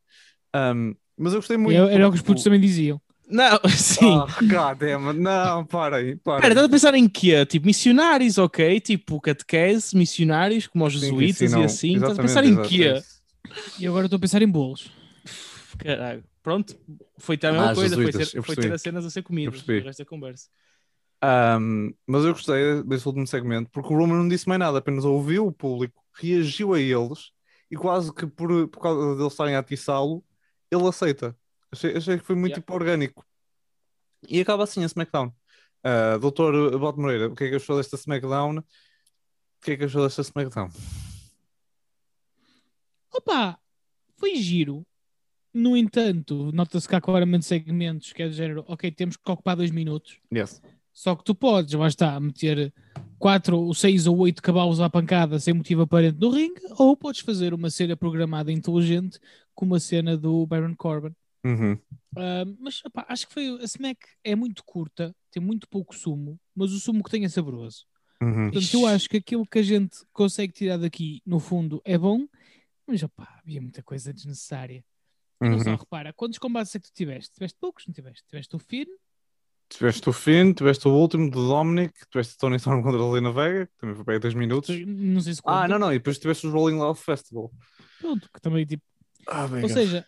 Ahm, 0.53 0.95
mas 1.17 1.33
eu 1.33 1.39
gostei 1.39 1.57
muito. 1.57 1.77
Era, 1.77 1.93
era 1.93 2.09
o 2.09 2.11
que 2.11 2.17
os 2.17 2.23
putos 2.23 2.43
também 2.45 2.61
diziam. 2.61 3.01
Não, 3.29 3.59
sim. 3.77 4.23
Ah, 4.23 4.43
God 4.47 4.79
damn. 4.79 5.13
Não, 5.13 5.65
para 5.67 5.97
aí. 5.97 6.17
Para 6.17 6.49
Pera, 6.49 6.53
estás 6.53 6.67
a 6.67 6.69
pensar 6.71 6.95
em 6.95 7.09
quê? 7.09 7.45
Tipo, 7.47 7.67
missionários, 7.67 8.37
ok? 8.39 8.81
Tipo, 8.81 9.21
catequese, 9.21 9.97
missionários, 9.97 10.67
como 10.67 10.85
os 10.85 10.93
Sim, 10.99 11.15
jesuítas 11.15 11.55
e 11.55 11.63
assim. 11.63 11.97
Estás 11.99 12.17
a 12.19 12.21
pensar 12.21 12.45
em 12.45 12.57
quê? 12.57 12.99
é 12.99 13.03
E 13.79 13.87
agora 13.87 14.07
estou 14.07 14.17
a 14.19 14.21
pensar 14.21 14.43
em 14.43 14.49
bolos. 14.49 14.91
Caralho. 15.79 16.25
Pronto, 16.43 16.77
foi 17.19 17.37
também 17.37 17.57
a 17.57 17.61
mesma 17.61 17.71
Ah, 17.71 17.75
coisa. 17.75 17.99
Foi 17.99 18.13
ter, 18.13 18.33
foi 18.43 18.57
ter 18.57 18.73
as 18.73 18.83
cenas 18.83 19.05
a 19.05 19.11
ser 19.11 19.23
comidas. 19.23 19.71
O 19.75 19.83
resto 19.83 20.01
da 20.03 20.09
conversa. 20.09 20.49
Ahm, 21.23 21.95
mas 22.07 22.25
eu 22.25 22.33
gostei 22.33 22.83
desse 22.85 23.07
último 23.09 23.27
segmento 23.27 23.71
porque 23.71 23.93
o 23.93 23.97
Roman 23.97 24.17
não 24.19 24.29
disse 24.29 24.47
mais 24.49 24.59
nada, 24.61 24.79
apenas 24.79 25.05
ouviu 25.05 25.47
o 25.47 25.53
público, 25.53 26.03
reagiu 26.15 26.75
a 26.75 26.81
eles 26.81 27.33
e 27.71 27.77
quase 27.77 28.13
que 28.15 28.27
por, 28.27 28.69
por 28.69 28.81
causa 28.81 29.17
deles 29.17 29.33
estarem 29.33 29.55
a 29.57 29.59
atiçá-lo, 29.61 30.25
ele 30.71 30.87
aceita. 30.87 31.37
Achei, 31.73 31.97
achei 31.97 32.19
que 32.19 32.25
foi 32.25 32.37
muito 32.37 32.53
Yeah. 32.53 32.63
tipo, 32.63 32.75
orgânico. 32.75 33.25
E 34.29 34.41
acaba 34.41 34.65
assim 34.65 34.83
a 34.83 34.87
SmackDown. 34.87 35.33
Ah, 35.83 36.17
doutor 36.19 36.79
Bote 36.79 36.99
Moreira, 36.99 37.29
o 37.29 37.35
que 37.35 37.45
é 37.45 37.51
que 37.51 37.57
achou 37.57 37.77
desta 37.77 37.97
SmackDown? 37.97 38.59
O 38.59 38.65
que 39.63 39.73
é 39.73 39.77
que 39.77 39.85
achou 39.85 40.03
desta 40.05 40.23
SmackDown? 40.23 40.71
Opa, 43.13 43.59
foi 44.17 44.37
giro. 44.37 44.87
No 45.53 45.77
entanto, 45.77 46.51
nota-se 46.53 46.87
que 46.89 46.95
há 46.95 47.01
claramente 47.01 47.47
segmentos 47.47 48.13
que 48.13 48.23
é 48.23 48.29
do 48.29 48.35
género, 48.35 48.65
ok, 48.69 48.91
temos 48.91 49.17
que 49.17 49.31
ocupar 49.31 49.57
dois 49.57 49.71
minutos. 49.71 50.19
Yes. 50.33 50.61
Só 50.93 51.15
que 51.15 51.25
tu 51.25 51.35
podes, 51.35 51.73
lá 51.75 51.87
está, 51.89 52.19
meter 52.21 52.73
quatro, 53.19 53.59
ou 53.59 53.73
seis 53.75 54.07
ou 54.07 54.19
oito 54.19 54.43
cavalos 54.43 54.81
à 54.81 54.91
pancada 54.91 55.39
sem 55.39 55.55
motivo 55.55 55.83
aparente 55.83 56.19
no 56.21 56.31
ringue, 56.31 56.61
ou 56.79 56.97
podes 56.97 57.21
fazer 57.21 57.55
uma 57.55 57.71
cena 57.71 57.97
programada 57.97 58.53
inteligente 58.53 59.19
como 59.55 59.75
a 59.75 59.81
cena 59.81 60.17
do 60.17 60.47
Baron 60.47 60.75
Corbin. 60.75 61.15
Uhum. 61.47 61.79
Ah, 62.17 62.45
mas 62.59 62.83
opá, 62.85 63.05
acho 63.09 63.27
que 63.29 63.35
foi 63.35 63.49
a 63.61 63.65
Smack 63.65 64.01
é 64.25 64.35
muito 64.35 64.65
curta, 64.65 65.15
tem 65.31 65.43
muito 65.43 65.69
pouco 65.69 65.95
sumo, 65.95 66.39
mas 66.55 66.73
o 66.73 66.81
sumo 66.81 67.03
que 67.05 67.11
tem 67.11 67.25
é 67.25 67.29
saboroso. 67.29 67.85
Uhum. 68.23 68.51
Portanto, 68.51 68.73
eu 68.75 68.87
acho 68.87 69.09
que 69.09 69.19
aquilo 69.19 69.47
que 69.47 69.59
a 69.59 69.63
gente 69.63 69.99
consegue 70.13 70.53
tirar 70.53 70.79
daqui, 70.79 71.21
no 71.27 71.39
fundo, 71.39 71.81
é 71.85 71.97
bom, 71.99 72.27
mas 72.87 73.03
opá, 73.03 73.39
havia 73.43 73.61
muita 73.61 73.83
coisa 73.83 74.13
desnecessária. 74.13 74.85
Não 75.41 75.59
só, 75.59 75.71
Uhum. 75.73 75.77
repara, 75.77 76.13
quantos 76.15 76.39
combates 76.39 76.75
é 76.75 76.79
que 76.81 76.89
tu 76.91 76.95
tiveste? 76.95 77.33
Tiveste 77.35 77.59
poucos, 77.61 77.87
não 77.87 77.93
tiveste? 77.93 78.25
Tiveste 78.27 78.57
o 78.57 78.59
Finn, 78.59 78.87
Tiveste 79.69 80.09
o 80.09 80.13
Finn, 80.13 80.53
tiveste 80.55 80.87
o 80.87 80.93
último 80.93 81.29
do 81.29 81.49
Dominic, 81.49 81.93
tiveste 82.09 82.35
o 82.35 82.39
Tony 82.39 82.55
Storm 82.57 82.83
contra 82.85 83.01
a 83.03 83.11
Lena 83.11 83.33
Vega, 83.33 83.67
que 83.67 83.73
também 83.79 83.97
foi 83.97 84.05
para 84.05 84.15
aí 84.15 84.21
10 84.21 84.35
minutos. 84.35 84.71
não 84.87 85.21
sei 85.21 85.35
se 85.35 85.41
Ah, 85.45 85.63
conta. 85.63 85.69
não, 85.69 85.79
não, 85.81 85.93
e 85.93 85.99
depois 85.99 86.19
tiveste 86.21 86.47
os 86.47 86.53
Rolling 86.53 86.77
Loud 86.79 86.99
Festival. 87.01 87.51
Pronto, 87.99 88.31
que 88.33 88.41
também, 88.41 88.65
tipo, 88.65 88.85
Ah, 89.27 89.49
ou 89.61 89.69
seja, 89.69 90.07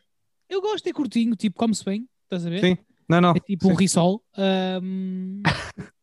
eu 0.49 0.61
gosto 0.61 0.85
de 0.85 0.93
curtinho, 0.93 1.35
tipo, 1.37 1.59
come-se 1.59 1.85
bem, 1.85 2.09
estás 2.25 2.47
a 2.47 2.51
ver? 2.51 2.61
Sim, 2.61 2.79
não, 3.09 3.21
não. 3.21 3.31
É 3.33 3.41
tipo 3.41 3.69
um 3.69 3.73
sim. 3.73 3.77
risol, 3.77 4.23
ahm, 4.37 5.43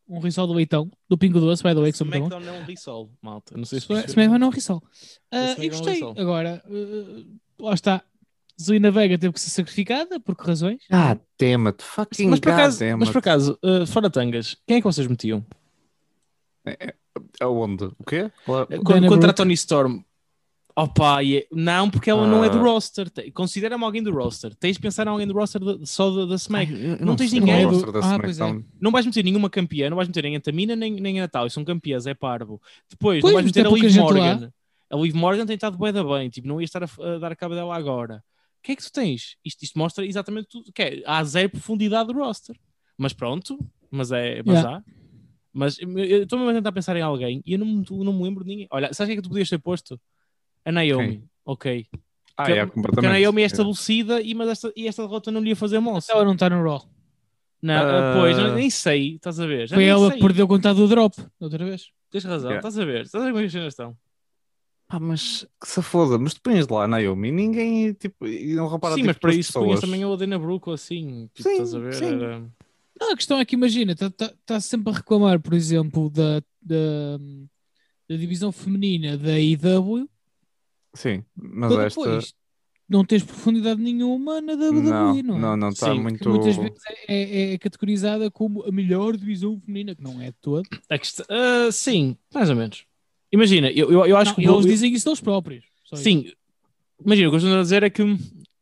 um 0.08 0.18
risol 0.20 0.46
do 0.46 0.52
leitão, 0.52 0.90
do 1.08 1.18
Pingo 1.18 1.40
Doce, 1.40 1.62
by 1.62 1.70
the 1.74 1.80
way, 1.80 1.92
que 1.92 1.98
são 1.98 2.06
muito. 2.06 2.18
SmackDown 2.26 2.40
não 2.44 2.54
é 2.54 2.60
um 2.60 2.64
risol, 2.64 3.10
malta. 3.20 3.56
Não 3.56 3.64
sei 3.64 3.80
se. 3.80 3.86
SmackDown 3.86 4.38
não 4.38 4.46
é 4.46 4.50
um 4.50 4.52
risol. 4.52 4.82
Ah, 5.30 5.52
SmackDown 5.52 5.62
e 5.62 5.66
é 5.66 5.68
um 5.68 5.70
gostei. 5.70 5.94
risol. 5.94 6.14
Agora, 6.16 6.62
ah, 6.64 7.24
lá 7.60 7.74
está. 7.74 8.02
Zelina 8.58 8.90
Vega 8.90 9.18
teve 9.18 9.34
que 9.34 9.40
ser 9.40 9.50
sacrificada, 9.50 10.18
por 10.18 10.34
que 10.34 10.46
razões? 10.46 10.82
God 10.90 11.18
damn 11.38 11.66
it, 11.66 11.82
fucking 11.84 12.30
Mas 12.30 12.40
por 12.40 12.50
god 12.50 12.58
acaso, 12.58 12.78
damn 12.78 12.98
mas 12.98 13.10
por 13.10 13.18
acaso 13.18 13.58
uh, 13.62 13.86
fora 13.86 14.08
tangas, 14.08 14.56
quem 14.66 14.78
é 14.78 14.80
que 14.80 14.86
vocês 14.86 15.06
metiam? 15.06 15.44
Aonde? 17.40 17.84
O 17.98 18.04
quê? 18.04 18.30
Qual 18.44 18.62
é- 18.62 18.78
Quando, 18.78 18.94
Dana 18.94 19.08
contra 19.08 19.30
a. 19.30 19.34
Tony 19.34 19.54
Storm. 19.54 20.02
Opa, 20.78 21.22
e 21.22 21.38
é- 21.38 21.46
não, 21.50 21.88
porque 21.88 22.10
ela 22.10 22.26
não 22.26 22.44
é 22.44 22.50
do 22.50 22.58
Ah. 22.58 22.62
roster. 22.62 23.08
Te- 23.08 23.30
Considera-me 23.30 23.82
alguém 23.82 24.02
do 24.02 24.12
roster. 24.12 24.54
Tens 24.54 24.76
de 24.76 24.80
pensar 24.82 25.06
em 25.06 25.10
alguém 25.10 25.26
do 25.26 25.32
roster 25.32 25.58
de- 25.62 25.86
só 25.86 26.10
da, 26.10 26.26
da 26.26 26.34
Smack. 26.34 26.70
Ai, 26.70 26.92
eu 27.00 27.06
não 27.06 27.16
tens 27.16 27.32
ninguém. 27.32 27.54
qual 27.54 27.60
é 27.62 27.66
o 27.66 27.70
roster 27.70 27.92
da 27.92 27.98
Ah, 28.00 28.18
pois 28.20 28.38
é. 28.38 28.44
SmackDown. 28.44 28.64
Não 28.78 28.90
vais 28.90 29.06
meter 29.06 29.22
nenhuma 29.24 29.48
campeã, 29.48 29.88
não 29.88 29.96
vais 29.96 30.06
meter 30.06 30.22
nem 30.22 30.36
a 30.36 30.40
Tamina 30.40 30.76
nem, 30.76 30.92
nem 31.00 31.18
a 31.18 31.22
Natal. 31.22 31.48
São 31.48 31.64
campeãs, 31.64 32.06
é 32.06 32.12
parvo. 32.12 32.60
Depois, 32.90 33.22
Pois, 33.22 33.32
não 33.32 33.40
vais 33.40 33.46
meter 33.46 33.66
a 33.66 33.70
Liv 33.70 33.96
Morgan. 33.96 34.52
A 34.90 34.96
Liv 34.96 35.14
Morgan 35.14 35.46
tem 35.46 35.54
estado 35.54 35.78
bué 35.78 35.92
da 35.92 36.04
bem. 36.04 36.28
Tipo, 36.28 36.46
não 36.46 36.60
ia 36.60 36.66
estar 36.66 36.82
a, 36.84 36.88
a 37.14 37.18
dar 37.18 37.32
a 37.32 37.36
cabo 37.36 37.54
dela 37.54 37.74
agora. 37.74 38.22
O 38.58 38.62
que 38.62 38.72
é 38.72 38.76
que 38.76 38.82
tu 38.82 38.92
tens? 38.92 39.36
Isto, 39.42 39.62
isto 39.64 39.78
mostra 39.78 40.04
exatamente 40.04 40.48
tudo. 40.50 40.70
Que 40.74 40.82
é, 40.82 41.02
há 41.06 41.24
zero 41.24 41.48
profundidade 41.48 42.12
do 42.12 42.18
roster. 42.18 42.54
Mas 42.98 43.14
pronto, 43.14 43.58
mas 43.90 44.12
é. 44.12 44.42
Mas 44.44 44.56
Yeah. 44.58 44.76
há. 44.78 44.82
Mas 45.54 45.78
eu 45.78 45.88
eu 45.98 46.22
estou 46.24 46.38
mesmo 46.38 46.50
a 46.50 46.54
tentar 46.54 46.72
pensar 46.72 46.94
em 46.98 47.00
alguém 47.00 47.42
e 47.46 47.54
eu 47.54 47.58
não, 47.58 47.82
não 48.04 48.12
me 48.12 48.22
lembro 48.24 48.44
de 48.44 48.50
ninguém. 48.50 48.68
Olha, 48.70 48.92
sabes 48.92 49.04
o 49.04 49.06
que 49.06 49.12
é 49.12 49.16
que 49.16 49.22
tu 49.22 49.30
podias 49.30 49.48
ter 49.48 49.58
posto? 49.58 49.98
A 50.66 50.72
Naomi. 50.72 51.22
Ok. 51.44 51.86
Ah, 52.36 52.42
Porque- 52.44 52.52
é, 52.52 52.54
Porque 52.56 52.60
a 52.60 52.66
completamente. 52.66 53.22
Naomi 53.22 53.40
é 53.40 53.44
É. 53.44 53.46
estabelecida 53.46 54.20
e, 54.20 54.34
mas 54.34 54.48
esta, 54.50 54.72
e 54.76 54.86
esta 54.86 55.02
derrota 55.02 55.30
não 55.30 55.40
lhe 55.40 55.48
ia 55.50 55.56
fazer 55.56 55.78
moça. 55.80 56.12
Ela 56.12 56.24
não 56.24 56.34
está 56.34 56.50
no 56.50 56.62
Raw. 56.62 56.82
Não, 57.62 57.74
Ah. 57.74 58.14
pois, 58.20 58.36
nem 58.54 58.68
sei, 58.68 59.14
estás 59.14 59.40
a 59.40 59.46
ver? 59.46 59.66
Já 59.68 59.76
Foi 59.76 59.84
ela 59.84 60.12
que 60.12 60.20
perdeu 60.20 60.46
conta 60.46 60.74
do 60.74 60.86
drop, 60.86 61.16
outra 61.40 61.64
vez. 61.64 61.88
Tens 62.10 62.24
razão, 62.24 62.50
Yeah. 62.50 62.58
estás 62.68 62.78
a 62.78 62.84
ver? 62.84 63.04
Estás 63.06 63.22
a 63.22 63.26
ver 63.26 63.32
como 63.32 63.38
é 63.38 63.42
que 63.42 63.46
as 63.46 63.52
cenas 63.52 63.72
estão? 63.72 63.96
Ah, 64.88 65.00
mas 65.00 65.46
que 65.60 65.66
se 65.68 65.82
foda, 65.82 66.16
mas 66.18 66.34
tu 66.34 66.42
pões 66.42 66.68
lá 66.68 66.84
a 66.84 66.86
Naomi, 66.88 67.32
ninguém 67.32 67.92
tipo, 67.94 68.26
e 68.26 68.54
não 68.54 68.68
repara 68.68 68.94
Sim, 68.94 69.00
tipo, 69.00 69.06
mas 69.08 69.18
para 69.18 69.34
isso 69.34 69.52
punhas 69.54 69.66
pessoas. 69.66 69.80
também 69.80 70.02
a 70.02 70.08
Odena 70.08 70.38
Brooke 70.38 70.68
ou 70.68 70.74
assim. 70.74 71.28
Tipo, 71.34 71.48
Sim, 71.48 71.52
estás 71.54 71.74
a 71.74 71.78
ver? 71.78 71.94
sim. 71.94 72.04
Era- 72.04 72.42
Não, 73.00 73.12
a 73.12 73.16
questão 73.16 73.38
é 73.40 73.44
que 73.44 73.56
imagina, 73.56 73.92
está 73.92 74.10
tá, 74.10 74.32
tá 74.44 74.60
sempre 74.60 74.92
a 74.92 74.96
reclamar, 74.96 75.40
por 75.40 75.54
exemplo, 75.54 76.08
da, 76.08 76.40
da, 76.62 77.18
da 78.08 78.16
divisão 78.16 78.52
feminina 78.52 79.16
da 79.18 79.38
IW, 79.40 80.08
Sim, 80.96 81.22
mas 81.36 81.72
para 81.72 81.84
esta 81.84 82.00
depois 82.00 82.34
não 82.88 83.04
tens 83.04 83.22
profundidade 83.22 83.80
nenhuma 83.80 84.40
na 84.40 84.52
WWE, 84.54 85.22
não, 85.22 85.22
não, 85.22 85.36
é? 85.36 85.40
não, 85.40 85.56
não 85.56 85.68
está 85.70 85.86
Sim, 85.90 85.96
Que 85.96 86.00
muito. 86.02 86.28
muitas 86.28 86.56
vezes 86.56 86.78
é, 87.08 87.14
é- 87.14 87.52
é 87.54 87.58
categorizada 87.58 88.30
como 88.30 88.64
a 88.64 88.70
melhor 88.72 89.16
divisão 89.16 89.60
feminina, 89.60 89.94
que 89.94 90.02
não 90.02 90.20
é 90.20 90.26
de 90.26 90.36
todo. 90.40 90.68
A 90.88 90.98
questão- 90.98 91.26
ah, 91.28 91.70
sim, 91.72 92.16
mais 92.32 92.48
ou 92.50 92.56
menos. 92.56 92.84
Imagina, 93.32 93.70
eu, 93.72 93.90
eu, 93.90 94.06
eu 94.06 94.16
acho 94.16 94.30
Não, 94.30 94.36
que. 94.36 94.42
e 94.42 94.44
eles 94.46 94.64
eu- 94.64 94.70
dizem 94.70 94.92
isso 94.92 95.04
deles 95.04 95.20
próprios. 95.20 95.64
Só 95.84 95.96
isso. 95.96 96.04
Sim, 96.04 96.32
imagina, 97.04 97.28
o 97.28 97.30
que 97.32 97.34
eu 97.36 97.38
estou 97.38 97.58
a 97.58 97.62
dizer 97.62 97.82
é 97.82 97.90
que 97.90 98.02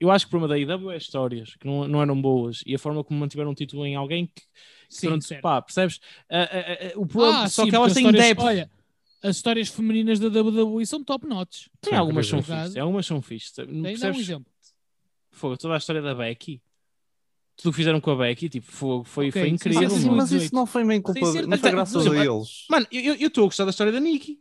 eu 0.01 0.11
acho 0.11 0.25
que 0.27 0.29
o 0.29 0.39
problema 0.39 0.49
da 0.55 0.59
IW 0.59 0.91
é 0.91 0.97
histórias 0.97 1.55
que 1.57 1.67
não, 1.67 1.87
não 1.87 2.01
eram 2.03 2.21
boas 2.21 2.63
e 2.67 2.75
a 2.75 2.79
forma 2.79 3.05
como 3.05 3.21
mantiveram 3.21 3.51
um 3.51 3.55
título 3.55 3.85
em 3.87 3.95
alguém 3.95 4.27
que. 4.35 4.43
Sim, 4.89 5.07
durante- 5.09 5.27
certo. 5.27 5.43
pá, 5.43 5.61
percebes? 5.61 6.01
Ah, 6.31 6.49
ah, 6.51 6.93
o 6.99 7.07
problema, 7.07 7.43
Ah, 7.45 7.49
só 7.49 7.65
sim, 7.65 7.71
que 7.71 7.77
elas 7.77 7.93
têm 7.95 8.11
depth. 8.11 8.41
Olha, 8.41 8.71
as 9.25 9.37
histórias 9.37 9.69
femininas 9.69 10.19
da 10.21 10.29
WWE 10.29 10.85
são 10.87 11.03
top 11.03 11.27
notch. 11.27 11.67
Tem 11.81 11.93
Sim, 11.93 11.97
algumas 11.99 12.27
são 12.27 12.39
incrível. 12.39 12.61
fixas, 12.63 12.77
algumas 12.77 13.07
são 13.07 13.23
fixas. 13.23 13.67
Tem, 13.67 14.11
um 14.11 14.15
exemplo. 14.21 14.53
Fogo, 15.31 15.57
toda 15.57 15.75
a 15.75 15.79
história 15.79 16.03
da 16.03 16.15
Becky. 16.15 16.63
Tudo 17.57 17.69
o 17.69 17.73
que 17.73 17.77
fizeram 17.77 18.01
com 18.01 18.11
a 18.11 18.17
Becky, 18.17 18.49
tipo, 18.49 18.71
fogo, 18.71 19.05
foi, 19.05 19.29
Ok, 19.29 19.41
foi 19.41 19.49
incrível. 19.49 19.89
Mas 20.13 20.29
18. 20.31 20.35
isso 20.45 20.55
não 20.55 20.67
foi 20.67 20.85
bem 20.85 21.01
culpa 21.01 21.21
Sem 21.21 21.33
de... 21.33 21.39
ser- 21.39 21.47
não 21.47 21.57
foi 21.59 21.71
graças 21.71 22.07
a 22.07 22.25
eles. 22.25 22.67
Mano, 22.69 22.87
eu 22.93 23.15
eu 23.15 23.29
estou 23.29 23.45
a 23.45 23.47
gostar 23.47 23.65
da 23.65 23.71
história 23.71 23.93
da 23.93 24.01
Nikki. 24.01 24.41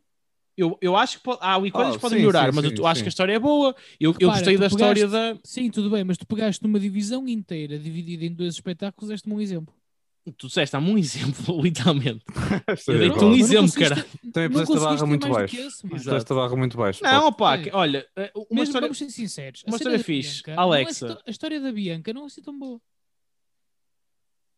Eu, 0.58 0.78
eu 0.82 0.96
acho 0.96 1.18
que 1.18 1.24
pode, 1.24 1.40
há 1.42 1.56
ali 1.56 1.72
coisas 1.72 1.94
Ah, 1.94 1.96
que 1.96 2.02
podem 2.02 2.18
sim, 2.18 2.22
melhorar, 2.22 2.50
sim, 2.52 2.56
mas 2.62 2.66
sim, 2.70 2.76
eu 2.78 2.86
acho 2.88 3.00
sim. 3.00 3.04
que 3.04 3.08
a 3.08 3.10
história 3.10 3.34
é 3.34 3.40
boa. 3.40 3.76
Eu, 4.00 4.12
eu 4.12 4.14
Repara, 4.14 4.32
gostei 4.34 4.56
tu 4.56 4.60
da 4.60 4.68
história 4.68 5.08
pegaste- 5.08 5.34
da. 5.36 5.40
Sim, 5.44 5.70
tudo 5.72 5.90
bem, 5.90 6.04
mas 6.04 6.18
tu 6.18 6.28
pegaste 6.28 6.62
numa 6.64 6.80
divisão 6.80 7.28
inteira 7.28 7.80
dividida 7.80 8.24
em 8.26 8.34
dois 8.34 8.54
espetáculos, 8.56 9.10
deste-me 9.10 9.34
um 9.36 9.42
exemplo. 9.42 9.74
Tu 10.38 10.48
disseste, 10.48 10.72
dá-me 10.72 10.90
um 10.90 10.98
exemplo, 10.98 11.60
literalmente. 11.62 12.24
Eu 12.88 12.96
é 12.96 12.98
dei-te 12.98 13.18
um 13.20 13.30
não 13.32 13.36
exemplo, 13.36 13.74
cara. 13.74 14.06
Também 14.32 14.50
não 14.50 14.66
puseste 14.66 14.78
a 14.78 14.90
barra 14.90 15.06
muito 15.06 15.28
baixo. 15.30 15.58
Puseste 15.90 16.32
a 16.32 16.36
barra 16.36 16.56
muito 16.56 16.78
baixo. 16.78 17.04
Não, 17.04 17.28
opá, 17.28 17.56
É. 17.58 17.64
que- 17.64 17.72
olha, 17.74 18.08
eh, 18.16 18.32
uma 18.34 18.46
Mesmo 18.52 18.64
história. 18.64 18.88
vamos 18.88 18.98
ser 18.98 19.10
sinceros. 19.10 19.64
uma 19.68 19.76
história 19.76 20.00
fixe. 20.00 20.42
Bianca 20.44 20.56
não 20.56 20.74
é 20.74 20.78
Alexa. 20.84 21.06
assim 21.06 21.16
tão- 21.16 21.24
a 21.28 21.30
história 21.30 21.60
da 21.60 21.72
Bianca 21.74 22.14
não 22.14 22.24
é 22.24 22.26
assim 22.28 22.42
tão 22.42 22.58
boa. 22.58 22.80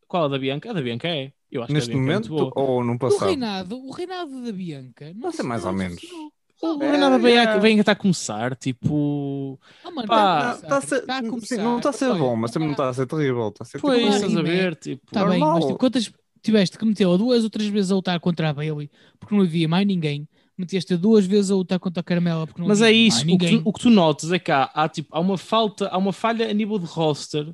Qual 0.08 0.26
a 0.26 0.28
da 0.28 0.38
Bianca? 0.38 0.70
A 0.70 0.74
da 0.74 0.82
Bianca 0.82 1.08
é. 1.08 1.34
Eu 1.52 1.64
acho 1.64 1.74
Neste 1.74 1.90
que 1.90 1.96
a 1.96 2.00
Bianca 2.00 2.12
momento 2.14 2.28
é 2.28 2.30
muito 2.44 2.54
boa. 2.56 2.68
ou 2.70 2.84
no 2.84 2.94
O 2.94 3.00
passado? 3.00 3.26
reinado, 3.28 3.76
o 3.78 3.92
reinado 3.92 4.44
da 4.46 4.52
Bianca 4.52 5.14
não 5.16 5.22
Vai 5.22 5.32
ser 5.32 5.44
mais 5.44 5.66
ou 5.66 5.72
não 5.72 5.80
menos. 5.80 6.00
funcionou. 6.00 6.32
O 6.62 6.78
Bianca 6.78 7.28
yeah. 7.28 7.58
vem 7.60 7.80
está 7.80 7.92
a 7.92 7.96
começar, 7.96 8.56
tipo. 8.56 9.60
Ah, 9.84 9.92
mano, 9.92 10.08
Pá, 10.08 10.56
Tá 10.58 10.78
a 10.78 10.82
sim, 10.82 11.30
começar. 11.30 11.58
não 11.58 11.78
está 11.78 11.90
a 11.90 11.94
ser 11.94 12.06
Olha, 12.10 12.20
bom, 12.20 12.36
mas 12.36 12.52
também 12.52 12.68
não 12.68 12.74
está 12.74 12.90
a 12.90 12.94
ser 12.94 13.06
terrível. 13.06 13.50
Está 13.50 13.64
a 13.64 13.68
ser 13.68 13.80
Pois, 13.82 14.02
tipo, 14.02 14.16
estás 14.16 14.38
a 14.38 14.42
ver? 14.42 14.76
Tipo. 14.76 15.06
Está 15.06 15.20
bem, 15.26 15.40
mas 15.40 15.40
normal. 15.40 15.68
tipo, 15.68 15.80
quantas 15.80 16.12
tiveste 16.42 16.78
que 16.78 16.86
metê-la 16.86 17.18
duas 17.18 17.44
ou 17.44 17.50
três 17.50 17.70
vezes 17.70 17.92
a 17.92 17.96
lutar 17.96 18.20
contra 18.20 18.50
a 18.50 18.54
Bailey 18.54 18.90
porque 19.20 19.36
não 19.36 19.44
havia 19.44 19.68
mais 19.68 19.86
ninguém? 19.86 20.28
Meteste 20.58 20.96
duas 20.96 21.26
vezes 21.26 21.52
a 21.52 21.56
lutar 21.56 21.80
contra 21.80 22.00
a 22.00 22.04
Carmela 22.04 22.48
porque 22.48 22.62
não 22.62 22.68
Mas 22.70 22.82
havia 22.82 22.94
é 22.94 22.98
isso, 22.98 23.26
mais 23.26 23.36
o 23.36 23.38
que, 23.38 23.58
tu, 23.58 23.62
o 23.66 23.74
que 23.74 23.80
tu 23.82 23.90
notas 23.90 24.32
é 24.32 24.40
que 24.40 24.52
há, 24.52 24.64
há, 24.74 24.88
tipo, 24.88 25.10
há 25.12 25.20
uma 25.20 25.38
falta, 25.38 25.90
há 25.90 25.98
uma 25.98 26.14
falha 26.14 26.50
a 26.50 26.54
nível 26.54 26.80
de 26.80 26.86
roster 26.86 27.54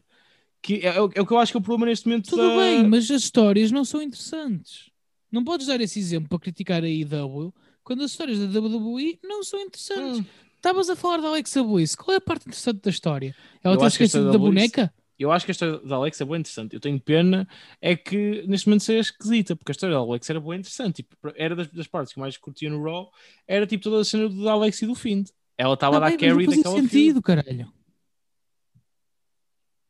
que 0.61 0.75
é, 0.85 0.95
é 0.97 1.01
o 1.01 1.09
é 1.15 1.21
o 1.21 1.25
que 1.25 1.33
eu 1.33 1.39
acho 1.39 1.51
que 1.51 1.57
é 1.57 1.59
o 1.59 1.63
problema 1.63 1.87
neste 1.89 2.07
momento. 2.07 2.29
Tudo 2.29 2.47
da- 2.47 2.55
bem, 2.57 2.87
mas 2.87 3.09
as 3.09 3.23
histórias 3.23 3.71
não 3.71 3.83
são 3.83 4.01
interessantes. 4.01 4.91
Não 5.31 5.43
podes 5.43 5.65
dar 5.65 5.81
esse 5.81 5.97
exemplo 5.97 6.29
para 6.29 6.37
criticar 6.39 6.83
a 6.83 6.87
IW 6.87 7.51
quando 7.83 8.03
as 8.03 8.11
histórias 8.11 8.39
da 8.39 8.59
WWE 8.59 9.19
não 9.23 9.43
são 9.43 9.59
interessantes. 9.59 10.19
Hum, 10.19 10.25
Estavas 10.55 10.91
a 10.91 10.95
falar 10.95 11.17
da 11.17 11.27
Alexa 11.27 11.63
Bliss. 11.63 11.95
Qual 11.95 12.13
é 12.13 12.17
a 12.17 12.21
parte 12.21 12.43
interessante 12.43 12.81
da 12.83 12.91
história? 12.91 13.35
Ela 13.63 13.73
a 13.83 13.87
esquecido 13.87 14.05
história 14.05 14.25
da 14.27 14.31
da 14.33 14.37
boneca? 14.37 14.93
Eu 15.17 15.31
acho 15.31 15.45
que 15.45 15.51
a 15.51 15.53
história 15.53 15.77
da 15.79 15.95
Alex 15.95 16.21
é 16.21 16.25
boa 16.25 16.37
interessante. 16.37 16.73
Eu 16.73 16.79
tenho 16.79 16.99
pena 16.99 17.47
é 17.79 17.95
que 17.95 18.43
neste 18.47 18.67
momento 18.67 18.83
seja 18.83 18.99
esquisita, 19.01 19.55
porque 19.55 19.71
a 19.71 19.73
história 19.73 19.95
da 19.95 20.01
Alex 20.01 20.29
era 20.29 20.39
boa 20.39 20.55
interessante. 20.55 20.97
Tipo, 20.97 21.15
era 21.35 21.55
das, 21.55 21.67
das 21.67 21.87
partes 21.87 22.13
que 22.13 22.19
mais 22.19 22.37
curtia 22.37 22.69
no 22.69 22.83
Raw, 22.83 23.11
era 23.47 23.65
tipo 23.65 23.83
toda 23.83 24.01
a 24.01 24.05
cena 24.05 24.29
do 24.29 24.47
Alex 24.47 24.81
e 24.81 24.87
do 24.87 24.95
Find. 24.95 25.29
Ela 25.57 25.73
estava 25.73 25.97
a 25.97 25.99
Tá 25.99 26.09
dar 26.09 26.17
bem, 26.17 26.29
mas 26.29 26.45
carry 26.45 26.57
daquela 26.57 26.81
sentido, 26.81 27.21
caralho. 27.21 27.73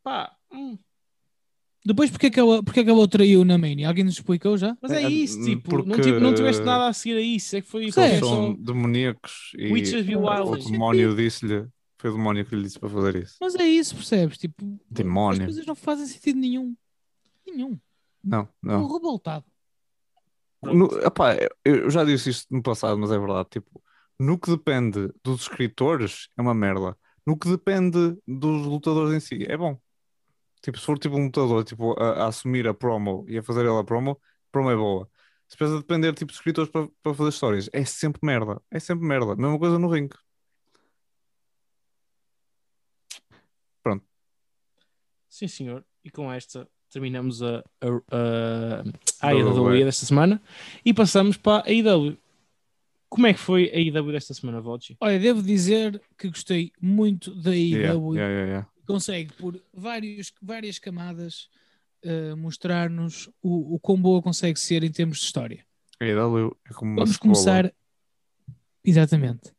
Pá, 0.03 0.35
hum. 0.51 0.77
Depois, 1.83 2.11
porque 2.11 2.27
é 2.27 2.29
que 2.29 2.39
ela, 2.39 2.61
porque 2.63 2.79
é 2.81 2.83
que 2.83 2.89
ela 2.89 2.99
o 2.99 3.07
traiu 3.07 3.43
na 3.43 3.57
Mania? 3.57 3.87
Alguém 3.87 4.03
nos 4.03 4.13
explicou 4.13 4.55
já? 4.57 4.77
Mas 4.81 4.91
é 4.91 5.03
É, 5.03 5.09
isso, 5.09 5.41
tipo, 5.43 5.77
não, 5.77 5.83
porque- 5.85 6.01
tive- 6.01 6.19
não 6.19 6.33
tiveste 6.33 6.61
nada 6.63 6.87
a 6.87 6.93
seguir 6.93 7.17
a 7.17 7.21
isso. 7.21 7.55
É 7.55 7.61
que 7.61 7.67
foi 7.67 7.83
Eles 7.83 7.95
só- 7.95 8.07
são 8.19 8.53
demoníacos 8.53 9.51
e 9.57 9.71
Witches 9.73 10.05
be 10.05 10.15
o 10.15 10.21
wild. 10.29 10.71
demónio 10.71 11.15
disse-lhe, 11.15 11.65
foi 11.97 12.09
o 12.11 12.13
demónio 12.13 12.45
que 12.45 12.55
lhe 12.55 12.63
disse 12.63 12.79
para 12.79 12.89
fazer 12.89 13.15
isso. 13.23 13.35
Mas 13.41 13.55
é 13.55 13.63
isso, 13.67 13.95
percebes? 13.95 14.37
Tipo, 14.37 14.63
as 14.63 14.79
Demónio. 14.91 15.43
coisas 15.45 15.65
não 15.65 15.73
fazem 15.75 16.05
sentido 16.05 16.37
nenhum. 16.39 16.75
Nenhum. 17.47 17.79
Não, 18.23 18.47
não. 18.61 18.83
Estou 18.83 18.97
revoltado. 18.97 19.45
No, 20.63 20.85
epá, 21.03 21.35
eu 21.65 21.89
já 21.89 22.03
disse 22.03 22.29
isto 22.29 22.53
no 22.53 22.61
passado, 22.61 22.95
mas 22.99 23.11
é 23.11 23.17
verdade. 23.17 23.47
Tipo, 23.49 23.81
no 24.19 24.37
que 24.37 24.51
depende 24.51 25.09
dos 25.23 25.41
escritores, 25.41 26.27
é 26.37 26.41
uma 26.43 26.53
merda. 26.53 26.95
No 27.25 27.35
que 27.35 27.49
depende 27.49 28.15
dos 28.27 28.67
lutadores 28.67 29.11
em 29.15 29.19
si, 29.19 29.43
é 29.49 29.57
bom. 29.57 29.79
Tipo, 30.61 30.77
se 30.77 30.85
for 30.85 30.97
tipo 30.99 31.15
um 31.15 31.25
lutador 31.25 31.63
tipo, 31.63 31.93
a, 31.99 32.23
a 32.23 32.27
assumir 32.27 32.67
a 32.67 32.73
promo 32.73 33.25
e 33.27 33.37
a 33.37 33.43
fazer 33.43 33.65
ela 33.65 33.81
a 33.81 33.83
promo, 33.83 34.11
a 34.11 34.51
promo 34.51 34.69
é 34.69 34.75
boa. 34.75 35.09
Se 35.47 35.57
precisa 35.57 35.79
depender 35.79 36.13
tipo, 36.13 36.31
de 36.31 36.37
escritores 36.37 36.69
para, 36.71 36.87
para 37.01 37.13
fazer 37.13 37.29
histórias, 37.29 37.69
é 37.73 37.83
sempre 37.83 38.21
merda. 38.23 38.61
É 38.69 38.79
sempre 38.79 39.05
merda. 39.05 39.35
Mesma 39.35 39.59
coisa 39.59 39.77
no 39.79 39.89
ringue. 39.89 40.15
Sim, 45.31 45.47
senhor. 45.47 45.85
E 46.03 46.11
com 46.11 46.31
esta 46.31 46.67
terminamos 46.89 47.41
a, 47.41 47.63
a, 47.79 47.87
a, 48.11 49.27
a. 49.27 49.31
AEW 49.31 49.85
desta 49.85 50.05
semana 50.05 50.41
e 50.83 50.93
passamos 50.93 51.37
para 51.37 51.65
a 51.65 51.71
IW. 51.71 52.17
Como 53.07 53.27
é 53.27 53.33
que 53.33 53.39
foi 53.39 53.71
a 53.73 53.77
IW 53.79 54.11
desta 54.11 54.33
semana, 54.33 54.59
Volchi? 54.59 54.97
Olha, 54.99 55.17
devo 55.17 55.41
dizer 55.41 56.01
que 56.17 56.27
gostei 56.27 56.71
muito 56.81 57.33
da 57.33 57.51
Yeah, 57.51 57.93
IW. 57.93 58.15
yeah, 58.15 58.33
yeah, 58.33 58.51
yeah. 58.51 58.70
Consegue, 58.93 59.33
por 59.33 59.61
vários, 59.73 60.31
várias 60.41 60.79
camadas, 60.79 61.49
eh, 62.03 62.35
mostrar-nos 62.35 63.27
o, 63.41 63.75
o 63.75 63.79
quão 63.79 63.99
boa 64.01 64.21
consegue 64.21 64.59
ser 64.59 64.83
em 64.83 64.91
termos 64.91 65.19
de 65.19 65.25
história. 65.25 65.65
A 65.99 66.05
AEW 66.05 66.55
é 66.69 66.73
como 66.73 66.91
uma 66.91 66.97
Vamos 67.05 67.11
cebola. 67.15 67.19
começar. 67.19 67.73
Exatamente. 68.83 69.51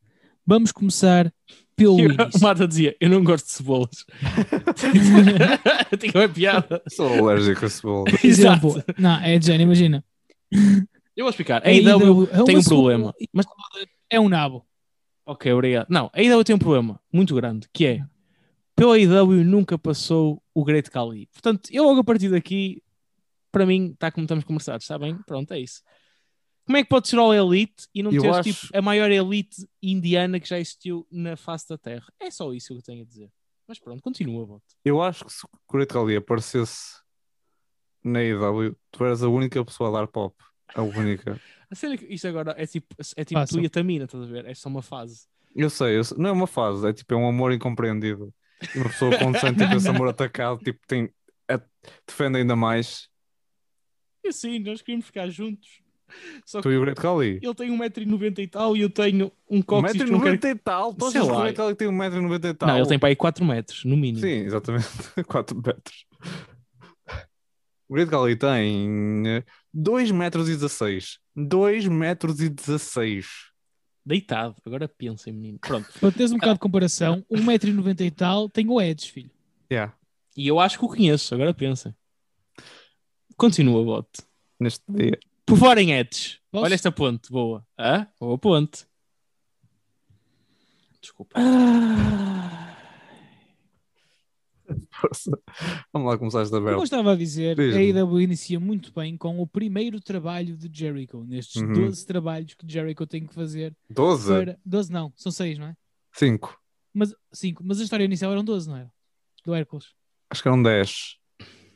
Vamos 0.47 0.73
começar 0.73 1.33
pelo 1.77 1.95
O 1.97 2.01
início. 2.01 2.41
Mata 2.41 2.67
dizia: 2.67 2.97
Eu 3.01 3.09
não 3.11 3.23
gosto 3.23 3.47
de 3.47 3.53
cebolas. 3.53 4.05
Tinha 5.99 6.13
uma 6.15 6.29
piada. 6.29 6.83
Sou 6.89 7.29
alérgico 7.29 7.65
a 7.65 7.69
cebola. 7.71 8.05
Por 8.05 8.27
exemplo, 8.27 8.83
não, 8.99 9.21
é 9.21 9.39
de 9.39 9.47
género, 9.47 9.63
imagina. 9.65 10.05
Eu 11.17 11.25
vou 11.25 11.31
explicar. 11.31 11.63
A 11.65 11.69
A 11.69 11.73
IW 11.73 11.91
IW 11.91 12.29
é 12.33 12.45
tem 12.45 12.57
um 12.57 12.63
problema. 12.65 13.15
Mas, 13.33 13.47
É 14.11 14.19
um 14.19 14.29
nabo. 14.29 14.67
ok, 15.25 15.53
obrigado. 15.53 15.87
Não, 15.89 16.11
a 16.13 16.21
IW 16.23 16.43
tem 16.45 16.57
um 16.57 16.59
problema 16.59 17.01
muito 17.13 17.35
grande 17.35 17.69
que 17.73 17.87
é 17.87 18.05
pela 18.75 18.99
IW 18.99 19.45
nunca 19.45 19.79
passou 19.79 20.43
o 20.55 20.65
Great 20.65 20.91
Khali. 20.91 21.27
Portanto, 21.33 21.69
eu 21.71 21.85
logo 21.85 22.01
a 22.01 22.05
partir 22.05 22.29
daqui, 22.31 22.83
para 23.51 23.67
mim, 23.67 23.93
está 23.93 24.11
como 24.11 24.25
estamos 24.25 24.45
conversados, 24.45 24.85
está 24.85 24.99
bem? 24.99 25.17
Pronto, 25.27 25.53
é 25.53 25.61
isso. 25.61 25.83
Como 26.65 26.77
é 26.79 26.83
que 26.83 26.89
pode 26.89 27.09
ser 27.09 27.19
All 27.19 27.35
Elite 27.35 27.87
e 27.95 28.03
não 28.03 28.13
Eu 28.13 28.23
teres 28.23 28.37
acho- 28.39 28.53
tipo, 28.53 28.77
a 28.77 28.81
maior 28.81 29.11
elite 29.11 29.69
indiana 29.83 30.39
que 30.39 30.49
já 30.49 30.59
existiu 30.61 31.07
na 31.11 31.37
face 31.37 31.69
da 31.69 31.77
Terra? 31.77 32.07
É 32.21 32.31
só 32.31 32.53
isso 32.53 32.69
que 32.69 32.75
eu 32.75 32.83
tenho 32.83 33.03
a 33.03 33.05
dizer. 33.05 33.29
Mas 33.67 33.79
pronto, 33.81 34.01
continua, 34.03 34.45
voto. 34.47 34.63
Eu 34.85 35.03
acho 35.03 35.25
que 35.25 35.33
se 35.33 35.45
o 35.45 35.49
Correto 35.67 35.95
Cali 35.95 36.17
aparecesse 36.17 37.01
na 38.03 38.21
AEW, 38.21 38.77
tu 38.91 39.05
eras 39.05 39.23
a 39.23 39.29
única 39.29 39.65
pessoa 39.65 39.89
a 39.91 39.93
dar 40.01 40.07
pop. 40.07 40.35
A 40.75 40.83
única. 40.83 41.41
A 41.71 41.75
cena 41.75 41.95
é 41.95 41.97
que 41.97 42.05
isto 42.07 42.29
agora 42.29 42.55
é 42.59 42.67
tipo, 42.67 42.87
é 43.17 43.25
tipo 43.25 43.41
Passa. 43.41 43.55
tu 43.57 43.63
e 43.63 43.65
a 43.67 43.71
Tamina, 43.71 44.05
estás 44.05 44.23
a 44.23 44.27
ver? 44.27 44.45
É 44.45 44.53
só 44.55 44.69
uma 44.69 44.83
fase. 44.83 45.27
Eu 45.57 45.71
sei, 45.71 45.97
eu 45.97 46.05
sei, 46.05 46.19
não 46.19 46.29
é 46.29 46.33
uma 46.33 46.47
fase, 46.47 46.87
é 46.87 46.93
tipo 46.93 47.15
é 47.15 47.17
um 47.17 47.27
amor 47.27 47.51
incompreendido. 47.51 48.33
E 48.75 48.79
uma 48.79 48.89
pessoa 48.89 49.19
com 49.19 49.35
sente 49.35 49.59
tipo, 49.59 49.75
esse 49.75 49.89
amor 49.89 50.09
atacado, 50.09 50.63
tipo, 50.63 50.81
tem, 50.87 51.11
a, 51.49 51.61
defende 52.07 52.39
ainda 52.39 52.57
mais. 52.57 53.09
E 54.25 54.29
assim, 54.29 54.59
nós 54.61 54.81
queríamos 54.81 55.07
ficar 55.07 55.29
juntos. 55.29 55.83
Só 56.45 56.61
tu 56.61 56.71
e 56.71 56.77
o 56.77 56.83
Great 56.83 57.01
Khali? 57.01 57.41
Ele 57.43 57.55
tem 57.55 57.71
1,90m 57.71 58.39
e 58.39 58.47
tal 58.47 58.77
e 58.77 58.83
eu 58.83 58.91
tenho 58.91 59.33
um 59.49 59.63
cóccix... 59.63 60.05
1,90m 60.05 60.39
quer... 60.39 60.51
e 60.51 60.55
tal? 60.57 60.93
Tu 60.95 61.07
achas 61.07 61.27
o 61.27 61.41
Great 61.41 61.57
Khali 61.57 61.75
tem 61.75 61.89
1,90m 61.89 62.51
e 62.51 62.55
tal? 62.55 62.69
Não, 62.69 62.77
ele 62.77 62.87
tem 62.87 62.99
para 62.99 63.09
aí 63.09 63.17
4 63.17 63.43
metros, 63.45 63.85
no 63.85 63.97
mínimo. 63.97 64.21
Sim, 64.21 64.45
exatamente. 64.45 64.87
4 65.27 65.57
metros. 65.57 66.07
O 67.89 67.95
Great 67.95 68.11
Khali 68.11 68.37
tem 68.37 69.23
eh, 69.27 69.43
2,16m. 69.75 71.17
2,16m. 71.37 73.25
Deitado. 74.05 74.57
Agora 74.65 74.89
pensem, 74.89 75.33
menino. 75.33 75.59
Pronto. 75.59 75.89
Para 76.01 76.13
teres 76.13 76.33
um 76.33 76.37
bocado 76.37 76.55
de 76.55 76.61
comparação, 76.61 77.25
1,90m 77.31 78.01
e 78.01 78.11
tal 78.11 78.49
tem 78.49 78.69
o 78.69 78.81
Edge, 78.81 79.11
filho. 79.11 79.31
Yeah. 79.71 79.95
E 80.37 80.49
eu 80.49 80.59
acho 80.59 80.79
que 80.79 80.85
o 80.85 80.89
conheço. 80.89 81.35
Agora 81.35 81.55
pensem. 81.55 81.95
Continua, 83.37 83.83
bote. 83.85 84.23
Neste 84.59 84.85
dia. 84.89 85.19
Por 85.47 85.57
fora 85.57 85.81
em 85.81 85.93
Edge. 85.93 86.39
Posso? 86.51 86.65
Olha 86.65 86.75
esta 86.75 86.93
ponte. 86.93 87.31
Boa. 87.31 87.67
Hã? 87.79 88.07
Boa 88.19 88.39
ponte. 88.39 88.87
Desculpa. 91.01 91.39
Vamos 95.93 96.09
lá 96.09 96.19
começar 96.19 96.43
esta 96.43 96.57
Como 96.57 96.67
merda. 96.67 96.81
eu 96.81 96.85
estava 96.85 97.13
a 97.13 97.17
dizer, 97.17 97.59
a. 97.59 97.77
AEW 98.01 98.21
inicia 98.21 98.59
muito 98.61 98.93
bem 98.93 99.17
com 99.17 99.41
o 99.41 99.47
primeiro 99.47 100.01
trabalho 100.01 100.57
de 100.57 100.71
Jericho, 100.73 101.25
nestes 101.25 101.63
Uhum. 101.63 101.73
12 101.73 102.07
trabalhos 102.07 102.55
que 102.55 102.67
Jericho 102.71 103.07
tem 103.07 103.27
que 103.27 103.35
fazer 103.35 103.77
12? 103.91 104.29
para. 104.33 104.59
12 104.65 104.93
não, 104.93 105.13
são 105.17 105.31
6, 105.33 105.59
não 105.59 105.67
é? 105.67 105.77
5. 106.13 106.59
Mas 106.95 107.15
5, 107.33 107.63
mas 107.65 107.81
a 107.81 107.85
história 107.85 108.05
inicial 108.05 108.33
eram 108.33 108.45
12, 108.45 108.69
não 108.69 108.77
era? 108.77 108.93
Do 109.45 109.55
Hércules. 109.55 109.87
Acho 110.31 110.43
que 110.43 110.49
eram 110.49 110.63
10. 110.63 111.17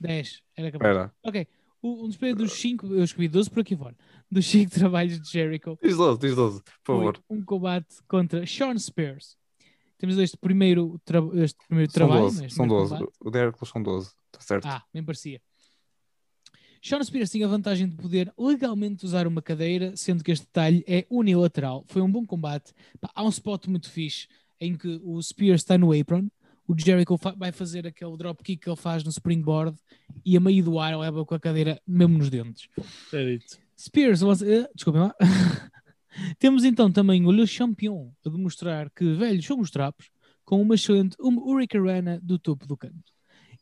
10, 0.01 0.43
era 0.57 0.71
capaz. 0.73 0.91
Espera. 0.91 1.15
Ok. 1.23 1.47
Um 1.83 2.07
dos 2.09 2.17
primeiros 2.17 2.43
dos 2.51 2.61
5, 2.61 2.87
eu 2.95 3.05
escrevi 3.05 3.29
12 3.29 3.51
por 3.51 3.61
aqui 3.61 3.77
fora. 3.77 3.97
Dos 4.29 4.45
5 4.47 4.73
trabalhos 4.73 5.21
de 5.21 5.31
Jericho 5.31 5.79
Diz 5.81 5.97
12, 5.97 6.19
diz 6.19 6.35
12, 6.35 6.61
por 6.63 6.73
favor. 6.85 7.23
um 7.31 7.45
combate 7.45 7.95
contra 8.09 8.45
Sean 8.45 8.77
Spears. 8.77 9.37
Temos 9.99 10.19
este 10.19 10.37
primeiro, 10.37 11.01
tra 11.05 11.21
este 11.35 11.59
primeiro 11.67 11.91
São 11.91 12.07
trabalho. 12.07 12.23
12, 12.27 12.45
este 12.45 12.55
são 12.57 12.65
primeiro 12.67 12.89
12. 12.89 12.99
combate. 13.05 13.17
O 13.21 13.31
de 13.31 13.39
Hércules 13.39 13.69
são 13.71 13.83
12. 13.83 14.07
Está 14.27 14.41
certo. 14.41 14.67
Ah, 14.67 14.85
bem 14.93 15.03
parecia. 15.05 15.41
Sean 16.83 17.03
Spears 17.03 17.31
tinha 17.31 17.47
a 17.47 17.49
vantagem 17.49 17.89
de 17.89 17.97
poder 17.97 18.33
legalmente 18.39 19.05
usar 19.05 19.27
uma 19.27 19.43
cadeira, 19.43 19.97
sendo 19.97 20.23
que 20.23 20.31
este 20.31 20.45
detalhe 20.47 20.85
é 20.87 21.05
unilateral. 21.11 21.85
Foi 21.89 22.01
um 22.03 22.11
bom 22.11 22.25
combate. 22.25 22.73
Pá, 23.01 23.11
há 23.15 23.25
um 23.25 23.29
spot 23.29 23.67
muito 23.67 23.91
fixe 23.91 24.29
em 24.61 24.77
que 24.77 25.01
o 25.03 25.21
Spears 25.21 25.63
está 25.63 25.77
no 25.77 25.93
apron, 25.99 26.29
o 26.69 26.79
Jericho 26.79 27.17
fa- 27.17 27.35
vai 27.37 27.51
fazer 27.53 27.87
aquele 27.87 28.17
dropkick 28.17 28.63
que 28.63 28.69
ele 28.69 28.77
faz 28.77 29.03
no 29.03 29.11
springboard 29.11 29.77
e 30.25 30.37
a 30.37 30.41
meio 30.41 30.63
do 30.65 30.79
ar 30.79 30.97
leva 30.99 31.25
com 31.25 31.35
a 31.35 31.41
cadeira 31.41 31.81
mesmo 31.87 32.19
nos 32.19 32.31
dentes. 32.31 32.69
É 33.13 33.25
dito. 33.25 33.59
Spears, 33.79 34.23
uh, 34.23 34.35
desculpem 34.75 35.03
lá. 35.03 35.15
Temos 36.39 36.65
então 36.65 36.91
também 36.91 37.25
o 37.25 37.31
Le 37.31 37.47
Champion 37.47 38.13
a 38.25 38.29
demonstrar 38.29 38.91
que 38.91 39.15
velhos 39.15 39.45
são 39.45 39.61
os 39.61 39.71
trapos, 39.71 40.11
com 40.45 40.61
uma 40.61 40.75
excelente 40.75 41.17
um 41.21 41.39
Hurricanrana 41.39 42.21
do 42.23 42.39
topo 42.39 42.67
do 42.67 42.77
canto. 42.77 43.13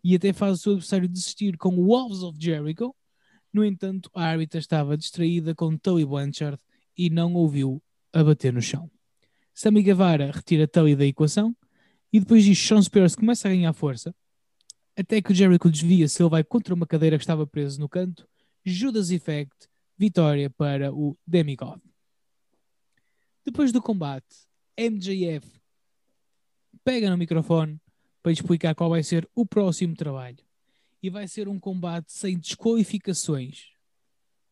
E 0.02 0.14
até 0.14 0.32
faz 0.32 0.58
o 0.58 0.62
seu 0.62 0.72
adversário 0.72 1.08
desistir 1.08 1.56
com 1.56 1.76
o 1.76 1.86
Wolves 1.86 2.22
of 2.22 2.38
Jericho. 2.40 2.94
No 3.52 3.64
entanto, 3.64 4.10
a 4.14 4.24
árbitra 4.24 4.60
estava 4.60 4.96
distraída 4.96 5.54
com 5.54 5.76
Tully 5.78 6.04
Blanchard 6.04 6.58
e 6.96 7.08
não 7.08 7.34
ouviu 7.34 7.82
a 8.12 8.22
bater 8.22 8.52
no 8.52 8.60
chão. 8.60 8.90
Sammy 9.54 9.82
Guevara 9.82 10.30
retira 10.30 10.68
Tully 10.68 10.94
da 10.94 11.06
equação 11.06 11.56
e 12.12 12.20
depois 12.20 12.44
disso 12.44 12.66
Sean 12.66 12.82
Spears 12.82 13.16
começa 13.16 13.48
a 13.48 13.50
ganhar 13.50 13.72
força 13.72 14.14
até 14.96 15.20
que 15.20 15.32
o 15.32 15.34
Jericho 15.34 15.70
desvia-se 15.70 16.22
ele 16.22 16.30
vai 16.30 16.44
contra 16.44 16.74
uma 16.74 16.86
cadeira 16.86 17.16
que 17.16 17.22
estava 17.24 17.46
presa 17.46 17.80
no 17.80 17.88
canto. 17.88 18.28
Judas 18.64 19.10
Effect 19.10 19.68
vitória 19.98 20.50
para 20.50 20.92
o 20.92 21.16
Demigod. 21.26 21.80
Depois 23.44 23.70
do 23.72 23.82
combate, 23.82 24.26
MJF 24.78 25.46
pega 26.82 27.10
no 27.10 27.16
microfone 27.16 27.80
para 28.22 28.32
explicar 28.32 28.74
qual 28.74 28.90
vai 28.90 29.02
ser 29.02 29.28
o 29.34 29.44
próximo 29.44 29.94
trabalho. 29.94 30.38
E 31.02 31.10
vai 31.10 31.28
ser 31.28 31.48
um 31.48 31.58
combate 31.58 32.12
sem 32.12 32.38
desqualificações 32.38 33.66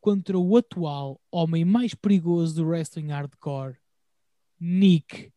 contra 0.01 0.39
o 0.39 0.56
atual 0.56 1.19
homem 1.31 1.64
mais 1.64 1.94
perigoso 1.94 2.56
do 2.56 2.66
wrestling 2.66 3.09
hardcore, 3.09 3.77
Nick 4.60 5.32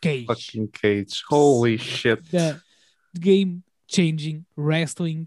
Cage 0.00 0.26
Fucking 0.26 0.66
Cage. 0.68 1.22
Holy 1.30 1.78
shit. 1.78 2.20
da 2.32 2.60
Game 3.14 3.62
Changing 3.86 4.44
Wrestling. 4.56 5.26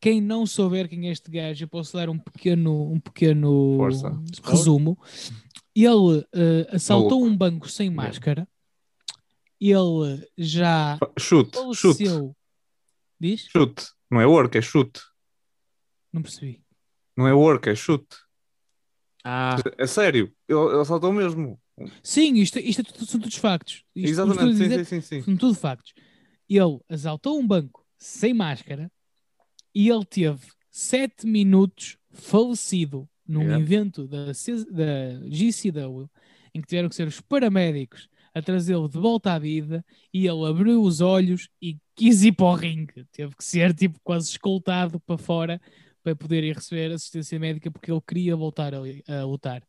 Quem 0.00 0.20
não 0.20 0.46
souber 0.46 0.88
quem 0.88 1.08
é 1.08 1.12
este 1.12 1.30
gajo, 1.30 1.64
eu 1.64 1.68
posso 1.68 1.96
dar 1.96 2.08
um 2.08 2.18
pequeno, 2.18 2.90
um 2.90 3.00
pequeno 3.00 3.76
Força. 3.76 4.16
resumo. 4.44 4.98
Ele 5.84 6.26
eh, 6.32 6.68
assaltou 6.74 7.20
Maluco. 7.20 7.26
um 7.34 7.36
banco 7.36 7.68
sem 7.68 7.90
máscara. 7.90 8.48
Ele 9.60 10.26
já 10.36 10.98
Chute, 11.18 11.58
chute. 11.74 12.04
faleceu 12.06 12.36
Diz? 13.20 13.46
Chute. 13.50 13.88
Não 14.10 14.20
é 14.20 14.26
work, 14.26 14.56
é 14.56 14.62
chute. 14.62 15.00
Não 16.12 16.22
percebi. 16.22 16.62
Não 17.16 17.26
é 17.26 17.32
work, 17.34 17.68
é 17.68 17.74
chute. 17.74 18.16
Ah, 19.24 19.56
É 19.76 19.86
sério. 19.86 20.32
Ele, 20.48 20.58
ele 20.76 20.84
saltou 20.84 21.12
mesmo. 21.12 21.60
Sim, 22.02 22.34
isto, 22.36 22.58
isto 22.58 22.80
é 22.80 22.84
tudo- 22.84 23.06
são 23.06 23.20
todos 23.20 23.36
factos. 23.36 23.84
Isto, 23.94 24.08
Exatamente, 24.10 24.56
sim, 24.56 24.62
dizer 24.68 24.84
sim, 24.86 25.00
sim, 25.00 25.06
sim. 25.18 25.22
São 25.22 25.36
tudo 25.36 25.54
factos. 25.54 25.92
Ele 26.48 26.78
assaltou 26.88 27.38
um 27.38 27.46
banco 27.46 27.84
sem 27.98 28.32
máscara 28.32 28.90
e 29.74 29.88
ele 29.88 30.04
teve 30.04 30.46
sete 30.70 31.26
minutos 31.26 31.98
falecido 32.10 33.08
num 33.28 33.42
Yeah. 33.42 33.62
evento 33.62 34.08
da, 34.08 34.32
C- 34.32 34.64
da 34.70 35.20
GCW 35.28 36.08
em 36.54 36.60
que 36.62 36.66
tiveram 36.66 36.88
que 36.88 36.94
ser 36.94 37.06
os 37.06 37.20
paramédicos 37.20 38.08
a 38.34 38.40
trazê-lo 38.42 38.88
de 38.88 38.98
volta 38.98 39.32
à 39.34 39.38
vida 39.38 39.84
e 40.12 40.26
ele 40.26 40.46
abriu 40.46 40.82
os 40.82 41.00
olhos 41.00 41.48
e 41.60 41.76
quis 41.94 42.22
ir 42.24 42.32
para 42.32 42.46
o 42.46 42.54
ringue. 42.54 43.04
Teve 43.12 43.34
que 43.36 43.44
ser 43.44 43.74
tipo 43.74 43.98
quase 44.02 44.28
escoltado 44.30 44.98
para 45.00 45.18
fora 45.18 45.60
para 46.02 46.14
poder 46.16 46.42
ir 46.44 46.54
receber 46.54 46.92
assistência 46.92 47.38
médica 47.38 47.70
porque 47.70 47.90
ele 47.92 48.00
queria 48.06 48.34
voltar 48.36 48.72
a, 48.74 48.78
a 48.78 49.24
lutar. 49.24 49.62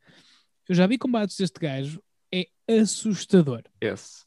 Eu 0.67 0.75
já 0.75 0.85
vi 0.87 0.97
combates 0.97 1.35
deste 1.35 1.59
gajo, 1.59 2.01
é 2.33 2.47
assustador. 2.67 3.63
Yes. 3.83 4.25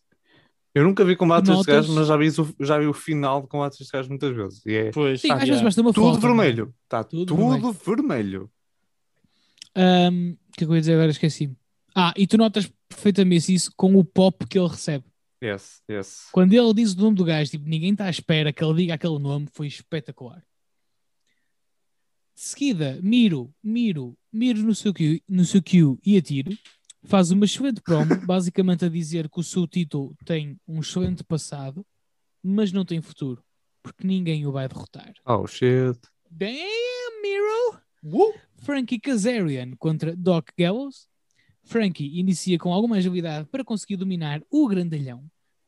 Eu 0.75 0.85
nunca 0.85 1.05
vi 1.05 1.15
combates 1.15 1.51
deste 1.51 1.67
gajo, 1.71 1.93
mas 1.95 2.09
já 2.09 2.17
vi, 2.17 2.29
o- 2.29 2.65
já 2.65 2.79
vi 2.79 2.87
o 2.87 2.93
final 2.95 3.43
de 3.43 3.49
combates 3.49 3.79
deste 3.79 3.93
gajo 3.93 4.09
muitas 4.09 4.35
vezes. 4.35 4.67
E 4.67 4.75
é 4.75 4.91
pois. 4.91 5.21
Sim, 5.21 5.31
ah, 5.31 5.35
às 5.35 5.43
yeah. 5.43 5.53
vezes 5.53 5.63
basta 5.63 5.81
uma 5.83 5.93
tudo 5.93 6.15
foto. 6.15 6.19
é? 6.19 6.21
vermelho. 6.29 6.75
Está 6.85 7.05
Tudo 7.05 7.27
tudo, 7.27 7.49
vermelho. 7.51 7.73
vermelho. 7.73 8.51
Um, 9.77 10.33
O 10.33 10.53
que 10.53 10.65
é 10.65 10.67
que 10.67 10.71
eu 10.71 10.75
ia 10.75 10.81
dizer 10.81 10.95
agora? 10.95 11.11
Esqueci-me. 11.11 11.57
Ah, 11.95 12.13
e 12.17 12.27
tu 12.27 12.37
notas 12.37 12.71
perfeitamente 12.89 13.53
isso 13.53 13.73
com 13.77 13.97
o 13.97 14.05
pop 14.05 14.47
que 14.47 14.59
ele 14.59 14.69
recebe. 14.69 15.05
Yes, 15.43 15.83
yes. 15.91 16.29
Quando 16.31 16.53
ele 16.53 16.73
diz 16.75 16.93
o 16.95 17.01
nome 17.01 17.17
do 17.17 17.25
gajo, 17.25 17.51
tipo, 17.51 17.69
ninguém 17.69 17.93
está 17.93 18.05
à 18.05 18.11
espera 18.11 18.53
que 18.53 18.63
ele 18.65 18.75
diga 18.75 18.95
aquele 18.95 19.19
nome, 19.19 19.49
foi 19.53 19.67
espetacular. 19.67 20.45
De 22.35 22.41
seguida, 22.41 22.99
miro, 23.03 23.53
miro, 23.63 24.17
miro 24.33 24.63
no 24.63 24.75
seu 24.75 24.95
Q, 24.95 25.23
no 25.29 25.45
seu 25.45 25.63
Q 25.63 25.99
e 26.05 26.17
atiro. 26.17 26.57
Faz 27.05 27.31
uma 27.33 27.45
excelente 27.45 27.81
promo, 27.83 28.07
basicamente 28.25 28.85
a 28.85 28.89
dizer 28.89 29.29
que 29.29 29.41
o 29.41 29.43
seu 29.43 29.67
título 29.67 30.15
tem 30.25 30.59
um 30.67 30.81
excelente 30.81 31.25
passado, 31.25 31.85
mas 32.43 32.73
não 32.73 32.85
tem 32.85 33.03
futuro, 33.03 33.43
porque 33.83 34.07
ninguém 34.07 34.47
o 34.47 34.53
vai 34.53 34.69
derrotar. 34.69 35.13
Oh 35.27 35.47
shit. 35.47 35.99
Damn, 36.31 37.23
Miro! 37.23 37.81
Frankie 38.63 38.99
Kazarian 39.01 39.73
contra 39.79 40.15
Doc 40.17 40.51
Gallows. 40.59 41.09
Frankie 41.65 42.19
inicia 42.19 42.59
com 42.59 42.73
alguma 42.73 42.97
agilidade 42.97 43.49
para 43.49 43.65
conseguir 43.65 43.97
dominar 43.97 44.43
o 44.51 44.67
grandalhão 44.67 45.25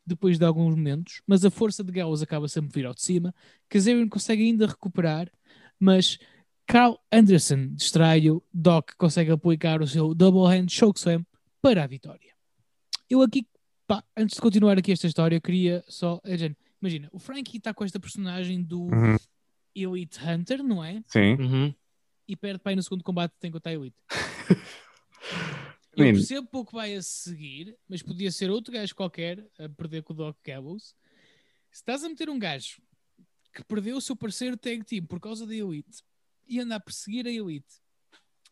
depois 0.07 0.39
de 0.39 0.45
alguns 0.45 0.75
momentos, 0.75 1.23
mas 1.27 1.45
a 1.45 1.51
força 1.51 1.83
de 1.83 1.91
Gallows 1.93 2.23
acaba 2.23 2.47
sempre 2.49 2.69
a 2.71 2.75
vir 2.75 2.87
ao 2.87 2.95
de 2.95 3.03
cima. 3.03 3.35
Kazarian 3.69 4.09
consegue 4.09 4.43
ainda 4.43 4.67
recuperar, 4.67 5.31
mas 5.79 6.19
Carl 6.67 6.99
Anderson 7.13 7.69
distrai-o. 7.75 8.43
Doc 8.53 8.91
consegue 8.99 9.31
aplicar 9.31 9.81
o 9.81 9.87
seu 9.87 10.15
double 10.15 10.47
hand 10.47 10.69
chokeslam 10.69 11.25
para 11.63 11.85
a 11.85 11.87
vitória. 11.87 12.33
Eu 13.09 13.23
aqui, 13.23 13.47
pá, 13.87 14.05
antes 14.17 14.35
de 14.37 14.43
continuar 14.43 14.77
aqui 14.79 14.93
esta 14.93 15.07
história, 15.07 15.37
eu 15.37 15.41
queria 15.41 15.83
só. 15.89 16.21
é, 16.25 16.37
gente, 16.37 16.57
Imagina, 16.83 17.09
o 17.13 17.19
Frankie 17.19 17.57
está 17.57 17.73
com 17.73 17.83
esta 17.83 17.99
personagem 17.99 18.63
do 18.63 18.83
Uhum. 18.83 19.17
Elite 19.75 20.19
Hunter, 20.23 20.63
não 20.63 20.85
é? 20.85 21.03
Sim. 21.07 21.35
Uhum. 21.41 21.75
E 22.27 22.37
perde 22.37 22.59
para 22.61 22.71
aí 22.73 22.77
no 22.77 22.83
segundo 22.83 23.05
combate 23.05 23.33
tem 23.39 23.51
contra 23.51 23.71
a 23.71 23.75
Elite. 23.75 23.97
Eu 25.97 26.07
percebo 26.07 26.49
pouco 26.49 26.73
vai 26.73 26.95
a 26.95 27.03
seguir, 27.03 27.77
mas 27.89 28.03
podia 28.03 28.31
ser 28.33 28.51
outro 28.51 28.73
gajo 28.73 28.95
qualquer 28.97 29.47
a 29.59 29.69
perder 29.69 30.03
com 30.03 30.13
o 30.13 30.17
Doc 30.17 30.37
Gallows. 30.45 30.95
Se 31.71 31.81
estás 31.81 32.03
a 32.03 32.09
meter 32.09 32.29
um 32.29 32.39
gajo 32.39 32.83
que 33.53 33.63
perdeu 33.65 33.97
o 33.97 34.01
seu 34.01 34.17
parceiro 34.17 34.57
tag 34.57 34.83
team 34.85 35.07
por 35.07 35.21
causa 35.21 35.47
da 35.47 35.55
Elite 35.55 36.03
e 36.49 36.59
anda 36.59 36.75
a 36.75 36.81
perseguir 36.81 37.27
a 37.27 37.31
Elite, 37.31 37.81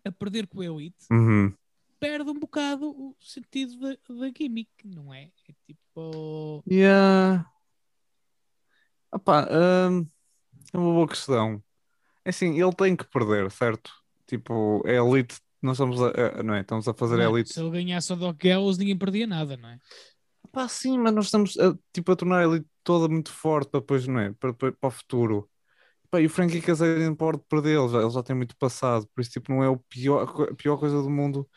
a 0.05 0.13
perder 0.13 0.47
com 0.47 0.61
a 0.61 0.65
Elite, 0.67 1.05
Uhum. 1.11 1.53
perde 1.99 2.31
um 2.31 2.39
bocado 2.39 2.89
o 2.91 3.17
sentido 3.21 3.77
da, 3.81 3.91
da 4.15 4.33
gimmick, 4.37 4.71
não 4.85 5.13
é? 5.13 5.25
É 5.49 5.53
tipo. 5.67 6.63
Yeah. 6.71 7.51
Opá, 9.11 9.49
hum, 9.91 10.07
é 10.73 10.79
uma 10.79 10.93
boa 10.93 11.09
questão. 11.09 11.63
É 12.25 12.31
assim, 12.31 12.61
ele 12.61 12.73
tem 12.73 12.95
que 12.95 13.05
perder, 13.05 13.51
certo? 13.51 13.91
Tipo, 14.27 14.83
é 14.87 14.97
elite, 14.97 15.37
nós 15.61 15.77
estamos 15.77 16.01
a, 16.01 16.43
não 16.43 16.55
é? 16.55 16.61
Estamos 16.61 16.87
a 16.89 16.95
fazer 16.95 17.17
não, 17.17 17.37
elite. 17.37 17.53
se 17.53 17.61
ele 17.61 17.71
ganhasse 17.71 18.13
o 18.13 18.17
Doc 18.17 18.37
Gallows, 18.43 18.79
ninguém 18.79 18.97
perdia 18.97 19.27
nada, 19.27 19.57
não 19.57 19.69
é? 19.69 19.79
Pá, 20.51 20.69
sim, 20.69 20.99
mas 20.99 21.15
nós 21.15 21.27
estamos 21.27 21.59
a, 21.59 21.77
tipo, 21.93 22.13
a 22.13 22.17
tornar 22.17 22.39
a 22.39 22.45
elite 22.45 22.67
toda 22.85 23.09
muito 23.09 23.33
forte 23.33 23.71
para 23.71 23.81
depois, 23.81 24.07
não 24.07 24.21
é? 24.21 24.33
Para, 24.33 24.53
para, 24.53 24.73
para 24.73 24.89
o 24.89 24.91
futuro. 24.91 25.49
Pá, 26.11 26.21
e 26.21 26.27
o 26.27 26.31
Frankie 26.31 26.61
Kazarian 26.61 27.15
pode 27.15 27.39
perder, 27.49 27.79
ele 27.79 27.89
já, 27.89 28.01
ele 28.01 28.11
já 28.11 28.23
tem 28.23 28.37
muito 28.37 28.57
passado, 28.57 29.09
por 29.15 29.21
isso, 29.23 29.31
tipo, 29.31 29.51
não 29.53 29.63
é 29.65 29.69
o 29.69 29.79
pior, 29.79 30.49
a 30.51 30.55
pior 30.55 30.77
coisa 30.77 31.01
do 31.03 31.09
mundo. 31.11 31.49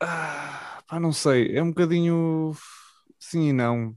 Ah, 0.00 0.82
pá, 0.86 1.00
não 1.00 1.12
sei, 1.12 1.56
é 1.56 1.62
um 1.62 1.70
bocadinho 1.70 2.52
sim 3.18 3.48
e 3.48 3.52
não. 3.52 3.96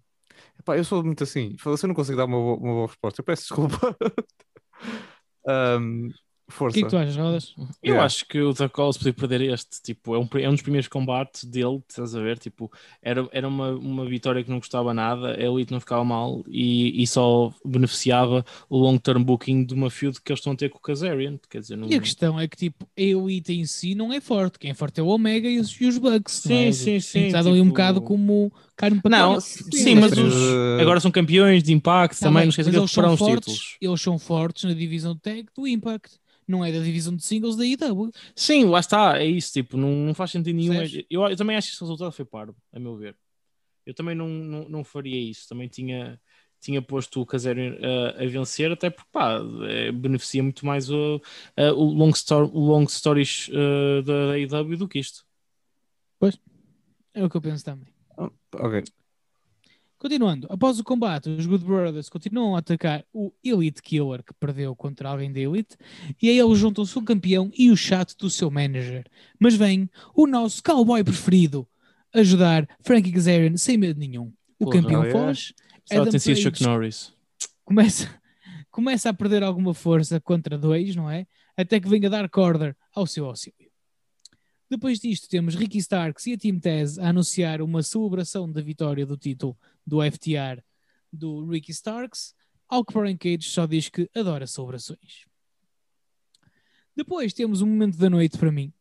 Pá, 0.66 0.78
eu 0.78 0.84
sou 0.84 1.04
muito 1.04 1.24
assim, 1.24 1.56
se 1.58 1.86
eu 1.86 1.88
não 1.88 1.96
consigo 1.96 2.18
dar 2.18 2.26
uma 2.26 2.38
boa, 2.38 2.58
uma 2.58 2.74
boa 2.74 2.88
resposta, 2.88 3.22
eu 3.22 3.26
peço 3.26 3.44
desculpa. 3.44 3.96
Um, 5.48 6.14
Ahm, 6.50 6.52
O 6.52 6.52
força. 6.52 6.74
que 6.74 6.80
é 6.80 6.84
que 6.84 6.90
tu 6.90 6.98
achas, 6.98 7.16
Rodas? 7.16 7.54
Eu 7.58 7.68
Yeah. 7.86 8.06
acho 8.06 8.26
que 8.28 8.40
o 8.42 8.54
Doc 8.54 8.76
Gallows 8.76 8.98
podia 8.98 9.14
perder 9.14 9.42
este, 9.42 9.82
tipo, 9.84 10.16
é 10.16 10.20
um, 10.20 10.28
é 10.40 10.48
um 10.50 10.54
dos 10.54 10.62
primeiros 10.62 10.88
combates 10.88 11.44
dele, 11.46 11.82
estás 11.88 12.16
a 12.16 12.20
ver, 12.22 12.40
tipo, 12.40 12.72
era, 13.02 13.28
era 13.32 13.48
uma, 13.48 13.72
uma 13.72 14.06
vitória 14.06 14.44
que 14.44 14.50
não 14.50 14.58
gostava 14.60 14.94
nada, 14.94 15.36
a 15.36 15.40
Elite 15.42 15.72
não 15.72 15.80
ficava 15.80 16.04
mal 16.04 16.44
e, 16.48 17.02
e 17.02 17.06
só 17.08 17.54
beneficiava 17.64 18.44
o 18.70 18.78
long-term 18.78 19.24
booking 19.24 19.64
de 19.66 19.74
uma 19.74 19.90
feud 19.90 20.20
que 20.22 20.32
eles 20.32 20.40
estão 20.40 20.54
a 20.54 20.56
ter 20.56 20.70
com 20.70 20.78
o 20.78 20.82
Kazarian, 20.82 21.38
quer 21.50 21.60
dizer, 21.62 21.76
não... 21.78 21.88
E 21.88 21.96
a 21.96 22.00
questão 22.00 22.40
é 22.40 22.48
que, 22.48 22.58
tipo, 22.58 22.86
a 22.98 23.02
Elite 23.02 23.54
em 23.54 23.66
si 23.66 23.94
não 23.96 24.12
é 24.12 24.20
forte. 24.20 24.58
Quem 24.60 24.72
é 24.72 24.74
forte 24.74 25.00
é 25.00 25.04
o 25.04 25.08
Omega 25.08 25.48
e 25.48 25.60
os, 25.60 25.80
e 25.80 25.86
os 25.86 25.98
Bucks. 25.98 26.34
Sim, 26.34 26.66
é? 26.68 26.72
sim, 26.72 27.00
sim, 27.00 27.28
estado 27.28 27.50
ali 27.50 27.60
um 27.60 27.64
tipo- 27.66 27.74
bocado 27.74 28.02
como 28.02 28.52
carne 28.76 29.02
para 29.02 29.12
Não, 29.18 29.30
comer. 29.36 29.42
sim, 29.42 29.96
mas 29.96 30.10
mas, 30.12 30.18
os, 30.18 30.34
agora 30.82 31.00
são 31.00 31.12
campeões 31.12 31.62
de 31.64 31.74
Impact, 31.74 32.18
Tá 32.20 32.26
também 32.28 32.42
bem, 32.42 32.48
não 32.48 32.54
que 32.54 32.62
eles 32.62 32.74
eles 32.76 32.92
são 32.92 33.18
fortes, 33.18 33.54
títulos. 33.54 33.78
eles 33.82 34.02
são 34.02 34.18
fortes 34.20 34.64
na 34.64 34.74
divisão 34.74 35.16
tag 35.16 35.46
do 35.56 35.68
Impact. 35.68 36.18
Não 36.50 36.66
é 36.66 36.72
da 36.72 36.80
divisão 36.80 37.16
de 37.16 37.24
singles 37.24 37.56
da 37.56 37.64
IW. 37.64 38.12
Sim, 38.36 38.66
lá 38.66 38.80
está, 38.80 39.20
é 39.20 39.26
isso, 39.26 39.54
tipo, 39.54 39.78
não, 39.78 39.92
não 39.92 40.16
faz 40.16 40.32
sentido 40.32 40.56
nenhum. 40.56 40.74
Eu, 41.08 41.22
eu 41.28 41.36
também 41.36 41.56
acho 41.56 41.68
que 41.68 41.74
esse 41.76 41.82
resultado 41.84 42.12
foi 42.12 42.26
parvo, 42.26 42.56
a 42.74 42.80
meu 42.80 42.98
ver. 42.98 43.16
Eu 43.86 43.94
também 43.94 44.16
não, 44.16 44.28
não, 44.28 44.68
não 44.68 44.84
faria 44.84 45.30
isso, 45.30 45.48
também 45.48 45.68
tinha, 45.68 46.20
tinha 46.60 46.82
posto 46.82 47.22
o 47.22 47.26
Kazarian 47.26 47.74
uh, 47.74 48.24
a 48.24 48.26
vencer, 48.26 48.72
até 48.72 48.90
porque 48.90 49.08
pá, 49.12 49.40
eh, 49.70 49.92
beneficia 49.92 50.42
muito 50.42 50.66
mais 50.66 50.90
o, 50.90 51.22
eh, 51.56 51.72
o 51.72 51.84
long, 51.84 52.10
story, 52.10 52.50
o 52.52 52.60
long 52.60 52.88
stories 52.88 53.48
eh, 53.54 54.02
da 54.02 54.58
AEW 54.60 54.76
do 54.76 54.88
que 54.88 54.98
isto. 54.98 55.24
É 57.14 57.24
o 57.24 57.30
que 57.30 57.38
eu 57.38 57.42
penso 57.42 57.64
também. 57.64 57.94
Ok. 58.54 58.84
Continuando, 60.00 60.48
após 60.50 60.80
o 60.80 60.84
combate, 60.84 61.30
os 61.30 61.46
Good 61.46 61.66
Brothers 61.66 62.08
continuam 62.08 62.56
a 62.56 62.60
atacar 62.60 63.04
o 63.14 63.34
Elite 63.44 63.82
Killer 63.82 64.24
que 64.24 64.34
perdeu 64.34 64.74
contra 64.74 65.10
alguém 65.10 65.30
da 65.30 65.42
Elite, 65.42 65.76
e 66.22 66.30
aí 66.30 66.40
eles 66.40 66.58
juntam-se 66.58 66.98
o 66.98 67.04
campeão 67.04 67.52
e 67.54 67.70
o 67.70 67.76
chato 67.76 68.16
do 68.18 68.30
seu 68.30 68.50
manager. 68.50 69.06
Mas 69.38 69.56
vem 69.56 69.90
o 70.16 70.26
nosso 70.26 70.64
cowboy 70.64 71.04
preferido 71.04 71.68
ajudar 72.14 72.66
Frankie 72.82 73.12
Kazarian 73.12 73.58
sem 73.58 73.78
medo 73.78 74.00
nenhum. 74.00 74.32
O 74.58 74.66
Porra, 74.66 74.82
campeão 74.82 75.04
yeah. 75.04 75.28
foge, 75.28 75.54
Só 75.84 75.96
Adam 75.96 76.12
tem 76.12 76.20
sido 76.20 76.36
Page 76.36 76.44
Chuck 76.44 76.64
Norris. 76.64 77.14
começa, 77.66 78.22
começa 78.72 79.10
a 79.10 79.14
perder 79.14 79.44
alguma 79.44 79.74
força 79.74 80.18
contra 80.22 80.58
dois, 80.58 80.96
não 80.96 81.12
é? 81.12 81.28
Até 81.58 81.78
que 81.78 81.90
venha 81.90 82.10
dar 82.10 82.30
corda 82.30 82.74
ao 82.96 83.06
seu 83.06 83.26
auxílio. 83.26 83.70
Depois 84.70 85.00
disto, 85.00 85.28
temos 85.28 85.56
Ricky 85.56 85.80
Starks 85.80 86.28
e 86.28 86.34
a 86.34 86.38
Team 86.38 86.60
Taz 86.60 87.00
a 87.00 87.10
anunciar 87.10 87.60
uma 87.60 87.82
celebração 87.82 88.50
da 88.50 88.62
vitória 88.62 89.04
do 89.04 89.18
título 89.18 89.58
do 89.90 90.00
FTR 90.02 90.62
do 91.12 91.46
Ricky 91.46 91.72
Starks, 91.72 92.36
ao 92.68 92.86
que 92.86 92.94
Brian 92.94 93.18
Cage 93.18 93.50
só 93.50 93.66
diz 93.66 93.90
que 93.90 94.10
adora 94.16 94.46
celebrações. 94.46 95.26
Depois 96.96 97.34
temos 97.34 97.62
um 97.62 97.68
momento 97.68 97.98
da 97.98 98.10
noite 98.10 98.38
para 98.38 98.52
mim. 98.52 98.74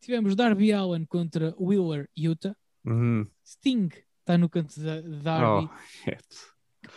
Tivemos 0.00 0.34
Darby 0.34 0.72
Allen 0.72 1.04
contra 1.04 1.54
Wheeler 1.58 2.08
Utah. 2.16 2.56
Uhum. 2.84 3.26
Sting 3.44 3.90
está 4.20 4.38
no 4.38 4.48
canto 4.48 4.80
da 4.80 5.00
de 5.00 5.16
Darby. 5.18 5.68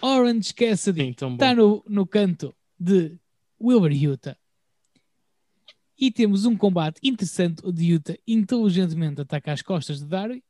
Oh. 0.01 0.07
Orange 0.07 0.53
Cassidy 0.53 1.09
está 1.09 1.53
no, 1.53 1.83
no 1.87 2.07
canto 2.07 2.55
de 2.79 3.17
Wilbur 3.59 3.91
Utah. 3.91 4.37
E 5.97 6.11
temos 6.11 6.45
um 6.45 6.55
combate 6.55 6.99
interessante 7.03 7.61
onde 7.65 7.85
Utah 7.85 8.17
inteligentemente 8.27 9.21
ataca 9.21 9.51
as 9.51 9.61
costas 9.61 9.99
de 9.99 10.05
Darby. 10.05 10.43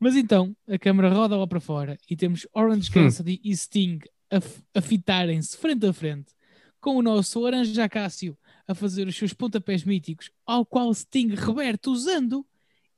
Mas 0.00 0.16
então 0.16 0.56
a 0.66 0.78
câmera 0.78 1.12
roda 1.12 1.36
lá 1.36 1.46
para 1.46 1.60
fora 1.60 1.98
e 2.08 2.16
temos 2.16 2.46
Orange 2.54 2.88
Hum. 2.90 2.94
Cassidy 3.04 3.38
e 3.44 3.54
Sting 3.54 3.98
a, 4.30 4.38
a 4.78 4.80
fitarem-se 4.80 5.56
frente 5.56 5.86
a 5.86 5.92
frente 5.92 6.32
com 6.80 6.96
o 6.96 7.02
nosso 7.02 7.38
Orange 7.40 7.78
Acácio 7.78 8.36
a 8.66 8.74
fazer 8.74 9.06
os 9.06 9.14
seus 9.14 9.34
pontapés 9.34 9.84
míticos, 9.84 10.30
ao 10.46 10.64
qual 10.64 10.92
Sting 10.94 11.34
reverte 11.34 11.90
usando 11.90 12.46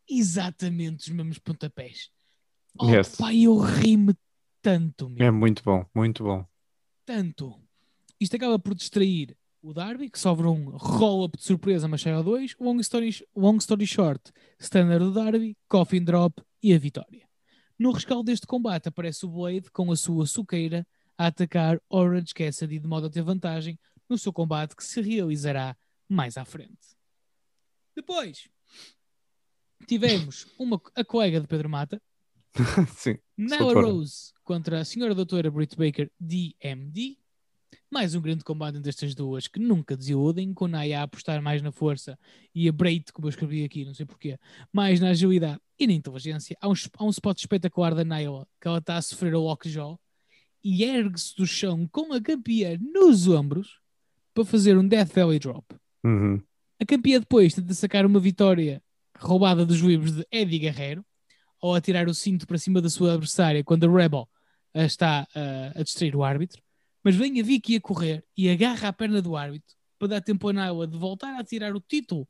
exatamente 0.09 1.09
os 1.11 1.15
mesmos 1.17 1.39
pontapés. 1.39 2.11
Oh, 2.79 2.89
Yes. 2.89 3.17
pai, 3.17 3.41
eu 3.43 3.59
ri-me 3.59 4.15
tanto, 4.61 5.09
meu, 5.11 5.27
É 5.27 5.31
muito 5.31 5.63
bom, 5.65 5.85
muito 5.95 6.23
bom. 6.23 6.47
tanto. 7.05 7.59
Isto 8.21 8.37
acaba 8.37 8.59
por 8.59 8.75
distrair 8.75 9.37
o 9.61 9.73
Darby, 9.73 10.09
que 10.11 10.19
sofre 10.19 10.47
um 10.47 10.71
roll-up 10.77 11.37
de 11.37 11.43
surpresa, 11.45 11.89
mas 11.89 12.01
sai 12.01 12.13
ao 12.13 12.23
2. 12.23 12.55
Long 12.61 12.79
story, 12.81 13.11
long 13.35 13.57
story 13.59 13.87
short, 13.87 14.33
standard 14.61 15.05
do 15.05 15.13
Darby, 15.13 15.57
coffin 15.69 16.05
drop 16.05 16.41
e 16.63 16.73
a 16.73 16.79
vitória. 16.79 17.29
No 17.79 17.91
rescaldo 17.91 18.25
deste 18.25 18.47
combate 18.47 18.89
aparece 18.89 19.27
o 19.27 19.29
Blade 19.29 19.71
com 19.71 19.91
a 19.91 19.97
sua 19.97 20.27
suqueira 20.27 20.87
a 21.19 21.27
atacar 21.27 21.81
Orange 21.89 22.33
Cassidy 22.35 22.79
de 22.79 22.87
modo 22.87 23.07
a 23.07 23.11
ter 23.11 23.23
vantagem 23.23 23.79
no 24.09 24.19
seu 24.19 24.33
combate 24.33 24.77
que 24.77 24.85
se 24.85 25.01
realizará 25.01 25.77
mais 26.09 26.37
à 26.37 26.45
frente. 26.45 26.97
Depois 27.95 28.49
tivemos 29.87 30.47
uma, 30.59 30.81
a 30.95 31.05
colega 31.05 31.41
de 31.41 31.47
Pedro 31.47 31.69
Mata, 31.69 32.01
Sim. 32.97 33.19
Rose 33.73 34.33
contra 34.45 34.81
a 34.81 34.85
senhora 34.85 35.15
doutora 35.15 35.51
Britt 35.51 35.77
Baker, 35.77 36.11
DMD. 36.21 37.19
Mais 37.93 38.15
um 38.15 38.23
grande 38.23 38.43
combate 38.43 38.79
entre 38.79 38.89
estas 38.89 39.15
duas 39.15 39.47
que 39.47 39.61
nunca 39.61 39.95
desiludem, 39.95 40.55
com 40.55 40.67
Naya 40.67 41.01
a 41.01 41.03
apostar 41.03 41.43
mais 41.43 41.61
na 41.61 41.71
força 41.71 42.19
e 42.55 42.67
a 42.67 42.73
Britt, 42.73 43.13
como 43.13 43.27
eu 43.27 43.29
escrevi 43.29 43.65
aqui, 43.65 43.85
não 43.85 43.93
sei 43.93 44.07
porquê, 44.07 44.39
mais 44.73 44.99
na 44.99 45.11
agilidade 45.11 45.61
e 45.79 45.87
na 45.87 45.93
inteligência. 45.93 46.57
Há 46.59 46.71
um, 46.71 46.73
há 46.97 47.05
um 47.05 47.11
spot 47.11 47.39
espetacular 47.39 47.95
da 47.95 48.03
Nyla 48.03 48.49
que 48.59 48.67
ela 48.67 48.79
está 48.79 48.97
a 48.97 49.03
sofrer 49.03 49.35
o 49.35 49.43
lockjaw 49.43 50.01
e 50.65 50.85
ergue-se 50.85 51.37
do 51.37 51.47
chão 51.47 51.87
com 51.93 52.15
a 52.15 52.21
campeã 52.23 52.79
nos 52.81 53.29
ombros 53.29 53.79
para 54.33 54.47
fazer 54.47 54.79
um 54.79 54.89
Death 54.89 55.13
Valley 55.13 55.39
Drop. 55.39 55.67
Uhum. 56.03 56.41
A 56.81 56.87
campeã 56.87 57.21
depois 57.21 57.53
tenta 57.53 57.75
sacar 57.75 58.07
uma 58.07 58.19
vitória 58.19 58.83
roubada 59.19 59.67
dos 59.67 59.81
livros 59.81 60.13
de 60.13 60.27
Eddie 60.33 60.61
Guerrero 60.61 61.05
ao 61.61 61.75
atirar 61.75 62.09
o 62.09 62.15
cinto 62.15 62.47
para 62.47 62.57
cima 62.57 62.81
da 62.81 62.89
sua 62.89 63.13
adversária 63.13 63.63
quando 63.63 63.85
a 63.85 63.95
Rebel 63.95 64.27
está 64.75 65.29
ah, 65.35 65.73
a 65.75 65.83
distrair 65.83 66.17
o 66.17 66.25
árbitro. 66.25 66.62
Mas 67.05 67.17
vem 67.17 67.41
a 67.41 67.43
Vicky 67.43 67.77
a 67.77 67.81
correr 67.81 68.25
e 68.37 68.49
agarra 68.49 68.89
a 68.89 68.93
perna 68.93 69.21
do 69.21 69.37
árbitro 69.37 69.75
para 69.99 70.09
dar 70.09 70.21
tempo 70.21 70.49
a 70.49 70.53
Nyla 70.53 70.87
de 70.87 70.97
voltar 70.97 71.39
a 71.39 71.45
tirar 71.45 71.75
o 71.75 71.81
título 71.81 72.29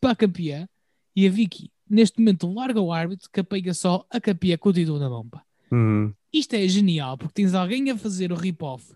para 0.00 0.12
a 0.12 0.16
campeã. 0.16 0.68
E 1.14 1.26
a 1.26 1.30
Vicky, 1.30 1.70
neste 1.88 2.18
momento, 2.20 2.52
larga 2.52 2.80
o 2.80 2.92
árbitro 2.92 3.28
que 3.32 3.40
apega 3.40 3.74
só 3.74 4.06
a 4.10 4.20
campeã 4.20 4.56
com 4.56 4.68
o 4.68 4.72
título 4.72 4.98
na 4.98 5.08
mão. 5.08 5.28
pá. 5.28 5.42
Uhum. 5.70 6.12
Isto 6.32 6.54
é 6.54 6.66
genial 6.68 7.16
porque 7.18 7.34
tens 7.34 7.54
alguém 7.54 7.90
a 7.90 7.96
fazer 7.96 8.32
o 8.32 8.36
rip-off 8.36 8.94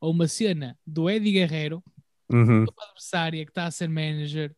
ou 0.00 0.12
uma 0.12 0.26
cena 0.28 0.78
do 0.86 1.08
Eddie 1.10 1.32
Guerrero 1.32 1.82
Uhum. 2.32 2.60
uma 2.62 2.84
adversária 2.84 3.44
que 3.44 3.50
está 3.50 3.64
a 3.66 3.70
ser 3.72 3.88
manager 3.88 4.54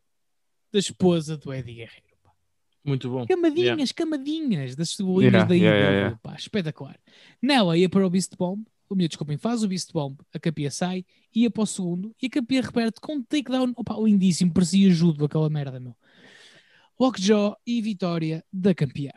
da 0.71 0.79
esposa 0.79 1.39
do 1.39 1.53
Eddie 1.55 1.75
Guerreiro. 1.77 2.17
pá. 2.23 2.31
Muito 2.85 3.09
bom. 3.09 3.27
Camadinhas, 3.27 3.93
camadinhas 3.93 4.77
das 4.77 4.91
cebolinhas 4.91 5.33
Yeah, 5.33 5.49
da 5.49 5.55
yeah, 5.55 5.77
IW, 5.79 5.83
yeah, 5.83 5.99
yeah. 6.09 6.21
pá, 6.23 6.35
espetacular. 6.35 6.99
Nela 7.41 7.79
ia 7.79 7.89
para 7.89 8.07
o 8.07 8.11
Beast 8.11 8.37
Bomb, 8.37 8.63
o 8.93 8.97
meu 8.97 9.09
desculpem, 9.09 9.37
faz 9.37 9.63
o 9.63 9.69
Beast 9.69 9.93
Bomb, 9.93 10.19
a 10.33 10.39
capia 10.39 10.71
sai, 10.71 11.05
ia 11.35 11.51
para 11.51 11.63
o 11.63 11.67
segundo 11.67 12.15
e 12.21 12.27
a 12.27 12.31
capia 12.31 12.63
repete 12.63 13.01
com 13.01 13.15
um 13.17 13.23
takedown, 13.23 13.73
opa, 13.77 13.95
lindíssimo, 13.95 14.53
parecia 14.53 14.91
judo 14.91 15.25
aquela 15.25 15.49
merda, 15.49 15.81
meu. 15.81 15.97
Lockjaw 16.99 17.57
e 17.67 17.81
vitória 17.81 18.45
da 18.53 18.75
campeã. 18.75 19.13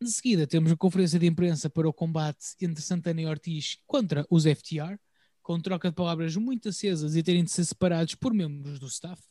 De 0.00 0.10
seguida 0.10 0.46
temos 0.46 0.72
a 0.72 0.76
conferência 0.76 1.18
de 1.18 1.26
imprensa 1.26 1.68
para 1.68 1.88
o 1.88 1.92
combate 1.92 2.54
entre 2.60 2.82
Santana 2.82 3.20
e 3.20 3.26
Ortiz 3.26 3.78
contra 3.86 4.26
os 4.30 4.44
FTR, 4.44 4.98
com 5.42 5.60
troca 5.60 5.90
de 5.90 5.94
palavras 5.94 6.36
muito 6.36 6.68
acesas 6.68 7.16
e 7.16 7.22
terem 7.22 7.44
de 7.44 7.50
ser 7.50 7.64
separados 7.64 8.14
por 8.14 8.32
membros 8.32 8.78
do 8.78 8.86
staff. 8.86 9.22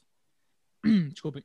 Desculpem. 1.11 1.43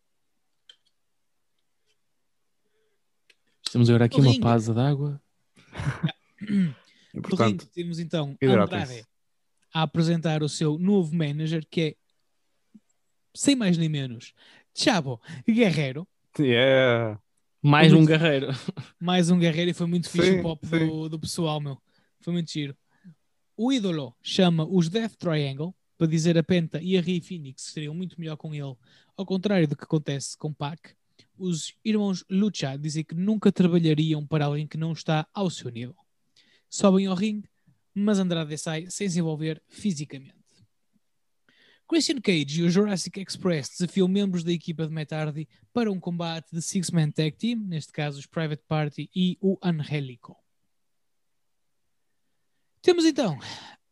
Estamos 3.67 3.89
agora 3.91 4.07
aqui 4.07 4.17
O 4.17 4.21
uma 4.21 4.31
ringue. 4.31 4.43
pausa 4.43 4.73
de 4.73 4.81
Importante. 7.15 7.63
ringue 7.63 7.67
temos 7.67 7.99
então. 7.99 8.37
Andrade 8.43 9.05
a 9.73 9.83
apresentar 9.83 10.43
o 10.43 10.49
seu 10.49 10.79
novo 10.79 11.15
manager, 11.15 11.67
que 11.71 11.81
é, 11.81 11.97
sem 13.35 13.55
mais 13.55 13.77
nem 13.77 13.89
menos, 13.89 14.33
Chavo 14.75 15.21
Guerrero. 15.47 16.07
Yeah. 16.39 17.21
Mais 17.61 17.93
Muito- 17.93 18.03
um 18.03 18.07
guerreiro. 18.07 18.49
Mais 19.01 19.31
um 19.31 19.39
guerreiro 19.39 19.71
e 19.71 19.75
foi 19.75 19.87
muito 19.87 20.09
fixe 20.09 20.31
Sim, 20.33 20.39
o 20.41 20.43
pop 20.43 20.67
do, 20.67 21.09
do 21.09 21.19
pessoal, 21.19 21.61
meu. 21.61 21.77
Foi 22.21 22.33
muito 22.33 22.51
giro. 22.51 22.77
O 23.57 23.73
ídolo 23.73 24.15
chama 24.23 24.65
os 24.65 24.89
Death 24.89 25.17
Triangle 25.17 25.75
para 25.97 26.07
dizer 26.07 26.39
a 26.39 26.43
Penta 26.45 26.81
e 26.81 26.97
a 26.97 27.01
Rei 27.01 27.21
Phoenix 27.21 27.63
seriam 27.73 27.93
muito 27.93 28.19
melhor 28.19 28.37
com 28.37 28.55
ele, 28.55 28.77
ao 29.17 29.27
contrário 29.27 29.67
do 29.67 29.77
que 29.77 29.83
acontece 29.83 30.39
com 30.39 30.53
Pac. 30.55 30.95
Os 31.37 31.75
irmãos 31.85 32.25
Lucha 32.31 32.77
dizem 32.77 33.03
que 33.05 33.17
nunca 33.17 33.51
trabalhariam 33.51 34.25
para 34.25 34.45
alguém 34.45 34.67
que 34.67 34.77
não 34.77 34.93
está 34.93 35.27
ao 35.35 35.51
seu 35.51 35.71
nível. 35.71 35.97
Sobem 36.69 37.07
ao 37.07 37.15
ringue, 37.15 37.49
mas 37.95 38.19
Andrade 38.19 38.57
sai 38.59 38.91
sem 38.91 39.09
se 39.09 39.19
envolver 39.19 39.63
fisicamente. 39.69 40.39
Christian 41.89 42.21
Cage 42.21 42.61
e 42.61 42.65
o 42.65 42.71
Jurassic 42.71 43.19
Express 43.19 43.71
desafiam 43.71 44.07
membros 44.07 44.45
da 44.45 44.53
equipa 44.53 44.87
de 44.87 44.93
Matt 44.93 45.11
Hardy 45.11 45.49
para 45.73 45.91
um 45.91 45.99
combate 45.99 46.51
de 46.53 46.61
Six-Man 46.61 47.11
Tag 47.11 47.33
Team, 47.33 47.61
neste 47.61 47.93
caso 47.93 48.19
os 48.19 48.27
Private 48.27 48.63
Party 48.69 49.11
e 49.17 49.39
o 49.41 49.57
Angelico. 49.63 50.37
Temos 52.83 53.07
então 53.07 53.39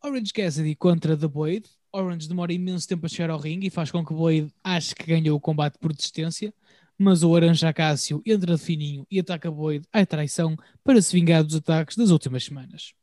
Orange 0.03 0.31
Cassidy 0.31 0.75
contra 0.75 1.17
The 1.17 1.27
Blade. 1.27 1.65
Orange 1.91 2.27
demora 2.27 2.53
imenso 2.53 2.87
tempo 2.87 3.07
a 3.07 3.09
chegar 3.09 3.31
ao 3.31 3.39
ringue 3.39 3.67
e 3.67 3.71
faz 3.71 3.89
com 3.89 4.05
que 4.05 4.13
Blade 4.13 4.53
ache 4.63 4.93
que 4.93 5.07
ganhou 5.07 5.35
o 5.35 5.41
combate 5.41 5.79
por 5.79 5.91
desistência, 5.91 6.53
mas 6.97 7.23
o 7.23 7.35
Aranja 7.35 7.71
Cássio 7.71 8.21
entra 8.25 8.55
de 8.55 8.61
fininho 8.61 9.05
e 9.09 9.19
ataca 9.19 9.51
Blade 9.51 9.87
à 9.93 10.05
traição 10.05 10.57
para 10.83 11.01
se 11.01 11.13
vingar 11.13 11.43
dos 11.43 11.55
ataques 11.55 11.95
das 11.95 12.09
últimas 12.09 12.43
semanas. 12.43 12.93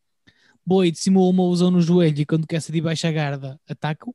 Blade 0.66 0.98
simula 0.98 1.30
uma 1.30 1.48
lesão 1.48 1.70
no 1.70 1.80
joelho 1.80 2.20
e 2.20 2.26
quando 2.26 2.46
Cassidy 2.46 2.80
baixa 2.80 3.08
a 3.08 3.12
garda, 3.12 3.60
ataca-o. 3.68 4.14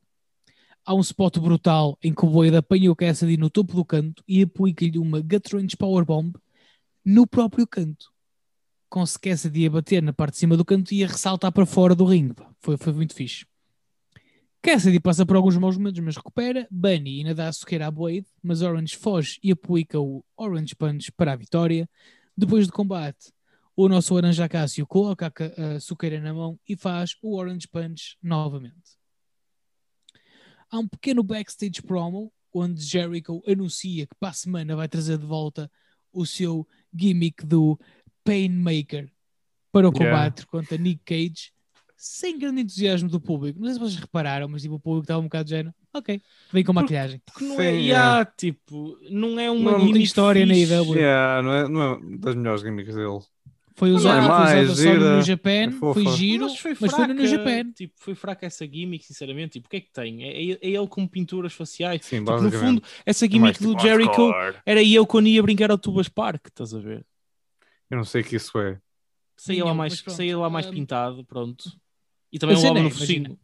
Há 0.85 0.95
um 0.95 1.01
spot 1.01 1.37
brutal 1.37 1.97
em 2.03 2.13
que 2.13 2.25
o 2.25 2.29
Blade 2.29 2.55
apanha 2.55 2.91
o 2.91 2.95
Cassidy 2.95 3.37
no 3.37 3.49
topo 3.49 3.75
do 3.75 3.85
canto 3.85 4.23
e 4.27 4.41
aplica-lhe 4.41 4.97
uma 4.97 5.21
Gut-Wrench 5.21 5.77
Powerbomb 5.77 6.33
no 7.05 7.27
próprio 7.27 7.67
canto. 7.67 8.11
Com 8.89 9.03
Cassidy 9.21 9.67
a 9.67 9.69
bater 9.69 10.01
na 10.01 10.11
parte 10.11 10.33
de 10.33 10.39
cima 10.39 10.57
do 10.57 10.65
canto 10.65 10.91
e 10.93 11.03
a 11.03 11.07
ressaltar 11.07 11.51
para 11.51 11.65
fora 11.65 11.93
do 11.93 12.05
ringue. 12.05 12.35
Foi, 12.59 12.75
foi 12.75 12.93
muito 12.93 13.13
fixe. 13.13 13.45
Cassidy 14.61 14.99
passa 14.99 15.25
por 15.25 15.35
alguns 15.35 15.57
maus 15.57 15.77
momentos, 15.77 16.01
mas 16.01 16.17
recupera. 16.17 16.67
Bunny 16.69 17.19
ainda 17.19 17.33
dá 17.33 17.47
a 17.47 17.53
soqueira 17.53 17.87
à 17.87 17.91
Blade, 17.91 18.25
mas 18.43 18.61
Orange 18.61 18.95
foge 18.97 19.39
e 19.41 19.51
aplica 19.51 19.99
o 19.99 20.23
Orange 20.35 20.75
Punch 20.75 21.11
para 21.13 21.31
a 21.33 21.35
vitória. 21.35 21.89
Depois 22.35 22.67
do 22.67 22.73
combate, 22.73 23.31
o 23.75 23.87
nosso 23.87 24.17
Aranja 24.17 24.49
Cássio 24.49 24.85
coloca 24.85 25.27
a 25.27 25.75
a 25.75 25.79
soqueira 25.79 26.19
na 26.19 26.33
mão 26.33 26.59
e 26.67 26.75
faz 26.75 27.15
o 27.21 27.37
Orange 27.37 27.67
Punch 27.67 28.17
novamente. 28.21 28.99
Há 30.69 30.79
um 30.79 30.87
pequeno 30.87 31.23
backstage 31.23 31.81
promo 31.81 32.31
onde 32.53 32.81
Jericho 32.81 33.41
anuncia 33.47 34.05
que 34.05 34.15
para 34.19 34.29
a 34.29 34.33
semana 34.33 34.75
vai 34.75 34.87
trazer 34.87 35.17
de 35.17 35.25
volta 35.25 35.71
o 36.11 36.25
seu 36.25 36.67
gimmick 36.93 37.45
do 37.45 37.79
Painmaker 38.23 39.09
para 39.71 39.87
o 39.87 39.93
Yeah. 39.93 40.11
combate 40.17 40.47
contra 40.47 40.77
Nick 40.77 41.01
Cage 41.05 41.53
sem 42.01 42.39
grande 42.39 42.61
entusiasmo 42.61 43.09
do 43.09 43.19
público. 43.19 43.59
Não 43.59 43.65
sei 43.67 43.73
se 43.73 43.79
vocês 43.79 43.95
repararam, 43.99 44.47
mas 44.47 44.61
tipo, 44.61 44.75
o 44.75 44.79
público 44.79 45.03
estava 45.03 45.19
um 45.19 45.23
bocado 45.23 45.43
de 45.45 45.49
género. 45.51 45.75
Ok, 45.93 46.21
vem 46.51 46.63
com 46.63 46.71
maquilhagem. 46.73 47.21
Porque 47.25 47.43
não 47.43 47.57
Sim, 47.57 47.61
é, 47.61 47.65
é. 47.65 47.71
yeah, 47.81 48.25
tipo, 48.25 48.97
não 49.09 49.37
é 49.39 49.51
uma 49.51 49.71
Não 49.71 49.97
história 49.97 50.45
na. 50.45 50.53
IW. 50.55 50.95
Yeah, 50.95 51.41
não, 51.41 51.53
é, 51.53 51.67
não 51.67 51.81
é 51.93 52.17
das 52.17 52.35
melhores 52.35 52.61
gimmicks 52.61 52.95
dele. 52.95 53.19
Foi 53.75 53.89
Não, 53.89 53.95
usado, 53.97 54.17
é 54.17 54.21
foi 54.35 54.45
mais 54.45 54.69
usado 54.69 54.99
no 54.99 54.99
gira, 54.99 55.13
New 55.15 55.21
Japan, 55.21 55.49
é 55.49 55.93
foi 55.93 56.05
giro, 56.07 56.45
Mas 56.45 56.59
foi, 56.59 56.77
mas 56.79 56.91
foi 56.91 57.07
no 57.07 57.13
New 57.13 57.27
fraca, 57.27 57.27
Japan. 57.27 57.71
Tipo, 57.71 57.93
foi 57.97 58.15
fraca 58.15 58.45
essa 58.45 58.65
gimmick, 58.67 59.05
sinceramente. 59.05 59.53
Tipo, 59.53 59.67
o 59.67 59.69
que 59.69 59.77
é 59.77 59.81
que 59.81 59.91
tem? 59.91 60.23
É, 60.23 60.51
é 60.51 60.57
ele 60.61 60.87
com 60.87 61.07
pinturas 61.07 61.53
faciais. 61.53 62.05
Sim, 62.05 62.19
Tipo, 62.19 62.41
no 62.41 62.51
fundo, 62.51 62.83
essa 63.05 63.25
Mais 63.25 63.31
gimmick 63.33 63.57
tipo 63.57 63.73
do 63.73 63.79
Jericho 63.81 64.29
hardcore. 64.31 64.61
era 64.65 64.83
eu 64.83 65.07
quando 65.07 65.27
ia 65.27 65.41
brincar 65.41 65.71
ao 65.71 65.77
Tubas 65.77 66.09
Park, 66.09 66.47
estás 66.47 66.73
a 66.73 66.79
ver? 66.79 67.05
Eu 67.89 67.97
não 67.97 68.03
sei 68.03 68.21
o 68.21 68.25
que 68.25 68.35
isso 68.35 68.59
é. 68.59 68.79
Saía 69.37 69.63
lá 69.63 69.73
mais, 69.73 70.03
saía 70.07 70.37
lá 70.37 70.49
mais 70.49 70.65
pintado, 70.65 71.23
pronto. 71.25 71.71
E 72.31 72.39
também 72.39 72.55
cena 72.55 72.73
levava 72.73 72.83
no 72.83 72.89
é, 72.89 72.97
imagina. 72.97 73.29
focinho. 73.29 73.39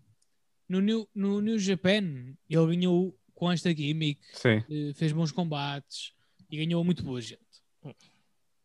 No 0.67 0.81
New, 0.81 1.09
no 1.13 1.41
New 1.41 1.59
Japan, 1.59 2.35
ele 2.49 2.75
ganhou 2.75 3.17
com 3.33 3.51
esta 3.51 3.73
gimmick, 3.75 4.19
Sim. 4.33 4.63
eh, 4.69 4.93
fez 4.95 5.11
bons 5.11 5.31
combates 5.31 6.13
e 6.49 6.57
ganhou 6.57 6.83
muito 6.83 7.03
boa 7.03 7.21
gente. 7.21 7.39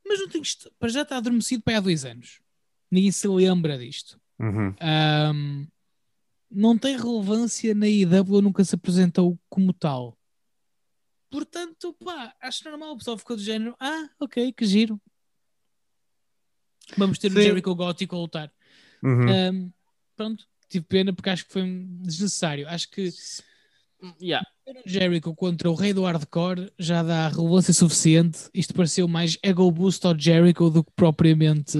Mas 0.06 0.18
não 0.20 0.28
tem 0.28 0.42
para 0.78 0.88
já 0.88 1.02
está 1.02 1.16
adormecido 1.18 1.62
para 1.62 1.78
há 1.78 1.80
dois 1.80 2.04
anos. 2.04 2.40
Ninguém 2.90 3.12
se 3.12 3.28
lembra 3.28 3.78
disto. 3.78 4.20
Uhum. 4.38 4.74
Ahm, 4.80 5.66
não 6.50 6.76
tem 6.76 6.96
relevância 6.96 7.74
na 7.74 7.86
IW, 7.86 8.40
nunca 8.40 8.64
se 8.64 8.74
apresentou 8.74 9.38
como 9.48 9.72
tal. 9.72 10.18
Portanto, 11.30 11.94
pá, 12.02 12.34
acho 12.40 12.68
normal. 12.68 12.92
O 12.94 12.96
pessoal 12.96 13.18
ficou 13.18 13.36
do 13.36 13.42
género: 13.42 13.76
ah, 13.78 14.08
ok, 14.18 14.52
que 14.52 14.64
giro. 14.64 15.00
Vamos 16.96 17.18
ter 17.18 17.28
o 17.28 17.34
Sim. 17.34 17.42
Jericho 17.42 17.74
Gótico 17.74 18.16
a 18.16 18.18
lutar. 18.18 18.52
Uhum. 19.02 19.28
Ahm, 19.28 19.72
pronto, 20.20 20.44
tive 20.68 20.84
pena 20.84 21.14
porque 21.14 21.30
acho 21.30 21.46
que 21.46 21.52
foi 21.52 21.62
desnecessário. 22.02 22.68
Acho 22.68 22.90
que 22.90 23.10
Yeah. 24.18 24.46
Jericho 24.86 25.34
contra 25.34 25.70
o 25.70 25.74
rei 25.74 25.92
do 25.92 26.04
hardcore 26.04 26.72
já 26.78 27.02
dá 27.02 27.28
relevância 27.28 27.74
suficiente. 27.74 28.48
Isto 28.54 28.72
pareceu 28.72 29.06
mais 29.06 29.36
ego 29.42 29.70
boost 29.70 30.06
ao 30.06 30.18
Jericho 30.18 30.70
do 30.70 30.82
que 30.82 30.90
propriamente 30.96 31.78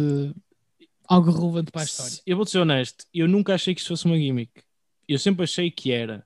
algo 1.08 1.30
relevante 1.30 1.72
para 1.72 1.80
a 1.80 1.84
história. 1.84 2.18
Eu 2.26 2.36
vou 2.36 2.44
ser 2.44 2.58
honesto, 2.58 3.06
eu 3.14 3.26
nunca 3.26 3.54
achei 3.54 3.74
que 3.74 3.80
isto 3.80 3.88
fosse 3.88 4.04
uma 4.04 4.18
gimmick. 4.18 4.50
Eu 5.08 5.18
sempre 5.18 5.44
achei 5.44 5.70
que 5.70 5.92
era. 5.92 6.22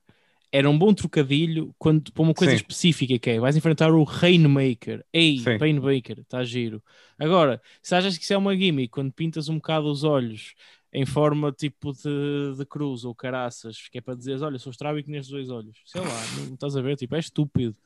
Era 0.50 0.68
um 0.68 0.76
bom 0.76 0.92
trocadilho 0.92 1.72
quando, 1.78 2.12
para 2.12 2.22
uma 2.22 2.34
coisa 2.34 2.52
Sim. 2.52 2.56
específica 2.56 3.16
que 3.16 3.30
é, 3.30 3.38
vais 3.38 3.56
enfrentar 3.56 3.92
o 3.92 4.02
Rainmaker. 4.02 5.04
Ei, 5.12 5.38
Sim. 5.38 5.58
Painmaker, 5.58 6.20
está 6.20 6.42
giro. 6.42 6.82
Agora, 7.16 7.62
se 7.80 7.94
achas 7.94 8.18
que 8.18 8.24
isso 8.24 8.32
é 8.32 8.36
uma 8.36 8.56
gimmick, 8.56 8.88
quando 8.88 9.12
pintas 9.12 9.48
um 9.48 9.56
bocado 9.56 9.88
os 9.88 10.02
olhos 10.02 10.54
em 10.94 11.04
forma 11.04 11.50
tipo 11.50 11.92
de, 11.92 12.54
de 12.56 12.64
cruz 12.64 13.04
ou 13.04 13.14
caraças, 13.14 13.88
que 13.90 13.98
é 13.98 14.00
para 14.00 14.14
dizeres, 14.14 14.42
olha, 14.42 14.58
sou 14.58 14.70
estrábico 14.70 15.10
nestes 15.10 15.30
dois 15.32 15.50
olhos. 15.50 15.76
Sei 15.84 16.00
lá, 16.00 16.06
não 16.46 16.54
estás 16.54 16.76
a 16.76 16.80
ver? 16.80 16.96
Tipo, 16.96 17.16
é 17.16 17.18
estúpido. 17.18 17.76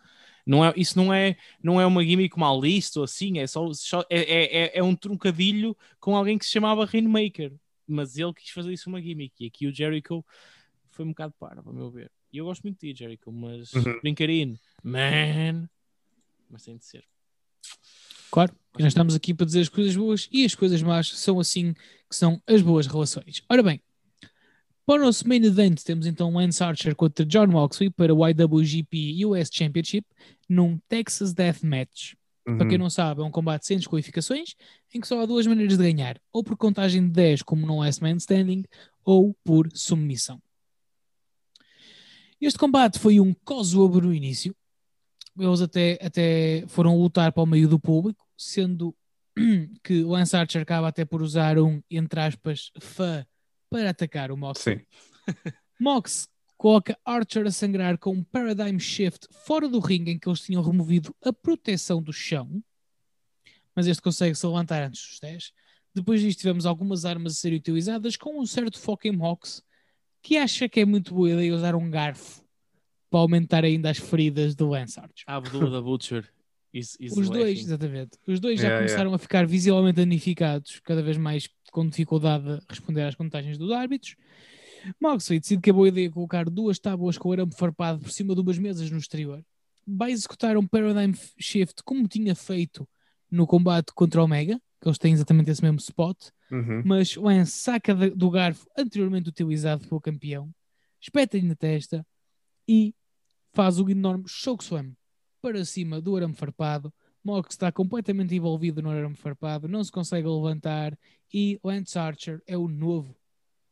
Não 0.46 0.64
é, 0.64 0.72
isso 0.76 0.96
não 0.98 1.12
é, 1.12 1.36
não 1.62 1.80
é 1.80 1.86
uma 1.86 2.04
gimmick 2.04 2.38
mal 2.38 2.60
lista 2.60 3.00
ou 3.00 3.04
assim, 3.04 3.38
é 3.38 3.46
só, 3.46 3.72
só- 3.72 4.04
é, 4.10 4.18
é, 4.20 4.64
é- 4.64 4.78
é 4.78 4.82
um 4.82 4.94
trocadilho 4.94 5.76
com 5.98 6.14
alguém 6.14 6.36
que 6.38 6.44
se 6.44 6.52
chamava 6.52 6.84
Rainmaker. 6.84 7.52
Mas 7.86 8.18
ele 8.18 8.34
quis 8.34 8.50
fazer 8.50 8.72
isso 8.72 8.88
uma 8.90 9.00
gimmick. 9.00 9.32
E 9.42 9.46
aqui 9.46 9.66
o 9.66 9.74
Jericho 9.74 10.22
foi 10.90 11.04
um 11.06 11.08
bocado 11.08 11.32
parvo, 11.38 11.70
a 11.70 11.72
meu 11.72 11.90
ver. 11.90 12.10
E 12.30 12.36
eu 12.36 12.44
gosto 12.44 12.62
muito 12.62 12.78
de 12.80 12.92
ti, 12.92 12.98
Jericho, 12.98 13.32
mas 13.32 13.72
Uhum. 13.72 13.98
brincarino, 14.02 14.58
man, 14.82 15.66
mas 16.50 16.62
tem 16.62 16.76
de 16.76 16.84
ser. 16.84 17.04
Claro, 18.30 18.54
e 18.78 18.82
nós 18.82 18.92
estamos 18.92 19.14
aqui 19.14 19.34
para 19.34 19.46
dizer 19.46 19.60
as 19.60 19.68
coisas 19.68 19.96
boas 19.96 20.28
e 20.30 20.44
as 20.44 20.54
coisas 20.54 20.82
más 20.82 21.08
são 21.08 21.40
assim 21.40 21.72
que 21.72 22.16
são 22.16 22.40
as 22.46 22.62
boas 22.62 22.86
relações. 22.86 23.42
Ora 23.48 23.62
bem, 23.62 23.80
para 24.86 25.02
o 25.02 25.04
nosso 25.04 25.26
main 25.28 25.44
event 25.44 25.82
temos 25.82 26.06
então 26.06 26.32
Lance 26.32 26.62
Archer 26.62 26.94
contra 26.94 27.24
John 27.26 27.48
Moxley 27.48 27.90
para 27.90 28.14
o 28.14 28.26
IWGP 28.26 29.26
US 29.26 29.50
Championship 29.52 30.06
num 30.48 30.78
Texas 30.88 31.34
Death 31.34 31.62
Match. 31.62 32.14
Para 32.44 32.66
quem 32.66 32.78
Uhum. 32.78 32.84
não 32.84 32.90
sabe, 32.90 33.20
é 33.20 33.24
um 33.24 33.30
combate 33.30 33.66
sem 33.66 33.76
desqualificações 33.76 34.54
em 34.94 35.00
que 35.00 35.06
só 35.06 35.20
há 35.20 35.26
duas 35.26 35.46
maneiras 35.46 35.76
de 35.76 35.82
ganhar, 35.84 36.18
ou 36.32 36.42
por 36.42 36.56
contagem 36.56 37.02
de 37.02 37.10
10 37.10 37.42
como 37.42 37.66
no 37.66 37.80
Last 37.80 38.02
Man 38.02 38.16
Standing, 38.16 38.64
ou 39.04 39.36
por 39.44 39.68
submissão. 39.74 40.40
Este 42.40 42.58
combate 42.58 42.98
foi 42.98 43.20
um 43.20 43.34
crossover 43.34 44.02
no 44.02 44.14
início. 44.14 44.56
Eles 45.38 45.60
até, 45.60 45.98
até 46.02 46.64
foram 46.66 46.98
lutar 46.98 47.32
para 47.32 47.42
o 47.42 47.46
meio 47.46 47.68
do 47.68 47.78
público, 47.78 48.26
sendo 48.36 48.94
que 49.84 50.02
Lance 50.02 50.36
Archer 50.36 50.62
acaba 50.62 50.88
até 50.88 51.04
por 51.04 51.22
usar 51.22 51.58
um, 51.58 51.80
entre 51.90 52.20
aspas, 52.20 52.72
fã 52.80 53.24
para 53.70 53.90
atacar 53.90 54.30
o 54.30 54.36
Moxley. 54.36 54.78
Sim. 54.78 54.84
Mox 55.80 56.28
coloca 56.56 56.98
Archer 57.04 57.46
a 57.46 57.50
sangrar 57.50 57.98
com 57.98 58.12
um 58.12 58.24
paradigm 58.24 58.78
shift 58.78 59.28
fora 59.30 59.68
do 59.68 59.78
ringue 59.78 60.10
em 60.10 60.18
que 60.18 60.28
eles 60.28 60.40
tinham 60.40 60.62
removido 60.62 61.14
a 61.24 61.32
proteção 61.32 62.02
do 62.02 62.12
chão, 62.12 62.62
mas 63.76 63.86
este 63.86 64.02
consegue 64.02 64.34
se 64.34 64.44
levantar 64.44 64.82
antes 64.82 65.00
dos 65.00 65.20
10. 65.20 65.52
Depois 65.94 66.20
disto 66.20 66.40
tivemos 66.40 66.66
algumas 66.66 67.04
armas 67.04 67.32
a 67.32 67.36
serem 67.36 67.58
utilizadas 67.58 68.16
com 68.16 68.40
um 68.40 68.46
certo 68.46 68.78
foco 68.78 69.06
em 69.06 69.12
Mox, 69.12 69.62
que 70.20 70.36
acha 70.36 70.68
que 70.68 70.80
é 70.80 70.84
muito 70.84 71.14
boa 71.14 71.30
ideia 71.30 71.54
usar 71.54 71.76
um 71.76 71.88
garfo 71.88 72.47
para 73.10 73.20
aumentar 73.20 73.64
ainda 73.64 73.90
as 73.90 73.98
feridas 73.98 74.54
do 74.54 74.68
Lance 74.68 74.98
Archer. 74.98 75.24
Abdullah 75.26 75.70
the 75.78 75.80
Butcher. 75.82 76.28
Is, 76.72 76.96
is 77.00 77.16
Os 77.16 77.30
dois, 77.30 77.40
laughing. 77.56 77.60
exatamente. 77.60 78.10
Os 78.26 78.38
dois 78.40 78.60
já 78.60 78.68
Yeah, 78.68 78.84
começaram 78.86 79.14
a 79.14 79.18
ficar 79.18 79.46
visivelmente 79.46 79.96
danificados, 79.96 80.80
cada 80.80 81.02
vez 81.02 81.16
mais 81.16 81.48
com 81.72 81.88
dificuldade 81.88 82.46
a 82.50 82.60
responder 82.68 83.02
às 83.04 83.14
contagens 83.14 83.56
dos 83.56 83.72
árbitros. 83.72 84.16
Moxley 85.00 85.40
decide 85.40 85.62
que 85.62 85.70
é 85.70 85.72
boa 85.72 85.88
ideia 85.88 86.10
colocar 86.10 86.48
duas 86.48 86.78
tábuas 86.78 87.16
com 87.18 87.32
arame 87.32 87.52
farpado 87.54 88.00
por 88.00 88.10
cima 88.10 88.34
de 88.34 88.40
umas 88.42 88.58
mesas 88.58 88.90
no 88.90 88.98
exterior. 88.98 89.42
Vai 89.86 90.10
executar 90.12 90.56
um 90.58 90.66
Paradigm 90.66 91.14
Shift 91.38 91.82
como 91.84 92.06
tinha 92.06 92.34
feito 92.34 92.86
no 93.30 93.46
combate 93.46 93.92
contra 93.94 94.20
o 94.20 94.24
Omega, 94.24 94.60
que 94.80 94.88
eles 94.88 94.98
têm 94.98 95.12
exatamente 95.14 95.50
esse 95.50 95.62
mesmo 95.62 95.78
spot, 95.78 96.16
Uhum. 96.50 96.82
mas 96.84 97.16
Lance 97.16 97.52
saca 97.52 97.94
da- 97.94 98.08
do 98.08 98.30
garfo 98.30 98.66
anteriormente 98.76 99.28
utilizado 99.28 99.86
pelo 99.88 100.00
campeão, 100.00 100.50
espeta-lhe 101.00 101.46
na 101.46 101.54
testa 101.56 102.06
e 102.68 102.94
faz 103.52 103.80
o 103.80 103.88
enorme 103.88 104.24
chokeslam 104.28 104.92
para 105.40 105.64
cima 105.64 106.00
do 106.00 106.16
arame 106.16 106.34
farpado. 106.34 106.92
Mox 107.24 107.54
está 107.54 107.72
completamente 107.72 108.34
envolvido 108.34 108.80
no 108.82 108.90
arame 108.90 109.16
farpado, 109.16 109.68
não 109.68 109.82
se 109.82 109.90
consegue 109.90 110.28
levantar 110.28 110.96
e 111.32 111.58
Lance 111.64 111.98
Archer 111.98 112.42
é 112.46 112.56
o 112.56 112.68
novo 112.68 113.16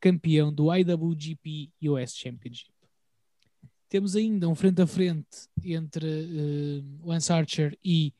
campeão 0.01 0.53
do 0.53 0.75
IWGP 0.75 1.71
US 1.83 2.15
Championship. 2.17 2.73
Temos 3.89 4.17
ainda 4.17 4.49
um 4.49 4.55
frente 4.55 4.83
a 4.83 4.87
frente 4.87 5.49
entre 5.65 6.07
eh, 6.07 6.83
Lance 7.05 7.33
Archer 7.33 7.79
e 7.85 8.13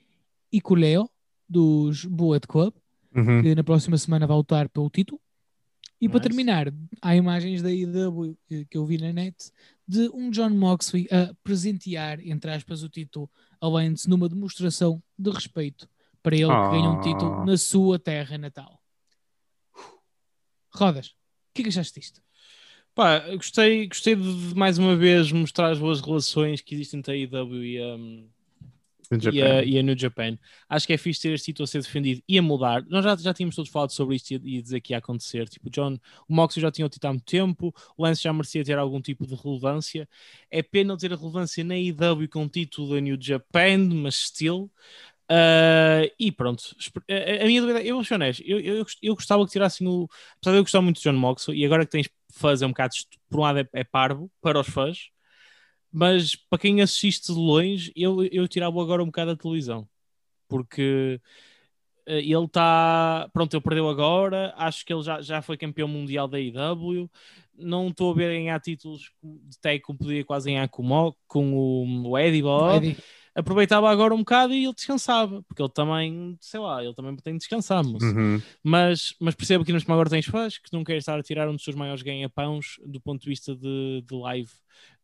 Ikuleo 0.53 1.11
dos 1.49 2.05
Bullet 2.05 2.47
Club 2.47 2.75
Uhum. 3.17 3.41
que 3.41 3.55
na 3.55 3.65
próxima 3.65 3.97
semana 3.97 4.27
vai 4.27 4.37
lutar 4.37 4.69
pelo 4.69 4.91
título. 4.91 5.19
E 6.01 6.09
para 6.09 6.19
Nice. 6.19 6.29
terminar, 6.29 6.73
há 7.01 7.17
imagens 7.17 7.63
da 7.63 7.71
IW 7.73 8.37
eh, 8.51 8.65
que 8.69 8.77
eu 8.77 8.85
vi 8.85 8.99
na 8.99 9.13
net 9.13 9.51
de 9.89 10.09
um 10.13 10.31
John 10.31 10.51
Moxley 10.51 11.07
a 11.11 11.35
presentear, 11.43 12.21
entre 12.21 12.51
aspas, 12.51 12.83
o 12.83 12.89
título 12.89 13.31
a 13.61 13.67
Lance 13.67 14.09
numa 14.09 14.29
demonstração 14.29 15.03
de 15.19 15.31
respeito 15.31 15.89
para 16.23 16.37
ele 16.37 16.47
que 16.49 16.71
ganha 16.71 16.91
um 16.91 17.01
título 17.01 17.41
Ah. 17.41 17.47
na 17.47 17.57
sua 17.57 17.99
terra 17.99 18.37
natal. 18.37 18.83
Rodas, 20.71 21.09
o 21.09 21.13
que 21.55 21.63
é 21.63 21.65
que 21.65 21.69
achaste 21.71 21.99
disto? 21.99 22.21
Pá, 22.95 23.21
gostei, 23.35 23.87
gostei 23.89 24.15
de, 24.15 24.49
de 24.49 24.55
mais 24.55 24.79
uma 24.79 24.97
vez 24.97 25.31
mostrar 25.33 25.71
as 25.71 25.79
boas 25.79 26.01
relações 26.01 26.61
que 26.61 26.75
existem 26.75 26.99
entre 26.99 27.13
a 27.13 27.17
IW 27.17 27.65
e 27.65 27.79
a, 27.79 27.97
In 27.97 28.31
e, 29.33 29.43
a, 29.43 29.65
e 29.65 29.79
a 29.79 29.83
New 29.83 29.99
Japan. 29.99 30.39
Acho 30.69 30.87
que 30.87 30.93
é 30.93 30.97
fixe 30.97 31.23
ter 31.23 31.33
este 31.33 31.47
título 31.47 31.65
a 31.65 31.67
ser 31.67 31.83
defendido 31.83 32.23
e 32.29 32.39
a 32.39 32.43
mudar. 32.43 32.85
Nós 32.89 33.05
já, 33.05 33.17
já 33.17 33.35
tínhamos 33.35 33.55
todos 33.55 33.71
falado 33.71 33.91
sobre 33.91 34.17
isto 34.17 34.33
e, 34.33 34.57
e 34.59 34.63
dizer 34.63 34.81
que 34.81 34.93
ia 34.93 34.99
acontecer. 34.99 35.49
Tipo, 35.49 35.71
John, 35.71 35.99
o 36.29 36.35
Moxley 36.35 36.63
já 36.63 36.71
tinha 36.71 36.87
o 36.87 36.89
título 36.89 37.11
há 37.11 37.13
muito 37.15 37.27
tempo, 37.27 37.75
o 37.97 38.03
Lance 38.03 38.23
já 38.23 38.33
merecia 38.33 38.65
ter 38.65 38.79
algum 38.79 39.01
tipo 39.01 39.27
de 39.27 39.35
relevância. 39.35 40.09
É 40.51 40.63
pena 40.63 40.89
não 40.89 40.97
ter 40.97 41.13
a 41.13 41.17
relevância 41.17 41.65
na 41.65 41.77
IW 41.77 42.29
com 42.31 42.45
o 42.45 42.49
título 42.49 42.95
da 42.95 43.01
New 43.01 43.17
Japan, 43.21 43.89
mas 43.95 44.17
still. 44.17 44.71
Ah, 45.29 46.03
e 46.19 46.31
pronto, 46.31 46.77
a, 47.09 47.43
a 47.43 47.47
minha 47.47 47.61
dúvida, 47.61 47.83
eu 47.83 47.97
vou 47.97 48.05
ser 48.05 48.15
honesto, 48.15 48.43
eu, 48.47 48.61
eu, 48.61 48.87
eu 49.03 49.15
gostava 49.15 49.45
que 49.45 49.51
tirassem 49.53 49.87
o. 49.87 50.09
Apesar 50.37 50.53
de 50.53 50.59
eu 50.59 50.63
gostar 50.63 50.81
muito 50.81 50.99
de 50.99 51.03
John 51.03 51.15
Moxley, 51.15 51.61
e 51.61 51.67
agora 51.67 51.85
que 51.85 51.91
tens 51.91 52.09
fãs 52.33 52.63
é 52.63 52.67
um 52.67 52.71
bocado, 52.71 52.95
por 53.29 53.41
um 53.41 53.43
lado 53.43 53.59
é, 53.59 53.69
é 53.73 53.85
parvo 53.85 54.31
para 54.41 54.61
os 54.61 54.69
fãs, 54.69 55.11
mas 55.93 56.35
para 56.35 56.59
quem 56.59 56.81
assiste 56.81 57.33
de 57.33 57.39
longe, 57.39 57.93
eu, 57.97 58.25
eu 58.25 58.47
tirava 58.49 58.81
agora 58.81 59.03
um 59.03 59.07
bocado 59.07 59.35
da 59.35 59.41
televisão, 59.41 59.89
porque 60.49 61.21
eh, 62.07 62.21
ele 62.21 62.45
está. 62.45 63.29
Pronto, 63.33 63.55
ele 63.55 63.63
perdeu 63.63 63.89
agora, 63.89 64.55
acho 64.57 64.85
que 64.85 64.93
ele 64.93 65.03
já, 65.03 65.21
já 65.21 65.43
foi 65.43 65.57
campeão 65.57 65.89
mundial 65.89 66.29
da 66.29 66.39
IW. 66.39 67.11
Não 67.59 67.89
estou 67.89 68.13
a 68.13 68.15
ver 68.15 68.33
ganhar 68.33 68.61
títulos 68.61 69.11
de 69.23 69.59
tag 69.61 69.81
como 69.81 69.99
podia 69.99 70.25
quase 70.25 70.51
ganhar 70.51 70.69
com 70.69 70.87
o, 70.91 71.15
com 71.27 71.55
o, 71.55 72.11
o 72.11 72.19
Eddie, 72.19 72.43
Eddie? 72.77 72.97
aproveitava 73.37 73.91
agora 73.91 74.15
um 74.15 74.19
bocado 74.19 74.55
e 74.55 74.65
ele 74.65 74.75
descansava, 74.75 75.43
porque 75.43 75.63
ele 75.63 75.71
também, 75.71 76.37
sei 76.41 76.59
lá, 76.59 76.83
ele 76.83 76.95
também 76.95 77.15
tem 77.17 77.35
de 77.35 77.41
descansar, 77.41 77.85
moço. 77.85 78.07
Uhum. 78.07 78.41
mas, 78.63 79.15
mas 79.21 79.35
percebo 79.35 79.65
que 79.65 79.73
neste 79.73 79.91
agora 79.93 80.09
tens 80.09 80.25
fãs 80.25 80.57
que 80.57 80.73
não 80.73 80.83
querem 80.83 80.99
estar 80.99 81.19
a 81.19 81.23
tirar 81.23 81.49
um 81.49 81.53
dos 81.53 81.63
seus 81.63 81.77
maiores 81.77 82.03
ganha-pãos 82.03 82.81
do 82.85 82.99
ponto 82.99 83.23
de 83.23 83.29
vista 83.29 83.55
de, 83.55 84.03
de 84.07 84.15
live, 84.15 84.51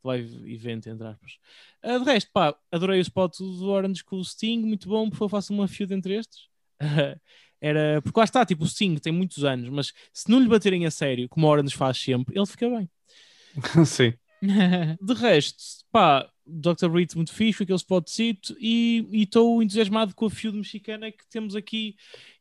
live 0.04 0.52
event, 0.52 0.86
entre 0.86 1.06
aspas. 1.06 1.38
Ah, 1.82 1.98
de 1.98 2.04
resto, 2.04 2.30
pá, 2.32 2.56
adorei 2.70 2.98
o 2.98 3.02
spot 3.02 3.38
do 3.38 3.68
Orange 3.68 4.04
com 4.04 4.16
o 4.16 4.24
Sting, 4.24 4.60
muito 4.60 4.88
bom, 4.88 5.08
por 5.08 5.16
favor, 5.16 5.30
faça 5.30 5.52
uma 5.52 5.68
feud 5.68 5.92
entre 5.94 6.14
estes. 6.14 6.48
Era, 7.60 8.02
porque 8.02 8.18
lá 8.18 8.24
está, 8.24 8.44
tipo, 8.44 8.64
o 8.64 8.68
Sting 8.68 8.96
tem 8.96 9.12
muitos 9.12 9.44
anos, 9.44 9.68
mas 9.68 9.92
se 10.12 10.28
não 10.28 10.40
lhe 10.40 10.48
baterem 10.48 10.84
a 10.84 10.90
sério, 10.90 11.28
como 11.28 11.46
o 11.46 11.50
Orange 11.50 11.76
faz 11.76 11.96
sempre, 11.96 12.36
ele 12.36 12.46
fica 12.46 12.68
bem. 12.68 12.90
Sim. 13.86 14.14
De 15.00 15.14
resto, 15.14 15.84
pá, 15.92 16.28
Dr. 16.44 16.90
Reed 16.90 17.14
muito 17.14 17.32
fixe, 17.32 17.62
aquele 17.62 17.78
spotcito, 17.78 18.56
e 18.58 19.06
estou 19.12 19.62
entusiasmado 19.62 20.14
com 20.14 20.26
a 20.26 20.30
feud 20.30 20.56
mexicana 20.56 21.12
que 21.12 21.24
temos 21.30 21.54
aqui 21.54 21.94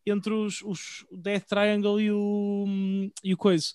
entre 0.05 0.33
os, 0.33 0.61
os 0.63 1.05
Death 1.11 1.45
Triangle 1.47 2.01
e 2.01 2.11
o, 2.11 2.65
e 3.23 3.33
o 3.33 3.37
coisa, 3.37 3.67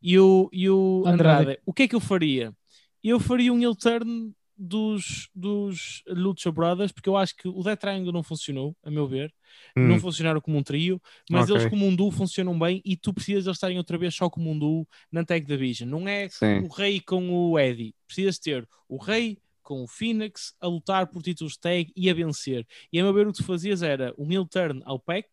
e 0.00 0.16
o, 0.18 0.48
e 0.52 0.70
o 0.70 1.02
Andrade. 1.04 1.40
Andrade. 1.40 1.60
O 1.66 1.72
que 1.72 1.82
é 1.82 1.88
que 1.88 1.94
eu 1.96 2.00
faria? 2.00 2.54
Eu 3.02 3.18
faria 3.18 3.52
um 3.52 3.58
heel 3.60 3.74
turn 3.74 4.32
dos, 4.56 5.28
dos 5.34 6.02
Lucha 6.06 6.52
Brothers, 6.52 6.92
porque 6.92 7.08
eu 7.08 7.16
acho 7.16 7.34
que 7.36 7.48
o 7.48 7.62
Death 7.62 7.80
Triangle 7.80 8.12
não 8.12 8.22
funcionou, 8.22 8.76
a 8.82 8.90
meu 8.90 9.06
ver, 9.08 9.32
não 9.76 9.96
Hum. 9.96 10.00
funcionaram 10.00 10.40
como 10.40 10.56
um 10.58 10.62
trio, 10.62 11.00
mas 11.28 11.44
Ok. 11.44 11.56
eles 11.56 11.70
como 11.70 11.86
um 11.86 11.96
duo 11.96 12.10
funcionam 12.12 12.56
bem 12.58 12.80
e 12.84 12.96
tu 12.96 13.12
precisas 13.12 13.42
de 13.42 13.48
eles 13.48 13.56
estarem 13.56 13.78
outra 13.78 13.98
vez 13.98 14.14
só 14.14 14.30
como 14.30 14.50
um 14.50 14.58
duo 14.58 14.86
na 15.10 15.24
Tag 15.24 15.44
Division. 15.44 15.88
Não 15.88 16.06
é 16.06 16.28
Sim. 16.28 16.60
o 16.62 16.68
Rei 16.68 17.00
com 17.00 17.28
o 17.30 17.58
Eddie. 17.58 17.94
Precisas 18.06 18.38
ter 18.38 18.68
o 18.88 18.96
Rei 18.98 19.38
com 19.62 19.82
o 19.82 19.88
Phoenix 19.88 20.54
a 20.60 20.66
lutar 20.66 21.06
por 21.08 21.22
títulos 21.22 21.54
de 21.54 21.60
tag 21.60 21.92
e 21.96 22.10
a 22.10 22.14
vencer. 22.14 22.66
E 22.92 23.00
a 23.00 23.02
meu 23.02 23.12
ver 23.12 23.26
o 23.26 23.32
que 23.32 23.38
tu 23.38 23.44
fazias 23.44 23.82
era 23.82 24.14
um 24.18 24.30
heel 24.30 24.46
turn 24.46 24.80
ao 24.84 24.98
PEC 24.98 25.28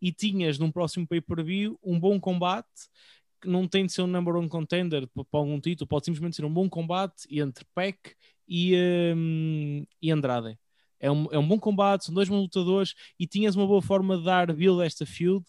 e 0.00 0.12
tinhas 0.12 0.58
num 0.58 0.70
próximo 0.70 1.06
pay-per-view 1.06 1.78
um 1.82 1.98
bom 1.98 2.20
combate 2.20 2.68
não 3.44 3.68
tem 3.68 3.86
de 3.86 3.92
ser 3.92 4.02
um 4.02 4.06
number 4.06 4.34
one 4.34 4.48
contender 4.48 5.06
para 5.08 5.24
algum 5.32 5.60
título, 5.60 5.86
pode 5.86 6.06
simplesmente 6.06 6.36
ser 6.36 6.44
um 6.44 6.52
bom 6.52 6.68
combate 6.68 7.26
entre 7.30 7.64
PEC 7.74 8.14
e, 8.48 8.76
hum, 9.16 9.84
e 10.00 10.10
Andrade. 10.10 10.58
É 11.00 11.10
um, 11.10 11.26
é 11.30 11.38
um 11.38 11.46
bom 11.46 11.58
combate, 11.58 12.06
são 12.06 12.14
dois 12.14 12.28
bons 12.28 12.42
lutadores 12.42 12.94
e 13.18 13.26
tinhas 13.26 13.54
uma 13.56 13.66
boa 13.66 13.82
forma 13.82 14.16
de 14.16 14.24
dar 14.24 14.52
build 14.52 14.80
a 14.82 14.86
esta 14.86 15.04
feud 15.04 15.44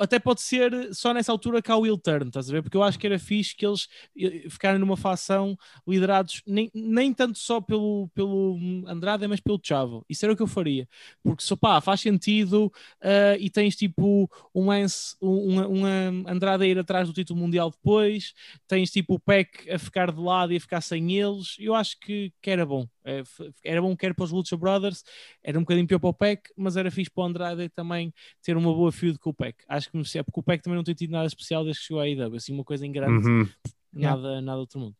até 0.00 0.18
pode 0.18 0.40
ser 0.40 0.94
só 0.94 1.14
nessa 1.14 1.30
altura 1.30 1.62
que 1.62 1.70
há 1.70 1.76
o 1.76 1.86
heel 1.86 1.96
turn, 1.96 2.26
estás 2.26 2.48
a 2.48 2.52
ver? 2.52 2.62
Porque 2.62 2.76
eu 2.76 2.82
acho 2.82 2.98
que 2.98 3.06
era 3.06 3.18
fixe 3.18 3.54
que 3.54 3.64
eles 3.64 3.88
eh, 4.18 4.48
ficarem 4.50 4.78
numa 4.80 4.96
facção 4.96 5.56
liderados 5.86 6.42
nem, 6.46 6.70
nem 6.74 7.12
tanto 7.12 7.38
só 7.38 7.60
pelo, 7.60 8.08
pelo 8.14 8.58
Andrade, 8.86 9.26
mas 9.28 9.40
pelo 9.40 9.60
Chavo. 9.62 10.04
Isso 10.08 10.24
era 10.24 10.32
o 10.32 10.36
que 10.36 10.42
eu 10.42 10.46
faria. 10.46 10.88
Porque 11.22 11.42
só 11.42 11.54
pá, 11.56 11.80
faz 11.80 12.00
sentido 12.00 12.66
uh, 13.00 13.38
e 13.38 13.48
tens 13.48 13.76
tipo 13.76 14.28
um 14.54 14.66
Lance, 14.66 15.16
um, 15.22 15.60
um, 15.60 15.82
um 15.82 16.28
Andrade 16.28 16.64
a 16.64 16.66
ir 16.66 16.78
atrás 16.78 17.06
do 17.08 17.14
título 17.14 17.38
mundial 17.38 17.70
depois, 17.70 18.34
tens 18.66 18.90
tipo 18.90 19.14
o 19.14 19.20
Peck 19.20 19.70
a 19.70 19.78
ficar 19.78 20.10
de 20.12 20.20
lado 20.20 20.52
e 20.52 20.56
a 20.56 20.60
ficar 20.60 20.80
sem 20.80 21.12
eles. 21.16 21.56
Eu 21.58 21.74
acho 21.74 21.98
que, 22.00 22.32
que 22.42 22.50
era 22.50 22.66
bom. 22.66 22.86
É, 23.04 23.22
era 23.62 23.80
bom 23.80 23.96
quer 23.96 24.12
para 24.14 24.24
os 24.24 24.32
Lucha 24.32 24.56
Brothers, 24.56 25.04
era 25.40 25.56
um 25.56 25.62
bocadinho 25.62 25.86
pior 25.86 26.00
para 26.00 26.08
o 26.08 26.12
Peck, 26.12 26.50
mas 26.56 26.76
era 26.76 26.90
fixe 26.90 27.08
para 27.08 27.22
o 27.22 27.26
Andrade 27.26 27.68
também 27.68 28.12
ter 28.42 28.56
uma 28.56 28.74
boa 28.74 28.90
feud 28.90 29.16
com 29.20 29.30
o 29.30 29.34
Peck. 29.34 29.64
Acho 29.76 29.90
que 29.90 29.96
merecia, 29.96 30.24
porque 30.24 30.40
o 30.40 30.42
Peck 30.42 30.62
também 30.62 30.76
não 30.76 30.84
tem 30.84 30.94
tido 30.94 31.10
nada 31.10 31.26
especial 31.26 31.62
desde 31.64 31.80
que 31.80 31.86
chegou 31.86 32.00
à 32.00 32.08
IW, 32.08 32.36
assim, 32.36 32.52
uma 32.52 32.64
coisa 32.64 32.86
em 32.86 32.92
grande, 32.92 33.28
Uhum. 33.28 33.48
nada, 33.92 34.40
nada 34.40 34.58
outro 34.58 34.78
mundo. 34.80 34.96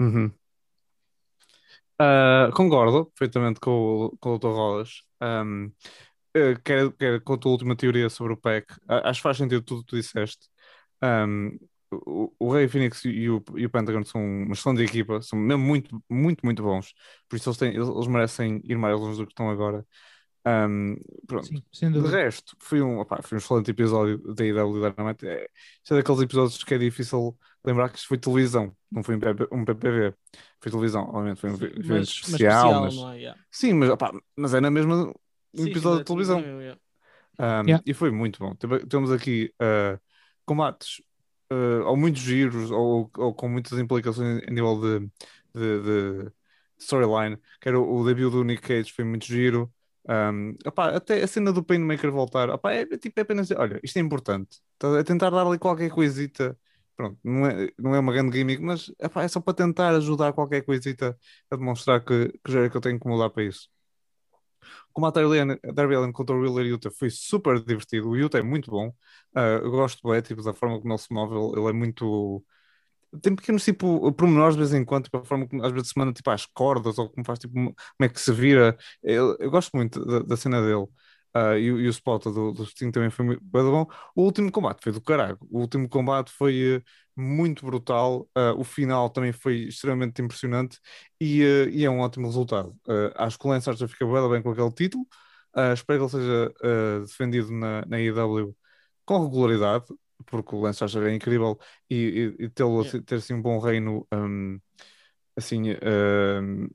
Uhum. 0.00 0.30
Ah, 1.98 2.50
concordo 2.54 3.06
perfeitamente 3.06 3.60
com, 3.60 3.70
o- 4.06 4.16
com 4.18 4.30
o 4.34 4.38
Dr. 4.38 4.48
Rodas. 4.48 5.02
Um, 5.20 5.70
eh, 6.34 6.56
quer, 6.64 6.90
quer 6.94 7.20
com 7.20 7.34
a 7.34 7.38
tua 7.38 7.52
última 7.52 7.76
teoria 7.76 8.08
sobre 8.10 8.32
o 8.32 8.36
PEC, 8.36 8.66
acho 8.88 9.20
que 9.20 9.22
faz 9.22 9.36
sentido 9.36 9.62
tudo 9.62 9.80
o 9.80 9.84
que 9.84 9.90
tu 9.90 9.96
disseste. 9.96 10.48
Um, 11.02 11.58
o, 11.92 12.32
o 12.38 12.52
Rei 12.52 12.66
Phoenix 12.68 13.04
e 13.04 13.28
o, 13.28 13.42
e 13.56 13.66
o 13.66 13.70
Pentagon 13.70 14.02
são 14.04 14.20
uma 14.20 14.54
excelente 14.54 14.82
equipa, 14.82 15.20
são 15.20 15.38
mesmo 15.38 15.62
muito, 15.62 16.02
muito, 16.10 16.40
muito 16.44 16.62
bons. 16.62 16.94
Por 17.28 17.36
isso 17.36 17.48
eles, 17.50 17.58
têm, 17.58 17.74
eles, 17.74 17.86
eles 17.88 18.06
merecem 18.06 18.60
ir 18.64 18.78
mais 18.78 18.98
longe 18.98 19.18
do 19.18 19.26
que 19.26 19.32
estão 19.32 19.50
agora. 19.50 19.86
Um, 20.46 20.96
pronto. 21.26 21.60
Sim, 21.72 21.92
De 21.92 22.00
resto, 22.00 22.56
foi 22.60 22.80
um, 22.82 22.98
opá, 23.00 23.20
foi 23.22 23.36
um 23.36 23.38
excelente 23.38 23.70
episódio 23.70 24.18
da 24.34 24.44
IW 24.44 24.90
Dynamite. 24.90 25.26
É, 25.26 25.46
isto 25.82 25.94
é 25.94 25.96
daqueles 25.98 26.22
episódios 26.22 26.64
que 26.64 26.74
é 26.74 26.78
difícil 26.78 27.38
lembrar 27.64 27.90
que 27.90 27.98
isto 27.98 28.08
foi 28.08 28.18
televisão, 28.18 28.74
não 28.90 29.02
foi 29.02 29.16
um, 29.16 29.20
PP, 29.20 29.48
um 29.52 29.64
PPV. 29.64 30.14
Foi 30.60 30.70
televisão, 30.72 31.02
obviamente, 31.04 31.40
foi 31.40 31.50
um 31.50 31.54
Sim, 31.54 31.68
evento 31.76 32.08
mas, 32.24 32.24
mas 32.26 32.42
especial. 32.42 32.80
mas- 32.80 32.94
não 32.94 33.10
é? 33.12 33.18
Yeah. 33.20 33.40
Sim, 33.50 33.74
mas, 33.74 33.90
opá, 33.90 34.10
mas 34.36 34.54
é 34.54 34.60
na 34.60 34.70
mesma 34.70 35.12
um 35.54 35.64
Sim, 35.64 35.66
episódio 35.66 35.98
de 36.00 36.04
televisão. 36.06 36.48
yeah. 36.60 36.76
Um, 37.38 37.74
Yeah. 37.74 37.80
E 37.86 37.94
foi 37.94 38.10
muito 38.10 38.38
bom. 38.38 38.54
Temos 38.88 39.10
aqui 39.10 39.52
uh, 39.60 39.98
combates 40.44 41.00
uh, 41.52 41.84
ou 41.86 41.96
muitos 41.96 42.20
giros 42.22 42.70
ou, 42.70 43.10
ou 43.16 43.34
com 43.34 43.48
muitas 43.48 43.78
implicações 43.78 44.42
em 44.44 44.50
nível 44.52 44.80
de, 44.80 45.10
de, 45.54 46.24
de 46.26 46.32
storyline. 46.78 47.38
Que 47.60 47.68
era 47.68 47.80
o, 47.80 48.00
o 48.00 48.04
debut 48.06 48.30
do 48.30 48.44
Nick 48.44 48.62
Cage, 48.62 48.92
foi 48.92 49.04
muito 49.04 49.26
giro. 49.26 49.72
Um, 50.08 50.56
até 50.96 51.22
a 51.22 51.26
cena 51.28 51.52
do 51.52 51.62
Painmaker 51.64 52.10
voltar, 52.10 52.50
opá, 52.50 52.72
é, 52.72 52.84
tipo, 52.98 53.18
é 53.20 53.22
apenas 53.22 53.50
olha, 53.52 53.80
isto 53.84 53.96
é 53.98 54.00
importante. 54.00 54.58
Tá- 54.78 54.98
É 54.98 55.04
tentar 55.04 55.30
dar 55.30 55.46
ali 55.46 55.58
qualquer 55.58 55.90
coisita. 55.90 56.58
Pronto, 56.96 57.18
não 57.24 57.46
é, 57.46 57.70
não 57.78 57.94
é 57.94 57.98
uma 58.00 58.12
grande 58.12 58.36
gimmick, 58.36 58.60
mas 58.62 58.90
é 58.98 59.28
só 59.28 59.40
para 59.40 59.54
tentar 59.54 59.90
ajudar 59.96 60.32
qualquer 60.32 60.62
coisita 60.64 61.18
a 61.50 61.56
demonstrar 61.56 62.04
que, 62.04 62.28
que 62.44 62.52
já 62.52 62.62
é 62.64 62.68
que 62.70 62.76
eu 62.76 62.80
tenho 62.80 62.98
que 63.00 63.08
mudar 63.08 63.30
para 63.30 63.44
isso. 63.44 63.68
Como 64.92 65.06
a 65.06 65.10
Darby 65.10 65.94
Allin 65.96 66.12
contra 66.12 66.34
o 66.36 66.40
Wheeler 66.40 66.66
Yuta 66.66 66.90
foi 66.90 67.10
super 67.10 67.62
divertido. 67.62 68.08
O 68.10 68.16
Yuta 68.16 68.38
é 68.38 68.42
muito 68.42 68.70
bom. 68.70 68.92
Ah, 69.34 69.60
eu 69.62 69.70
gosto 69.70 70.06
bem, 70.08 70.20
tipo, 70.22 70.42
da 70.42 70.52
forma 70.54 70.80
como 70.80 70.92
ele 70.92 70.98
se 70.98 71.12
move. 71.12 71.58
Ele 71.58 71.68
é 71.70 71.72
muito. 71.72 72.44
Tem 73.20 73.34
pequenos 73.36 73.64
tipo, 73.64 74.10
pormenores 74.12 74.54
de 74.56 74.60
vez 74.62 74.72
em 74.74 74.84
quando, 74.84 75.04
tipo, 75.04 75.18
a 75.18 75.24
forma 75.24 75.46
como 75.46 75.64
às 75.64 75.72
vezes 75.72 75.88
se 75.90 75.98
manda 75.98 76.12
tipo, 76.12 76.30
às 76.30 76.46
cordas 76.46 76.98
ou 76.98 77.10
como 77.10 77.24
faz, 77.26 77.38
tipo, 77.38 77.52
como 77.54 77.74
é 78.00 78.08
que 78.08 78.20
se 78.20 78.32
vira. 78.32 78.76
Eu, 79.02 79.36
eu 79.38 79.50
gosto 79.50 79.70
muito 79.76 80.04
da, 80.04 80.20
da 80.20 80.36
cena 80.36 80.60
dele. 80.62 80.86
Ah, 81.34 81.56
e, 81.58 81.62
e 81.64 81.70
o 81.86 81.90
spot 81.90 82.24
do, 82.24 82.52
do 82.52 82.66
Sting 82.66 82.90
também 82.90 83.10
foi 83.10 83.24
muito 83.24 83.40
bom. 83.42 83.86
O 84.14 84.22
último 84.24 84.50
combate 84.52 84.82
foi 84.82 84.92
do 84.92 85.00
caralho. 85.00 85.38
O 85.50 85.60
último 85.60 85.88
combate 85.88 86.30
foi 86.30 86.76
eh, 86.76 86.82
muito 87.16 87.64
brutal. 87.64 88.28
Ah, 88.34 88.52
o 88.54 88.64
final 88.64 89.08
também 89.10 89.32
foi 89.32 89.64
extremamente 89.68 90.20
impressionante 90.22 90.78
e, 91.20 91.42
eh, 91.42 91.68
e 91.70 91.84
é 91.84 91.90
um 91.90 92.00
ótimo 92.00 92.26
resultado. 92.26 92.74
Eh, 92.88 93.12
acho 93.16 93.38
que 93.38 93.46
o 93.46 93.50
Lance 93.50 93.68
Archer 93.70 93.88
fica 93.88 94.04
da 94.06 94.28
bem 94.28 94.42
com 94.42 94.50
aquele 94.50 94.70
título. 94.72 95.06
Ah, 95.54 95.72
espero 95.72 95.98
que 96.08 96.16
ele 96.16 96.24
seja 96.24 96.52
defendido 97.06 97.50
na, 97.50 97.84
na 97.86 97.96
AEW 97.96 98.56
com 99.04 99.22
regularidade, 99.24 99.84
porque 100.26 100.54
o 100.54 100.60
Lance 100.60 100.82
Archer 100.82 101.02
é 101.04 101.14
incrível 101.14 101.58
e, 101.90 102.34
e, 102.38 102.44
e 102.44 102.48
tê-lo 102.48 102.82
Yeah. 102.82 103.02
ter 103.06 103.14
assim 103.16 103.34
um 103.34 103.42
bom 103.42 103.58
reino 103.58 104.06
hum, 104.12 104.58
assim 105.36 105.70
hum, 105.72 106.68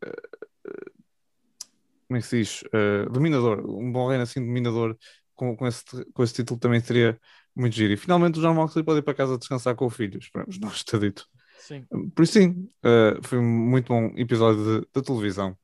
como 2.08 2.18
é 2.18 2.22
que 2.22 2.28
se 2.28 2.40
diz? 2.40 2.64
Eh, 2.74 3.06
dominador, 3.12 3.70
um 3.70 3.92
bom 3.92 4.08
reino 4.08 4.24
assim 4.24 4.40
dominador 4.40 4.98
com, 5.36 5.56
com, 5.56 5.68
esse, 5.68 5.84
com 6.14 6.24
esse 6.24 6.34
título 6.34 6.60
também 6.60 6.80
seria 6.80 7.20
muito 7.56 7.76
giro. 7.76 7.94
E 7.94 7.98
finalmente 7.98 8.40
o 8.40 8.42
John 8.42 8.54
Moxley 8.54 8.84
pode 8.84 9.00
ir 9.00 9.04
para 9.04 9.14
casa 9.14 9.38
descansar 9.38 9.76
com 9.76 9.86
o 9.86 9.90
filho, 9.90 10.18
esperamos 10.18 10.58
nós, 10.60 10.78
está 10.78 10.98
dito. 10.98 11.28
Sim. 11.60 11.86
Por 12.16 12.24
isso 12.24 12.34
sim, 12.34 12.70
eh, 12.84 13.20
foi 13.22 13.38
um 13.38 13.44
muito 13.44 13.88
bom 13.88 14.14
episódio 14.16 14.82
de 14.82 15.02
televisão. 15.04 15.58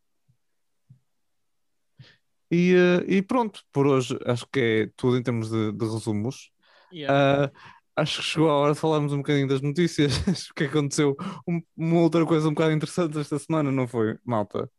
E, 2.52 2.74
eh, 2.76 3.06
e 3.08 3.22
pronto, 3.22 3.64
por 3.72 3.88
hoje 3.88 4.20
acho 4.26 4.46
que 4.52 4.60
é 4.60 4.92
tudo 4.98 5.18
em 5.18 5.24
termos 5.24 5.50
de, 5.50 5.72
de 5.72 5.86
resumos. 5.86 6.52
Yeah. 6.92 7.52
Ah, 7.52 7.52
acho 7.96 8.18
que 8.22 8.28
chegou 8.28 8.50
a 8.50 8.54
hora 8.54 8.74
de 8.74 8.80
falarmos 8.80 9.14
um 9.14 9.18
bocadinho 9.18 9.48
das 9.48 9.62
notícias. 9.62 10.14
o 10.50 10.54
que 10.54 10.66
aconteceu? 10.66 11.16
Um- 11.48 11.62
uma 11.76 12.02
outra 12.02 12.26
coisa 12.26 12.48
um 12.48 12.54
bocado 12.54 12.72
interessante 12.74 13.18
esta 13.20 13.38
semana, 13.40 13.72
não 13.72 13.88
foi, 13.88 14.18
malta? 14.24 14.70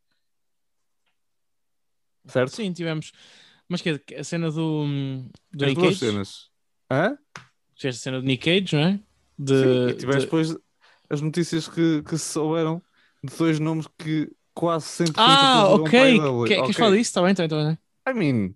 Certo? 2.26 2.52
Sim, 2.52 2.72
tivemos. 2.72 3.12
Mas 3.68 3.80
que 3.82 4.00
a 4.14 4.24
cena 4.24 4.50
do, 4.50 4.84
do 5.52 5.64
As 5.64 5.68
Nick 5.70 5.74
duas 5.80 5.98
Cage? 5.98 5.98
cenas. 6.12 6.50
Hã? 6.90 7.16
Tiveste 7.74 8.00
a 8.00 8.02
cena 8.04 8.20
do 8.20 8.26
Nick 8.26 8.44
Cage, 8.44 8.76
não 8.76 8.82
é? 8.88 9.00
De, 9.38 9.54
Sim, 9.58 9.88
e 9.90 9.94
tiveste 9.94 10.20
de- 10.20 10.24
depois 10.26 10.56
as 11.10 11.20
notícias 11.20 11.68
que, 11.68 12.02
que 12.02 12.16
se 12.16 12.32
souberam 12.32 12.82
de 13.22 13.34
dois 13.36 13.58
nomes 13.58 13.86
que 13.98 14.30
quase 14.54 14.86
100% 14.86 15.18
Ah, 15.18 15.68
ok. 15.68 15.90
Queres 16.46 16.60
Ok. 16.62 16.74
falar 16.74 16.90
disso? 16.96 17.08
Está 17.10 17.22
bem, 17.22 17.32
está 17.32 17.46
bem, 17.46 17.58
está 17.58 17.68
bem. 17.68 17.78
I 18.06 18.12
mean, 18.18 18.54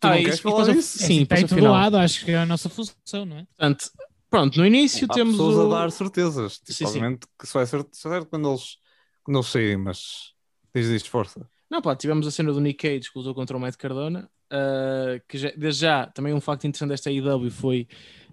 tu 0.00 0.06
Ah, 0.06 0.18
isso- 0.18 0.30
isso 0.30 0.42
falar? 0.42 0.68
É 0.70 0.80
Sim, 0.82 1.22
está 1.22 1.38
em 1.40 1.46
todo 1.46 1.56
final. 1.56 1.72
lado, 1.72 1.96
acho 1.96 2.24
que 2.24 2.30
é 2.30 2.38
a 2.38 2.46
nossa 2.46 2.68
função, 2.68 3.24
não 3.24 3.38
é? 3.38 3.46
Portanto, 3.56 3.90
pronto, 4.28 4.58
no 4.58 4.66
início 4.66 5.06
Há 5.10 5.14
temos 5.14 5.32
pessoas 5.32 5.56
o... 5.56 5.72
a 5.74 5.78
dar 5.80 5.90
certezas. 5.90 6.58
Tipo, 6.58 6.72
Sim, 6.72 6.74
sim. 6.74 6.84
obviamente 6.86 7.26
que 7.38 7.46
só 7.46 7.60
é 7.60 7.66
certo, 7.66 7.88
só 7.96 8.08
é 8.10 8.12
certo 8.12 8.28
quando 8.28 8.48
eles, 8.50 8.76
quando 9.22 9.36
eles 9.38 9.48
saírem, 9.48 9.76
mas 9.78 10.32
diz 10.74 10.86
isto, 10.88 11.10
força. 11.10 11.48
Não, 11.70 11.80
pá, 11.80 11.94
tivemos 11.96 12.26
a 12.26 12.30
cena 12.30 12.52
do 12.52 12.60
Nick 12.60 12.78
Cage 12.88 13.10
que 13.12 13.18
lutou 13.18 13.34
contra 13.34 13.56
o 13.56 13.60
Matt 13.60 13.76
Cardona, 13.76 14.28
ah, 14.50 15.20
que 15.28 15.38
já- 15.38 15.52
desde 15.56 15.82
já, 15.82 16.06
também 16.06 16.34
um 16.34 16.40
facto 16.40 16.66
interessante 16.66 16.90
desta 16.90 17.10
IW 17.10 17.50
foi 17.50 17.86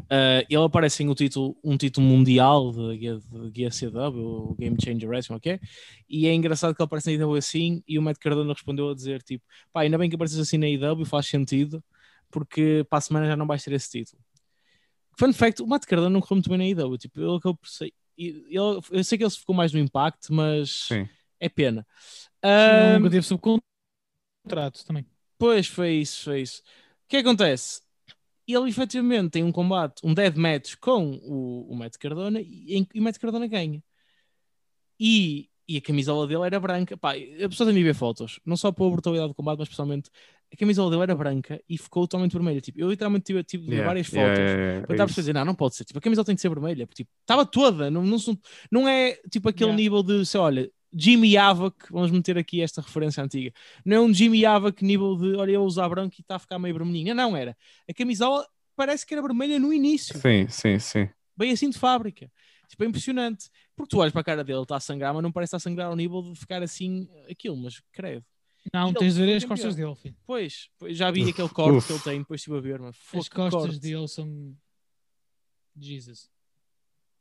ah, 0.09 0.43
ele 0.49 0.63
aparece 0.63 1.03
em 1.03 1.09
um 1.09 1.13
título, 1.13 1.57
um 1.63 1.77
título 1.77 2.05
mundial 2.05 2.71
de, 2.71 2.97
de 3.51 3.51
GSCW, 3.51 4.51
o 4.51 4.55
Game 4.55 4.75
Changer 4.83 5.09
Wrestling, 5.09 5.35
ok? 5.37 5.59
E 6.09 6.27
é 6.27 6.33
engraçado 6.33 6.75
que 6.75 6.81
ele 6.81 6.85
aparece 6.85 7.07
na 7.15 7.23
IW 7.23 7.35
assim 7.35 7.83
e 7.87 7.97
o 7.99 8.01
Matt 8.01 8.17
Cardona 8.17 8.53
respondeu 8.53 8.89
a 8.89 8.95
dizer 8.95 9.21
tipo, 9.21 9.45
pá, 9.71 9.81
ainda 9.81 9.97
bem 9.97 10.09
que 10.09 10.15
apareces 10.15 10.39
assim 10.39 10.57
na 10.57 10.67
IW, 10.67 11.05
faz 11.05 11.27
sentido, 11.27 11.83
porque 12.31 12.85
para 12.89 12.97
a 12.99 13.01
semana 13.01 13.27
já 13.27 13.35
não 13.35 13.47
vais 13.47 13.63
ter 13.63 13.73
esse 13.73 13.89
título. 13.89 14.21
Fun 15.19 15.33
fact, 15.33 15.61
o 15.61 15.67
Matt 15.67 15.85
Cardona 15.85 16.09
não 16.11 16.21
correu 16.21 16.35
muito 16.37 16.49
bem 16.49 16.57
na 16.57 16.65
IW, 16.65 16.97
tipo, 16.97 17.19
ele 17.19 17.39
que 17.39 17.47
eu 17.47 17.55
percebi, 17.55 17.93
ele, 18.17 18.79
eu 18.91 19.03
sei 19.03 19.17
que 19.17 19.23
ele 19.23 19.31
se 19.31 19.39
ficou 19.39 19.55
mais 19.55 19.71
no 19.73 19.79
Impact, 19.79 20.31
mas 20.31 20.87
Sim. 20.87 21.07
é 21.39 21.49
pena. 21.49 21.85
Ah, 22.41 22.97
nunca 22.97 23.09
teve 23.09 23.25
sob 23.25 23.41
contrato 23.41 24.85
também. 24.85 25.05
Pois, 25.37 25.67
foi 25.67 25.93
isso, 25.95 26.23
foi 26.23 26.41
isso. 26.41 26.61
O 27.05 27.09
que 27.09 27.17
acontece? 27.17 27.81
Ele 28.47 28.69
efetivamente 28.69 29.31
tem 29.31 29.43
um 29.43 29.51
combate, 29.51 30.01
um 30.03 30.13
dead 30.13 30.35
match 30.37 30.75
com 30.79 31.13
o, 31.23 31.71
o 31.71 31.75
Matt 31.75 31.97
Cardona 31.97 32.41
e, 32.41 32.75
em- 32.75 32.87
e 32.93 32.99
o 32.99 33.03
Matt 33.03 33.17
Cardona 33.17 33.47
ganha. 33.47 33.83
E, 34.99 35.49
e 35.67 35.77
a 35.77 35.81
camisola 35.81 36.27
dele 36.27 36.45
era 36.45 36.59
branca. 36.59 36.97
Pá, 36.97 37.13
a 37.13 37.49
pessoa 37.49 37.67
tem 37.67 37.75
de 37.75 37.83
ver 37.83 37.93
fotos, 37.93 38.39
não 38.45 38.57
só 38.57 38.71
pela 38.71 38.89
brutalidade 38.89 39.29
do 39.29 39.35
combate, 39.35 39.59
mas 39.59 39.67
especialmente 39.67 40.09
a 40.51 40.55
camisola 40.57 40.89
dele 40.89 41.03
era 41.03 41.15
branca 41.15 41.61
e 41.67 41.77
ficou 41.77 42.07
totalmente 42.07 42.31
vermelha. 42.33 42.61
Tipo, 42.61 42.79
eu 42.79 42.89
literalmente 42.89 43.25
tive, 43.25 43.43
tive 43.43 43.65
Yeah, 43.65 43.85
várias 43.85 44.07
yeah, 44.07 44.29
fotos. 44.29 44.39
yeah, 44.51 44.63
yeah, 44.63 44.87
Para 44.87 44.93
é 44.93 44.95
estar 44.95 45.03
a 45.03 45.07
dizer, 45.21 45.33
não, 45.33 45.45
não 45.45 45.55
pode 45.55 45.75
ser. 45.75 45.83
Tipo, 45.85 45.99
a 45.99 46.01
camisola 46.01 46.25
tem 46.25 46.35
de 46.35 46.41
ser 46.41 46.49
vermelha. 46.49 46.87
Porque, 46.87 47.03
tipo, 47.03 47.11
estava 47.21 47.45
toda. 47.45 47.91
Não, 47.91 48.03
não, 48.03 48.17
não 48.71 48.87
é 48.87 49.13
tipo 49.29 49.49
aquele 49.49 49.71
Yeah. 49.71 49.83
nível 49.83 50.01
de, 50.03 50.25
sei, 50.25 50.39
olha, 50.39 50.71
Jimmy 50.93 51.37
Havoc, 51.37 51.91
vamos 51.91 52.11
meter 52.11 52.37
aqui 52.37 52.61
esta 52.61 52.81
referência 52.81 53.23
antiga. 53.23 53.51
Não 53.85 53.97
é 53.97 54.01
um 54.01 54.13
Jimmy 54.13 54.45
Havoc 54.45 54.81
nível 54.83 55.15
de, 55.15 55.35
olha, 55.35 55.51
eu 55.51 55.59
vou 55.59 55.67
usar 55.67 55.87
branco 55.89 56.15
e 56.17 56.21
está 56.21 56.35
a 56.35 56.39
ficar 56.39 56.57
meio 56.59 56.73
vermelhinha. 56.75 57.13
Não, 57.13 57.35
era. 57.35 57.55
A 57.89 57.93
camisola 57.93 58.47
parece 58.75 59.05
que 59.05 59.13
era 59.13 59.21
vermelha 59.21 59.59
no 59.59 59.73
início. 59.73 60.17
Sim, 60.19 60.47
sim, 60.49 60.79
sim. 60.79 61.09
Bem 61.35 61.51
assim 61.51 61.69
de 61.69 61.77
fábrica. 61.77 62.31
Tipo, 62.69 62.83
é 62.83 62.87
impressionante. 62.87 63.49
Porque 63.75 63.89
tu 63.91 63.99
olhas 63.99 64.11
para 64.11 64.21
a 64.21 64.23
cara 64.23 64.43
dele, 64.43 64.61
está 64.61 64.75
a 64.75 64.79
sangrar, 64.79 65.13
mas 65.13 65.23
não 65.23 65.31
parece 65.31 65.49
estar 65.49 65.57
a 65.57 65.59
sangrar 65.59 65.87
ao 65.87 65.95
nível 65.95 66.21
de 66.21 66.35
ficar 66.39 66.63
assim 66.63 67.07
aquilo, 67.29 67.55
mas 67.57 67.81
credo. 67.91 68.25
Não, 68.73 68.89
ele 68.89 68.97
tens 68.97 69.15
de 69.15 69.25
ver 69.25 69.35
as 69.35 69.45
costas 69.45 69.75
dele, 69.75 69.95
filho. 69.95 70.15
Pois, 70.25 70.69
pois, 70.77 70.97
já 70.97 71.09
vi 71.11 71.29
aquele 71.29 71.47
corte 71.49 71.77
Uf. 71.77 71.87
que 71.87 71.93
ele 71.93 72.01
tem, 72.01 72.19
depois 72.19 72.41
estive 72.41 72.57
a 72.57 72.59
ver, 72.61 72.79
mas 72.79 72.95
As 73.13 73.29
costas 73.29 73.51
corte. 73.61 73.79
dele 73.79 74.07
são. 74.07 74.55
Jesus. 75.79 76.29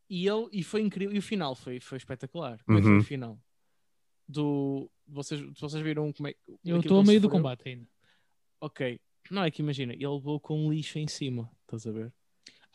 E 0.09 0.27
ele 0.27 0.49
e 0.53 0.63
foi 0.63 0.81
incrível. 0.83 1.15
E 1.15 1.19
o 1.19 1.23
final 1.23 1.55
foi, 1.55 1.79
foi 1.81 1.99
espetacular. 1.99 2.63
Como 2.65 2.79
é 2.79 2.81
que 2.81 2.87
foi 2.87 2.95
Uhum. 2.97 3.01
o 3.01 3.05
final? 3.05 3.41
Do. 4.29 4.91
Vocês, 5.09 5.41
vocês 5.59 5.83
viram 5.83 6.13
como 6.13 6.29
é 6.29 6.33
que. 6.33 6.39
Eu 6.49 6.77
aquilo 6.77 6.81
estou 6.81 7.01
a 7.01 7.05
meio 7.05 7.21
do 7.21 7.29
combate 7.29 7.69
ainda. 7.69 7.87
Ok. 8.61 8.99
Não 9.31 9.43
é 9.43 9.51
que 9.51 9.61
imagina, 9.61 9.93
ele 9.93 10.07
levou 10.07 10.39
com 10.39 10.71
lixo 10.73 10.99
em 10.99 11.09
cima, 11.09 11.51
estás 11.63 11.87
a 11.87 11.91
ver? 11.91 12.13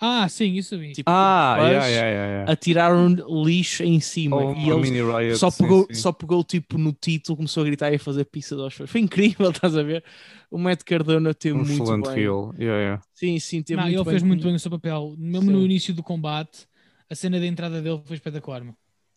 Ah, 0.04 0.28
sim, 0.28 0.54
isso 0.54 0.78
vi. 0.80 0.94
Tipo, 0.94 1.10
Ah, 1.12 1.56
yeah, 1.60 1.86
yeah, 1.88 2.10
yeah, 2.10 2.32
yeah. 2.34 2.52
atiraram 2.52 3.08
lixo 3.46 3.84
em 3.84 4.00
cima 4.00 4.36
Ou 4.38 4.56
e 4.56 4.68
ele 4.70 5.02
riot, 5.04 5.38
só 5.38 5.52
pegou, 5.52 5.86
sim. 5.88 5.94
só 5.94 6.12
pegou 6.12 6.44
tipo 6.44 6.78
no 6.78 6.92
título, 6.92 7.38
começou 7.38 7.62
a 7.62 7.66
gritar 7.68 7.92
e 7.92 7.96
a 7.96 8.00
fazer 8.00 8.26
pizza 8.26 8.56
aos 8.56 8.74
fãs. 8.74 8.90
Foi 8.90 9.00
incrível, 9.00 9.52
estás 9.52 9.78
a 9.78 9.84
ver? 9.84 10.04
O 10.50 10.58
Matt 10.58 10.84
Cardona 10.84 11.34
teve 11.36 11.54
um 11.56 11.60
muito 11.64 11.72
excelente 11.84 12.10
bem. 12.10 12.18
heel. 12.20 12.52
Yeah, 12.58 12.80
yeah. 12.82 13.04
Sim, 13.14 13.40
sim, 13.40 13.62
teve 13.62 13.78
Não, 13.78 13.84
muito 13.84 13.98
ele 13.98 14.04
bem 14.04 14.12
fez 14.12 14.24
muito 14.24 14.44
bem 14.44 14.56
o 14.56 14.60
seu 14.60 14.72
papel. 14.72 15.16
Mesmo 15.18 15.52
no 15.52 15.60
Sim. 15.60 15.66
início 15.66 15.94
do 15.94 16.02
combate, 16.02 16.68
a 17.10 17.14
cena 17.16 17.40
da 17.40 17.46
entrada 17.46 17.80
dele 17.82 18.02
foi 18.04 18.16
espetacular. 18.16 18.64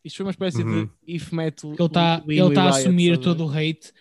Isto 0.04 0.16
foi 0.18 0.26
uma 0.26 0.30
espécie 0.32 0.62
Uhum. 0.62 0.84
de 0.84 0.90
if 1.06 1.32
metal. 1.32 1.72
Ele 1.72 1.82
está 1.84 2.22
ele 2.28 2.54
tá 2.54 2.64
a 2.64 2.68
assumir 2.68 3.10
ver? 3.12 3.18
todo 3.18 3.46
o 3.46 3.50
hate. 3.50 3.92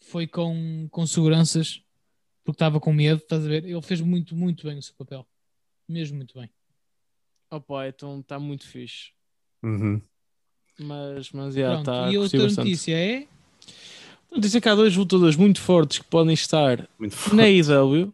Foi 0.00 0.26
com, 0.26 0.86
com 0.90 1.06
seguranças, 1.06 1.82
porque 2.44 2.54
estava 2.56 2.78
com 2.78 2.92
medo, 2.92 3.18
estás 3.18 3.44
a 3.44 3.48
ver? 3.48 3.64
Ele 3.64 3.82
fez 3.82 4.00
muito, 4.00 4.36
muito 4.36 4.66
bem 4.66 4.78
o 4.78 4.82
seu 4.82 4.94
papel. 4.94 5.26
Mesmo 5.88 6.16
muito 6.16 6.38
bem. 6.38 6.48
Opa, 7.50 7.88
então 7.88 8.20
está 8.20 8.38
muito 8.38 8.66
fixe. 8.66 9.10
Uhum. 9.62 10.00
Mas, 10.78 11.32
mas 11.32 11.54
já 11.54 11.68
Pronto, 11.72 11.80
está 11.90 12.12
e 12.12 12.18
outra 12.18 12.38
bastante. 12.42 12.64
notícia 12.66 12.94
é. 12.96 13.26
Notícia 14.30 14.60
que 14.60 14.68
há 14.68 14.74
dois 14.74 14.94
lutadores 14.96 15.34
muito 15.36 15.60
fortes 15.60 15.98
que 15.98 16.04
podem 16.04 16.34
estar 16.34 16.86
na 17.32 17.44
AEW. 17.44 18.12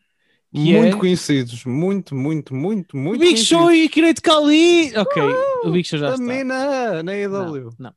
Muito 0.53 0.97
é- 0.97 0.99
conhecidos, 0.99 1.65
muito, 1.65 2.15
muito, 2.15 2.55
muito, 2.55 2.97
muito 2.97 3.19
Big 3.21 3.33
conhecidos. 3.33 3.49
Show 3.49 3.73
e 3.73 3.89
Kiret 3.89 4.21
Kali! 4.21 4.97
Ok, 4.97 5.23
o 5.65 5.71
Big 5.71 5.87
Show 5.89 5.99
já 5.99 6.07
está. 6.11 6.19
Também 6.19 6.45
na, 6.45 7.03
na 7.03 7.13
AEW. 7.13 7.71
Não, 7.79 7.91
não. 7.91 7.95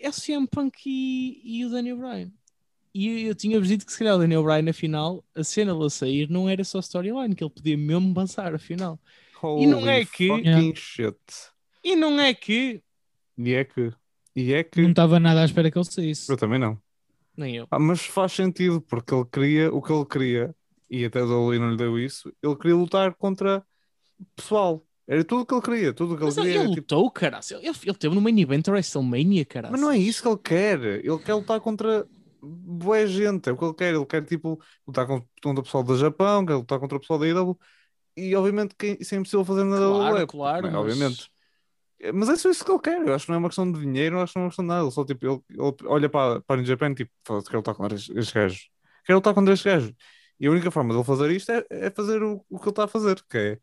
É 0.00 0.08
o 0.08 0.12
CM 0.12 0.46
Punk 0.48 0.80
e, 0.86 1.40
e 1.44 1.64
o 1.64 1.70
Daniel 1.70 1.96
Bryan. 1.98 2.30
E 2.94 3.22
eu 3.26 3.34
tinha-vos 3.34 3.68
dito 3.68 3.86
que 3.86 3.92
se 3.92 3.98
calhar 3.98 4.16
o 4.16 4.18
Daniel 4.18 4.42
Bryan, 4.42 4.68
afinal, 4.68 5.24
a 5.34 5.44
cena 5.44 5.72
dele 5.72 5.86
a 5.86 5.90
sair 5.90 6.28
não 6.28 6.48
era 6.48 6.64
só 6.64 6.80
storyline, 6.80 7.34
que 7.34 7.42
ele 7.44 7.50
podia 7.50 7.76
mesmo 7.78 8.10
avançar, 8.10 8.54
afinal. 8.54 8.98
E 9.58 9.66
não 9.66 9.88
é 9.88 9.98
Holy 9.98 10.06
que- 10.06 10.74
shit. 10.76 11.16
E 11.84 11.96
não 11.96 12.20
é 12.20 12.34
que. 12.34 12.82
E 13.38 13.54
é 13.54 13.64
que. 13.64 13.92
E 14.36 14.52
é 14.52 14.62
que. 14.64 14.82
Não 14.82 14.90
estava 14.90 15.18
nada 15.20 15.42
à 15.42 15.44
espera 15.44 15.70
que 15.70 15.78
ele 15.78 15.84
saísse. 15.84 16.30
Eu 16.30 16.36
também 16.36 16.58
não. 16.58 16.78
Nem 17.36 17.56
eu. 17.56 17.66
Ah, 17.70 17.78
mas 17.78 18.02
faz 18.02 18.32
sentido, 18.32 18.80
porque 18.80 19.14
ele 19.14 19.24
queria 19.32 19.72
o 19.72 19.80
que 19.80 19.92
ele 19.92 20.04
queria, 20.04 20.54
e 20.92 21.04
até 21.06 21.22
o 21.22 21.26
Dolly 21.26 21.58
não 21.58 21.70
lhe 21.70 21.76
deu 21.76 21.98
isso, 21.98 22.32
ele 22.42 22.54
queria 22.56 22.76
lutar 22.76 23.14
contra 23.14 23.64
pessoal. 24.36 24.86
Era 25.08 25.24
tudo 25.24 25.42
o 25.42 25.46
que 25.46 25.54
ele 25.54 25.62
queria, 25.62 25.92
tudo 25.92 26.14
o 26.14 26.16
que 26.16 26.22
ele 26.22 26.26
Mas 26.26 26.34
queria. 26.36 26.50
ele 26.50 26.58
era, 26.58 26.68
tipo, 26.68 26.80
lutou, 26.94 27.10
cara. 27.10 27.40
Ele, 27.50 27.68
ele 27.68 27.94
teve 27.94 28.14
no 28.14 28.20
main 28.20 28.38
event 28.40 28.68
WrestleMania, 28.68 29.44
cara. 29.44 29.70
Mas 29.70 29.80
não 29.80 29.90
é 29.90 29.98
isso 29.98 30.22
que 30.22 30.28
ele 30.28 30.38
quer. 30.38 30.80
Ele 31.04 31.18
quer 31.18 31.34
lutar 31.34 31.60
contra 31.60 32.06
boa 32.40 33.06
gente. 33.06 33.48
É 33.48 33.52
o 33.52 33.56
que 33.56 33.64
ele 33.64 33.74
quer. 33.74 33.94
Ele 33.94 34.06
quer, 34.06 34.24
tipo, 34.24 34.60
lutar 34.86 35.06
contra, 35.06 35.26
o 35.60 35.62
pessoal 35.62 35.82
do 35.82 35.96
Japão, 35.96 36.46
quer 36.46 36.54
lutar 36.54 36.78
contra 36.78 36.96
o 36.96 37.00
pessoal 37.00 37.18
da 37.18 37.26
IW. 37.26 37.58
E, 38.16 38.34
obviamente, 38.36 38.74
que 38.76 38.96
isso 39.00 39.14
é 39.14 39.18
impossível 39.18 39.44
fazer 39.44 39.64
na 39.64 39.76
Claro, 39.76 40.14
WWE. 40.16 40.26
claro, 40.26 40.66
mas- 40.66 40.74
Obviamente. 40.74 41.30
Mas 42.14 42.28
é 42.28 42.36
só 42.36 42.50
isso 42.50 42.64
que 42.64 42.70
ele 42.72 42.80
quer. 42.80 43.06
Eu 43.06 43.14
acho 43.14 43.26
que 43.26 43.30
não 43.30 43.36
é 43.36 43.38
uma 43.38 43.48
questão 43.48 43.70
de 43.70 43.78
dinheiro, 43.80 44.16
eu 44.16 44.22
acho 44.22 44.32
que 44.32 44.38
não 44.38 44.42
é 44.42 44.46
uma 44.46 44.50
questão 44.50 44.64
de 44.64 44.68
nada. 44.68 44.82
Ele 44.84 44.90
só, 44.90 45.04
tipo, 45.04 45.24
ele, 45.26 45.40
ele 45.50 45.74
olha 45.86 46.08
para, 46.08 46.40
para 46.42 46.54
o 46.54 46.56
New 46.58 46.66
Japan, 46.66 46.94
tipo, 46.94 47.10
fala, 47.24 47.42
quero 47.44 47.56
lutar 47.58 47.74
contra 47.74 47.96
estes 47.96 48.10
estes 48.16 48.32
gajos. 48.32 48.70
Quero 49.04 49.18
lutar 49.18 49.34
contra 49.34 49.54
estes 49.54 49.64
gajos. 49.72 49.92
E 50.42 50.48
a 50.48 50.50
única 50.50 50.72
forma 50.72 50.90
de 50.92 50.98
ele 50.98 51.06
fazer 51.06 51.30
isto 51.30 51.52
é, 51.52 51.64
é 51.70 51.88
fazer 51.88 52.20
o, 52.20 52.44
o 52.50 52.58
que 52.58 52.64
ele 52.64 52.70
está 52.70 52.82
a 52.82 52.88
fazer, 52.88 53.22
que 53.30 53.38
é... 53.38 53.58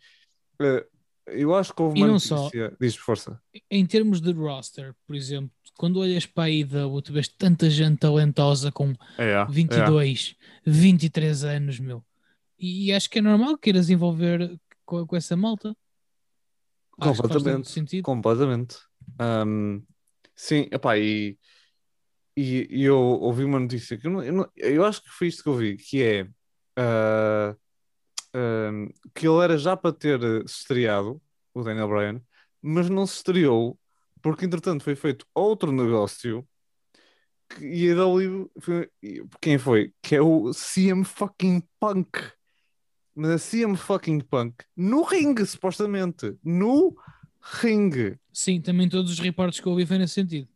eh, 0.61 0.87
eu 1.27 1.53
acho 1.53 1.73
que 1.75 1.81
houve 1.81 1.99
E 1.99 2.03
uma 2.03 2.07
não 2.13 2.19
só. 2.19 2.37
notícia... 2.37 2.73
Diz, 2.79 2.95
força. 2.95 3.37
Em 3.69 3.85
termos 3.85 4.21
de 4.21 4.31
roster, 4.31 4.95
por 5.05 5.13
exemplo, 5.13 5.51
quando 5.77 5.99
olhas 5.99 6.25
para 6.25 6.45
a 6.45 6.49
IW, 6.49 7.01
tu 7.01 7.11
vês 7.11 7.27
tanta 7.27 7.69
gente 7.69 7.99
talentosa 7.99 8.71
com 8.71 8.93
É, 9.17 9.31
é. 9.31 9.45
22, 9.45 10.37
23 10.65 11.43
anos, 11.43 11.81
meu. 11.81 12.01
E 12.57 12.93
acho 12.93 13.09
que 13.09 13.19
é 13.19 13.21
normal 13.21 13.55
que 13.57 13.63
queiras 13.63 13.89
envolver 13.89 14.57
com, 14.85 15.05
com 15.05 15.15
essa 15.17 15.35
malta. 15.35 15.75
Completamente. 16.91 17.69
sentido. 17.69 18.03
Completamente. 18.03 18.77
Ahm, 19.19 19.81
sim, 20.33 20.69
epá, 20.71 20.97
e, 20.97 21.37
e, 22.37 22.67
e 22.69 22.83
eu 22.85 22.97
ouvi 22.97 23.43
uma 23.43 23.59
notícia 23.59 23.97
que 23.97 24.07
eu, 24.07 24.11
não- 24.11 24.23
eu, 24.23 24.33
não- 24.33 24.51
eu 24.55 24.85
acho 24.85 25.03
que 25.03 25.09
foi 25.09 25.27
isto 25.27 25.43
que 25.43 25.49
eu 25.49 25.55
vi, 25.55 25.75
que 25.75 26.01
é 26.01 26.27
ahm, 28.33 28.89
que 29.13 29.27
ele 29.27 29.43
era 29.43 29.57
já 29.57 29.75
para 29.75 29.93
ter 29.93 30.19
se 30.47 30.59
estreado, 30.61 31.21
o 31.53 31.63
Daniel 31.63 31.87
Bryan, 31.87 32.21
mas 32.61 32.89
não 32.89 33.05
se 33.05 33.17
estreou 33.17 33.77
porque 34.21 34.45
entretanto 34.45 34.83
foi 34.83 34.95
feito 34.95 35.25
outro 35.33 35.71
negócio 35.71 36.45
que, 37.49 37.65
e 37.65 37.91
a 37.91 37.95
W 37.95 38.51
foi- 38.59 38.89
quem 39.41 39.57
foi? 39.57 39.93
Que 40.01 40.15
é 40.17 40.21
o 40.21 40.51
CM 40.53 41.03
fucking 41.03 41.63
Punk. 41.79 42.19
Mas 43.15 43.31
a 43.31 43.37
CM 43.39 43.75
fucking 43.75 44.19
Punk 44.21 44.63
no 44.75 45.03
ringue, 45.03 45.45
supostamente. 45.45 46.37
No 46.43 46.95
ringue. 47.41 48.19
Sim, 48.31 48.61
também 48.61 48.87
todos 48.87 49.11
os 49.11 49.19
reportes 49.19 49.59
que 49.59 49.67
eu 49.67 49.71
ouvi 49.71 49.85
foi 49.85 49.97
nesse 49.97 50.13
sentido. 50.13 50.47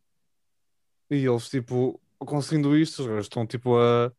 E 1.10 1.16
eles, 1.26 1.48
tipo, 1.48 2.00
conseguindo 2.18 2.76
isto, 2.76 3.18
estão, 3.18 3.46
tipo, 3.46 3.76
a, 3.76 4.12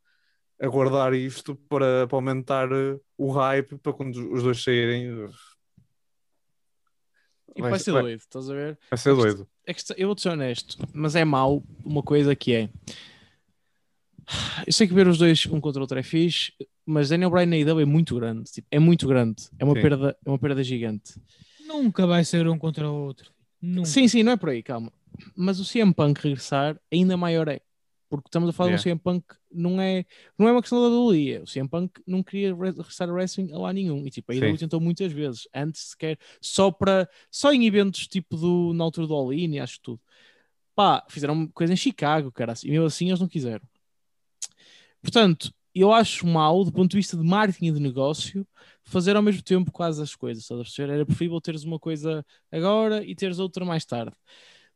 a 0.59 0.67
guardar 0.67 1.13
isto 1.13 1.55
para, 1.55 2.07
para 2.07 2.17
aumentar 2.17 2.71
eh, 2.71 2.99
o 3.17 3.31
hype 3.31 3.77
para 3.77 3.93
quando 3.93 4.33
os 4.33 4.43
dois 4.43 4.63
saírem. 4.63 5.07
eh, 5.07 5.29
E 7.55 7.61
vai, 7.61 7.79
ser 7.79 7.91
doido, 7.91 8.19
estás 8.19 8.49
a 8.49 8.53
ver? 8.53 8.79
Vai 8.89 8.97
ser 8.97 9.15
doido. 9.15 9.47
É 9.65 9.73
que 9.73 9.81
eu 9.97 10.07
vou 10.07 10.17
ser 10.17 10.29
honesto, 10.29 10.77
mas 10.93 11.15
é 11.15 11.25
mau 11.25 11.63
uma 11.83 12.03
coisa 12.03 12.35
que 12.35 12.53
é. 12.53 12.69
Eu 14.65 14.73
sei 14.73 14.87
que 14.87 14.93
ver 14.93 15.07
os 15.07 15.17
dois 15.17 15.45
um 15.45 15.59
contra 15.59 15.79
o 15.79 15.83
outro 15.83 15.97
é 15.99 16.03
fixe, 16.03 16.51
mas 16.85 17.09
Daniel 17.09 17.29
Bryan 17.29 17.45
na 17.47 17.57
IW 17.57 17.81
é 17.81 17.85
muito 17.85 18.15
grande. 18.15 18.51
tipo, 18.51 18.67
é 18.71 18.79
muito 18.79 19.07
grande. 19.07 19.49
É 19.59 19.63
uma, 19.63 19.75
Sim. 19.75 19.81
perda, 19.81 20.17
é 20.25 20.29
uma 20.29 20.39
perda 20.39 20.63
gigante. 20.63 21.19
Nunca 21.65 22.07
vai 22.07 22.23
ser 22.23 22.47
um 22.47 22.57
contra 22.57 22.89
o 22.89 22.93
outro. 23.05 23.31
Nunca. 23.61 23.87
Sim, 23.87 24.07
sim, 24.07 24.23
não 24.23 24.33
é 24.33 24.37
por 24.37 24.49
aí, 24.49 24.61
calma. 24.61 24.91
Mas 25.35 25.59
o 25.59 25.65
CM 25.65 25.93
Punk 25.93 26.21
regressar 26.21 26.79
ainda 26.91 27.15
maior 27.15 27.47
é. 27.47 27.61
Porque 28.09 28.27
estamos 28.27 28.47
a 28.49 28.53
falar 28.53 28.69
de 28.69 28.75
um 28.75 28.83
CM 28.83 28.99
Punk, 28.99 29.25
não 29.51 29.81
é, 29.81 30.05
não 30.37 30.47
é 30.47 30.51
uma 30.51 30.61
questão 30.61 30.79
da 30.81 30.87
WWE. 30.95 31.39
O 31.39 31.45
CM 31.45 31.67
Punk 31.67 32.01
não 32.05 32.21
queria 32.21 32.55
re- 32.55 32.71
regressar 32.71 33.09
a 33.09 33.11
wrestling 33.13 33.51
a 33.51 33.57
lá 33.57 33.73
nenhum. 33.73 34.05
E 34.05 34.11
tipo, 34.11 34.31
a 34.31 34.35
IW 34.35 34.57
tentou 34.57 34.79
muitas 34.79 35.11
vezes, 35.11 35.47
antes 35.53 35.89
sequer, 35.89 36.17
só 36.39 36.71
para 36.71 37.09
só 37.31 37.51
em 37.51 37.65
eventos 37.65 38.07
tipo 38.07 38.37
do, 38.37 38.73
na 38.73 38.83
altura 38.83 39.07
do 39.07 39.13
All-In 39.13 39.55
e 39.55 39.59
acho 39.59 39.79
tudo. 39.81 39.99
Pá, 40.75 41.03
fizeram 41.09 41.47
coisa 41.47 41.73
em 41.73 41.77
Chicago, 41.77 42.31
cara, 42.31 42.53
e 42.63 42.69
mesmo 42.69 42.85
assim 42.85 43.07
eles 43.07 43.19
não 43.19 43.27
quiseram. 43.27 43.65
Portanto, 45.01 45.53
eu 45.73 45.91
acho 45.91 46.25
mal, 46.25 46.63
do 46.63 46.71
ponto 46.71 46.91
de 46.91 46.97
vista 46.97 47.17
de 47.17 47.23
marketing 47.23 47.67
e 47.67 47.71
de 47.73 47.79
negócio, 47.79 48.47
fazer 48.83 49.15
ao 49.15 49.21
mesmo 49.21 49.41
tempo 49.41 49.71
quase 49.71 50.01
as 50.01 50.15
coisas. 50.15 50.43
Estás 50.43 50.59
a 50.59 50.63
perceber? 50.63 50.93
Era 50.93 51.05
preferível 51.05 51.39
teres 51.41 51.63
uma 51.63 51.79
coisa 51.79 52.25
agora 52.51 53.03
e 53.03 53.13
teres 53.13 53.39
outra 53.39 53.65
mais 53.65 53.85
tarde. 53.85 54.15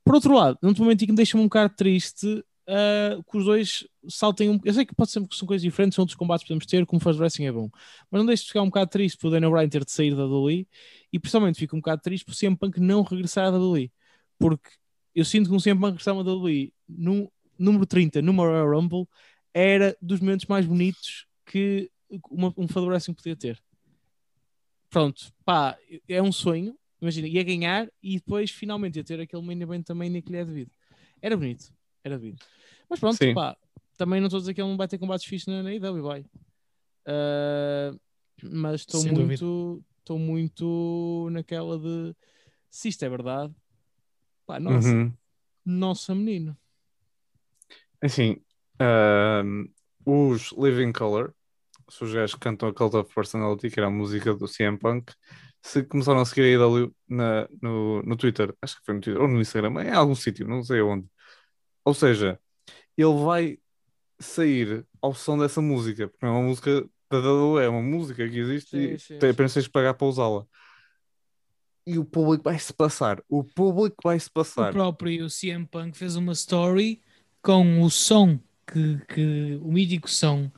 Por 0.03 0.15
outro 0.15 0.34
lado, 0.34 0.57
num 0.61 0.73
momento 0.77 1.03
em 1.03 1.06
que 1.06 1.11
me 1.11 1.15
deixa-me 1.18 1.43
um 1.43 1.47
bocado 1.47 1.73
triste 1.76 2.43
ah, 2.70 3.20
que 3.30 3.38
os 3.38 3.46
dois 3.46 3.88
saltem 4.08 4.52
um. 4.52 4.60
Eu 4.64 4.74
sei 4.74 4.86
que 4.86 4.94
pode 4.94 5.10
ser 5.10 5.28
que 5.28 5.36
são 5.36 5.48
coisas 5.48 5.64
diferentes, 5.64 5.96
são 5.96 6.04
outros 6.04 6.16
combates 6.16 6.44
que 6.44 6.50
podemos 6.50 6.68
ter, 6.68 6.86
como 6.86 7.02
faz 7.02 7.18
wrestling 7.20 7.46
é 7.46 7.52
bom, 7.52 7.68
mas 8.12 8.20
não 8.20 8.26
deixe 8.28 8.44
de 8.44 8.50
ficar 8.50 8.62
um 8.62 8.68
bocado 8.68 8.91
triste 8.91 9.18
por 9.18 9.30
o 9.30 9.32
Daniel 9.32 9.52
Bryan 9.52 9.68
ter 9.70 9.84
de 9.84 9.91
sair 9.91 10.16
da 10.16 10.26
WWE 10.28 10.68
e 11.12 11.20
principalmente 11.20 11.58
fico 11.58 11.76
um 11.76 11.80
bocado 11.80 12.02
triste 12.04 12.24
por 12.24 12.36
CM 12.36 12.56
Punk 12.56 12.80
não 12.80 13.02
regressar 13.02 13.48
à 13.48 13.58
WWE, 13.58 13.91
porque 14.38 14.70
eu 15.16 15.26
sinto 15.26 15.50
que 15.50 15.56
um 15.56 15.60
CM 15.60 15.80
Punk 15.80 15.94
regressar 15.94 16.16
à 16.16 16.20
WWE 16.20 16.72
no 16.88 17.32
número 17.58 17.88
30, 17.88 18.22
no 18.22 18.34
Royal 18.34 18.70
Rumble, 18.70 19.08
era 19.52 19.98
dos 20.00 20.20
momentos 20.20 20.46
mais 20.46 20.66
bonitos 20.68 21.26
que 21.48 21.90
uma, 22.30 22.54
um 22.56 22.68
fã 22.68 22.82
de 22.82 22.88
wrestling 22.88 23.16
podia 23.16 23.36
ter. 23.36 23.60
Pronto, 24.91 25.34
pá, 25.44 25.76
é 26.08 26.22
um 26.22 26.32
sonho. 26.32 26.78
Imagina, 27.02 27.28
ia 27.28 27.44
ganhar 27.44 27.90
e 28.04 28.16
depois 28.16 28.52
finalmente 28.52 28.98
ia 28.98 29.04
ter 29.04 29.20
aquele 29.20 29.41
main 29.41 29.60
event 29.60 29.86
também 29.86 30.10
nem 30.10 30.22
que 30.22 30.32
lhe 30.32 30.38
é 30.38 30.46
devido. 30.46 30.72
Era 31.22 31.36
bonito, 31.36 31.74
era 32.10 32.19
devido. 32.19 32.40
Mas 32.90 32.99
pronto, 32.99 33.18
Sim. 33.18 33.34
pá, 33.34 33.56
também 33.98 34.19
não 34.19 34.27
estou 34.27 34.38
a 34.38 34.41
dizer 34.41 34.53
que 34.53 34.61
ele 34.61 34.69
não 34.69 34.77
vai 34.77 34.88
ter 34.88 34.98
combates 34.98 35.26
fixos 35.26 35.48
na, 35.53 35.64
na 35.64 35.73
IW, 35.73 36.02
vai. 36.03 36.26
Ah, 37.06 37.91
mas 38.44 38.81
estou 38.81 39.03
muito, 39.03 39.84
estou 39.99 40.19
muito 40.19 41.27
naquela 41.31 41.77
de 41.77 42.15
se 42.69 42.90
isto 42.90 43.03
é 43.03 43.10
verdade, 43.10 43.53
pá, 44.45 44.60
nossa, 44.60 44.88
Uhum. 44.90 45.14
nossa 45.65 46.15
menino. 46.15 46.57
Assim, 48.02 48.38
ahm, 48.80 49.65
os 50.06 50.52
Living 50.57 50.94
Color, 50.94 51.34
os 52.02 52.14
gajos 52.14 52.36
que 52.36 52.40
cantam 52.41 52.69
a 52.69 52.73
Cult 52.73 52.95
of 52.95 53.14
Personality, 53.14 53.69
que 53.69 53.80
era 53.80 53.88
a 53.88 53.91
música 53.91 54.34
do 54.34 54.48
CM 54.48 54.77
Punk, 54.77 55.11
se 55.61 55.84
começaram 55.84 56.22
a 56.22 56.26
seguir 56.26 56.44
a 56.44 56.48
IW 56.65 56.95
na, 57.10 57.49
no, 57.61 58.02
no 58.03 58.15
Twitter, 58.15 58.56
acho 58.61 58.77
que 58.77 58.86
foi 58.86 58.95
no 58.95 59.02
Twitter, 59.02 59.22
ou 59.22 59.27
no 59.27 59.41
Instagram, 59.41 59.84
em 59.84 59.91
algum 59.91 60.15
sítio, 60.15 60.48
não 60.48 60.64
sei 60.64 60.81
onde. 60.81 61.07
Ou 61.85 61.93
seja, 61.93 62.39
ele 62.97 63.14
vai 63.23 63.57
sair 64.19 64.85
ao 65.01 65.14
som 65.14 65.38
dessa 65.38 65.61
música, 65.61 66.07
porque 66.07 66.26
não 66.26 66.35
é 66.35 66.38
uma 66.39 66.47
música 66.47 66.89
da 67.10 67.18
WWE, 67.19 67.64
é 67.64 67.69
uma 67.69 67.81
música 67.81 68.27
que 68.30 68.38
existe 68.38 68.69
Sim, 68.72 68.93
e 68.93 68.99
sim, 68.99 69.18
tem 69.19 69.30
apenas 69.31 69.53
tens 69.53 69.64
de 69.64 69.69
pagar 69.69 69.93
para 69.93 70.07
usá-la. 70.07 70.45
E 71.88 71.97
o 71.97 72.06
público 72.06 72.43
vai-se 72.43 72.72
passar, 72.73 73.23
o 73.27 73.43
público 73.43 73.95
vai-se 74.03 74.27
O 74.27 74.31
passar. 74.31 74.72
próprio 74.72 75.27
CM 75.30 75.65
Punk 75.65 75.97
fez 75.97 76.15
uma 76.15 76.34
story 76.34 77.01
com 77.41 77.81
o 77.81 77.89
som 77.89 78.38
que, 78.68 78.99
que 79.07 79.60
o 79.61 79.72
mítico 79.72 80.10
som 80.10 80.51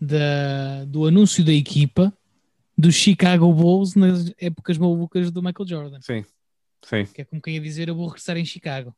da, 0.00 0.84
do 0.86 1.06
anúncio 1.06 1.44
da 1.44 1.52
equipa 1.52 2.16
dos 2.76 2.94
Chicago 2.94 3.52
Bulls 3.52 3.94
nas 3.96 4.32
épocas 4.38 4.78
malucas 4.78 5.30
do 5.30 5.42
Michael 5.42 5.68
Jordan. 5.68 6.00
Sim, 6.00 6.24
sim, 6.84 7.04
Que 7.12 7.22
é 7.22 7.24
como 7.24 7.42
quem 7.42 7.56
ia 7.56 7.60
dizer, 7.60 7.88
eu 7.88 7.94
vou 7.96 8.06
regressar 8.06 8.36
em 8.38 8.44
Chicago. 8.44 8.94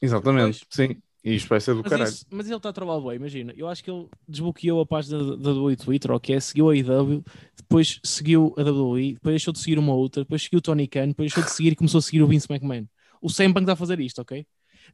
Exatamente. 0.00 0.64
Sim. 0.70 0.96
E 1.24 1.34
isto 1.34 1.48
vai 1.48 1.60
ser 1.60 1.74
do 1.74 1.80
Mas, 1.82 1.90
caralho. 1.90 2.08
isso- 2.10 2.24
mas 2.30 2.46
ele 2.46 2.56
está 2.56 2.68
a 2.68 2.72
trabalhar 2.72 3.00
bem, 3.00 3.16
imagina. 3.16 3.52
Eu 3.56 3.66
acho 3.68 3.82
que 3.82 3.90
ele 3.90 4.08
desbloqueou 4.26 4.80
a 4.80 4.86
página 4.86 5.36
da 5.36 5.50
WWE 5.52 5.76
Twitter, 5.76 6.12
ok? 6.12 6.40
Seguiu 6.40 6.70
a 6.70 6.76
IW, 6.76 7.24
depois 7.56 8.00
seguiu 8.04 8.54
a 8.56 8.62
WWE, 8.62 9.14
depois 9.14 9.32
deixou 9.34 9.52
de 9.52 9.58
seguir 9.58 9.78
uma 9.80 9.94
outra, 9.94 10.22
depois 10.22 10.42
seguiu 10.42 10.58
o 10.58 10.62
Tony 10.62 10.86
Khan, 10.86 11.08
depois 11.08 11.32
deixou 11.32 11.42
de 11.42 11.50
seguir 11.50 11.72
e 11.72 11.76
começou 11.76 11.98
a 11.98 12.02
seguir 12.02 12.22
o 12.22 12.26
Vince 12.28 12.46
McMahon. 12.48 12.86
O 13.20 13.28
CM 13.28 13.52
Punk 13.52 13.64
está 13.64 13.72
a 13.72 13.76
fazer 13.76 13.98
isto, 13.98 14.20
ok? 14.22 14.46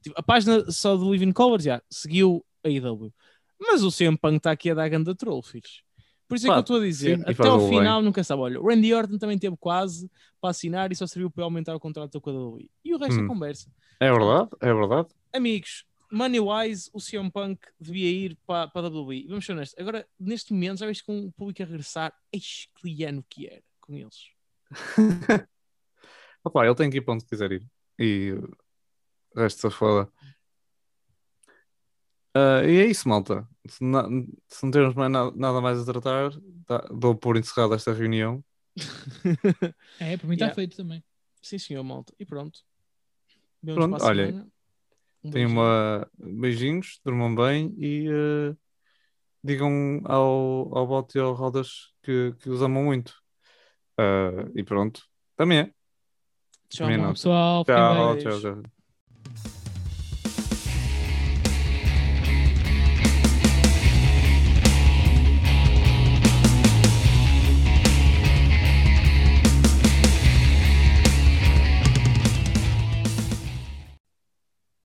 Tipo, 0.03 0.15
a 0.19 0.23
página 0.23 0.69
só 0.73 0.97
do 0.97 1.13
Living 1.13 1.31
Color 1.31 1.61
já 1.61 1.83
seguiu 1.91 2.45
a 2.65 2.69
IW. 2.71 3.13
Mas 3.61 3.83
o 3.85 3.91
CM 3.93 4.17
Punk 4.17 4.39
está 4.39 4.51
aqui 4.51 4.71
a 4.71 4.75
dar 4.75 4.89
ganda 4.89 5.15
troll, 5.15 5.43
filhos. 5.43 5.83
Por 6.35 6.36
isso 6.36 6.47
é 6.47 6.51
que 6.51 6.56
eu 6.56 6.61
estou 6.61 6.77
a 6.77 6.81
dizer, 6.81 7.16
sim, 7.19 7.24
até 7.27 7.48
ao 7.48 7.56
o 7.59 7.69
bem. 7.69 7.78
final 7.78 8.02
nunca 8.02 8.24
sabe. 8.24 8.43
Olha, 8.43 8.61
o 8.61 8.66
Randy 8.69 8.93
Orton 8.93 9.19
também 9.19 9.39
teve 9.39 9.56
quase 9.56 10.11
para 10.40 10.51
assinar 10.51 10.90
e 10.90 10.97
só 10.97 11.06
serviu 11.06 11.31
para 11.31 11.44
aumentar 11.44 11.74
o 11.74 11.81
contrato 11.81 12.20
com 12.20 12.31
a 12.31 12.32
WWE. 12.32 12.70
E 12.85 12.94
o 12.94 12.98
resto 12.98 13.20
Hum. 13.20 13.24
é 13.24 13.28
conversa. 13.28 13.70
É 14.01 14.11
verdade, 14.11 14.51
é 14.61 14.74
verdade. 14.74 15.09
Amigos, 15.32 15.85
money 16.11 16.40
wise, 16.40 16.90
o 16.93 16.98
CM 17.01 17.31
Punk 17.31 17.61
devia 17.81 18.11
ir 18.11 18.39
para, 18.47 18.69
para 18.69 18.86
a 18.86 18.90
WWE. 18.90 19.27
Vamos 19.28 19.47
ser 19.47 19.52
honestos. 19.52 19.78
Agora, 19.78 20.06
neste 20.19 20.52
momento, 20.52 20.78
já 20.78 20.86
vejo 20.86 21.05
com 21.05 21.27
o 21.27 21.32
público 21.32 21.62
a 21.62 21.66
regressar, 21.66 22.12
eis 22.32 22.69
que 22.77 23.05
ano 23.05 23.24
que 23.28 23.47
era 23.47 23.62
com 23.81 23.94
eles. 23.94 24.16
Opa, 26.44 26.65
ele 26.66 26.74
tem 26.74 26.90
que 26.90 26.98
ir 26.98 27.01
para 27.02 27.15
onde 27.15 27.24
quiser 27.24 27.52
ir. 27.52 27.66
E 27.98 28.32
o 28.32 29.40
resto 29.40 29.70
se 29.70 29.77
foda. 29.77 30.11
Ah, 32.35 32.62
e 32.65 32.78
é 32.78 32.86
isso, 32.86 33.09
malta. 33.09 33.48
Se, 33.69 33.82
na- 33.85 34.09
se 34.48 34.65
não 34.65 34.70
temos 34.70 34.94
mais 34.94 35.11
na- 35.11 35.31
nada 35.31 35.61
mais 35.61 35.78
a 35.81 35.85
tratar, 35.85 36.32
tá- 36.66 36.89
dou 36.93 37.15
por 37.15 37.36
encerrada 37.36 37.77
esta 37.77 37.93
reunião. 37.93 38.44
É, 40.01 40.16
para 40.16 40.27
mim 40.27 40.35
está 40.35 40.47
Yeah. 40.47 40.55
feito 40.55 40.77
também. 40.77 41.02
Sim, 41.40 41.59
senhor, 41.59 41.85
malta. 41.85 42.12
E 42.19 42.24
pronto. 42.27 42.59
Vemos 43.62 43.85
Pronto, 43.86 44.05
olha, 44.05 44.27
semana. 44.27 44.48
Um 45.23 45.31
Tenham 45.31 45.48
beijinho. 45.55 45.61
uma... 45.61 46.11
beijinhos, 46.40 47.01
durmam 47.05 47.35
bem 47.35 47.74
e 47.78 48.09
ah, 48.11 48.56
digam 49.43 50.01
ao, 50.05 50.77
ao 50.77 50.86
Bote 50.86 51.16
e 51.16 51.20
ao 51.20 51.32
Rodas 51.35 51.93
que, 52.02 52.35
que 52.40 52.51
os 52.51 52.61
amam 52.62 52.82
muito. 52.85 53.15
Ah, 53.97 54.51
e 54.56 54.62
pronto, 54.65 55.02
também 55.36 55.59
é. 55.59 55.65
Tchau, 56.69 56.89
Também 56.89 56.98
não. 57.01 57.12
Pessoal, 57.12 57.65
bem. 57.65 57.74
Tchau, 57.77 58.16
tchau, 58.19 58.40
tchau. 58.40 58.62